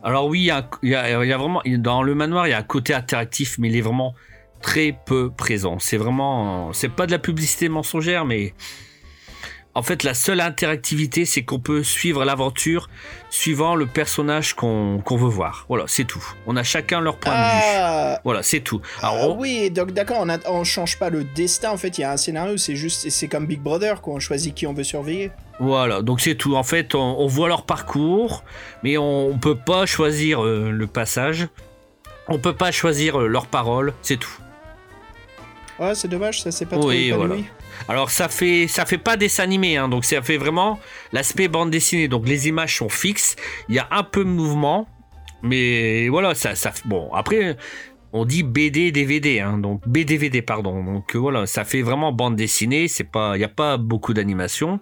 Alors 0.03 0.27
oui, 0.27 0.41
il 0.83 0.89
y 0.91 0.95
a, 0.95 1.39
vraiment 1.39 1.63
dans 1.79 2.03
le 2.03 2.15
manoir, 2.15 2.47
il 2.47 2.51
y 2.51 2.53
a 2.53 2.59
un 2.59 2.63
côté 2.63 2.93
interactif, 2.93 3.57
mais 3.59 3.69
il 3.69 3.77
est 3.77 3.81
vraiment 3.81 4.15
très 4.63 4.97
peu 5.05 5.31
présent. 5.31 5.79
C'est 5.79 5.97
vraiment, 5.97 6.73
c'est 6.73 6.89
pas 6.89 7.07
de 7.07 7.13
la 7.13 7.19
publicité 7.19 7.69
mensongère, 7.69 8.25
mais 8.25 8.55
en 9.75 9.83
fait, 9.83 10.03
la 10.03 10.13
seule 10.13 10.41
interactivité, 10.41 11.25
c'est 11.25 11.45
qu'on 11.45 11.59
peut 11.59 11.83
suivre 11.83 12.27
l'aventure 12.27 12.91
suivant 13.31 13.75
le 13.75 13.87
personnage 13.87 14.55
qu'on 14.55 15.03
veut 15.09 15.29
voir. 15.29 15.65
Voilà, 15.69 15.85
c'est 15.87 16.05
tout. 16.05 16.23
On 16.47 16.57
a 16.57 16.63
chacun 16.63 17.01
leur 17.01 17.17
point 17.17 17.33
de 17.33 17.39
vue. 17.39 17.63
Ah. 17.79 18.21
Voilà, 18.23 18.43
c'est 18.43 18.61
tout. 18.61 18.83
Alors, 19.01 19.39
Oui, 19.39 19.71
donc 19.71 19.93
d'accord, 19.93 20.27
on, 20.27 20.39
on 20.47 20.65
change 20.65 20.99
pas 20.99 21.09
le 21.09 21.25
destin. 21.25 21.71
En 21.71 21.79
fait, 21.79 21.97
il 21.97 22.03
y 22.03 22.05
a 22.05 22.13
un 22.13 22.19
scénario, 22.19 22.59
c'est 22.59 22.77
juste, 22.77 23.09
c'est 23.09 23.29
comme 23.29 23.47
Big 23.47 23.61
Brother, 23.61 24.03
qu'on 24.03 24.21
choisit 24.21 24.55
qui 24.55 24.67
on 24.67 24.75
veut 24.75 24.85
surveiller. 24.85 25.31
Voilà, 25.59 26.03
donc 26.03 26.21
c'est 26.21 26.35
tout. 26.35 26.55
En 26.55 26.65
fait, 26.65 26.95
on, 26.95 27.27
voit 27.27 27.49
leur 27.49 27.65
parcours, 27.65 28.45
mais 28.83 28.99
on, 28.99 29.39
peut 29.39 29.57
pas 29.57 29.87
choisir 29.87 30.45
euh, 30.45 30.71
le 30.71 30.87
passage. 30.87 31.49
On 32.29 32.39
peut 32.39 32.55
pas 32.55 32.73
choisir 32.73 33.21
euh, 33.21 33.27
leurs 33.27 33.47
paroles, 33.47 33.95
c'est 34.03 34.19
tout. 34.19 34.37
Ouais, 35.79 35.95
c'est 35.95 36.09
dommage, 36.09 36.43
ça 36.43 36.51
c'est 36.51 36.67
pas 36.67 36.77
oui, 36.79 37.09
trop 37.11 37.19
voilà. 37.19 37.37
Alors 37.89 38.11
ça 38.11 38.29
fait 38.29 38.69
ça 38.69 38.87
fait 38.87 38.99
pas 38.99 39.17
dessin 39.17 39.43
animé, 39.43 39.77
hein, 39.77 39.89
donc 39.89 40.05
ça 40.05 40.23
fait 40.23 40.37
vraiment 40.37 40.79
l'aspect 41.13 41.49
bande 41.49 41.71
dessinée. 41.71 42.09
Donc 42.09 42.29
les 42.29 42.49
images 42.49 42.77
sont 42.77 42.89
fixes, 42.89 43.37
il 43.69 43.75
y 43.75 43.79
a 43.79 43.89
un 43.91 44.03
peu 44.03 44.25
de 44.25 44.29
mouvement, 44.29 44.87
mais 45.43 46.09
voilà, 46.09 46.35
ça, 46.35 46.55
ça 46.55 46.73
bon 46.85 47.11
après 47.13 47.57
on 48.13 48.25
dit 48.25 48.43
BD 48.43 48.93
DVD, 48.93 49.41
hein, 49.41 49.59
donc 49.59 49.87
BDVD 49.89 50.43
pardon. 50.43 50.85
Donc 50.85 51.17
voilà, 51.17 51.47
ça 51.47 51.65
fait 51.65 51.83
vraiment 51.83 52.13
bande 52.13 52.37
dessinée. 52.37 52.87
C'est 52.89 53.11
pas, 53.11 53.33
il 53.37 53.41
y 53.41 53.45
a 53.45 53.49
pas 53.49 53.79
beaucoup 53.79 54.13
d'animation. 54.13 54.81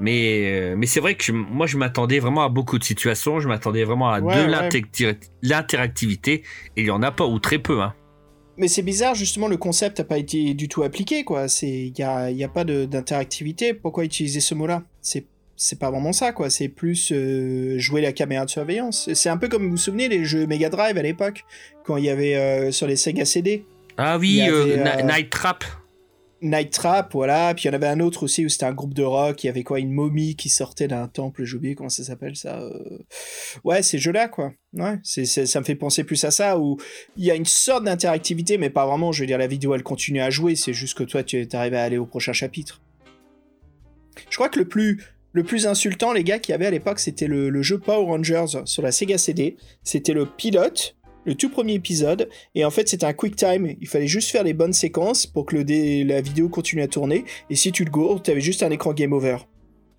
Mais, 0.00 0.46
euh, 0.46 0.74
mais 0.76 0.86
c'est 0.86 0.98
vrai 0.98 1.14
que 1.14 1.30
moi 1.30 1.66
je 1.66 1.76
m'attendais 1.76 2.18
vraiment 2.18 2.42
à 2.42 2.48
beaucoup 2.48 2.80
de 2.80 2.84
situations, 2.84 3.38
je 3.38 3.46
m'attendais 3.46 3.84
vraiment 3.84 4.10
à 4.10 4.20
de 4.20 5.16
l'interactivité, 5.42 6.42
et 6.76 6.80
il 6.80 6.86
y 6.86 6.90
en 6.90 7.00
a 7.02 7.12
pas 7.12 7.26
ou 7.26 7.38
très 7.38 7.58
peu. 7.58 7.80
Hein. 7.80 7.94
Mais 8.56 8.68
c'est 8.68 8.82
bizarre, 8.82 9.14
justement, 9.14 9.48
le 9.48 9.56
concept 9.56 9.98
n'a 9.98 10.04
pas 10.04 10.18
été 10.18 10.54
du 10.54 10.68
tout 10.68 10.82
appliqué, 10.82 11.24
quoi. 11.24 11.46
Il 11.62 11.92
n'y 11.92 12.04
a, 12.04 12.30
y 12.30 12.44
a 12.44 12.48
pas 12.48 12.64
d'interactivité. 12.64 13.74
Pourquoi 13.74 14.04
utiliser 14.04 14.40
ce 14.40 14.54
mot-là? 14.54 14.82
C'est 15.00 15.24
c'est 15.56 15.78
pas 15.78 15.90
vraiment 15.90 16.12
ça, 16.12 16.32
quoi. 16.32 16.50
C'est 16.50 16.68
plus 16.68 17.12
euh, 17.12 17.78
jouer 17.78 18.00
la 18.00 18.12
caméra 18.12 18.44
de 18.44 18.50
surveillance. 18.50 19.08
C'est 19.14 19.28
un 19.28 19.36
peu 19.36 19.48
comme 19.48 19.64
vous 19.64 19.70
vous 19.72 19.76
souvenez 19.76 20.08
les 20.08 20.24
jeux 20.24 20.46
Mega 20.46 20.68
Drive 20.68 20.96
à 20.98 21.02
l'époque, 21.02 21.44
quand 21.84 21.96
il 21.96 22.04
y 22.04 22.10
avait 22.10 22.34
euh, 22.34 22.70
sur 22.72 22.86
les 22.86 22.96
Sega 22.96 23.24
CD. 23.24 23.64
Ah 23.96 24.18
oui, 24.18 24.42
euh, 24.48 25.02
Night 25.04 25.30
Trap. 25.30 25.64
Night 26.44 26.72
Trap, 26.72 27.12
voilà. 27.14 27.54
Puis 27.54 27.64
il 27.64 27.66
y 27.68 27.70
en 27.70 27.74
avait 27.74 27.86
un 27.86 28.00
autre 28.00 28.22
aussi 28.22 28.44
où 28.44 28.48
c'était 28.48 28.66
un 28.66 28.72
groupe 28.72 28.94
de 28.94 29.02
rock. 29.02 29.42
Il 29.42 29.46
y 29.46 29.50
avait 29.50 29.62
quoi? 29.62 29.80
Une 29.80 29.92
momie 29.92 30.36
qui 30.36 30.48
sortait 30.48 30.86
d'un 30.88 31.08
temple. 31.08 31.44
J'ai 31.44 31.74
comment 31.74 31.88
ça 31.88 32.04
s'appelle 32.04 32.36
ça. 32.36 32.60
Euh. 32.60 32.98
Ouais, 33.64 33.82
ces 33.82 33.98
jeux-là, 33.98 34.28
quoi. 34.28 34.52
Ouais, 34.74 34.98
ça 35.02 35.60
me 35.60 35.64
fait 35.64 35.74
penser 35.74 36.04
plus 36.04 36.22
à 36.24 36.30
ça 36.30 36.58
où 36.58 36.78
il 37.16 37.24
y 37.24 37.30
a 37.30 37.34
une 37.34 37.46
sorte 37.46 37.84
d'interactivité, 37.84 38.58
mais 38.58 38.70
pas 38.70 38.86
vraiment. 38.86 39.10
Je 39.10 39.22
veux 39.22 39.26
dire, 39.26 39.38
la 39.38 39.46
vidéo 39.46 39.74
elle 39.74 39.82
continue 39.82 40.20
à 40.20 40.30
jouer. 40.30 40.54
C'est 40.54 40.74
juste 40.74 40.96
que 40.98 41.04
toi 41.04 41.22
tu 41.22 41.46
arrives 41.52 41.74
à 41.74 41.82
aller 41.82 41.98
au 41.98 42.06
prochain 42.06 42.32
chapitre. 42.32 42.80
Je 44.30 44.36
crois 44.36 44.48
que 44.48 44.58
le 44.58 44.68
plus 44.68 45.02
le 45.32 45.42
plus 45.42 45.66
insultant, 45.66 46.12
les 46.12 46.22
gars, 46.22 46.38
qu'il 46.38 46.52
y 46.52 46.54
avait 46.54 46.66
à 46.66 46.70
l'époque, 46.70 47.00
c'était 47.00 47.26
le, 47.26 47.60
jeu 47.60 47.78
Power 47.78 48.04
Rangers 48.04 48.62
sur 48.66 48.82
la 48.82 48.92
Sega 48.92 49.18
CD. 49.18 49.56
C'était 49.82 50.12
le 50.12 50.26
pilote 50.26 50.96
le 51.24 51.34
tout 51.34 51.48
premier 51.48 51.74
épisode. 51.74 52.28
Et 52.54 52.64
en 52.64 52.70
fait, 52.70 52.88
c'était 52.88 53.06
un 53.06 53.12
quick 53.12 53.36
time. 53.36 53.74
Il 53.80 53.88
fallait 53.88 54.06
juste 54.06 54.30
faire 54.30 54.44
les 54.44 54.54
bonnes 54.54 54.72
séquences 54.72 55.26
pour 55.26 55.46
que 55.46 55.56
le 55.56 55.64
la 56.04 56.20
vidéo 56.20 56.48
continue 56.48 56.82
à 56.82 56.88
tourner. 56.88 57.24
Et 57.50 57.56
si 57.56 57.72
tu 57.72 57.84
le 57.84 57.90
gourdes, 57.90 58.22
tu 58.22 58.30
avais 58.30 58.40
juste 58.40 58.62
un 58.62 58.70
écran 58.70 58.92
game 58.92 59.12
over. 59.12 59.38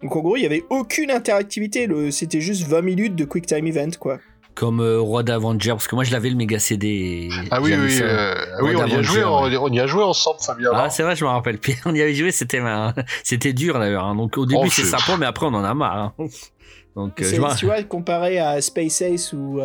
Donc 0.02 0.16
en 0.16 0.22
gros, 0.22 0.38
il 0.38 0.42
n'y 0.42 0.46
avait 0.46 0.64
aucune 0.70 1.10
interactivité. 1.12 1.88
C'était 2.12 2.42
juste 2.42 2.68
20 2.68 2.82
minutes 2.82 3.16
de 3.16 3.26
quick 3.26 3.46
time 3.46 3.66
event, 3.68 3.92
quoi. 4.00 4.20
Comme 4.54 4.80
euh, 4.80 5.02
Roi 5.02 5.24
d'Avenger, 5.24 5.72
parce 5.72 5.88
que 5.88 5.96
moi 5.96 6.06
je 6.06 6.14
l'avais 6.14 6.30
le 6.30 6.38
méga 6.38 6.60
CD. 6.60 7.28
Ah 7.52 7.62
oui, 7.62 7.74
oui, 7.78 8.00
euh, 8.02 8.34
oui 8.62 8.74
on, 8.74 8.88
y 8.88 8.94
a 8.94 9.02
joué, 9.02 9.22
on, 9.26 9.68
y 9.68 9.80
a 9.82 9.86
joué 9.86 10.02
ensemble, 10.02 10.38
Fabien. 10.40 10.72
Ah, 10.74 10.90
c'est 10.90 11.04
vrai, 11.04 11.14
je 11.18 11.26
me 11.26 11.30
rappelle. 11.30 11.58
Puis 11.58 11.76
on 11.86 11.94
y 11.94 12.02
avait 12.02 12.14
joué, 12.14 12.32
c'était 12.32 12.62
c'était 13.24 13.52
dur 13.52 13.78
d'ailleurs. 13.78 14.06
Hein. 14.06 14.16
Donc 14.16 14.38
au 14.38 14.46
début, 14.46 14.62
oh, 14.64 14.70
c'est 14.70 14.86
sympa, 14.86 15.18
mais 15.20 15.26
après, 15.26 15.46
on 15.46 15.54
en 15.54 15.64
a 15.64 15.74
marre. 15.74 16.14
Hein. 16.18 16.28
Donc, 16.96 17.22
euh, 17.22 17.30
tu 17.58 17.66
vois, 17.66 17.84
comparé 17.84 18.40
à 18.40 18.62
Space 18.62 19.02
Ace 19.02 19.34
ou 19.34 19.60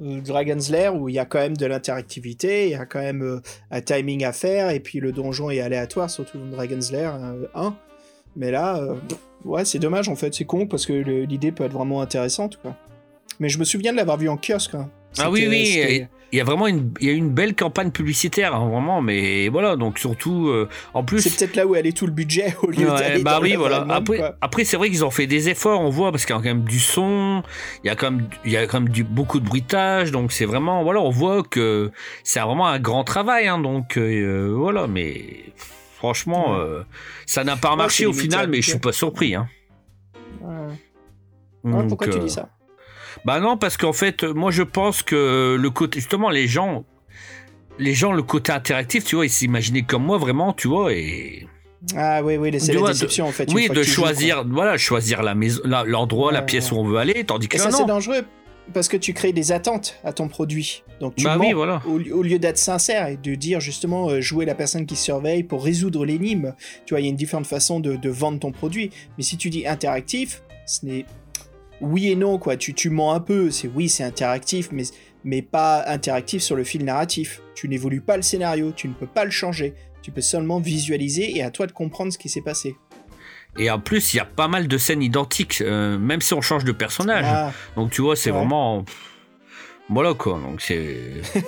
Dragon's 0.00 0.70
Lair 0.70 0.96
où 0.96 1.08
il 1.08 1.14
y 1.14 1.18
a 1.18 1.24
quand 1.24 1.38
même 1.38 1.56
de 1.56 1.66
l'interactivité, 1.66 2.66
il 2.66 2.70
y 2.70 2.74
a 2.74 2.86
quand 2.86 3.00
même 3.00 3.22
euh, 3.22 3.40
un 3.70 3.80
timing 3.80 4.24
à 4.24 4.32
faire, 4.32 4.70
et 4.70 4.80
puis 4.80 5.00
le 5.00 5.12
donjon 5.12 5.50
est 5.50 5.60
aléatoire, 5.60 6.10
surtout 6.10 6.38
dans 6.38 6.56
Dragon's 6.56 6.90
Lair 6.90 7.14
1. 7.54 7.66
Euh, 7.66 7.70
Mais 8.36 8.50
là, 8.50 8.76
euh, 8.78 8.94
ouais, 9.44 9.64
c'est 9.64 9.78
dommage 9.78 10.08
en 10.08 10.16
fait, 10.16 10.34
c'est 10.34 10.44
con 10.44 10.66
parce 10.66 10.86
que 10.86 10.92
l'idée 10.92 11.52
peut 11.52 11.64
être 11.64 11.72
vraiment 11.72 12.00
intéressante. 12.00 12.58
Quoi. 12.60 12.76
Mais 13.38 13.48
je 13.48 13.58
me 13.58 13.64
souviens 13.64 13.92
de 13.92 13.96
l'avoir 13.96 14.16
vu 14.16 14.28
en 14.28 14.36
kiosque. 14.36 14.74
Hein. 14.74 14.90
Ah 15.18 15.30
oui, 15.30 15.46
oui, 15.48 16.06
y 16.36 16.40
a 16.40 16.44
vraiment 16.44 16.66
une, 16.66 16.92
il 17.00 17.06
y 17.06 17.10
a 17.10 17.12
une 17.12 17.30
belle 17.30 17.54
campagne 17.54 17.90
publicitaire, 17.90 18.54
hein, 18.54 18.68
vraiment, 18.68 19.00
mais 19.00 19.48
voilà, 19.48 19.76
donc 19.76 19.98
surtout, 19.98 20.48
euh, 20.48 20.68
en 20.92 21.04
plus. 21.04 21.20
C'est 21.20 21.36
peut-être 21.36 21.56
là 21.56 21.66
où 21.66 21.74
est 21.76 21.96
tout 21.96 22.06
le 22.06 22.12
budget 22.12 22.56
au 22.62 22.70
lieu 22.70 22.90
ouais, 22.90 23.22
Bah 23.22 23.38
oui, 23.40 23.54
voilà. 23.54 23.86
après, 23.88 24.20
après 24.40 24.64
c'est 24.64 24.76
vrai 24.76 24.90
qu'ils 24.90 25.04
ont 25.04 25.10
fait 25.10 25.26
des 25.26 25.48
efforts, 25.48 25.80
on 25.80 25.90
voit, 25.90 26.10
parce 26.10 26.26
qu'il 26.26 26.34
y 26.34 26.38
a 26.38 26.42
quand 26.42 26.48
même 26.48 26.64
du 26.64 26.80
son, 26.80 27.42
il 27.82 27.88
y 27.88 27.90
a 27.90 27.96
quand 27.96 28.10
même, 28.10 28.28
il 28.44 28.52
y 28.52 28.56
a 28.56 28.66
quand 28.66 28.80
même 28.80 28.88
du, 28.88 29.04
beaucoup 29.04 29.38
de 29.40 29.44
bruitage, 29.44 30.12
donc 30.12 30.32
c'est 30.32 30.46
vraiment, 30.46 30.82
voilà, 30.82 31.00
on 31.00 31.10
voit 31.10 31.42
que 31.42 31.92
c'est 32.22 32.40
vraiment 32.40 32.66
un 32.66 32.80
grand 32.80 33.04
travail, 33.04 33.46
hein, 33.46 33.58
donc 33.58 33.96
euh, 33.96 34.54
voilà, 34.56 34.86
mais 34.86 35.44
franchement, 35.96 36.56
euh, 36.58 36.82
ça 37.26 37.44
n'a 37.44 37.56
pas 37.56 37.76
marché 37.76 38.06
au 38.06 38.12
final, 38.12 38.48
mais 38.48 38.60
je 38.60 38.70
suis 38.70 38.78
pas 38.78 38.92
surpris. 38.92 39.34
Hein. 39.34 39.48
pourquoi 41.88 42.08
tu 42.08 42.18
dis 42.18 42.30
ça? 42.30 42.48
Bah 43.24 43.40
non, 43.40 43.56
parce 43.56 43.76
qu'en 43.76 43.92
fait, 43.92 44.22
moi 44.24 44.50
je 44.50 44.62
pense 44.62 45.02
que 45.02 45.56
le 45.58 45.70
côté, 45.70 46.00
justement, 46.00 46.30
les 46.30 46.46
gens, 46.46 46.84
les 47.78 47.94
gens, 47.94 48.12
le 48.12 48.22
côté 48.22 48.52
interactif, 48.52 49.04
tu 49.04 49.16
vois, 49.16 49.26
ils 49.26 49.30
s'imaginaient 49.30 49.82
comme 49.82 50.04
moi 50.04 50.18
vraiment, 50.18 50.52
tu 50.52 50.68
vois, 50.68 50.92
et. 50.92 51.46
Ah 51.96 52.22
oui, 52.22 52.38
oui, 52.38 52.50
c'est 52.58 52.72
la 52.72 52.88
déception 52.88 53.26
en 53.26 53.32
fait. 53.32 53.52
Oui, 53.52 53.68
de 53.68 53.82
choisir, 53.82 54.44
voilà, 54.48 54.78
choisir 54.78 55.22
la 55.22 55.34
maison, 55.34 55.60
l'endroit, 55.64 56.32
la 56.32 56.42
pièce 56.42 56.72
où 56.72 56.76
on 56.76 56.84
veut 56.84 56.96
aller, 56.96 57.24
tandis 57.24 57.48
que 57.48 57.58
ça, 57.58 57.70
c'est 57.70 57.84
dangereux 57.84 58.24
parce 58.72 58.88
que 58.88 58.96
tu 58.96 59.12
crées 59.12 59.32
des 59.32 59.52
attentes 59.52 59.96
à 60.04 60.12
ton 60.12 60.28
produit. 60.28 60.82
Donc 61.00 61.16
tu 61.16 61.24
Bah 61.24 61.36
mens 61.36 61.44
oui, 61.44 61.52
voilà. 61.52 61.82
au, 61.86 62.00
au 62.00 62.22
lieu 62.22 62.38
d'être 62.38 62.56
sincère 62.56 63.08
et 63.08 63.16
de 63.16 63.34
dire 63.34 63.60
justement 63.60 64.08
euh, 64.08 64.20
jouer 64.20 64.46
la 64.46 64.54
personne 64.54 64.86
qui 64.86 64.96
surveille 64.96 65.42
pour 65.42 65.62
résoudre 65.62 66.06
l'énigme. 66.06 66.54
Tu 66.86 66.94
vois, 66.94 67.00
il 67.00 67.04
y 67.04 67.06
a 67.06 67.10
une 67.10 67.16
différente 67.16 67.46
façon 67.46 67.80
de, 67.80 67.96
de 67.96 68.08
vendre 68.08 68.38
ton 68.38 68.52
produit. 68.52 68.90
Mais 69.18 69.24
si 69.24 69.36
tu 69.36 69.50
dis 69.50 69.66
interactif, 69.66 70.42
ce 70.66 70.86
n'est 70.86 71.04
oui 71.80 72.10
et 72.10 72.16
non 72.16 72.38
quoi. 72.38 72.56
Tu, 72.56 72.74
tu 72.74 72.90
mens 72.90 73.12
un 73.12 73.20
peu. 73.20 73.50
C'est 73.50 73.68
oui, 73.68 73.88
c'est 73.88 74.04
interactif, 74.04 74.68
mais 74.72 74.84
mais 75.24 75.40
pas 75.42 75.84
interactif 75.88 76.42
sur 76.42 76.54
le 76.56 76.64
fil 76.64 76.84
narratif. 76.84 77.40
Tu 77.54 77.68
n'évolues 77.68 78.00
pas 78.02 78.16
le 78.16 78.22
scénario, 78.22 78.72
tu 78.72 78.88
ne 78.88 78.92
peux 78.94 79.06
pas 79.06 79.24
le 79.24 79.30
changer. 79.30 79.74
Tu 80.02 80.10
peux 80.10 80.20
seulement 80.20 80.60
visualiser 80.60 81.36
et 81.36 81.42
à 81.42 81.50
toi 81.50 81.66
de 81.66 81.72
comprendre 81.72 82.12
ce 82.12 82.18
qui 82.18 82.28
s'est 82.28 82.42
passé. 82.42 82.76
Et 83.58 83.70
en 83.70 83.78
plus, 83.78 84.12
il 84.12 84.18
y 84.18 84.20
a 84.20 84.24
pas 84.26 84.48
mal 84.48 84.66
de 84.68 84.76
scènes 84.76 85.02
identiques, 85.02 85.60
euh, 85.62 85.96
même 85.98 86.20
si 86.20 86.34
on 86.34 86.40
change 86.42 86.64
de 86.64 86.72
personnage. 86.72 87.24
Ah, 87.26 87.52
Donc 87.76 87.90
tu 87.90 88.02
vois, 88.02 88.16
c'est 88.16 88.30
Ouais. 88.30 88.36
vraiment. 88.38 88.84
Voilà 89.88 90.12
quoi. 90.14 90.40
Donc 90.40 90.60
c'est. 90.60 90.96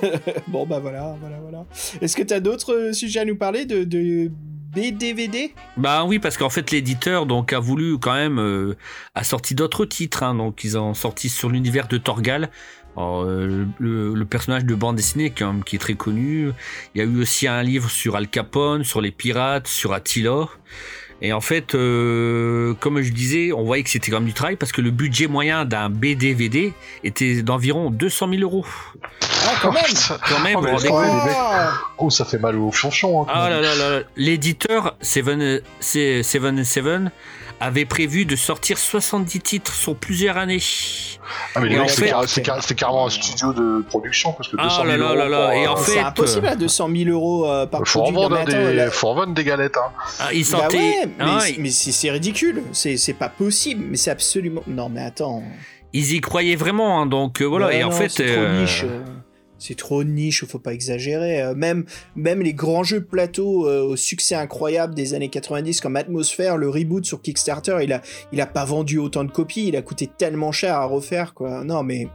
bon 0.49 0.67
bah 0.67 0.79
voilà, 0.79 1.17
voilà, 1.21 1.39
voilà. 1.41 1.67
Est-ce 2.01 2.17
que 2.17 2.23
tu 2.23 2.33
as 2.35 2.41
d'autres 2.41 2.75
euh, 2.75 2.93
sujets 2.93 3.21
à 3.21 3.25
nous 3.25 3.37
parler 3.37 3.65
de, 3.67 3.83
de 3.85 4.31
BDVD 4.77 5.55
Bah 5.79 6.05
oui, 6.05 6.19
parce 6.19 6.37
qu'en 6.37 6.51
fait, 6.51 6.71
l'éditeur 6.71 7.25
donc 7.25 7.55
a 7.55 7.59
voulu 7.59 7.99
quand 7.99 8.13
même 8.13 8.39
euh, 8.39 8.75
sorti 9.23 9.55
d'autres 9.55 9.87
titres. 9.87 10.23
hein. 10.23 10.35
donc 10.35 10.65
ils 10.65 10.77
ont 10.77 10.93
sorti 10.93 11.31
sur 11.31 11.49
l'univers 11.49 11.89
de 11.89 11.97
Torgal. 11.97 12.51
Euh, 12.99 13.65
le, 13.79 14.25
personnage 14.25 14.65
de 14.65 14.75
bande 14.75 14.97
dessinée 14.97 15.31
qui, 15.31 15.43
est- 15.43 15.65
qui 15.65 15.77
est 15.77 15.79
très 15.79 15.95
connu. 15.95 16.51
Il 16.95 16.99
y 16.99 17.01
a 17.01 17.05
eu 17.05 17.21
aussi 17.23 17.47
un 17.49 17.63
livre 17.63 17.91
sur 17.91 18.17
Al 18.17 18.29
Capone, 18.29 18.85
sur 18.85 19.01
les 19.01 19.11
pirates, 19.11 19.67
sur 19.67 19.93
Attila. 19.95 20.49
Et 21.23 21.33
en 21.33 21.41
fait, 21.41 21.75
euh, 21.75 22.75
comme 22.75 23.01
je 23.01 23.13
disais, 23.13 23.53
on 23.53 23.65
voyait 23.65 23.83
que 23.83 23.89
c'était 23.91 24.11
quand 24.11 24.19
même 24.19 24.29
du 24.29 24.35
travail 24.35 24.57
parce 24.57 24.73
que 24.73 24.83
le 24.83 24.91
budget 24.91 25.27
moyen 25.27 25.65
d'un 25.65 25.89
BDVD 25.89 26.75
était 27.05 27.43
d'environ 27.43 27.91
200 27.91 28.29
000 28.31 28.43
euros. 28.43 28.67
Ah 29.47 29.55
quand 29.63 29.73
même. 29.73 29.83
Quand 30.29 30.41
même, 30.41 30.57
Oh, 30.59 30.63
compte 30.63 30.83
les 30.83 30.91
mecs. 30.91 30.93
Ah 31.37 31.71
Oh, 31.99 32.11
ça 32.11 32.25
fait 32.25 32.39
mal 32.39 32.57
au 32.57 32.71
chonchon. 32.73 33.23
Hein, 33.23 33.27
Ah 33.29 33.49
là 33.49 33.61
là 33.61 33.75
là, 33.75 34.01
l'éditeur 34.17 34.97
Seven, 35.01 35.61
c'est- 35.81 36.23
Seven 36.23 36.65
Seven 36.65 37.11
avait 37.59 37.87
prévu 37.87 38.27
de 38.27 38.37
sortir 38.37 38.77
70 38.77 39.41
titres 39.41 39.73
sur 39.73 39.97
plusieurs 39.97 40.37
années. 40.37 40.61
Ah, 41.55 41.61
mais 41.61 41.71
les 41.71 41.77
Et 41.77 41.81
en 41.81 41.89
fait- 41.89 42.09
car- 42.11 42.27
car- 42.45 42.67
carrément 42.77 43.07
un 43.07 43.11
studio 43.11 43.53
de 43.55 43.83
production 43.89 44.33
parce 44.33 44.49
que 44.51 44.57
Ah 44.59 44.65
200 44.65 44.85
000 44.85 44.89
là 44.89 44.97
là 44.97 45.15
là 45.15 45.15
euros 45.15 45.31
là, 45.31 45.47
pour, 45.47 45.53
et 45.55 45.67
en 45.69 45.77
fait, 45.77 45.93
C'est 45.93 45.99
impossible 46.01 46.47
à 46.49 46.55
200 46.57 46.89
000 46.95 47.11
euros 47.11 47.47
euh, 47.51 47.65
par 47.67 47.81
faut 47.87 48.01
en 48.01 48.13
produit. 48.13 48.21
Non, 48.21 48.29
vendre 48.29 48.45
des, 48.75 48.89
faut 48.91 49.09
en 49.09 49.15
vendre 49.15 49.33
des 49.35 49.45
galettes. 49.45 49.77
Hein. 49.79 49.91
Ah, 50.21 50.33
il 50.35 50.43
Bah 50.51 50.59
sentait. 50.59 50.77
ouais, 50.77 51.09
mais, 51.19 51.25
hein, 51.25 51.39
c'est- 51.41 51.57
mais 51.59 51.71
c'est 51.71 51.93
c'est 51.93 52.11
ridicule. 52.11 52.63
C'est 52.73 52.97
c'est 52.99 53.15
pas 53.15 53.31
possible. 53.31 53.85
Mais 53.89 53.97
c'est 53.97 54.11
absolument. 54.11 54.63
Non, 54.67 54.89
mais 54.91 55.01
attends. 55.03 55.43
ils 55.95 56.13
y 56.13 56.21
croyaient 56.21 56.57
vraiment, 56.57 57.01
hein, 57.01 57.07
donc 57.07 57.41
euh, 57.41 57.45
voilà. 57.47 57.69
Ouais, 57.69 57.79
et 57.79 57.85
en 57.85 57.89
non, 57.89 57.97
fait, 57.97 58.11
c'est 58.11 58.27
trop 58.27 58.43
euh, 58.43 58.61
niche. 58.61 58.85
euh, 58.85 59.03
C'est 59.59 59.77
trop 59.77 60.05
niche, 60.05 60.45
faut 60.45 60.59
pas 60.59 60.75
exagérer. 60.75 61.43
Euh, 61.43 61.55
Même, 61.55 61.85
même 62.15 62.43
les 62.43 62.53
grands 62.53 62.83
jeux 62.85 63.03
plateau 63.03 63.67
euh, 63.67 63.83
au 63.83 63.97
succès 63.97 64.35
incroyable 64.35 64.95
des 64.95 65.15
années 65.15 65.31
90 65.31 65.81
comme 65.81 65.97
Atmosphere, 65.97 66.57
le 66.57 66.69
reboot 66.69 67.05
sur 67.05 67.23
Kickstarter, 67.23 67.79
il 67.83 67.93
a, 67.93 68.03
il 68.33 68.41
a 68.41 68.47
pas 68.47 68.65
vendu 68.65 68.99
autant 68.99 69.25
de 69.25 69.31
copies, 69.31 69.69
il 69.69 69.77
a 69.77 69.83
coûté 69.83 70.09
tellement 70.19 70.53
cher 70.53 70.75
à 70.77 70.85
refaire, 70.85 71.35
quoi. 71.35 71.65
Non, 71.65 71.83
mais 71.83 72.09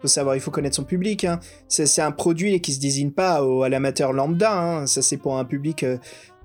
faut 0.00 0.08
savoir, 0.08 0.36
il 0.36 0.40
faut 0.40 0.50
connaître 0.50 0.76
son 0.76 0.84
public. 0.84 1.24
Hein. 1.24 1.40
C'est 1.66 2.02
un 2.02 2.12
produit 2.12 2.60
qui 2.60 2.72
se 2.72 2.80
désigne 2.80 3.10
pas 3.10 3.40
à 3.64 3.68
l'amateur 3.68 4.12
lambda. 4.12 4.52
Hein. 4.52 4.86
Ça, 4.86 5.02
c'est 5.02 5.16
pour 5.16 5.38
un 5.38 5.44
public 5.44 5.82
euh, 5.82 5.96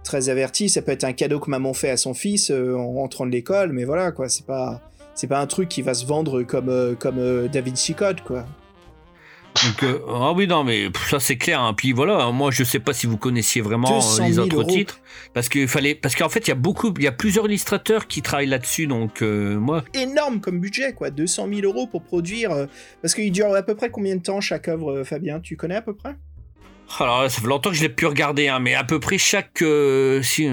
très 0.03 0.29
averti. 0.29 0.69
Ça 0.69 0.81
peut 0.81 0.93
être 0.93 1.03
un 1.03 1.13
cadeau 1.13 1.39
que 1.39 1.49
maman 1.49 1.73
fait 1.73 1.89
à 1.89 1.97
son 1.97 2.13
fils 2.13 2.51
en 2.51 2.93
rentrant 2.93 3.25
de 3.25 3.31
l'école, 3.31 3.73
mais 3.73 3.83
voilà, 3.83 4.11
quoi. 4.11 4.29
C'est 4.29 4.45
pas, 4.45 4.81
pas 5.27 5.39
un 5.39 5.47
truc 5.47 5.69
qui 5.69 5.81
va 5.81 5.93
se 5.93 6.05
vendre 6.05 6.41
comme, 6.43 6.95
comme 6.97 7.47
David 7.49 7.75
Code, 7.97 8.21
quoi. 8.21 8.45
Donc, 9.65 9.83
euh, 9.83 9.99
ah 10.07 10.31
oui, 10.31 10.47
non, 10.47 10.63
mais 10.63 10.89
ça 11.09 11.19
c'est 11.19 11.37
clair. 11.37 11.61
hein. 11.61 11.73
Puis 11.73 11.91
voilà, 11.91 12.31
moi 12.31 12.49
je 12.51 12.63
sais 12.63 12.79
pas 12.79 12.93
si 12.93 13.07
vous 13.07 13.17
connaissiez 13.17 13.61
vraiment 13.61 13.89
200 13.89 14.11
euh, 14.11 14.15
000 14.15 14.29
les 14.29 14.39
autres 14.39 14.61
euros. 14.61 14.71
titres, 14.71 14.99
parce 15.33 15.49
qu'il 15.49 15.67
fallait, 15.67 15.95
parce 15.95 16.15
qu'en 16.15 16.29
fait 16.29 16.47
il 16.47 16.49
y 16.49 16.51
a 16.51 16.55
beaucoup, 16.55 16.93
il 16.97 17.03
y 17.03 17.07
a 17.07 17.11
plusieurs 17.11 17.45
illustrateurs 17.45 18.07
qui 18.07 18.21
travaillent 18.21 18.47
là-dessus, 18.47 18.87
donc 18.87 19.21
euh, 19.21 19.57
moi, 19.59 19.83
énorme 19.93 20.39
comme 20.39 20.59
budget, 20.59 20.93
quoi. 20.93 21.09
200 21.09 21.49
000 21.53 21.61
euros 21.61 21.87
pour 21.87 22.03
produire. 22.03 22.67
parce 23.01 23.13
qu'il 23.13 23.31
dure 23.31 23.53
à 23.53 23.63
peu 23.63 23.75
près 23.75 23.89
combien 23.89 24.15
de 24.15 24.21
temps 24.21 24.39
chaque 24.41 24.67
œuvre, 24.67 25.03
Fabien? 25.03 25.39
Tu 25.39 25.57
connais 25.57 25.75
à 25.75 25.81
peu 25.81 25.93
près? 25.93 26.15
Alors 26.99 27.29
ça 27.29 27.41
fait 27.41 27.47
longtemps 27.47 27.69
que 27.69 27.75
je 27.75 27.81
l'ai 27.81 27.89
pu 27.89 28.05
regarder, 28.05 28.47
hein, 28.47 28.59
mais 28.59 28.75
à 28.75 28.83
peu 28.83 28.99
près 28.99 29.17
chaque, 29.17 29.63
si, 30.23 30.49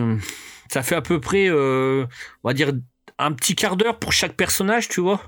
ça 0.68 0.82
fait 0.82 0.96
à 0.96 1.02
peu 1.02 1.20
près, 1.20 1.50
on 1.50 2.06
va 2.44 2.54
dire 2.54 2.72
un 3.18 3.32
petit 3.32 3.54
quart 3.54 3.76
d'heure 3.76 3.98
pour 3.98 4.12
chaque 4.12 4.34
personnage, 4.34 4.88
tu 4.88 5.00
vois. 5.00 5.20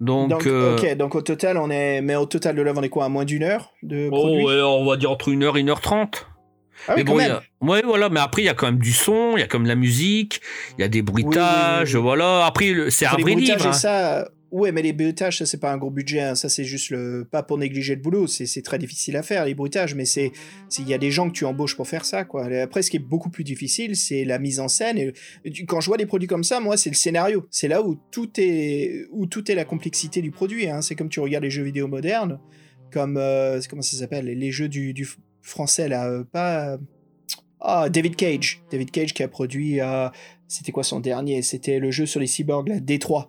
Donc, 0.00 0.30
Donc, 0.30 0.46
euh, 0.46 0.76
ok, 0.76 0.96
donc 0.96 1.14
au 1.14 1.20
total, 1.22 1.58
on 1.58 1.70
est. 1.70 2.00
Mais 2.00 2.16
au 2.16 2.24
total 2.26 2.56
de 2.56 2.62
l'œuvre, 2.62 2.80
on 2.80 2.82
est 2.82 2.88
quoi 2.88 3.04
À 3.04 3.08
moins 3.10 3.24
d'une 3.26 3.42
heure 3.42 3.72
de 3.82 4.08
oh, 4.10 4.16
produit 4.16 4.44
ouais, 4.44 4.60
on 4.62 4.86
va 4.86 4.96
dire 4.96 5.10
entre 5.10 5.28
une 5.28 5.42
heure 5.42 5.56
et 5.56 5.60
une 5.60 5.68
heure 5.68 5.80
trente. 5.82 6.26
Ah 6.88 6.94
mais 6.96 7.04
quand 7.04 7.12
bon, 7.12 7.18
y 7.18 7.22
même. 7.24 7.32
a- 7.32 7.64
ouais, 7.66 7.82
voilà, 7.84 8.08
mais 8.08 8.20
après, 8.20 8.40
il 8.40 8.46
y 8.46 8.48
a 8.48 8.54
quand 8.54 8.64
même 8.66 8.78
du 8.78 8.92
son, 8.92 9.32
il 9.36 9.40
y 9.40 9.42
a 9.42 9.46
comme 9.46 9.66
la 9.66 9.74
musique, 9.74 10.40
il 10.78 10.80
y 10.80 10.84
a 10.84 10.88
des 10.88 11.02
bruitages, 11.02 11.90
oui, 11.92 11.96
oui. 11.96 12.02
voilà. 12.02 12.46
Après, 12.46 12.72
c'est 12.88 13.04
un 13.04 13.10
vrai 13.16 13.34
livre. 13.34 13.66
hein. 13.66 13.72
ça. 13.74 14.28
Ouais, 14.52 14.72
mais 14.72 14.82
les 14.82 14.92
bruitages, 14.92 15.38
ça, 15.38 15.46
c'est 15.46 15.58
pas 15.60 15.72
un 15.72 15.78
gros 15.78 15.90
budget. 15.90 16.20
hein. 16.20 16.34
Ça, 16.34 16.48
c'est 16.48 16.64
juste 16.64 16.90
le. 16.90 17.24
Pas 17.30 17.42
pour 17.44 17.56
négliger 17.56 17.94
le 17.94 18.00
boulot. 18.00 18.26
C'est 18.26 18.62
très 18.62 18.78
difficile 18.78 19.16
à 19.16 19.22
faire, 19.22 19.44
les 19.44 19.54
bruitages. 19.54 19.94
Mais 19.94 20.04
c'est. 20.04 20.32
Il 20.78 20.88
y 20.88 20.94
a 20.94 20.98
des 20.98 21.10
gens 21.12 21.28
que 21.28 21.34
tu 21.34 21.44
embauches 21.44 21.76
pour 21.76 21.86
faire 21.86 22.04
ça, 22.04 22.24
quoi. 22.24 22.46
Après, 22.46 22.82
ce 22.82 22.90
qui 22.90 22.96
est 22.96 23.00
beaucoup 23.00 23.30
plus 23.30 23.44
difficile, 23.44 23.94
c'est 23.96 24.24
la 24.24 24.38
mise 24.40 24.58
en 24.58 24.66
scène. 24.66 24.98
Et 24.98 25.12
quand 25.66 25.80
je 25.80 25.86
vois 25.86 25.96
des 25.98 26.06
produits 26.06 26.26
comme 26.26 26.42
ça, 26.42 26.58
moi, 26.58 26.76
c'est 26.76 26.90
le 26.90 26.96
scénario. 26.96 27.46
C'est 27.50 27.68
là 27.68 27.80
où 27.82 27.96
tout 28.10 28.28
est. 28.38 29.06
Où 29.12 29.26
tout 29.26 29.48
est 29.50 29.54
la 29.54 29.64
complexité 29.64 30.20
du 30.20 30.32
produit. 30.32 30.68
hein. 30.68 30.82
C'est 30.82 30.96
comme 30.96 31.08
tu 31.08 31.20
regardes 31.20 31.44
les 31.44 31.50
jeux 31.50 31.62
vidéo 31.62 31.86
modernes. 31.86 32.40
Comme. 32.92 33.16
euh, 33.18 33.60
comment 33.70 33.82
ça 33.82 33.96
s'appelle? 33.96 34.24
Les 34.26 34.50
jeux 34.50 34.68
du, 34.68 34.92
du 34.94 35.08
français, 35.42 35.88
là. 35.88 36.08
euh, 36.08 36.24
pas. 36.24 36.76
Ah, 37.60 37.88
David 37.88 38.16
Cage. 38.16 38.62
David 38.72 38.90
Cage 38.90 39.14
qui 39.14 39.22
a 39.22 39.28
produit. 39.28 39.80
euh, 39.80 40.08
C'était 40.48 40.72
quoi 40.72 40.82
son 40.82 40.98
dernier? 40.98 41.42
C'était 41.42 41.78
le 41.78 41.90
jeu 41.92 42.06
sur 42.06 42.18
les 42.18 42.26
cyborgs, 42.26 42.68
là, 42.68 42.80
D3 42.80 43.28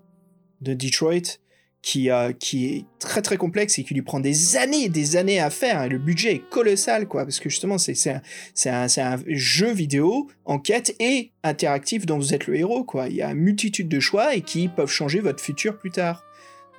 de 0.62 0.74
Detroit, 0.74 1.39
qui, 1.82 2.12
euh, 2.12 2.32
qui 2.32 2.68
est 2.68 2.86
très 2.99 3.24
très 3.24 3.38
complexe 3.38 3.80
et 3.80 3.84
qui 3.84 3.95
lui 3.95 4.03
prend 4.03 4.20
des 4.20 4.55
années 4.55 4.84
et 4.84 4.89
des 4.89 5.16
années 5.16 5.39
à 5.39 5.49
faire. 5.49 5.84
Et 5.84 5.89
le 5.89 5.97
budget 5.97 6.36
est 6.36 6.49
colossal, 6.49 7.07
quoi, 7.07 7.24
parce 7.24 7.39
que 7.39 7.49
justement, 7.49 7.80
c'est 7.80 7.95
un, 8.07 8.22
un, 8.66 8.88
un 8.97 9.18
jeu 9.28 9.72
vidéo, 9.72 10.30
enquête 10.45 10.95
et 10.99 11.32
interactif 11.43 12.05
dont 12.05 12.18
vous 12.18 12.36
êtes 12.36 12.45
le 12.45 12.55
héros, 12.55 12.84
quoi. 12.84 13.07
Il 13.07 13.16
y 13.16 13.22
a 13.24 13.32
une 13.32 13.39
multitude 13.39 13.89
de 13.89 13.99
choix 13.99 14.36
et 14.36 14.41
qui 14.41 14.68
peuvent 14.68 14.91
changer 14.91 15.22
votre 15.22 15.43
futur 15.43 15.80
plus 15.80 15.91
tard. 15.91 16.24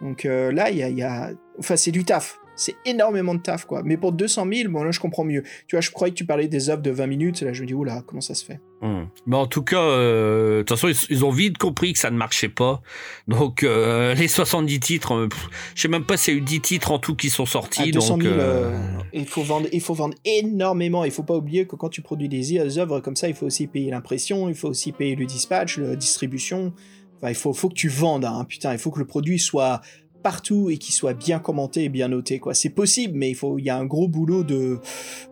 Donc 0.01 0.24
euh, 0.24 0.53
là, 0.53 0.70
il 0.70 0.78
y 0.78 0.83
a, 0.83 0.89
il 0.89 0.99
y 0.99 1.03
a... 1.03 1.33
Enfin, 1.59 1.76
c'est 1.76 1.91
du 1.91 2.05
taf. 2.05 2.39
C'est 2.57 2.76
énormément 2.84 3.34
de 3.34 3.40
taf, 3.40 3.64
quoi. 3.64 3.82
Mais 3.84 3.96
pour 3.96 4.12
200 4.12 4.46
000, 4.53 4.70
bon, 4.70 4.82
là, 4.82 4.90
je 4.90 5.00
comprends 5.00 5.24
mieux. 5.24 5.42
Tu 5.66 5.76
vois, 5.76 5.80
je 5.80 5.90
croyais 5.90 6.12
que 6.12 6.18
tu 6.18 6.26
parlais 6.26 6.48
des 6.48 6.70
œuvres 6.70 6.82
de 6.82 6.90
20 6.90 7.07
minutes. 7.07 7.40
Là, 7.40 7.53
je 7.53 7.62
me 7.62 7.66
dis, 7.66 7.74
oula, 7.74 8.03
comment 8.07 8.20
ça 8.20 8.34
se 8.34 8.44
fait? 8.44 8.61
Hum. 8.82 9.09
Mais 9.26 9.36
en 9.36 9.46
tout 9.46 9.62
cas, 9.62 9.80
euh, 9.80 10.59
de 10.59 10.62
toute 10.62 10.76
façon, 10.76 10.88
ils, 10.88 11.14
ils 11.16 11.24
ont 11.24 11.30
vite 11.30 11.57
compris 11.57 11.92
que 11.92 11.98
ça 11.98 12.11
ne 12.11 12.16
marchait 12.16 12.48
pas. 12.48 12.82
Donc, 13.28 13.62
euh, 13.62 14.12
les 14.14 14.28
70 14.28 14.80
titres, 14.80 15.14
euh, 15.14 15.28
pff, 15.28 15.48
je 15.74 15.82
sais 15.82 15.88
même 15.88 16.05
pas 16.05 16.16
s'il 16.16 16.34
y 16.34 16.36
a 16.36 16.40
eu 16.40 16.42
10 16.42 16.61
titres 16.61 16.90
en 16.90 16.98
tout 16.98 17.14
qui 17.14 17.30
sont 17.30 17.46
sortis. 17.46 17.82
À 17.82 17.90
200 17.90 18.14
donc, 18.14 18.22
000, 18.24 18.34
euh, 18.34 18.40
euh, 18.40 18.78
il, 19.12 19.26
faut 19.26 19.42
vendre, 19.42 19.68
il 19.72 19.80
faut 19.80 19.94
vendre 19.94 20.16
énormément. 20.24 21.05
Il 21.05 21.12
faut 21.12 21.22
pas 21.22 21.36
oublier 21.36 21.66
que 21.66 21.76
quand 21.76 21.88
tu 21.88 22.03
produis 22.03 22.28
des 22.28 22.78
œuvres 22.78 23.00
comme 23.00 23.16
ça, 23.16 23.28
il 23.28 23.34
faut 23.34 23.46
aussi 23.46 23.66
payer 23.68 23.90
l'impression, 23.90 24.48
il 24.48 24.55
faut 24.55 24.68
aussi 24.68 24.92
payer 24.92 25.14
le 25.14 25.26
dispatch, 25.26 25.78
la 25.78 25.96
distribution. 25.96 26.72
Enfin, 27.18 27.30
il 27.30 27.36
faut, 27.36 27.53
faut 27.53 27.68
que 27.68 27.74
tu 27.74 27.88
vendes, 27.88 28.24
hein, 28.24 28.44
putain. 28.48 28.72
Il 28.72 28.78
faut 28.78 28.90
que 28.90 28.98
le 28.98 29.07
produit 29.07 29.38
soit 29.38 29.80
partout 30.22 30.70
et 30.70 30.78
qu'il 30.78 30.94
soit 30.94 31.14
bien 31.14 31.38
commenté 31.38 31.84
et 31.84 31.88
bien 31.88 32.08
noté. 32.08 32.38
quoi. 32.38 32.54
C'est 32.54 32.70
possible, 32.70 33.14
mais 33.18 33.30
il, 33.30 33.34
faut, 33.34 33.58
il 33.58 33.64
y 33.64 33.70
a 33.70 33.76
un 33.76 33.84
gros 33.84 34.08
boulot 34.08 34.44
de, 34.44 34.78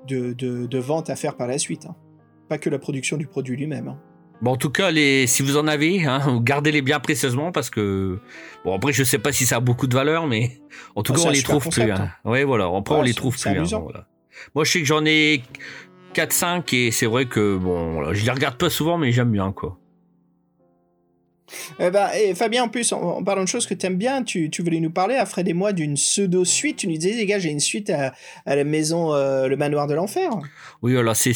de, 0.08 0.32
de, 0.32 0.66
de 0.66 0.78
vente 0.78 1.08
à 1.10 1.16
faire 1.16 1.36
par 1.36 1.46
la 1.46 1.58
suite. 1.58 1.86
hein. 1.86 1.94
Pas 2.48 2.58
que 2.58 2.68
la 2.68 2.78
production 2.78 3.16
du 3.16 3.26
produit 3.26 3.56
lui-même. 3.56 3.88
hein. 3.88 3.98
Bon, 4.42 4.52
en 4.52 4.56
tout 4.56 4.70
cas, 4.70 4.90
les, 4.90 5.26
si 5.26 5.42
vous 5.42 5.56
en 5.58 5.66
avez, 5.66 6.04
hein, 6.06 6.40
gardez-les 6.42 6.80
bien 6.82 6.98
précieusement 6.98 7.52
parce 7.52 7.68
que 7.70 8.18
bon 8.64 8.74
après 8.74 8.92
je 8.92 9.04
sais 9.04 9.18
pas 9.18 9.32
si 9.32 9.44
ça 9.44 9.56
a 9.56 9.60
beaucoup 9.60 9.86
de 9.86 9.94
valeur, 9.94 10.26
mais 10.26 10.60
en 10.96 11.02
tout 11.02 11.12
Oh, 11.14 11.20
cas 11.20 11.28
on 11.28 11.30
les 11.30 11.42
trouve 11.42 11.68
plus. 11.68 11.90
Hein. 11.90 12.10
Ouais, 12.24 12.44
voilà. 12.44 12.64
Après 12.74 12.94
Ouais, 12.94 13.00
on 13.00 13.04
les 13.04 13.14
trouve 13.14 13.36
plus. 13.38 13.50
hein, 13.50 13.78
voilà. 13.82 14.06
Moi, 14.54 14.64
je 14.64 14.70
sais 14.72 14.78
que 14.80 14.86
j'en 14.86 15.04
ai 15.04 15.42
4-5 16.14 16.74
et 16.74 16.90
c'est 16.90 17.06
vrai 17.06 17.26
que 17.26 17.56
bon, 17.58 18.12
je 18.14 18.24
les 18.24 18.30
regarde 18.30 18.56
pas 18.56 18.70
souvent, 18.70 18.96
mais 18.98 19.12
j'aime 19.12 19.30
bien 19.30 19.52
quoi. 19.52 19.78
Eh 21.78 21.90
ben, 21.90 22.08
et 22.14 22.34
Fabien, 22.34 22.64
en 22.64 22.68
plus, 22.68 22.92
en, 22.92 23.22
parlant 23.22 23.42
de 23.42 23.48
choses 23.48 23.66
que 23.66 23.74
t'aimes 23.74 23.96
bien, 23.96 24.22
tu, 24.22 24.50
tu 24.50 24.62
voulais 24.62 24.80
nous 24.80 24.90
parler, 24.90 25.16
à 25.16 25.26
Fred 25.26 25.48
et 25.48 25.52
moi, 25.52 25.72
d'une 25.72 25.94
pseudo-suite. 25.94 26.76
Tu 26.76 26.88
nous 26.88 26.96
disais, 26.96 27.14
les 27.14 27.26
gars, 27.26 27.38
j'ai 27.38 27.50
une 27.50 27.60
suite 27.60 27.90
à, 27.90 28.12
la 28.46 28.64
maison, 28.64 29.14
euh, 29.14 29.48
le 29.48 29.56
manoir 29.56 29.86
de 29.86 29.94
l'enfer. 29.94 30.30
Oui, 30.82 30.96
alors 30.96 31.16
c'est 31.16 31.32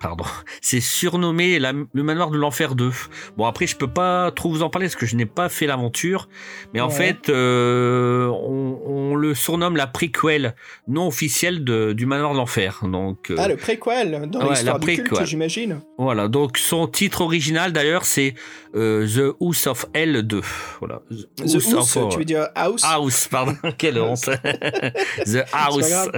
pardon, 0.00 0.24
c'est 0.60 0.80
surnommé 0.80 1.58
la- 1.58 1.72
le 1.72 2.02
manoir 2.02 2.30
de 2.30 2.38
l'enfer 2.38 2.74
2. 2.74 2.90
Bon 3.36 3.46
après 3.46 3.66
je 3.66 3.76
peux 3.76 3.88
pas 3.88 4.30
trop 4.30 4.48
vous 4.50 4.62
en 4.62 4.70
parler 4.70 4.86
parce 4.88 4.96
que 4.96 5.06
je 5.06 5.16
n'ai 5.16 5.26
pas 5.26 5.48
fait 5.48 5.66
l'aventure, 5.66 6.28
mais 6.74 6.80
en 6.80 6.90
fait 6.90 7.28
euh, 7.28 8.26
on, 8.28 8.80
on 8.86 9.14
le 9.14 9.34
surnomme 9.34 9.76
la 9.76 9.86
préquel 9.86 10.54
non 10.86 11.06
officielle 11.08 11.64
de- 11.64 11.92
du 11.92 12.06
manoir 12.06 12.32
de 12.32 12.36
l'enfer. 12.38 12.80
Donc 12.84 13.30
euh, 13.30 13.36
Ah, 13.38 13.48
le 13.48 13.56
préquel, 13.56 14.28
dans 14.30 14.40
Ouais, 14.40 14.50
l'histoire 14.50 14.78
la 14.78 14.84
du 14.86 15.02
culte, 15.02 15.24
j'imagine. 15.24 15.80
voilà, 15.98 16.28
donc 16.28 16.58
son 16.58 16.86
titre 16.86 17.20
original 17.22 17.72
d'ailleurs 17.72 18.04
c'est 18.04 18.34
euh, 18.74 19.06
The 19.06 19.34
House 19.42 19.66
of 19.66 19.86
Hell 19.94 20.22
2. 20.22 20.40
Voilà. 20.80 21.00
The 21.10 21.40
House 21.54 21.72
House, 21.74 21.96
of- 21.96 22.08
tu 22.12 22.18
veux 22.18 22.24
dire 22.24 22.48
House? 22.54 22.82
House, 22.84 23.28
pardon, 23.28 23.56
quelle 23.78 23.98
honte. 24.00 24.20
The 25.24 25.44
House. 25.52 26.08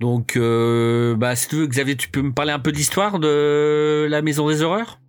Donc, 0.00 0.36
euh, 0.36 1.14
bah, 1.16 1.36
si 1.36 1.48
tu 1.48 1.56
veux, 1.56 1.66
Xavier, 1.66 1.96
tu 1.96 2.08
peux 2.08 2.22
me 2.22 2.32
parler 2.32 2.52
un 2.52 2.58
peu 2.58 2.72
d'histoire 2.72 3.18
de 3.18 4.06
la 4.08 4.22
Maison 4.22 4.48
des 4.48 4.62
Horreurs? 4.62 5.00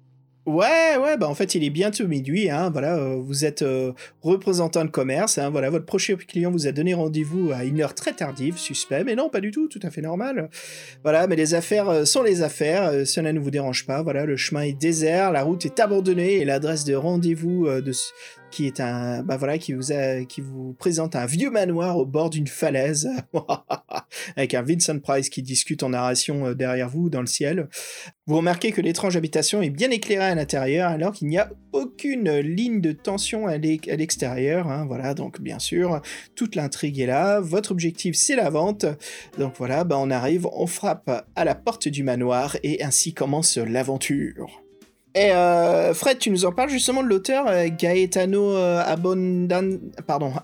Ouais, 0.45 0.95
ouais, 1.01 1.17
bah 1.17 1.27
en 1.27 1.33
fait, 1.33 1.55
il 1.55 1.63
est 1.63 1.71
bientôt 1.71 2.07
minuit, 2.07 2.51
hein, 2.51 2.69
voilà, 2.69 2.97
euh, 2.97 3.15
vous 3.19 3.45
êtes 3.45 3.63
euh, 3.63 3.93
représentant 4.21 4.85
de 4.85 4.91
commerce, 4.91 5.39
hein, 5.39 5.49
voilà, 5.49 5.71
votre 5.71 5.87
prochain 5.87 6.15
client 6.17 6.51
vous 6.51 6.67
a 6.67 6.71
donné 6.71 6.93
rendez-vous 6.93 7.51
à 7.51 7.63
une 7.63 7.81
heure 7.81 7.95
très 7.95 8.13
tardive, 8.13 8.55
suspect, 8.55 9.03
mais 9.03 9.15
non, 9.15 9.27
pas 9.27 9.41
du 9.41 9.49
tout, 9.49 9.67
tout 9.67 9.79
à 9.81 9.89
fait 9.89 10.01
normal. 10.01 10.51
Voilà, 11.01 11.25
mais 11.25 11.35
les 11.35 11.55
affaires 11.55 12.05
sont 12.05 12.21
les 12.21 12.43
affaires, 12.43 13.07
cela 13.07 13.33
ne 13.33 13.39
vous 13.39 13.49
dérange 13.49 13.87
pas, 13.87 14.03
voilà, 14.03 14.25
le 14.25 14.37
chemin 14.37 14.61
est 14.61 14.79
désert, 14.79 15.31
la 15.31 15.41
route 15.41 15.65
est 15.65 15.79
abandonnée 15.79 16.35
et 16.35 16.45
l'adresse 16.45 16.83
de 16.85 16.93
rendez-vous 16.93 17.67
de 17.67 17.91
qui 18.55 18.67
est 18.67 18.79
un, 18.79 19.21
bah 19.21 19.35
voilà, 19.35 19.57
qui 19.57 19.73
vous 19.73 19.91
qui 20.29 20.39
vous 20.39 20.73
présente 20.79 21.17
un 21.17 21.25
vieux 21.25 21.49
manoir 21.49 21.97
au 21.97 22.05
bord 22.05 22.29
d'une 22.29 22.47
falaise, 22.47 23.09
avec 24.37 24.53
un 24.53 24.61
Vincent 24.61 24.97
Price 24.99 25.29
qui 25.29 25.41
discute 25.41 25.83
en 25.83 25.89
narration 25.89 26.47
euh, 26.47 26.53
derrière 26.53 26.87
vous 26.87 27.09
dans 27.09 27.19
le 27.19 27.27
ciel. 27.27 27.67
Vous 28.27 28.37
remarquez 28.37 28.71
que 28.71 28.79
l'étrange 28.79 29.17
habitation 29.17 29.61
est 29.61 29.69
bien 29.69 29.91
éclairée 29.91 30.23
à 30.23 30.35
l'intérieur 30.35 30.89
alors 30.89 31.11
qu'il 31.11 31.27
n'y 31.27 31.37
a 31.37 31.51
aucune 31.73 32.31
ligne 32.39 32.79
de 32.79 32.93
tension 32.93 33.47
à 33.47 33.57
l'extérieur. 33.57 34.69
hein. 34.69 34.85
Voilà, 34.85 35.13
donc 35.13 35.41
bien 35.41 35.59
sûr, 35.59 36.01
toute 36.35 36.55
l'intrigue 36.55 37.01
est 37.01 37.07
là. 37.07 37.41
Votre 37.41 37.73
objectif, 37.73 38.15
c'est 38.15 38.37
la 38.37 38.49
vente. 38.49 38.85
Donc 39.37 39.55
voilà, 39.57 39.83
bah, 39.83 39.97
on 39.99 40.09
arrive, 40.09 40.47
on 40.53 40.65
frappe 40.65 41.27
à 41.35 41.43
la 41.43 41.55
porte 41.55 41.89
du 41.89 42.03
manoir 42.03 42.55
et 42.63 42.81
ainsi 42.81 43.13
commence 43.13 43.57
l'aventure. 43.57 44.64
Et 45.15 45.31
euh, 45.31 45.93
Fred, 45.93 46.19
tu 46.19 46.29
nous 46.29 46.43
en 46.43 46.51
parles 46.51 46.69
justement 46.69 47.01
de 47.01 47.07
l'auteur 47.07 47.45
euh, 47.47 47.67
Gaetano 47.69 48.51
euh, 48.57 48.83
Abondan... 48.85 49.79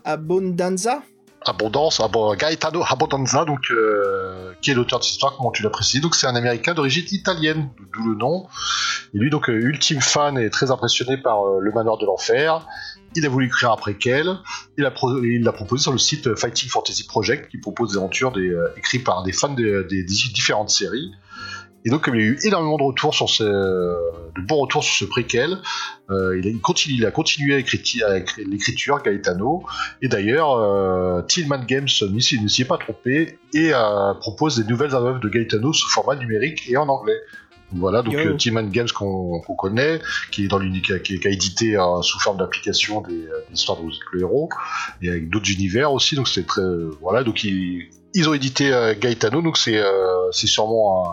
Abondanza? 0.04 1.02
Abondance, 1.44 2.00
bon, 2.10 2.34
Gaetano 2.34 2.82
Abondanza, 2.88 3.44
donc, 3.44 3.70
euh, 3.70 4.54
qui 4.62 4.70
est 4.70 4.74
l'auteur 4.74 5.00
de 5.00 5.04
cette 5.04 5.14
histoire, 5.14 5.36
comment 5.36 5.50
tu 5.50 5.62
l'as 5.62 5.68
précisé. 5.68 6.00
Donc, 6.00 6.14
c'est 6.14 6.26
un 6.26 6.36
américain 6.36 6.72
d'origine 6.72 7.04
italienne, 7.10 7.68
d'où 7.92 8.08
le 8.08 8.14
nom. 8.16 8.46
Et 9.12 9.18
lui, 9.18 9.28
donc, 9.28 9.48
ultime 9.48 10.00
fan 10.00 10.38
et 10.38 10.48
très 10.48 10.70
impressionné 10.70 11.18
par 11.18 11.44
le 11.44 11.72
manoir 11.72 11.98
de 11.98 12.06
l'enfer. 12.06 12.66
Il 13.14 13.26
a 13.26 13.28
voulu 13.28 13.46
écrire 13.46 13.72
un 13.72 13.76
préquel. 13.76 14.38
Il 14.78 14.84
l'a 14.84 15.52
proposé 15.52 15.82
sur 15.82 15.92
le 15.92 15.98
site 15.98 16.34
Fighting 16.34 16.70
Fantasy 16.70 17.06
Project, 17.06 17.50
qui 17.50 17.58
propose 17.58 17.90
des 17.90 17.98
aventures 17.98 18.32
des, 18.32 18.56
écrites 18.78 19.04
par 19.04 19.22
des 19.22 19.32
fans 19.32 19.52
des 19.52 20.04
différentes 20.04 20.70
séries. 20.70 21.12
Et 21.84 21.90
donc, 21.90 22.02
comme 22.02 22.14
il 22.14 22.20
y 22.20 22.24
a 22.24 22.28
eu 22.28 22.38
énormément 22.44 22.76
de 22.76 22.84
retours 22.84 23.14
sur 23.14 23.28
ce, 23.28 23.42
de 23.42 24.46
bons 24.46 24.58
retours 24.58 24.84
sur 24.84 25.06
ce 25.06 25.10
préquel, 25.10 25.58
euh, 26.10 26.40
il, 26.42 26.60
continue, 26.60 26.94
il 26.96 27.06
a 27.06 27.10
continué 27.10 27.54
à 27.54 27.56
l'écriture, 27.56 29.02
Gaetano. 29.02 29.64
Et 30.00 30.08
d'ailleurs, 30.08 30.52
euh, 30.52 31.22
Tillman 31.22 31.64
Games 31.66 31.88
ne 32.08 32.20
s'y 32.20 32.40
ne 32.40 32.48
s'y 32.48 32.62
est 32.62 32.66
pas 32.66 32.78
trompé 32.78 33.38
et 33.52 33.74
euh, 33.74 34.14
propose 34.14 34.56
des 34.58 34.70
nouvelles 34.70 34.94
œuvres 34.94 35.18
de 35.18 35.28
Gaetano 35.28 35.72
sous 35.72 35.88
format 35.88 36.16
numérique 36.16 36.68
et 36.68 36.76
en 36.76 36.88
anglais. 36.88 37.18
Voilà, 37.74 38.02
donc 38.02 38.12
Yo. 38.12 38.20
euh, 38.20 38.36
Tillman 38.36 38.64
Games 38.64 38.88
qu'on 38.94 39.40
qu'on 39.40 39.54
connaît, 39.54 39.98
qui 40.30 40.44
est 40.44 40.48
dans 40.48 40.58
l'unique, 40.58 41.02
qui, 41.02 41.18
qui 41.18 41.26
a 41.26 41.30
édité 41.30 41.76
euh, 41.76 42.02
sous 42.02 42.20
forme 42.20 42.36
d'application 42.36 43.00
des, 43.00 43.14
euh, 43.14 43.44
des 43.48 43.54
histoires 43.54 43.78
de 43.78 43.88
le 44.12 44.20
héros 44.20 44.50
et 45.00 45.08
avec 45.08 45.30
d'autres 45.30 45.50
univers 45.50 45.90
aussi. 45.92 46.14
Donc 46.14 46.28
c'est 46.28 46.46
très 46.46 46.60
voilà, 47.00 47.24
donc 47.24 47.44
ils, 47.44 47.88
ils 48.14 48.28
ont 48.28 48.34
édité 48.34 48.72
euh, 48.72 48.94
Gaetano, 48.94 49.40
donc 49.40 49.56
c'est 49.56 49.78
euh, 49.78 50.30
c'est 50.32 50.46
sûrement 50.46 51.08
un, 51.08 51.12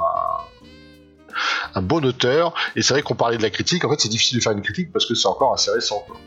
un 1.75 1.81
bon 1.81 2.03
auteur. 2.05 2.53
Et 2.75 2.81
c'est 2.81 2.93
vrai 2.93 3.01
qu'on 3.01 3.15
parlait 3.15 3.37
de 3.37 3.43
la 3.43 3.49
critique. 3.49 3.85
En 3.85 3.89
fait, 3.89 3.99
c'est 3.99 4.09
difficile 4.09 4.37
de 4.39 4.43
faire 4.43 4.51
une 4.51 4.61
critique 4.61 4.91
parce 4.91 5.05
que 5.05 5.15
c'est 5.15 5.27
encore 5.27 5.53
assez 5.53 5.71
récent. 5.71 6.03
quoi. 6.07 6.17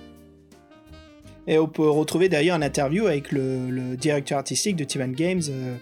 Et 1.46 1.58
on 1.58 1.66
peut 1.66 1.88
retrouver 1.88 2.28
d'ailleurs 2.28 2.56
une 2.56 2.62
interview 2.62 3.06
avec 3.06 3.32
le, 3.32 3.68
le 3.68 3.96
directeur 3.96 4.38
artistique 4.38 4.76
de 4.76 4.84
Timan 4.84 5.12
Games 5.12 5.42
euh, 5.48 5.74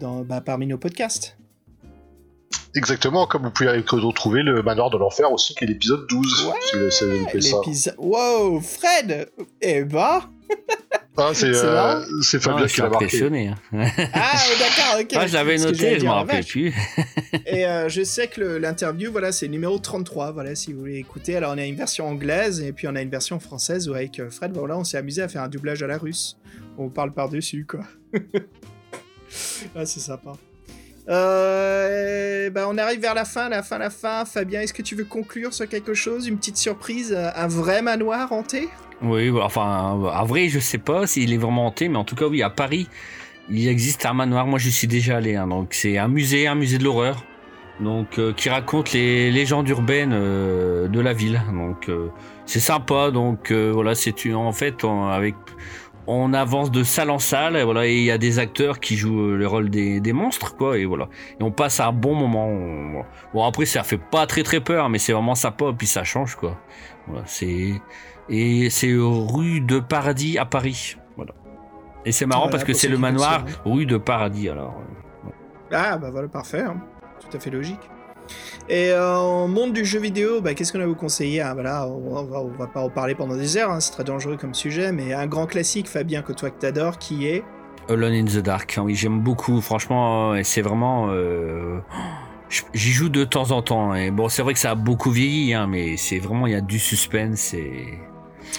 dans, 0.00 0.20
bah, 0.20 0.40
parmi 0.40 0.66
nos 0.66 0.78
podcasts. 0.78 1.36
Exactement, 2.74 3.26
comme 3.26 3.42
vous 3.42 3.50
pouvez 3.50 3.68
retrouver 3.70 4.42
le 4.42 4.62
manoir 4.62 4.88
de 4.88 4.96
l'enfer 4.96 5.30
aussi, 5.30 5.54
qui 5.54 5.64
est 5.64 5.66
l'épisode 5.66 6.06
12. 6.08 6.46
Ouais, 6.46 6.90
si. 6.90 7.04
L'épisode. 7.34 7.94
Wow, 7.98 8.60
Fred 8.60 9.30
Eh 9.60 9.84
ben 9.84 10.22
Ah, 11.16 11.30
c'est 11.34 11.52
C'est 11.52 11.64
euh, 11.66 11.76
Ah, 11.78 12.02
Fabien 12.40 12.58
Je 12.58 12.64
qui 12.64 12.72
suis 12.72 12.82
l'a 12.82 12.88
marqué. 12.88 13.04
impressionné. 13.04 13.48
hein. 13.48 13.56
Ah, 14.14 14.32
d'accord, 14.58 15.00
ok. 15.00 15.08
Ah, 15.16 15.26
je 15.26 15.34
l'avais 15.34 15.58
noté, 15.58 16.00
je 16.00 16.04
m'en 16.06 16.24
vache. 16.24 16.46
plus. 16.48 16.72
Et 17.46 17.66
euh, 17.66 17.88
je 17.90 18.02
sais 18.02 18.28
que 18.28 18.40
l'interview, 18.40 19.12
voilà, 19.12 19.30
c'est 19.30 19.46
numéro 19.48 19.78
33, 19.78 20.32
voilà, 20.32 20.54
si 20.54 20.72
vous 20.72 20.80
voulez 20.80 20.96
écouter. 20.96 21.36
Alors, 21.36 21.52
on 21.54 21.58
a 21.58 21.64
une 21.66 21.76
version 21.76 22.06
anglaise 22.08 22.60
et 22.62 22.72
puis 22.72 22.88
on 22.88 22.94
a 22.96 23.02
une 23.02 23.10
version 23.10 23.38
française 23.40 23.88
où 23.90 23.94
avec 23.94 24.20
euh, 24.20 24.30
Fred, 24.30 24.52
voilà, 24.54 24.78
on 24.78 24.84
s'est 24.84 24.96
amusé 24.96 25.20
à 25.20 25.28
faire 25.28 25.42
un 25.42 25.48
doublage 25.48 25.82
à 25.82 25.86
la 25.86 25.98
russe. 25.98 26.38
On 26.78 26.88
parle 26.88 27.12
par-dessus, 27.12 27.66
quoi. 27.68 27.80
ah, 29.76 29.84
c'est 29.84 30.00
sympa. 30.00 30.32
Euh, 31.08 32.50
bah, 32.50 32.66
on 32.68 32.78
arrive 32.78 33.00
vers 33.00 33.14
la 33.14 33.24
fin, 33.24 33.48
la 33.48 33.62
fin, 33.62 33.78
la 33.78 33.90
fin. 33.90 34.24
Fabien, 34.24 34.60
est-ce 34.60 34.72
que 34.72 34.82
tu 34.82 34.94
veux 34.94 35.04
conclure 35.04 35.52
sur 35.52 35.68
quelque 35.68 35.94
chose 35.94 36.26
Une 36.26 36.36
petite 36.36 36.56
surprise 36.56 37.16
Un 37.34 37.48
vrai 37.48 37.82
manoir 37.82 38.32
hanté? 38.32 38.68
Oui, 39.02 39.30
voilà, 39.30 39.46
enfin, 39.46 40.00
à 40.12 40.24
vrai, 40.24 40.48
je 40.48 40.60
sais 40.60 40.78
pas 40.78 41.08
s'il 41.08 41.32
est 41.32 41.38
vraiment 41.38 41.66
hanté, 41.66 41.88
mais 41.88 41.98
en 41.98 42.04
tout 42.04 42.14
cas, 42.14 42.26
oui, 42.26 42.40
à 42.42 42.50
Paris, 42.50 42.88
il 43.50 43.66
existe 43.66 44.06
un 44.06 44.14
manoir. 44.14 44.46
Moi, 44.46 44.60
je 44.60 44.70
suis 44.70 44.86
déjà 44.86 45.16
allé. 45.16 45.34
hein, 45.34 45.48
donc, 45.48 45.74
c'est 45.74 45.98
un 45.98 46.06
musée, 46.08 46.46
un 46.46 46.54
musée 46.54 46.78
de 46.78 46.84
l'horreur, 46.84 47.24
donc 47.80 48.18
euh, 48.18 48.32
qui 48.32 48.48
raconte 48.48 48.92
les 48.92 49.32
légendes 49.32 49.68
urbaines 49.68 50.12
euh, 50.14 50.86
de 50.86 51.00
la 51.00 51.12
ville. 51.12 51.42
Donc, 51.52 51.88
euh, 51.88 52.08
c'est 52.46 52.60
sympa. 52.60 53.10
Donc, 53.10 53.50
voilà, 53.50 53.96
c'est 53.96 54.14
en 54.32 54.52
fait, 54.52 54.84
avec, 55.10 55.34
on 56.06 56.32
avance 56.34 56.70
de 56.70 56.82
salle 56.82 57.10
en 57.10 57.18
salle. 57.18 57.56
Et 57.56 57.64
voilà, 57.64 57.86
il 57.86 58.02
y 58.02 58.10
a 58.10 58.18
des 58.18 58.38
acteurs 58.38 58.80
qui 58.80 58.96
jouent 58.96 59.30
euh, 59.32 59.36
le 59.36 59.46
rôle 59.46 59.70
des, 59.70 60.00
des 60.00 60.12
monstres, 60.12 60.56
quoi. 60.56 60.78
Et 60.78 60.84
voilà, 60.84 61.08
et 61.38 61.42
on 61.42 61.50
passe 61.50 61.80
un 61.80 61.92
bon 61.92 62.14
moment. 62.14 62.46
On- 62.48 63.04
bon, 63.34 63.44
après, 63.44 63.64
ça 63.66 63.82
fait 63.82 63.98
pas 63.98 64.26
très 64.26 64.42
très 64.42 64.60
peur, 64.60 64.88
mais 64.88 64.98
c'est 64.98 65.12
vraiment 65.12 65.34
sympa. 65.34 65.66
Puis 65.76 65.86
ça 65.86 66.04
change, 66.04 66.34
quoi. 66.36 66.58
Voilà, 67.06 67.22
c'est 67.26 67.72
et 68.28 68.70
c'est 68.70 68.92
rue 68.96 69.60
de 69.60 69.80
Paradis 69.80 70.38
à 70.38 70.44
Paris. 70.44 70.96
Voilà. 71.16 71.32
Et 72.04 72.12
c'est 72.12 72.26
marrant 72.26 72.42
Voilà, 72.42 72.52
parce 72.52 72.64
que 72.64 72.72
c'est 72.72 72.88
le 72.88 72.98
manoir 72.98 73.40
connaissent, 73.44 73.58
rue 73.64 73.86
de 73.86 73.96
Paradis 73.96 74.48
alors. 74.48 74.80
Ah, 75.72 75.98
bah 75.98 76.10
voilà, 76.10 76.28
parfait. 76.28 76.60
hein. 76.62 76.76
Tout 77.20 77.36
à 77.36 77.40
fait 77.40 77.50
logique. 77.50 77.80
Et 78.68 78.90
euh, 78.90 79.14
en 79.16 79.48
monde 79.48 79.72
du 79.72 79.84
jeu 79.84 79.98
vidéo, 80.00 80.40
bah, 80.40 80.54
qu'est-ce 80.54 80.72
qu'on 80.72 80.80
a 80.80 80.84
à 80.84 80.86
vous 80.86 80.94
conseiller? 80.94 81.40
Hein 81.42 81.54
Voilà, 81.54 81.86
on, 81.88 82.22
va, 82.24 82.40
on 82.40 82.48
va 82.56 82.66
pas 82.66 82.80
en 82.80 82.90
parler 82.90 83.14
pendant 83.14 83.36
des 83.36 83.56
heures, 83.56 83.70
hein, 83.70 83.80
c'est 83.80 83.90
très 83.92 84.04
dangereux 84.04 84.36
comme 84.36 84.54
sujet, 84.54 84.92
mais 84.92 85.12
un 85.14 85.26
grand 85.26 85.46
classique, 85.46 85.88
Fabien, 85.88 86.22
que 86.22 86.32
toi 86.32 86.50
que 86.50 86.58
t'adores, 86.58 86.98
qui 86.98 87.26
est? 87.26 87.42
Alone 87.88 88.12
in 88.12 88.24
the 88.24 88.38
Dark. 88.38 88.78
Oui, 88.82 88.94
j'aime 88.94 89.20
beaucoup. 89.20 89.60
Franchement, 89.60 90.32
euh, 90.32 90.36
et 90.36 90.44
c'est 90.44 90.62
vraiment. 90.62 91.08
euh, 91.10 91.78
J'y 92.74 92.92
joue 92.92 93.08
de 93.08 93.24
temps 93.24 93.50
en 93.50 93.62
temps. 93.62 93.94
Et 93.94 94.10
bon, 94.10 94.28
c'est 94.28 94.42
vrai 94.42 94.52
que 94.52 94.58
ça 94.60 94.70
a 94.72 94.74
beaucoup 94.74 95.10
vieilli, 95.10 95.54
hein, 95.54 95.66
mais 95.66 95.96
c'est 95.96 96.18
vraiment 96.18 96.46
il 96.46 96.52
y 96.52 96.56
a 96.56 96.60
du 96.60 96.78
suspense 96.78 97.54
et 97.54 97.98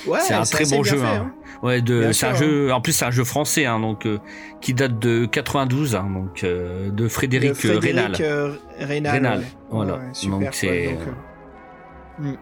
Ouais, 0.08 0.20
c'est 0.20 0.34
un 0.34 0.42
très 0.44 0.66
bon 0.66 0.84
jeu. 0.84 0.98
fait, 0.98 1.06
hein. 1.06 1.32
Hein. 1.64 1.68
Ouais, 1.68 1.82
de, 1.82 2.00
Bien 2.02 2.14
c'est 2.14 2.26
un 2.26 2.34
jeu. 2.36 2.72
En 2.74 2.82
plus, 2.82 2.92
c'est 2.92 3.06
un 3.06 3.12
jeu 3.12 3.24
français, 3.24 3.66
hein, 3.66 3.80
donc 3.80 4.06
euh, 4.06 4.20
qui 4.62 4.74
date 4.74 5.00
de 5.00 5.26
92, 5.26 5.96
hein, 5.96 6.10
donc 6.14 6.44
euh, 6.44 6.90
de 6.92 7.08
Frédéric, 7.08 7.54
Frédéric 7.54 7.84
Rénal. 7.84 8.12
Rénal. 8.80 9.14
Rénal, 9.14 9.40
ouais. 9.40 9.46
voilà. 9.72 9.94
Ouais, 9.94 10.00
ouais, 10.00 10.06
super, 10.14 10.32
Donc, 10.40 10.42
quoi, 10.44 10.52
c'est- 10.52 10.98
donc, 12.20 12.38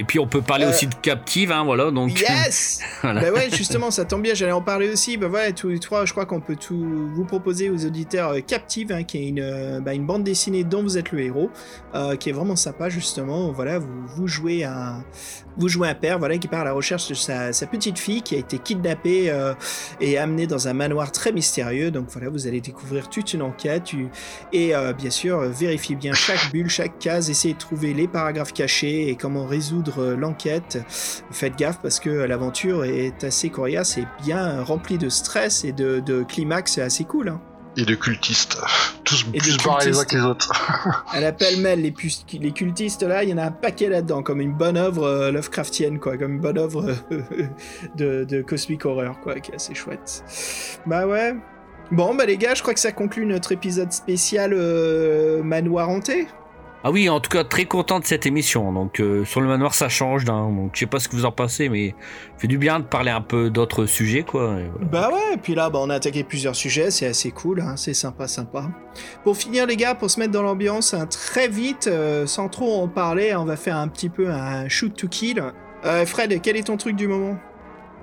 Et 0.00 0.04
puis 0.04 0.18
on 0.18 0.26
peut 0.26 0.42
parler 0.42 0.64
Euh, 0.64 0.70
aussi 0.70 0.86
de 0.88 0.94
Captive, 0.96 1.52
hein, 1.52 1.62
voilà. 1.64 1.90
Donc 1.90 2.20
Yes 2.20 2.80
Voilà. 3.02 3.20
Bah 3.20 3.30
ouais, 3.32 3.48
justement, 3.52 3.90
ça 3.92 4.04
tombe 4.04 4.22
bien, 4.22 4.34
j'allais 4.34 4.50
en 4.52 4.60
parler 4.62 4.88
aussi. 4.88 5.16
Bah 5.16 5.28
ouais, 5.28 5.52
tous 5.52 5.68
les 5.68 5.78
trois, 5.78 6.04
je 6.04 6.12
crois 6.12 6.26
qu'on 6.26 6.40
peut 6.40 6.56
tout 6.56 7.08
vous 7.14 7.24
proposer 7.24 7.70
aux 7.70 7.84
auditeurs 7.86 8.30
euh, 8.30 8.40
Captive, 8.40 8.90
hein, 8.92 9.04
qui 9.04 9.18
est 9.18 9.28
une, 9.28 9.40
euh, 9.40 9.80
bah, 9.80 9.94
une 9.94 10.04
bande 10.06 10.24
dessinée 10.24 10.64
dont 10.64 10.82
vous 10.82 10.98
êtes 10.98 11.12
le 11.12 11.20
héros, 11.20 11.50
qui 12.18 12.28
est 12.28 12.32
vraiment 12.32 12.56
sympa, 12.56 12.88
justement. 12.88 13.52
Voilà, 13.52 13.78
vous, 13.78 14.06
vous 14.16 14.26
jouez 14.26 14.64
un, 14.64 15.04
vous 15.56 15.68
jouez 15.68 15.88
un 15.88 15.94
père, 15.94 16.18
voilà, 16.18 16.38
qui 16.38 16.48
part 16.48 16.62
à 16.62 16.64
la 16.64 16.72
recherche 16.72 17.08
de 17.08 17.14
sa, 17.14 17.52
sa 17.52 17.66
petite 17.66 17.98
fille 17.98 18.22
qui 18.22 18.34
a 18.34 18.38
été 18.38 18.58
kidnappée 18.58 19.32
et 20.00 20.18
amenée 20.18 20.46
dans 20.48 20.66
un 20.66 20.72
manoir 20.72 21.12
très 21.12 21.30
mystérieux. 21.30 21.90
Donc 21.92 22.06
voilà, 22.10 22.30
vous 22.30 22.46
allez 22.48 22.60
découvrir 22.60 23.08
toute 23.08 23.32
une 23.34 23.42
enquête 23.42 23.84
tu- 23.84 24.08
et 24.52 24.72
bien 24.98 25.10
sûr 25.10 25.38
vérifiez 25.40 25.94
bien 25.94 26.12
chaque 26.14 26.50
bulle, 26.52 26.68
chaque 26.68 26.98
case, 26.98 27.30
essayez 27.30 27.54
de 27.54 27.58
trouver 27.58 27.94
les 27.94 28.08
paragraphes 28.08 28.52
cachés 28.52 29.08
et 29.08 29.14
comment 29.14 29.46
résoudre 29.46 29.83
l'enquête. 30.18 30.78
Faites 31.30 31.56
gaffe 31.56 31.78
parce 31.82 32.00
que 32.00 32.10
l'aventure 32.10 32.84
est 32.84 33.24
assez 33.24 33.50
coriace 33.50 33.98
et 33.98 34.06
bien 34.22 34.62
remplie 34.62 34.98
de 34.98 35.08
stress 35.08 35.64
et 35.64 35.72
de, 35.72 36.00
de 36.00 36.22
climax 36.22 36.78
assez 36.78 37.04
cool. 37.04 37.28
hein. 37.28 37.40
Et 37.76 37.84
de 37.84 37.96
cultistes. 37.96 38.56
Tous 39.02 39.26
Et 39.34 39.38
plus 39.38 39.56
barrés 39.64 39.86
les 39.86 39.98
uns 39.98 40.04
que 40.04 40.14
les 40.16 40.22
autres. 40.22 40.52
Elle 41.12 41.24
appelle 41.24 41.60
Mel 41.60 41.82
les, 41.82 41.92
cultistes 42.52 43.02
là, 43.02 43.24
il 43.24 43.30
y 43.30 43.34
en 43.34 43.38
a 43.38 43.46
un 43.46 43.50
paquet 43.50 43.88
là-dedans, 43.88 44.22
comme 44.22 44.40
une 44.40 44.52
bonne 44.54 44.76
œuvre 44.76 45.02
euh, 45.04 45.32
Lovecraftienne, 45.32 45.98
quoi, 45.98 46.16
comme 46.16 46.34
une 46.34 46.40
bonne 46.40 46.56
œuvre 46.58 46.94
euh, 47.10 47.18
de, 47.96 48.24
de 48.24 48.42
Cosmic 48.42 48.84
Horror, 48.86 49.18
quoi, 49.20 49.40
qui 49.40 49.50
est 49.50 49.56
assez 49.56 49.74
chouette. 49.74 50.22
Bah 50.86 51.06
ouais. 51.08 51.34
Bon, 51.90 52.14
bah 52.14 52.26
les 52.26 52.36
gars, 52.36 52.54
je 52.54 52.62
crois 52.62 52.74
que 52.74 52.80
ça 52.80 52.92
conclut 52.92 53.26
notre 53.26 53.50
épisode 53.50 53.92
spécial 53.92 54.52
euh, 54.54 55.42
Manoir 55.42 55.88
hanté. 55.88 56.28
Ah 56.86 56.90
oui, 56.90 57.08
en 57.08 57.18
tout 57.18 57.30
cas, 57.30 57.44
très 57.44 57.64
content 57.64 57.98
de 57.98 58.04
cette 58.04 58.26
émission. 58.26 58.70
Donc, 58.70 59.00
euh, 59.00 59.24
sur 59.24 59.40
le 59.40 59.48
manoir, 59.48 59.72
ça 59.72 59.88
change. 59.88 60.28
hein. 60.28 60.50
Donc, 60.50 60.72
je 60.74 60.80
sais 60.80 60.86
pas 60.86 60.98
ce 60.98 61.08
que 61.08 61.16
vous 61.16 61.24
en 61.24 61.32
pensez, 61.32 61.70
mais 61.70 61.94
ça 62.34 62.40
fait 62.40 62.46
du 62.46 62.58
bien 62.58 62.78
de 62.78 62.84
parler 62.84 63.10
un 63.10 63.22
peu 63.22 63.48
d'autres 63.48 63.86
sujets, 63.86 64.22
quoi. 64.22 64.56
Et 64.60 64.68
voilà. 64.70 64.86
Bah 64.92 65.10
ouais, 65.10 65.32
et 65.32 65.36
puis 65.38 65.54
là, 65.54 65.70
bah, 65.70 65.78
on 65.80 65.88
a 65.88 65.94
attaqué 65.94 66.24
plusieurs 66.24 66.54
sujets, 66.54 66.90
c'est 66.90 67.06
assez 67.06 67.30
cool, 67.30 67.62
hein, 67.62 67.76
c'est 67.76 67.94
sympa, 67.94 68.28
sympa. 68.28 68.64
Pour 69.22 69.34
finir, 69.34 69.64
les 69.64 69.76
gars, 69.76 69.94
pour 69.94 70.10
se 70.10 70.20
mettre 70.20 70.32
dans 70.32 70.42
l'ambiance, 70.42 70.92
hein, 70.92 71.06
très 71.06 71.48
vite, 71.48 71.86
euh, 71.86 72.26
sans 72.26 72.50
trop 72.50 72.82
en 72.82 72.86
parler, 72.86 73.34
on 73.34 73.46
va 73.46 73.56
faire 73.56 73.76
un 73.78 73.88
petit 73.88 74.10
peu 74.10 74.28
un 74.28 74.68
shoot 74.68 74.94
to 74.94 75.08
kill. 75.08 75.42
Euh, 75.86 76.04
Fred, 76.04 76.38
quel 76.42 76.58
est 76.58 76.66
ton 76.66 76.76
truc 76.76 76.96
du 76.96 77.08
moment? 77.08 77.38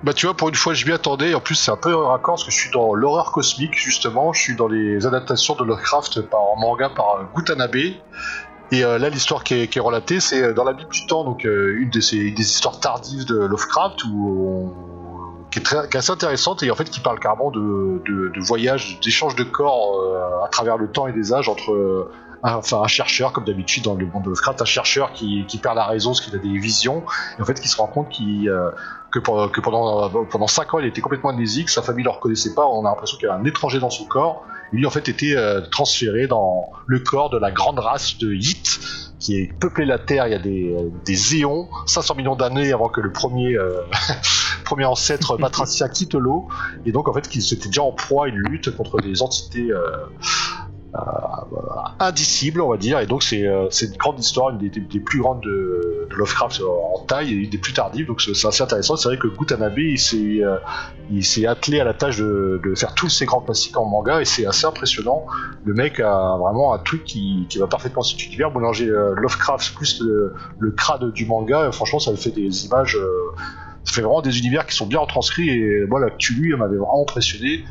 Bah 0.02 0.12
tu 0.12 0.26
vois, 0.26 0.36
pour 0.36 0.48
une 0.48 0.56
fois, 0.56 0.74
je 0.74 0.84
m'y 0.84 0.90
attendais. 0.90 1.32
En 1.34 1.40
plus, 1.40 1.54
c'est 1.54 1.70
un 1.70 1.76
peu 1.76 1.94
raccord 1.94 2.34
parce 2.34 2.44
que 2.44 2.50
je 2.50 2.58
suis 2.58 2.70
dans 2.72 2.92
l'horreur 2.94 3.30
cosmique, 3.30 3.74
justement. 3.76 4.32
Je 4.32 4.42
suis 4.42 4.56
dans 4.56 4.66
les 4.66 5.06
adaptations 5.06 5.54
de 5.54 5.62
Lovecraft 5.62 6.22
par 6.22 6.40
en 6.40 6.56
manga 6.56 6.88
par 6.88 7.20
Gutanabe. 7.36 7.76
Et 8.72 8.84
euh, 8.84 8.98
là, 8.98 9.10
l'histoire 9.10 9.44
qui 9.44 9.54
est, 9.54 9.78
relatée, 9.78 10.18
c'est 10.18 10.42
euh, 10.42 10.54
dans 10.54 10.64
la 10.64 10.72
Bible 10.72 10.90
du 10.90 11.06
Temps, 11.06 11.24
donc 11.24 11.44
euh, 11.44 11.76
une, 11.78 11.90
des 11.90 12.40
histoires 12.40 12.80
tardives 12.80 13.26
de 13.26 13.36
Lovecraft, 13.36 14.00
qui, 15.50 15.58
est 15.58 15.62
très, 15.62 15.94
assez 15.94 16.10
intéressante 16.10 16.62
et 16.62 16.70
en 16.70 16.74
fait 16.74 16.88
qui 16.88 17.00
parle 17.00 17.20
carrément 17.20 17.50
de, 17.50 18.32
voyages, 18.40 18.98
d'échanges 19.00 19.36
de 19.36 19.44
corps 19.44 20.02
à 20.42 20.48
travers 20.48 20.78
le 20.78 20.90
temps 20.90 21.06
et 21.06 21.12
des 21.12 21.34
âges 21.34 21.50
entre 21.50 22.08
un, 22.42 22.86
chercheur, 22.86 23.34
comme 23.34 23.44
d'habitude 23.44 23.84
dans 23.84 23.94
le 23.94 24.06
monde 24.06 24.22
de 24.22 24.30
Lovecraft, 24.30 24.62
un 24.62 24.64
chercheur 24.64 25.12
qui, 25.12 25.46
perd 25.62 25.76
la 25.76 25.84
raison 25.84 26.12
parce 26.12 26.22
qu'il 26.22 26.34
a 26.34 26.38
des 26.38 26.56
visions, 26.58 27.04
et 27.38 27.42
en 27.42 27.44
fait 27.44 27.60
qui 27.60 27.68
se 27.68 27.76
rend 27.76 27.88
compte 27.88 28.08
qu'il 28.08 28.50
que, 29.12 29.18
pendant, 29.18 29.48
pendant, 29.48 30.24
pendant 30.24 30.46
5 30.46 30.74
ans 30.74 30.78
il 30.78 30.86
était 30.86 31.00
complètement 31.00 31.30
amnésique, 31.30 31.68
sa 31.68 31.82
famille 31.82 32.04
ne 32.04 32.08
le 32.08 32.14
reconnaissait 32.14 32.54
pas, 32.54 32.66
on 32.66 32.84
a 32.84 32.90
l'impression 32.90 33.18
qu'il 33.18 33.28
y 33.28 33.30
avait 33.30 33.40
un 33.40 33.44
étranger 33.44 33.78
dans 33.78 33.90
son 33.90 34.04
corps. 34.06 34.44
Et 34.72 34.76
lui 34.76 34.86
en 34.86 34.90
fait 34.90 35.08
était 35.08 35.36
euh, 35.36 35.60
transféré 35.70 36.26
dans 36.26 36.70
le 36.86 36.98
corps 36.98 37.28
de 37.28 37.38
la 37.38 37.50
grande 37.50 37.78
race 37.78 38.16
de 38.18 38.32
Yit, 38.32 38.80
qui 39.20 39.36
est 39.36 39.52
peuplé 39.52 39.84
la 39.84 39.98
Terre 39.98 40.26
il 40.26 40.32
y 40.32 40.34
a 40.34 40.38
des, 40.38 40.74
euh, 40.74 40.90
des 41.04 41.36
éons, 41.36 41.68
500 41.86 42.14
millions 42.14 42.36
d'années 42.36 42.72
avant 42.72 42.88
que 42.88 43.02
le 43.02 43.12
premier, 43.12 43.54
euh, 43.54 43.82
premier 44.64 44.86
ancêtre 44.86 45.36
batracien 45.36 45.88
quitte 45.88 46.14
l'eau. 46.14 46.48
Et 46.86 46.92
donc 46.92 47.06
en 47.08 47.12
fait 47.12 47.28
qu'ils 47.28 47.52
étaient 47.52 47.68
déjà 47.68 47.82
en 47.82 47.92
proie 47.92 48.24
à 48.24 48.28
une 48.28 48.38
lutte 48.38 48.74
contre 48.74 49.00
des 49.00 49.20
entités 49.20 49.70
euh, 50.94 50.98
indicibles, 52.00 52.60
on 52.60 52.68
va 52.68 52.76
dire. 52.76 52.98
Et 53.00 53.06
donc 53.06 53.22
c'est 53.22 53.46
euh, 53.46 53.70
une 53.70 53.96
grande 53.96 54.20
histoire, 54.20 54.50
une 54.50 54.58
des, 54.58 55.00
plus 55.00 55.20
grandes 55.20 55.40
de, 55.40 56.06
Lovecraft 56.14 56.60
en 56.60 57.02
taille 57.06 57.32
et 57.32 57.36
une 57.36 57.48
des 57.48 57.56
plus 57.56 57.72
tardives. 57.72 58.06
Donc 58.06 58.20
c'est 58.20 58.46
assez 58.46 58.62
intéressant. 58.62 58.96
C'est 58.96 59.08
vrai 59.08 59.16
que 59.16 59.26
Gutanabe 59.26 59.78
il 59.78 59.98
s'est 59.98 60.42
euh, 60.42 61.48
attelé 61.48 61.80
à 61.80 61.84
la 61.84 61.94
tâche 61.94 62.18
de, 62.18 62.74
faire 62.76 62.94
tous 62.94 63.08
ces 63.08 63.24
grands 63.24 63.40
classiques 63.40 63.78
en 63.78 63.86
manga 63.86 64.20
et 64.20 64.26
c'est 64.26 64.44
assez 64.44 64.66
impressionnant. 64.66 65.24
Le 65.64 65.72
mec 65.72 65.98
a 65.98 66.36
vraiment 66.38 66.74
un 66.74 66.78
truc 66.78 67.04
qui, 67.04 67.46
qui 67.48 67.56
va 67.56 67.66
parfaitement 67.66 68.02
cet 68.02 68.22
univers. 68.26 68.50
Mélanger 68.50 68.86
Lovecraft 68.86 69.74
plus 69.74 70.02
le, 70.02 70.34
le 70.58 70.70
crade 70.72 71.10
du 71.12 71.24
manga, 71.24 71.72
franchement 71.72 72.00
ça 72.00 72.14
fait 72.16 72.32
des 72.32 72.66
images. 72.66 72.98
ça 73.84 73.94
fait 73.94 74.02
vraiment 74.02 74.20
des 74.20 74.38
univers 74.38 74.66
qui 74.66 74.76
sont 74.76 74.86
bien 74.86 74.98
retranscrits 74.98 75.48
et 75.48 75.86
moi 75.86 76.00
l'actu 76.00 76.34
lui 76.34 76.54
m'avait 76.54 76.76
vraiment 76.76 77.02
impressionné. 77.02 77.64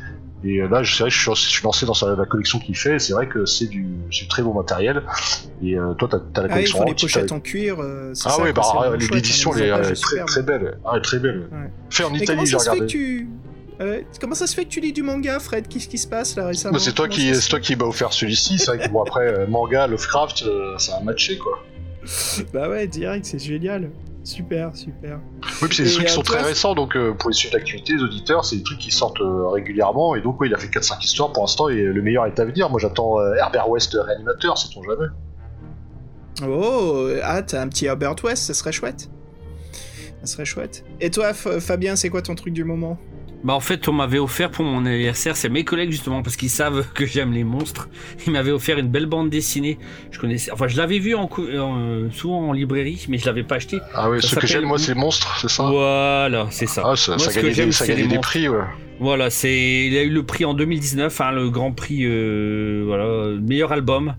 Et 0.44 0.58
euh, 0.60 0.68
là, 0.68 0.82
je- 0.82 0.94
c'est 0.96 1.02
vrai 1.04 1.10
que 1.10 1.14
je 1.16 1.34
suis, 1.34 1.62
lancé 1.64 1.86
dans 1.86 1.94
sa- 1.94 2.16
la 2.16 2.24
collection 2.26 2.58
qu'il 2.58 2.76
fait. 2.76 2.98
C'est 2.98 3.12
vrai 3.12 3.28
que 3.28 3.46
c'est 3.46 3.66
du, 3.66 3.86
très 4.28 4.42
beau 4.42 4.52
matériel. 4.52 5.02
Et 5.62 5.78
euh, 5.78 5.94
toi, 5.94 6.08
t'as 6.10 6.16
as 6.16 6.42
la 6.42 6.46
Ah, 6.46 6.48
collection 6.54 6.78
faut 6.78 6.84
les 6.84 6.94
pochettes 6.94 7.32
en 7.32 7.40
cuir. 7.40 7.76
euh, 7.80 8.10
Ah 8.24 8.30
ça, 8.30 8.42
ouais, 8.42 8.52
bah 8.52 8.62
hein, 8.74 8.96
l'édition 8.96 9.52
elle 9.56 9.62
est 9.64 9.94
très, 9.94 10.24
très 10.24 10.42
belle. 10.42 10.78
Ah, 10.84 10.98
très 11.00 11.18
belle. 11.18 11.48
Ouais. 11.52 11.70
Fait 11.90 12.04
en 12.04 12.12
Italie, 12.14 12.26
comment 12.26 12.44
j'ai 12.44 12.52
ça 12.52 12.58
se 12.58 12.64
fait 12.64 12.68
que 12.70 12.74
regardé. 12.74 12.86
tu... 12.92 13.28
euh, 13.80 14.00
comment 14.20 14.34
ça 14.34 14.46
se 14.46 14.54
fait 14.54 14.64
que 14.64 14.70
tu 14.70 14.80
lis 14.80 14.92
du 14.92 15.02
manga, 15.02 15.38
Fred? 15.38 15.68
Qu'est-ce 15.68 15.88
qui 15.88 15.98
se 15.98 16.06
passe 16.08 16.34
là 16.36 16.46
récemment? 16.48 16.72
Bah, 16.74 16.80
c'est 16.80 16.92
toi 16.92 17.06
qui, 17.08 17.32
toi 17.48 17.60
qui 17.60 17.76
m'a 17.76 17.84
offert 17.84 18.12
celui-ci. 18.12 18.58
C'est 18.58 18.66
vrai 18.74 18.78
que 18.86 18.92
bon 18.92 19.02
après 19.02 19.46
manga, 19.46 19.86
Lovecraft, 19.86 20.44
ça 20.78 20.96
a 20.96 21.00
matché 21.02 21.38
quoi. 21.38 21.62
Bah 22.52 22.68
ouais, 22.68 22.88
direct, 22.88 23.24
c'est 23.26 23.38
génial. 23.38 23.90
Super, 24.24 24.76
super. 24.76 25.18
Oui, 25.60 25.68
puis 25.68 25.76
c'est 25.76 25.82
des 25.82 25.90
trucs 25.90 26.06
qui 26.06 26.12
sont 26.12 26.22
très 26.22 26.42
récents, 26.42 26.74
donc 26.74 26.96
euh, 26.96 27.12
pour 27.12 27.30
les 27.30 27.34
suivre 27.34 27.54
d'actualité, 27.54 27.94
les 27.94 28.02
auditeurs, 28.02 28.44
c'est 28.44 28.56
des 28.56 28.62
trucs 28.62 28.78
qui 28.78 28.92
sortent 28.92 29.20
euh, 29.20 29.48
régulièrement. 29.48 30.14
Et 30.14 30.20
donc, 30.20 30.36
il 30.44 30.54
a 30.54 30.58
fait 30.58 30.68
4-5 30.68 31.02
histoires 31.04 31.32
pour 31.32 31.42
l'instant, 31.42 31.68
et 31.68 31.82
le 31.82 32.02
meilleur 32.02 32.26
est 32.26 32.38
à 32.38 32.44
venir. 32.44 32.70
Moi, 32.70 32.78
j'attends 32.80 33.18
euh, 33.18 33.34
Herbert 33.34 33.68
West 33.68 33.96
réanimateur, 34.00 34.56
sait-on 34.58 34.82
jamais. 34.84 35.06
Oh, 36.46 37.08
ah, 37.22 37.42
t'as 37.42 37.60
un 37.60 37.68
petit 37.68 37.86
Herbert 37.86 38.14
West, 38.24 38.44
ça 38.44 38.54
serait 38.54 38.72
chouette. 38.72 39.10
Ça 40.22 40.26
serait 40.26 40.44
chouette. 40.44 40.84
Et 41.00 41.10
toi, 41.10 41.32
F- 41.32 41.60
Fabien, 41.60 41.96
c'est 41.96 42.08
quoi 42.08 42.22
ton 42.22 42.34
truc 42.34 42.54
du 42.54 42.64
moment? 42.64 42.98
Bah 43.44 43.54
en 43.54 43.60
fait 43.60 43.88
on 43.88 43.92
m'avait 43.92 44.20
offert 44.20 44.50
pour 44.52 44.64
mon 44.64 44.86
anniversaire, 44.86 45.36
c'est 45.36 45.48
mes 45.48 45.64
collègues 45.64 45.90
justement 45.90 46.22
parce 46.22 46.36
qu'ils 46.36 46.48
savent 46.50 46.86
que 46.94 47.04
j'aime 47.06 47.32
les 47.32 47.42
monstres. 47.42 47.88
Ils 48.26 48.32
m'avaient 48.32 48.52
offert 48.52 48.78
une 48.78 48.86
belle 48.88 49.06
bande 49.06 49.30
dessinée. 49.30 49.78
Je 50.12 50.20
connaissais, 50.20 50.52
enfin 50.52 50.68
je 50.68 50.76
l'avais 50.76 51.00
vu 51.00 51.16
en, 51.16 51.26
cou- 51.26 51.48
en- 51.58 52.08
souvent 52.12 52.48
en 52.50 52.52
librairie, 52.52 53.04
mais 53.08 53.18
je 53.18 53.26
l'avais 53.26 53.42
pas 53.42 53.56
acheté. 53.56 53.80
Ah 53.94 54.08
oui, 54.10 54.22
Ça 54.22 54.28
ce 54.28 54.34
que 54.36 54.46
j'aime, 54.46 54.64
moi, 54.64 54.78
c'est 54.78 54.94
les 54.94 55.00
monstres, 55.00 55.36
c'est 55.40 55.50
ça? 55.50 55.64
Voilà, 55.64 56.46
c'est 56.50 56.66
ça. 56.68 56.82
Ah, 56.86 56.94
ça, 56.94 57.16
Moi, 57.16 57.18
ça 57.18 57.32
gagnait 57.42 57.52
des, 57.66 57.72
ça 57.72 57.86
gagnait 57.86 58.02
des 58.02 58.08
monstres. 58.14 58.20
prix, 58.30 58.48
ouais. 58.48 58.64
Voilà, 59.00 59.30
c'est 59.30 59.86
il 59.86 59.96
a 59.98 60.02
eu 60.02 60.10
le 60.10 60.22
prix 60.22 60.44
en 60.44 60.54
2019, 60.54 61.20
hein, 61.20 61.32
le 61.32 61.50
grand 61.50 61.72
prix 61.72 62.02
euh, 62.04 62.84
voilà, 62.86 63.36
meilleur 63.40 63.72
album. 63.72 64.14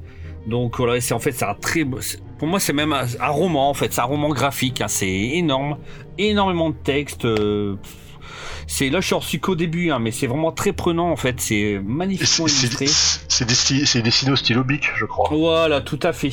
Donc 0.47 0.75
voilà, 0.77 0.99
c'est 0.99 1.13
en 1.13 1.19
fait 1.19 1.31
c'est 1.31 1.45
un 1.45 1.53
très 1.53 1.85
beau- 1.85 1.99
pour 2.37 2.49
moi 2.49 2.59
c'est 2.59 2.73
même 2.73 2.91
un, 2.91 3.05
un 3.21 3.29
roman 3.29 3.69
en 3.69 3.73
fait, 3.73 3.93
c'est 3.93 4.01
un 4.01 4.03
roman 4.03 4.27
graphique, 4.27 4.81
hein, 4.81 4.89
c'est 4.89 5.07
énorme, 5.09 5.77
énormément 6.17 6.69
de 6.71 6.75
texte. 6.75 7.23
euh, 7.23 7.75
c'est 8.67 8.89
là 8.89 8.99
je 9.01 9.05
suis 9.07 9.15
reçu 9.15 9.39
qu'au 9.39 9.55
début, 9.55 9.91
hein, 9.91 9.99
mais 9.99 10.11
c'est 10.11 10.27
vraiment 10.27 10.51
très 10.51 10.73
prenant 10.73 11.09
en 11.11 11.15
fait, 11.15 11.39
c'est 11.39 11.79
magnifiquement 11.85 12.47
illustré. 12.47 12.85
c'est- 12.87 14.01
dessiné 14.01 14.31
au 14.31 14.35
stylo 14.35 14.63
bic, 14.63 14.83
je 14.95 15.05
crois. 15.05 15.29
Voilà, 15.31 15.81
tout 15.81 15.99
à 16.03 16.13
fait. 16.13 16.31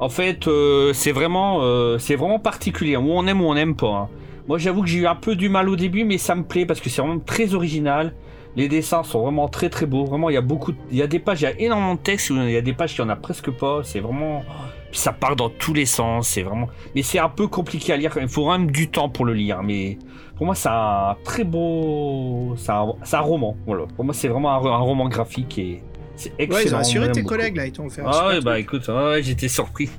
En 0.00 0.08
fait, 0.08 0.48
euh, 0.48 0.92
c'est 0.92 1.12
vraiment, 1.12 1.60
euh, 1.62 1.98
c'est 1.98 2.16
vraiment 2.16 2.38
particulier. 2.38 2.96
Ou 2.96 3.10
on 3.12 3.26
aime 3.26 3.40
ou 3.40 3.44
on 3.46 3.54
n'aime 3.54 3.76
pas. 3.76 3.88
hein. 3.90 4.08
Moi, 4.48 4.58
j'avoue 4.58 4.82
que 4.82 4.88
j'ai 4.88 4.98
eu 4.98 5.06
un 5.06 5.14
peu 5.14 5.36
du 5.36 5.48
mal 5.48 5.68
au 5.68 5.76
début, 5.76 6.04
mais 6.04 6.18
ça 6.18 6.34
me 6.34 6.42
plaît 6.42 6.66
parce 6.66 6.80
que 6.80 6.90
c'est 6.90 7.00
vraiment 7.00 7.20
très 7.20 7.54
original. 7.54 8.12
Les 8.56 8.68
dessins 8.68 9.02
sont 9.02 9.22
vraiment 9.22 9.48
très 9.48 9.68
très 9.70 9.86
beaux. 9.86 10.04
Vraiment, 10.04 10.30
il 10.30 10.34
y 10.34 10.36
a 10.36 10.40
beaucoup, 10.42 10.72
de- 10.72 10.78
il 10.90 10.98
y 10.98 11.02
a 11.02 11.06
des 11.06 11.18
pages, 11.18 11.40
il 11.40 11.44
y 11.44 11.46
a 11.46 11.58
énormément 11.60 11.94
de 11.94 12.00
texte. 12.00 12.30
Il 12.30 12.50
y 12.50 12.56
a 12.56 12.60
des 12.60 12.72
pages 12.72 12.94
qui 12.94 13.00
en 13.02 13.08
a 13.08 13.16
presque 13.16 13.50
pas. 13.50 13.80
C'est 13.84 14.00
vraiment, 14.00 14.44
puis 14.90 15.00
ça 15.00 15.12
part 15.12 15.34
dans 15.36 15.48
tous 15.48 15.72
les 15.74 15.86
sens. 15.86 16.28
C'est 16.28 16.42
vraiment, 16.42 16.68
mais 16.94 17.02
c'est 17.02 17.18
un 17.20 17.28
peu 17.30 17.46
compliqué 17.48 17.92
à 17.92 17.96
lire. 17.96 18.12
Il 18.20 18.28
faut 18.28 18.44
quand 18.44 18.58
même 18.58 18.70
du 18.70 18.88
temps 18.90 19.08
pour 19.08 19.24
le 19.24 19.32
lire. 19.32 19.62
Mais 19.62 19.96
pour 20.36 20.46
moi, 20.46 20.54
c'est 20.54 20.68
un 20.68 21.16
très 21.24 21.44
beau, 21.44 22.54
c'est 22.56 22.72
un, 22.72 22.92
un 23.12 23.20
roman. 23.20 23.56
Voilà. 23.66 23.84
Pour 23.96 24.04
moi, 24.04 24.14
c'est 24.14 24.28
vraiment 24.28 24.52
un, 24.52 24.66
un 24.72 24.76
roman 24.78 25.08
graphique 25.08 25.58
et 25.58 25.82
c'est 26.16 26.32
excellent. 26.38 26.54
Ouais, 26.56 26.64
ils 26.66 26.74
ont 26.74 26.78
assuré 26.78 27.10
tes 27.12 27.22
beaucoup. 27.22 27.34
collègues 27.34 27.56
là, 27.56 27.66
ils 27.66 27.72
t'ont 27.72 27.88
fait 27.90 28.00
un 28.02 28.06
Ah 28.06 28.26
ouais, 28.28 28.32
truc. 28.34 28.44
bah 28.44 28.58
écoute, 28.60 28.86
ouais, 28.86 29.20
j'étais 29.22 29.48
surpris. 29.48 29.90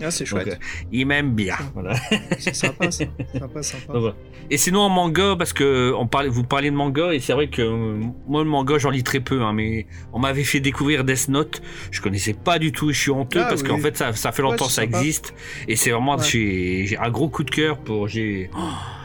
Ah, 0.00 0.10
c'est 0.12 0.20
Donc, 0.22 0.28
chouette. 0.28 0.48
euh, 0.48 0.54
il 0.92 1.04
m'aime 1.06 1.32
bien. 1.32 1.56
Voilà. 1.74 1.94
C'est 2.38 2.54
sympa, 2.54 2.90
ça. 2.92 3.04
Sympa, 3.36 3.62
sympa. 3.64 3.92
Donc. 3.92 4.14
Et 4.50 4.56
sinon 4.56 4.80
en 4.80 4.88
manga, 4.88 5.34
parce 5.36 5.52
que 5.52 5.92
on 5.98 6.06
parlait, 6.06 6.28
vous 6.28 6.44
parlez 6.44 6.70
de 6.70 6.76
manga, 6.76 7.12
et 7.12 7.18
c'est 7.20 7.32
vrai 7.32 7.48
que 7.48 7.62
euh, 7.62 8.00
moi 8.28 8.44
le 8.44 8.50
manga 8.50 8.78
j'en 8.78 8.90
lis 8.90 9.02
très 9.02 9.18
peu, 9.20 9.42
hein, 9.42 9.52
mais 9.52 9.86
on 10.12 10.18
m'avait 10.20 10.44
fait 10.44 10.60
découvrir 10.60 11.02
Death 11.04 11.28
Note, 11.28 11.60
je 11.90 12.00
connaissais 12.00 12.34
pas 12.34 12.58
du 12.60 12.70
tout, 12.70 12.90
et 12.90 12.92
je 12.92 13.00
suis 13.00 13.10
honteux 13.10 13.40
Ah, 13.42 13.48
parce 13.48 13.62
oui. 13.62 13.68
qu'en 13.68 13.78
fait 13.78 13.96
ça, 13.96 14.12
ça 14.12 14.30
fait 14.30 14.42
longtemps 14.42 14.64
Ouais, 14.66 14.70
ça 14.70 14.82
sympa. 14.82 14.98
existe, 14.98 15.34
et 15.68 15.74
c'est 15.76 15.90
vraiment, 15.90 16.18
j'ai 16.18 16.96
un 17.00 17.10
gros 17.10 17.28
coup 17.28 17.42
de 17.44 17.50
cœur 17.50 17.78
pour, 17.78 18.06
j'ai 18.08 18.48
oh, 18.56 18.58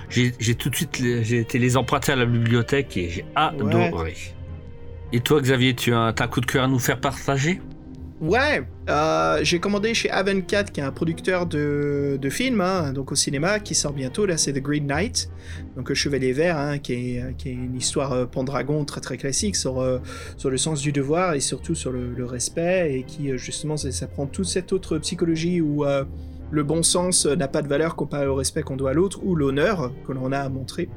j'ai 0.09 0.55
tout 0.55 0.69
de 0.69 0.75
suite, 0.75 0.97
j'ai 1.01 1.39
été 1.39 1.59
les 1.59 1.77
emprunter 1.77 2.13
à 2.13 2.15
la 2.15 2.25
bibliothèque 2.25 2.95
et 2.97 3.09
j'ai 3.09 3.25
adoré. 3.35 3.91
Et 5.13 5.21
toi 5.21 5.41
Xavier, 5.41 5.73
tu 5.73 5.93
as, 5.93 6.13
un 6.19 6.27
coup 6.27 6.41
de 6.41 6.45
cœur 6.45 6.65
à 6.65 6.67
nous 6.67 6.79
faire 6.79 6.99
partager? 6.99 7.61
Ouais, 8.19 8.63
euh, 8.89 9.39
j'ai 9.43 9.59
commandé 9.59 9.93
chez 9.93 10.09
Avencat, 10.09 10.63
qui 10.63 10.79
est 10.79 10.83
un 10.83 10.91
producteur 10.91 11.45
de, 11.45 12.17
de 12.19 12.29
films, 12.31 12.61
hein, 12.61 12.91
donc 12.91 13.11
au 13.11 13.15
cinéma, 13.15 13.59
qui 13.59 13.75
sort 13.75 13.93
bientôt. 13.93 14.25
Là, 14.25 14.37
c'est 14.37 14.53
The 14.53 14.59
Green 14.59 14.87
Knight, 14.87 15.29
donc 15.75 15.87
le 15.89 15.93
Chevalier 15.93 16.33
Vert, 16.33 16.57
hein, 16.57 16.79
qui, 16.79 16.93
est, 16.93 17.37
qui 17.37 17.49
est 17.49 17.53
une 17.53 17.75
histoire 17.75 18.13
euh, 18.13 18.25
Pendragon 18.25 18.85
très 18.85 19.01
très 19.01 19.17
classique 19.17 19.55
sur, 19.55 19.79
euh, 19.79 19.99
sur 20.35 20.49
le 20.49 20.57
sens 20.57 20.81
du 20.81 20.91
devoir 20.91 21.35
et 21.35 21.39
surtout 21.39 21.75
sur 21.75 21.91
le, 21.91 22.11
le 22.11 22.25
respect, 22.25 22.95
et 22.97 23.03
qui 23.03 23.29
euh, 23.29 23.37
justement, 23.37 23.77
ça, 23.77 23.91
ça 23.91 24.07
prend 24.07 24.25
toute 24.25 24.47
cette 24.47 24.73
autre 24.73 24.97
psychologie 24.97 25.61
où 25.61 25.85
euh, 25.85 26.03
le 26.51 26.63
bon 26.63 26.83
sens 26.83 27.25
n'a 27.25 27.47
pas 27.47 27.61
de 27.61 27.67
valeur 27.67 27.95
comparé 27.95 28.27
au 28.27 28.35
respect 28.35 28.61
qu'on 28.61 28.77
doit 28.77 28.91
à 28.91 28.93
l'autre 28.93 29.19
ou 29.23 29.35
l'honneur 29.35 29.91
que 30.05 30.11
l'on 30.13 30.31
a 30.31 30.39
à 30.39 30.49
montrer. 30.49 30.89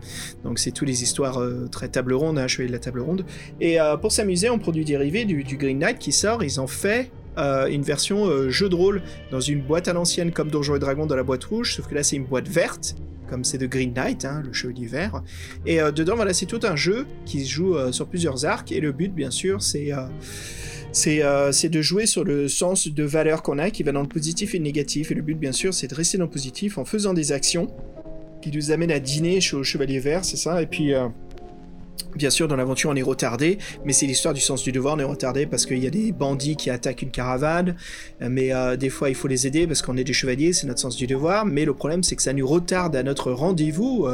Donc 0.45 0.59
c'est 0.59 0.71
toutes 0.71 0.89
les 0.89 1.03
histoires 1.03 1.41
euh, 1.41 1.67
très 1.71 1.89
table 1.89 2.13
ronde, 2.15 2.39
un 2.39 2.49
chevalier 2.49 2.69
de 2.69 2.73
la 2.75 2.79
table 2.79 3.01
ronde. 3.01 3.25
Et 3.61 3.81
euh, 3.81 3.97
pour 3.97 4.13
s'amuser, 4.13 4.51
on 4.51 4.59
produit 4.59 4.85
dérivé 4.85 5.25
du, 5.25 5.45
du 5.45 5.57
Green 5.57 5.79
Knight 5.79 5.99
qui 5.99 6.13
sort. 6.13 6.45
Ils 6.45 6.61
ont 6.61 6.67
fait 6.67 7.11
euh, 7.39 7.67
une 7.67 7.83
version 7.83 8.51
jeu 8.51 8.69
de 8.69 8.75
rôle 8.75 9.03
dans 9.31 9.41
une 9.41 9.63
boîte 9.63 9.89
à 9.89 9.93
l'ancienne 9.93 10.33
comme 10.33 10.51
Donjons 10.51 10.77
et 10.77 10.79
Dragons 10.79 11.07
dans 11.07 11.17
la 11.17 11.23
boîte 11.23 11.45
rouge, 11.45 11.77
sauf 11.77 11.87
que 11.87 11.95
là 11.95 12.03
c'est 12.03 12.17
une 12.17 12.25
boîte 12.25 12.49
verte 12.49 12.97
comme 13.29 13.45
c'est 13.45 13.59
de 13.59 13.67
Green 13.67 13.93
Knight, 13.95 14.25
hein, 14.25 14.43
le 14.45 14.53
chevalier 14.53 14.89
vert. 14.89 15.23
Et 15.65 15.79
dedans, 15.95 16.17
voilà, 16.17 16.35
c'est 16.35 16.47
tout 16.47 16.59
un 16.65 16.75
jeu 16.75 17.07
qui 17.27 17.45
se 17.45 17.49
joue 17.49 17.77
sur 17.93 18.09
plusieurs 18.09 18.45
arcs. 18.45 18.73
Et 18.73 18.81
le 18.81 18.91
but, 18.91 19.15
bien 19.15 19.31
sûr, 19.31 19.63
c'est 19.63 19.93
c'est 20.93 21.23
euh, 21.23 21.53
c'est 21.53 21.69
de 21.69 21.83
jouer 21.83 22.07
sur 22.07 22.25
le 22.25 22.49
sens 22.49 22.89
de 22.89 23.05
valeur 23.05 23.43
qu'on 23.43 23.59
a, 23.59 23.71
qui 23.71 23.83
va 23.83 23.93
dans 23.93 24.03
le 24.03 24.09
positif 24.09 24.55
et 24.55 24.59
le 24.59 24.65
négatif. 24.65 25.11
Et 25.11 25.15
le 25.15 25.23
but, 25.23 25.35
bien 25.39 25.53
sûr, 25.53 25.73
c'est 25.73 25.89
de 25.89 25.95
rester 25.95 26.19
dans 26.19 26.25
le 26.25 26.31
positif 26.31 26.79
en 26.79 26.85
faisant 26.85 27.15
des 27.15 27.33
actions 27.33 27.69
qui 28.43 28.51
nous 28.51 28.71
amènent 28.71 28.93
à 28.93 29.01
dîner 29.01 29.41
chez 29.41 29.57
le 29.57 29.63
chevalier 29.63 30.01
vert, 30.01 30.25
c'est 30.25 30.37
ça? 30.37 30.63
Et 30.63 30.67
puis. 30.67 30.95
euh, 30.95 31.09
Bien 32.17 32.31
sûr, 32.31 32.49
dans 32.49 32.57
l'aventure, 32.57 32.91
on 32.91 32.97
est 32.97 33.03
retardé, 33.03 33.59
mais 33.85 33.93
c'est 33.93 34.07
l'histoire 34.07 34.35
du 34.35 34.41
sens 34.41 34.65
du 34.65 34.73
devoir. 34.73 34.97
On 34.97 34.99
est 34.99 35.05
retardé 35.05 35.47
parce 35.47 35.65
qu'il 35.65 35.79
y 35.79 35.87
a 35.87 35.91
des 35.91 36.11
bandits 36.11 36.57
qui 36.57 36.69
attaquent 36.69 37.03
une 37.03 37.13
caravane, 37.13 37.77
euh, 38.21 38.29
mais 38.29 38.51
des 38.79 38.89
fois, 38.89 39.11
il 39.11 39.15
faut 39.15 39.29
les 39.29 39.47
aider 39.47 39.69
parce 39.69 39.81
qu'on 39.81 39.97
est 39.97 40.03
des 40.03 40.13
chevaliers, 40.13 40.53
c'est 40.53 40.67
notre 40.67 40.81
sens 40.81 40.97
du 40.97 41.07
devoir. 41.07 41.47
Mais 41.47 41.65
le 41.65 41.73
problème, 41.73 42.03
c'est 42.03 42.17
que 42.17 42.23
ça 42.23 42.33
nous 42.33 42.47
retarde 42.49 42.97
à 42.97 43.05
notre 43.05 43.31
rendez-vous 43.31 44.09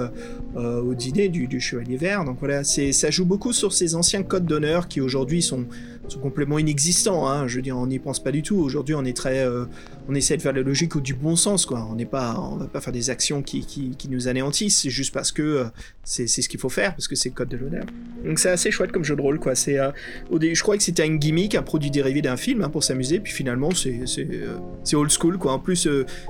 au 0.56 0.94
dîner 0.94 1.28
du, 1.30 1.60
chevalier 1.60 1.96
vert. 1.96 2.24
Donc 2.24 2.36
voilà, 2.38 2.64
ça 2.64 3.10
joue 3.10 3.24
beaucoup 3.24 3.54
sur 3.54 3.72
ces 3.72 3.94
anciens 3.94 4.22
codes 4.22 4.44
d'honneur 4.44 4.88
qui 4.88 5.00
aujourd'hui 5.00 5.40
sont, 5.40 5.64
sont 6.08 6.20
complètement 6.20 6.58
inexistants. 6.58 7.28
Hein. 7.28 7.46
Je 7.46 7.56
veux 7.56 7.62
dire, 7.62 7.76
on 7.76 7.86
n'y 7.86 7.98
pense 7.98 8.22
pas 8.22 8.32
du 8.32 8.42
tout. 8.42 8.56
Aujourd'hui, 8.56 8.94
on 8.94 9.04
est 9.04 9.16
très, 9.16 9.44
euh, 9.44 9.64
on 10.08 10.14
essaie 10.14 10.36
de 10.36 10.42
faire 10.42 10.52
la 10.52 10.62
logique 10.62 10.94
ou 10.94 11.00
du 11.00 11.14
bon 11.14 11.36
sens, 11.36 11.66
quoi. 11.66 11.86
On 11.90 11.94
n'est 11.94 12.06
pas, 12.06 12.38
on 12.38 12.56
va 12.56 12.66
pas 12.66 12.80
faire 12.80 12.92
des 12.92 13.10
actions 13.10 13.42
qui, 13.42 13.64
qui, 13.64 14.08
nous 14.08 14.28
anéantissent. 14.28 14.82
C'est 14.82 14.90
juste 14.90 15.12
parce 15.12 15.32
que 15.32 15.42
euh, 15.42 15.64
c'est 16.04 16.26
ce 16.26 16.48
qu'il 16.48 16.60
faut 16.60 16.68
faire, 16.68 16.92
parce 16.92 17.08
que 17.08 17.16
c'est 17.16 17.30
le 17.30 17.34
code 17.34 17.48
de 17.48 17.56
l'honneur. 17.56 17.84
Donc 18.24 18.38
c'est 18.38 18.50
assez 18.50 18.70
chouette 18.70 18.92
comme 18.92 19.04
jeu 19.04 19.16
de 19.16 19.20
rôle, 19.20 19.40
quoi. 19.40 19.54
C'est, 19.54 19.78
euh, 19.78 19.90
je 20.30 20.62
crois 20.62 20.76
que 20.76 20.82
c'était 20.82 21.02
un 21.02 21.16
gimmick, 21.16 21.54
un 21.54 21.62
produit 21.62 21.90
dérivé 21.90 22.22
d'un 22.22 22.36
film 22.36 22.62
hein, 22.62 22.68
pour 22.68 22.84
s'amuser, 22.84 23.18
puis 23.20 23.32
finalement 23.32 23.70
c'est 23.72 24.02
c'est 24.06 24.28
euh, 24.32 24.96
old 24.96 25.10
school, 25.10 25.38
quoi. 25.38 25.52
En 25.52 25.58
plus, 25.58 25.88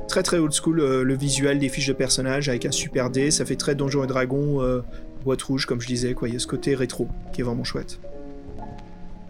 très 0.09 0.23
très 0.23 0.39
old 0.39 0.53
school, 0.53 0.77
le 0.77 1.17
visuel 1.17 1.59
des 1.59 1.69
fiches 1.69 1.89
de 1.89 1.93
personnages 1.93 2.49
avec 2.49 2.65
un 2.65 2.73
super 2.73 3.11
dé, 3.11 3.31
ça 3.31 3.45
fait 3.45 3.57
très 3.57 3.75
Donjons 3.75 4.05
et 4.05 4.07
Dragons, 4.07 4.83
boîte 5.25 5.43
rouge, 5.43 5.67
comme 5.67 5.81
je 5.81 5.87
disais, 5.87 6.15
quoi. 6.15 6.29
Il 6.29 6.35
y 6.35 6.37
a 6.37 6.41
ce 6.41 6.47
côté 6.47 6.75
rétro 6.75 7.09
qui 7.33 7.43
est 7.43 7.45
vraiment 7.45 7.65
chouette. 7.65 8.01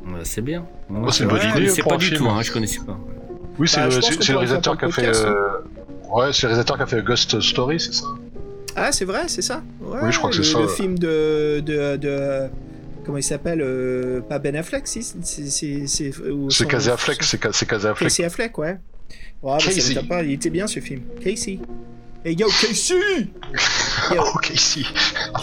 Ouais, 0.07 0.21
c'est 0.25 0.41
bien. 0.43 0.65
Oh, 0.91 1.11
c'est 1.11 1.25
une 1.25 1.31
bonne 1.31 1.41
idée 1.57 1.83
pour 1.83 1.93
pas 1.93 1.97
du 1.99 2.07
film. 2.07 2.19
tout, 2.19 2.29
hein, 2.29 2.43
je 2.43 2.53
connaissais 2.53 2.81
pas. 2.81 2.99
Oui, 3.59 3.69
c'est 3.69 3.81
Bah, 3.81 3.87
le, 3.87 4.01
c'est- 4.03 4.23
c'est 4.23 4.33
réalisateur 4.33 4.79
qui 4.79 4.85
a 4.85 4.89
fait. 4.91 5.03
podcast, 5.03 5.25
euh, 5.25 5.35
Ouais, 6.13 6.33
c'est 6.33 6.43
le 6.43 6.49
réalisateur 6.49 6.77
qui 6.77 6.83
a 6.83 6.87
fait 6.87 7.03
Ghost 7.03 7.41
Story, 7.41 7.81
c'est 7.81 7.93
ça? 7.95 8.07
Ah, 8.77 8.93
c'est 8.93 9.05
vrai, 9.05 9.23
c'est 9.27 9.43
ça? 9.43 9.63
Ouais, 9.81 9.99
Oui, 10.03 10.13
je 10.13 10.19
crois 10.19 10.31
que 10.31 10.37
c'est 10.37 10.45
ça, 10.45 10.59
Le 10.61 10.67
ouais. 10.67 10.73
film 10.73 10.99
de, 10.99 11.61
de, 11.65 11.97
de- 11.97 12.49
Comment 13.05 13.19
il 13.19 13.23
s'appelle 13.23 13.61
euh, 13.63 14.21
Pas 14.21 14.39
Ben 14.41 14.57
Affleck, 14.57 14.87
si 14.89 15.01
C'est 15.03 15.17
c'est- 15.23 15.49
c'est- 15.49 15.87
C'est 15.87 16.13
son- 16.51 16.65
Casey 16.67 16.91
Affleck, 16.93 17.23
c'est 17.23 17.41
Ca- 17.41 17.53
c'est 17.53 17.67
Casey 17.67 17.89
Affleck. 17.89 18.09
Casey 18.09 18.25
Affleck, 18.25 18.59
ouais. 18.59 18.79
Ouais, 19.43 19.53
mais 19.55 19.61
ça 19.61 19.71
Casey. 19.71 19.89
m'étonne 19.91 20.09
pas, 20.09 20.23
il 20.25 20.33
était 20.33 20.51
bien 20.51 20.67
ce 20.67 20.81
film. 20.81 21.03
Casey. 21.23 21.61
Hey 22.25 22.35
yo, 22.35 22.49
Casey 22.49 22.95
Yo, 24.15 24.23
si. 24.57 24.85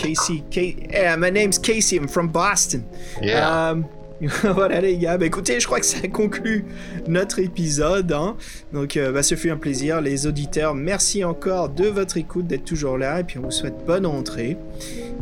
Casey. 0.01 0.43
Ca- 0.51 0.61
Hey, 0.91 1.17
my 1.17 1.31
name's 1.31 1.57
Casey, 1.57 1.95
I'm 1.97 2.09
from 2.09 2.27
Boston. 2.29 2.83
Yeah. 3.21 3.71
Euh, 3.71 3.75
voilà 4.55 4.79
les 4.79 4.97
gars, 4.97 5.17
bah 5.17 5.25
écoutez, 5.25 5.59
je 5.59 5.65
crois 5.65 5.79
que 5.79 5.85
ça 5.85 6.07
conclut 6.07 6.63
notre 7.07 7.39
épisode. 7.39 8.11
hein. 8.13 8.37
Donc 8.71 8.95
euh, 8.95 9.11
bah, 9.11 9.21
ce 9.21 9.35
fut 9.35 9.49
un 9.49 9.57
plaisir, 9.57 9.99
les 9.99 10.27
auditeurs. 10.27 10.75
Merci 10.75 11.25
encore 11.25 11.69
de 11.69 11.85
votre 11.87 12.15
écoute, 12.15 12.47
d'être 12.47 12.63
toujours 12.63 12.97
là, 12.97 13.19
et 13.19 13.23
puis 13.23 13.37
on 13.39 13.43
vous 13.43 13.51
souhaite 13.51 13.85
bonne 13.85 14.05
entrée. 14.05 14.55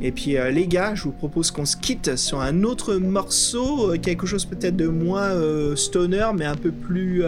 Et 0.02 0.12
puis 0.12 0.38
euh, 0.38 0.52
les 0.52 0.68
gars, 0.68 0.94
je 0.94 1.04
vous 1.04 1.12
propose 1.12 1.50
qu'on 1.50 1.66
se 1.66 1.78
quitte 1.78 2.16
sur 2.16 2.42
un 2.42 2.64
autre 2.64 2.96
morceau, 2.96 3.92
euh, 3.92 3.98
quelque 3.98 4.28
chose 4.28 4.46
peut-être 4.46 4.76
de 4.76 4.88
moins 4.88 5.32
stoner, 5.76 6.28
mais 6.38 6.46
un 6.46 6.56
peu 6.56 6.72
plus 6.72 7.24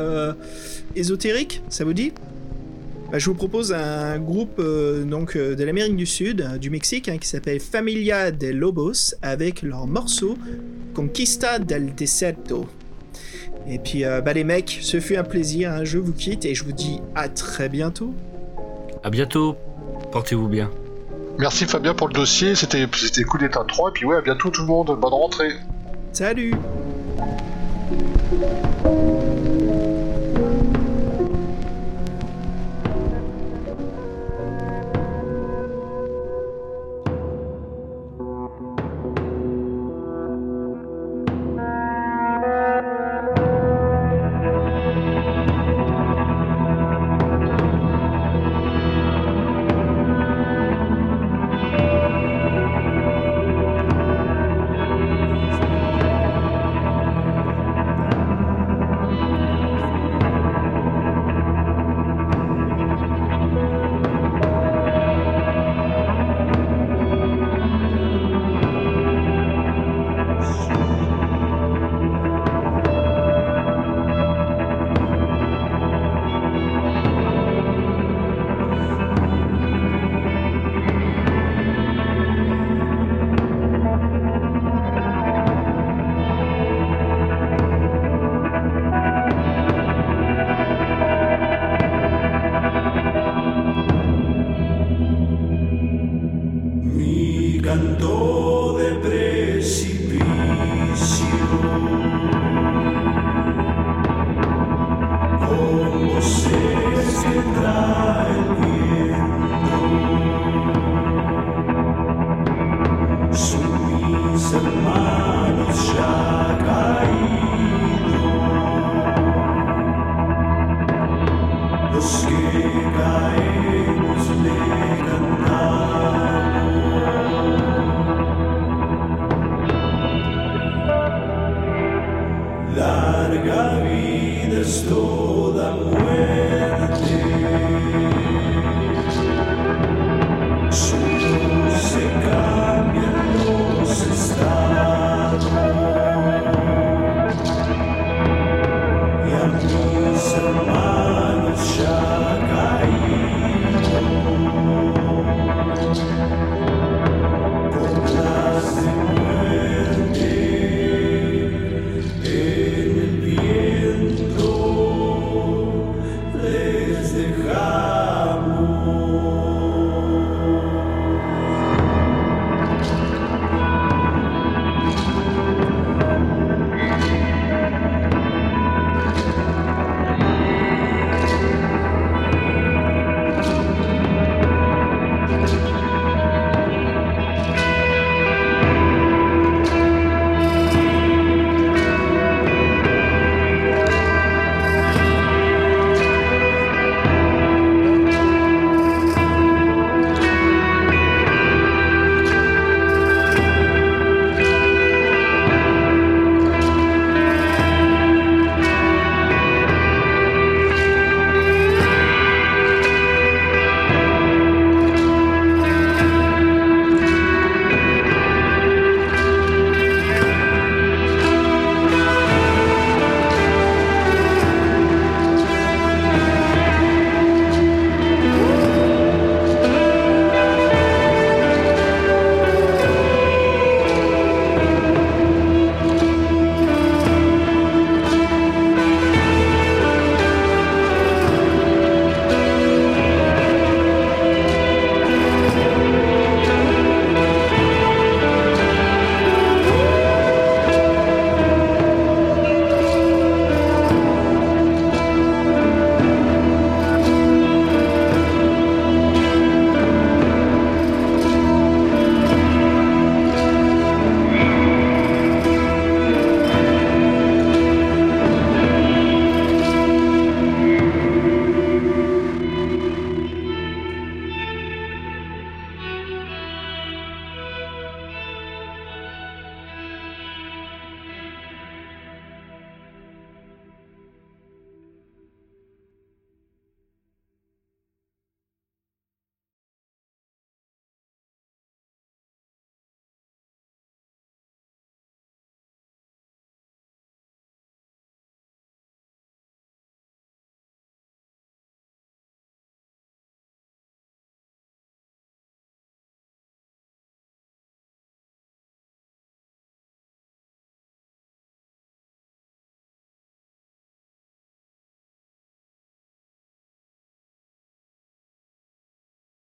ésotérique. 0.96 1.62
Ça 1.70 1.86
vous 1.86 1.94
dit? 1.94 2.12
Bah, 3.12 3.20
je 3.20 3.26
vous 3.26 3.36
propose 3.36 3.74
un 3.74 4.20
groupe 4.20 4.62
donc 5.08 5.38
de 5.38 5.64
l'Amérique 5.64 5.96
du 5.96 6.06
Sud, 6.06 6.58
du 6.60 6.70
Mexique, 6.70 7.10
hein, 7.10 7.18
qui 7.18 7.28
s'appelle 7.28 7.60
Familia 7.60 8.32
de 8.32 8.48
Lobos, 8.48 9.16
avec 9.22 9.62
leur 9.62 9.88
morceau 9.88 10.38
Conquista 10.94 11.60
del 11.60 11.94
Desierto. 11.96 12.66
Et 13.68 13.80
puis, 13.80 14.04
euh, 14.06 14.22
bah 14.22 14.34
les 14.34 14.44
mecs, 14.44 14.80
ce 14.82 15.00
fut 15.00 15.16
un 15.16 15.24
plaisir. 15.24 15.72
hein, 15.72 15.84
je 15.84 15.98
vous 15.98 16.14
quitte 16.14 16.46
et 16.46 16.54
je 16.56 16.64
vous 16.64 16.72
dis 16.74 17.00
à 17.16 17.30
très 17.30 17.70
bientôt. 17.70 18.14
À 19.04 19.10
bientôt. 19.10 19.56
Portez-vous 20.12 20.48
bien. 20.48 20.70
Merci 21.40 21.66
Fabien 21.66 21.96
pour 21.96 22.08
le 22.08 22.14
dossier, 22.14 22.54
c'était 22.54 22.86
c'était 22.94 23.24
cool 23.24 23.40
d'être 23.40 23.60
un 23.60 23.66
3, 23.66 23.90
et 23.90 23.94
puis 23.94 24.06
ouais, 24.06 24.18
à 24.18 24.22
bientôt 24.22 24.50
tout 24.50 24.62
le 24.62 24.68
monde, 24.68 24.96
bonne 25.00 25.14
rentrée. 25.14 25.50
Salut 26.12 26.54